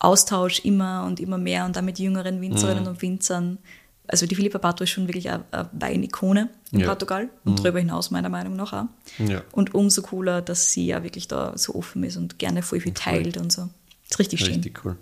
Austausch 0.00 0.60
immer 0.64 1.04
und 1.06 1.20
immer 1.20 1.38
mehr 1.38 1.64
und 1.64 1.76
auch 1.78 1.82
mit 1.82 1.98
jüngeren 1.98 2.40
Winzerinnen 2.40 2.82
Mhm. 2.84 2.88
und 2.90 3.02
Winzern. 3.02 3.58
Also 4.06 4.26
die 4.26 4.34
Philippa 4.34 4.58
Pato 4.58 4.84
ist 4.84 4.90
schon 4.90 5.06
wirklich 5.06 5.28
eine, 5.30 5.44
Weinikone 5.72 6.48
in 6.72 6.80
Ja. 6.80 6.86
Mhm. 6.86 6.88
Portugal 6.88 7.28
und 7.44 7.58
darüber 7.60 7.78
hinaus 7.78 8.10
meiner 8.10 8.28
Meinung 8.30 8.56
nach 8.56 8.72
auch. 8.72 8.86
Ja. 9.18 9.42
Und 9.52 9.74
umso 9.74 10.02
cooler, 10.02 10.42
dass 10.42 10.72
sie 10.72 10.86
ja 10.86 11.02
wirklich 11.02 11.28
da 11.28 11.52
so 11.56 11.74
offen 11.74 12.02
ist 12.04 12.16
und 12.16 12.38
gerne 12.38 12.62
voll 12.62 12.80
viel 12.80 12.94
teilt 12.94 13.36
und 13.36 13.52
so. 13.52 13.68
Ist 14.10 14.18
richtig 14.18 14.40
schön. 14.40 14.48
Richtig 14.54 14.84
cool. 14.84 14.96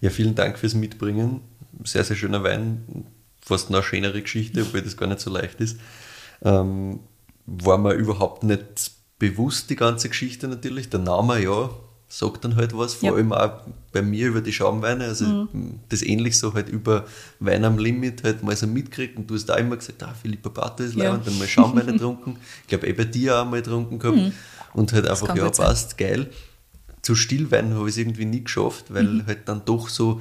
Ja, 0.00 0.10
vielen 0.10 0.34
Dank 0.34 0.58
fürs 0.58 0.74
Mitbringen. 0.74 1.40
Sehr, 1.84 2.04
sehr 2.04 2.16
schöner 2.16 2.42
Wein. 2.42 3.06
Fast 3.40 3.70
noch 3.70 3.78
eine 3.78 3.86
schönere 3.86 4.20
Geschichte, 4.22 4.62
obwohl 4.62 4.82
das 4.82 4.96
gar 4.96 5.06
nicht 5.06 5.20
so 5.20 5.30
leicht 5.30 5.60
ist. 5.60 5.78
Ähm, 6.42 7.00
war 7.46 7.78
mir 7.78 7.92
überhaupt 7.94 8.42
nicht 8.44 8.92
bewusst, 9.18 9.70
die 9.70 9.76
ganze 9.76 10.08
Geschichte 10.08 10.48
natürlich. 10.48 10.88
Der 10.88 11.00
Name, 11.00 11.42
ja, 11.42 11.70
sagt 12.08 12.44
dann 12.44 12.56
halt 12.56 12.76
was. 12.76 12.94
Vor 12.94 13.10
Ja. 13.10 13.14
allem 13.14 13.32
auch 13.32 13.60
bei 13.92 14.02
mir 14.02 14.28
über 14.28 14.40
die 14.40 14.52
Schaumweine. 14.52 15.04
Also 15.04 15.48
das 15.88 16.02
ähnlich 16.02 16.38
so 16.38 16.54
halt 16.54 16.68
über 16.68 17.04
Wein 17.38 17.64
am 17.64 17.78
Limit 17.78 18.24
halt 18.24 18.42
mal 18.42 18.56
so 18.56 18.66
mitkriegt. 18.66 19.16
Und 19.16 19.28
du 19.30 19.34
hast 19.34 19.46
da 19.46 19.56
immer 19.56 19.76
gesagt, 19.76 20.02
ah, 20.02 20.14
Philippa 20.20 20.48
Pato 20.50 20.82
ist 20.82 20.94
Ja. 20.96 21.04
leibend, 21.10 21.26
dann 21.26 21.38
mal 21.38 21.46
Schaumweine 21.48 21.92
getrunken. 21.92 22.36
Ich 22.62 22.68
glaube, 22.68 22.86
eh 22.86 22.92
bei 22.92 23.04
dir 23.04 23.38
auch 23.40 23.44
mal 23.44 23.60
getrunken 23.62 23.98
gehabt. 23.98 24.18
Und 24.72 24.92
halt 24.92 25.06
einfach, 25.08 25.34
ja, 25.36 25.44
gut 25.46 25.56
sein. 25.56 25.66
passt, 25.66 25.98
geil. 25.98 26.30
Zu 27.10 27.16
Stillwein 27.16 27.74
habe 27.74 27.88
ich 27.88 27.94
es 27.94 27.98
irgendwie 27.98 28.24
nie 28.24 28.44
geschafft, 28.44 28.84
weil 28.94 29.02
Mhm. 29.02 29.26
halt 29.26 29.48
dann 29.48 29.64
doch 29.64 29.88
so, 29.88 30.20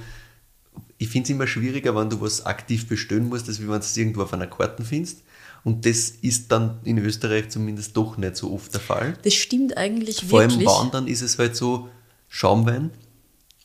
ich 0.98 1.08
finde 1.08 1.26
es 1.26 1.30
immer 1.30 1.46
schwieriger, 1.46 1.96
wenn 1.96 2.10
du 2.10 2.20
was 2.20 2.48
aktiv 2.48 2.88
bestellen 2.88 3.30
musst, 3.30 3.48
als 3.48 3.60
wie 3.60 3.66
wenn 3.68 3.74
du 3.74 3.80
es 3.82 3.96
irgendwo 3.96 4.24
auf 4.24 4.34
einer 4.34 4.48
Karte 4.48 4.84
findest. 4.84 5.20
Und 5.64 5.86
das 5.86 6.10
ist 6.10 6.52
dann 6.52 6.80
in 6.86 6.98
Österreich 6.98 7.50
zumindest 7.50 7.96
doch 7.96 8.18
nicht 8.18 8.36
so 8.38 8.52
oft 8.52 8.74
der 8.74 8.82
Fall. 8.82 9.16
Das 9.22 9.36
stimmt 9.36 9.78
eigentlich 9.78 10.26
Vor 10.26 10.40
allem 10.40 10.50
wirklich. 10.50 10.68
Wandern 10.68 11.06
ist 11.08 11.22
es 11.22 11.38
halt 11.38 11.56
so 11.56 11.90
Schaumwein, 12.28 12.90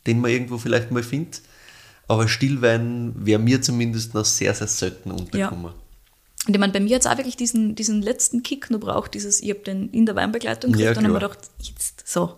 den 0.07 0.21
man 0.21 0.31
irgendwo 0.31 0.59
vielleicht 0.59 0.91
mal 0.91 1.03
findet. 1.03 1.41
Aber 2.09 2.29
Stillwein 2.29 3.15
wäre 3.17 3.39
mir 3.41 3.63
zumindest 3.63 4.13
noch 4.13 4.27
sehr, 4.27 4.53
sehr 4.55 4.67
selten 4.67 5.11
untergekommen. 5.13 5.73
Und 6.47 6.53
ich 6.53 6.61
meine, 6.61 6.75
bei 6.75 6.81
mir 6.81 6.97
hat 6.97 7.07
es 7.07 7.11
auch 7.11 7.17
wirklich 7.17 7.37
diesen, 7.39 7.75
diesen 7.75 8.03
letzten 8.03 8.43
Kick 8.43 8.69
noch 8.71 8.81
braucht, 8.81 9.15
dieses, 9.15 9.41
ich 9.41 9.49
habe 9.49 9.61
den 9.61 9.89
in 9.93 10.05
der 10.05 10.15
Weinbegleitung 10.15 10.73
gekriegt 10.73 10.85
Ja, 10.93 10.99
und 10.99 11.05
dann 11.05 11.15
habe 11.15 11.15
ich 11.15 11.21
klar. 11.21 11.31
gedacht, 11.31 11.51
jetzt, 11.63 12.03
so, 12.07 12.37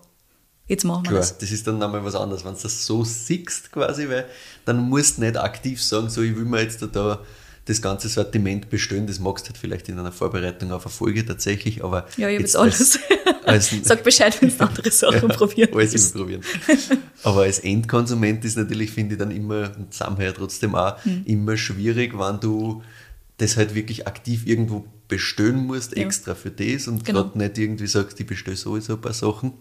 jetzt 0.68 0.84
machen 0.84 1.04
wir 1.04 1.10
Klar, 1.10 1.20
das. 1.20 1.38
das 1.38 1.50
ist 1.50 1.66
dann 1.66 1.78
nochmal 1.78 2.04
was 2.04 2.14
anderes, 2.14 2.44
wenn 2.44 2.54
du 2.54 2.60
das 2.62 2.86
so 2.86 3.04
siehst 3.04 3.70
quasi, 3.72 4.08
weil 4.08 4.26
dann 4.64 4.78
musst 4.88 5.18
du 5.18 5.22
nicht 5.22 5.36
aktiv 5.36 5.82
sagen, 5.82 6.08
so 6.10 6.22
ich 6.22 6.34
will 6.36 6.44
mir 6.44 6.62
jetzt 6.62 6.82
da, 6.82 6.86
da 6.86 7.20
das 7.66 7.82
ganze 7.82 8.08
Sortiment 8.08 8.70
bestellen, 8.70 9.08
das 9.08 9.18
magst 9.18 9.46
du 9.46 9.48
halt 9.48 9.58
vielleicht 9.58 9.88
in 9.88 9.98
einer 9.98 10.12
Vorbereitung 10.12 10.70
auf 10.70 10.86
eine 10.86 10.92
Folge 10.92 11.26
tatsächlich, 11.26 11.82
aber 11.82 12.06
Ja, 12.16 12.28
ich 12.28 12.34
habe 12.36 12.42
jetzt 12.44 12.56
als- 12.56 12.98
alles. 13.44 13.70
als- 13.70 13.70
Sag 13.82 14.04
Bescheid, 14.04 14.40
wenn 14.40 14.50
du 14.56 14.60
andere 14.64 14.90
Sachen 14.92 15.28
probieren 15.30 15.70
alles 15.74 15.92
willst. 15.92 16.14
immer 16.14 16.24
probieren. 16.24 16.42
Aber 17.24 17.42
als 17.42 17.58
Endkonsument 17.60 18.44
ist 18.44 18.56
natürlich, 18.56 18.92
finde 18.92 19.14
ich, 19.14 19.18
dann 19.18 19.32
immer, 19.32 19.72
und 19.76 20.20
ja 20.20 20.32
trotzdem 20.32 20.76
auch, 20.76 21.02
Hm. 21.04 21.22
immer 21.26 21.56
schwierig, 21.56 22.16
wenn 22.16 22.38
du 22.38 22.82
das 23.38 23.56
halt 23.56 23.74
wirklich 23.74 24.06
aktiv 24.06 24.46
irgendwo 24.46 24.84
bestellen 25.08 25.66
musst, 25.66 25.96
Ja. 25.96 26.04
extra 26.04 26.34
für 26.36 26.50
das 26.52 26.86
und 26.86 27.04
Genau. 27.04 27.24
gerade 27.24 27.38
nicht 27.38 27.58
irgendwie 27.58 27.86
sagst, 27.88 28.18
ich 28.20 28.26
bestelle 28.26 28.56
sowieso 28.56 28.94
ein 28.94 29.00
paar 29.00 29.12
Sachen 29.12 29.52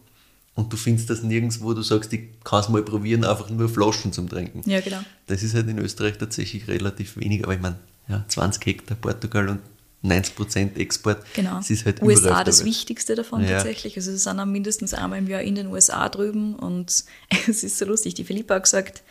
und 0.56 0.72
du 0.74 0.78
findest 0.78 1.10
das 1.10 1.22
nirgendwo, 1.22 1.74
du 1.74 1.82
sagst, 1.84 2.12
ich 2.14 2.22
kann 2.44 2.62
es 2.62 2.70
mal 2.70 2.82
probieren, 2.82 3.24
einfach 3.24 3.50
nur 3.50 3.70
Flaschen 3.70 4.12
zum 4.14 4.28
Trinken. 4.30 4.68
Ja, 4.70 4.80
genau. 4.82 5.00
Das 5.28 5.44
ist 5.44 5.54
halt 5.54 5.68
in 5.68 5.78
Österreich 5.80 6.18
tatsächlich 6.18 6.68
relativ 6.68 7.18
wenig, 7.18 7.44
aber 7.44 7.54
ich 7.54 7.62
meine, 7.62 7.78
ja, 8.08 8.24
20 8.28 8.66
Hektar 8.66 8.96
Portugal 8.98 9.50
und 9.50 9.60
90% 10.04 10.76
Export, 10.78 11.24
Genau. 11.34 11.58
das 11.58 11.70
ist 11.72 11.86
halt 11.86 12.02
USA 12.02 12.44
das 12.44 12.60
Welt. 12.60 12.68
Wichtigste 12.68 13.16
davon 13.16 13.42
Ja. 13.42 13.50
tatsächlich. 13.58 13.96
Also 13.98 14.12
sie 14.12 14.18
sind 14.18 14.40
auch 14.40 14.46
mindestens 14.46 14.94
einmal 14.94 15.18
im 15.20 15.28
Jahr 15.28 15.42
in 15.42 15.56
den 15.56 15.68
USA 15.68 16.08
drüben 16.10 16.56
und 16.56 17.04
es 17.50 17.64
ist 17.64 17.78
so 17.80 17.86
lustig. 17.86 18.14
Die 18.14 18.24
Philippa 18.24 18.56
hat 18.56 18.64
gesagt, 18.64 19.02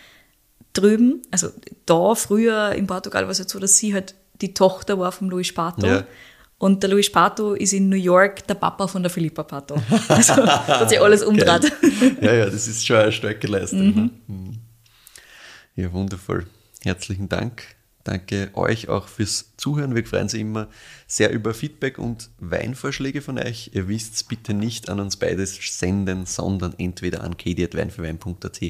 drüben, 0.72 1.22
also 1.30 1.49
da 1.86 2.14
früher 2.14 2.72
in 2.72 2.86
Portugal 2.86 3.24
war 3.24 3.30
es 3.30 3.38
halt 3.38 3.49
so, 3.49 3.59
dass 3.59 3.76
sie 3.78 3.95
halt 3.95 4.14
die 4.40 4.55
Tochter 4.55 4.99
war 4.99 5.12
von 5.12 5.28
Luis 5.28 5.53
Pato. 5.53 5.86
Ja. 5.86 6.05
Und 6.64 6.82
der 6.82 6.88
Luis 6.88 7.12
Pato 7.12 7.52
ist 7.52 7.74
in 7.74 7.90
New 7.90 7.96
York 7.96 8.46
der 8.46 8.54
Papa 8.54 8.86
von 8.86 9.02
der 9.02 9.10
Philippa 9.10 9.42
Pato. 9.42 9.76
Also 10.08 10.46
hat 10.46 10.88
sich 10.88 10.98
alles 10.98 11.22
umgedreht. 11.22 11.70
Ja, 12.22 12.32
ja, 12.32 12.46
das 12.46 12.66
ist 12.66 12.86
schon 12.86 12.96
eine 12.96 13.12
starke 13.12 13.46
Leistung. 13.46 13.94
Ne? 13.94 14.10
Mhm. 14.26 14.58
Ja, 15.76 15.92
wundervoll. 15.92 16.46
Herzlichen 16.82 17.28
Dank. 17.28 17.64
Danke 18.02 18.48
euch 18.54 18.88
auch 18.88 19.08
fürs 19.08 19.52
Zuhören. 19.58 19.94
Wir 19.94 20.06
freuen 20.06 20.22
uns 20.22 20.32
immer 20.32 20.68
sehr 21.06 21.32
über 21.32 21.52
Feedback 21.52 21.98
und 21.98 22.30
Weinvorschläge 22.38 23.20
von 23.20 23.39
euch. 23.39 23.72
Ihr 23.74 23.86
wisst 23.89 24.26
bitte 24.30 24.55
nicht 24.55 24.89
an 24.89 25.01
uns 25.01 25.18
beides 25.18 25.59
senden, 25.78 26.24
sondern 26.24 26.72
entweder 26.78 27.24
an 27.24 27.36
kedi.weinfürwein.at 27.36 28.60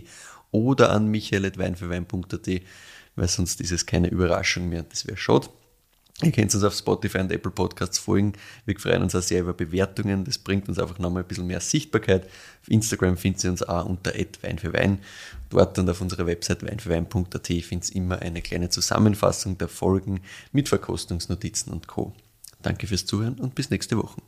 oder 0.50 0.90
an 0.90 1.06
michael.weinfürwein.at, 1.06 2.48
weil 3.14 3.28
sonst 3.28 3.60
ist 3.60 3.70
es 3.70 3.86
keine 3.86 4.08
Überraschung 4.08 4.68
mehr. 4.68 4.82
Das 4.82 5.06
wäre 5.06 5.16
schade. 5.16 5.46
Ihr 6.22 6.30
könnt 6.30 6.54
uns 6.54 6.62
auf 6.62 6.74
Spotify 6.74 7.18
und 7.18 7.32
Apple 7.32 7.50
Podcasts 7.50 7.98
folgen. 7.98 8.34
Wir 8.66 8.78
freuen 8.78 9.02
uns 9.02 9.16
auch 9.16 9.22
sehr 9.22 9.40
über 9.40 9.52
Bewertungen. 9.52 10.24
Das 10.24 10.38
bringt 10.38 10.68
uns 10.68 10.78
einfach 10.78 11.00
nochmal 11.00 11.24
ein 11.24 11.28
bisschen 11.28 11.46
mehr 11.46 11.60
Sichtbarkeit. 11.60 12.24
Auf 12.62 12.68
Instagram 12.68 13.16
findet 13.16 13.42
ihr 13.42 13.50
uns 13.50 13.62
auch 13.64 13.84
unter 13.84 14.12
Wein 14.42 14.58
für 14.58 14.72
Wein. 14.72 15.00
Dort 15.50 15.76
und 15.78 15.90
auf 15.90 16.00
unserer 16.00 16.26
Website 16.26 16.62
weinfürwein.at 16.62 17.46
findet 17.46 17.90
ihr 17.90 17.96
immer 17.96 18.20
eine 18.20 18.42
kleine 18.42 18.68
Zusammenfassung 18.68 19.58
der 19.58 19.68
Folgen 19.68 20.20
mit 20.52 20.68
Verkostungsnotizen 20.68 21.72
und 21.72 21.88
Co. 21.88 22.12
Danke 22.62 22.86
fürs 22.86 23.06
Zuhören 23.06 23.34
und 23.40 23.56
bis 23.56 23.70
nächste 23.70 23.98
Woche. 23.98 24.22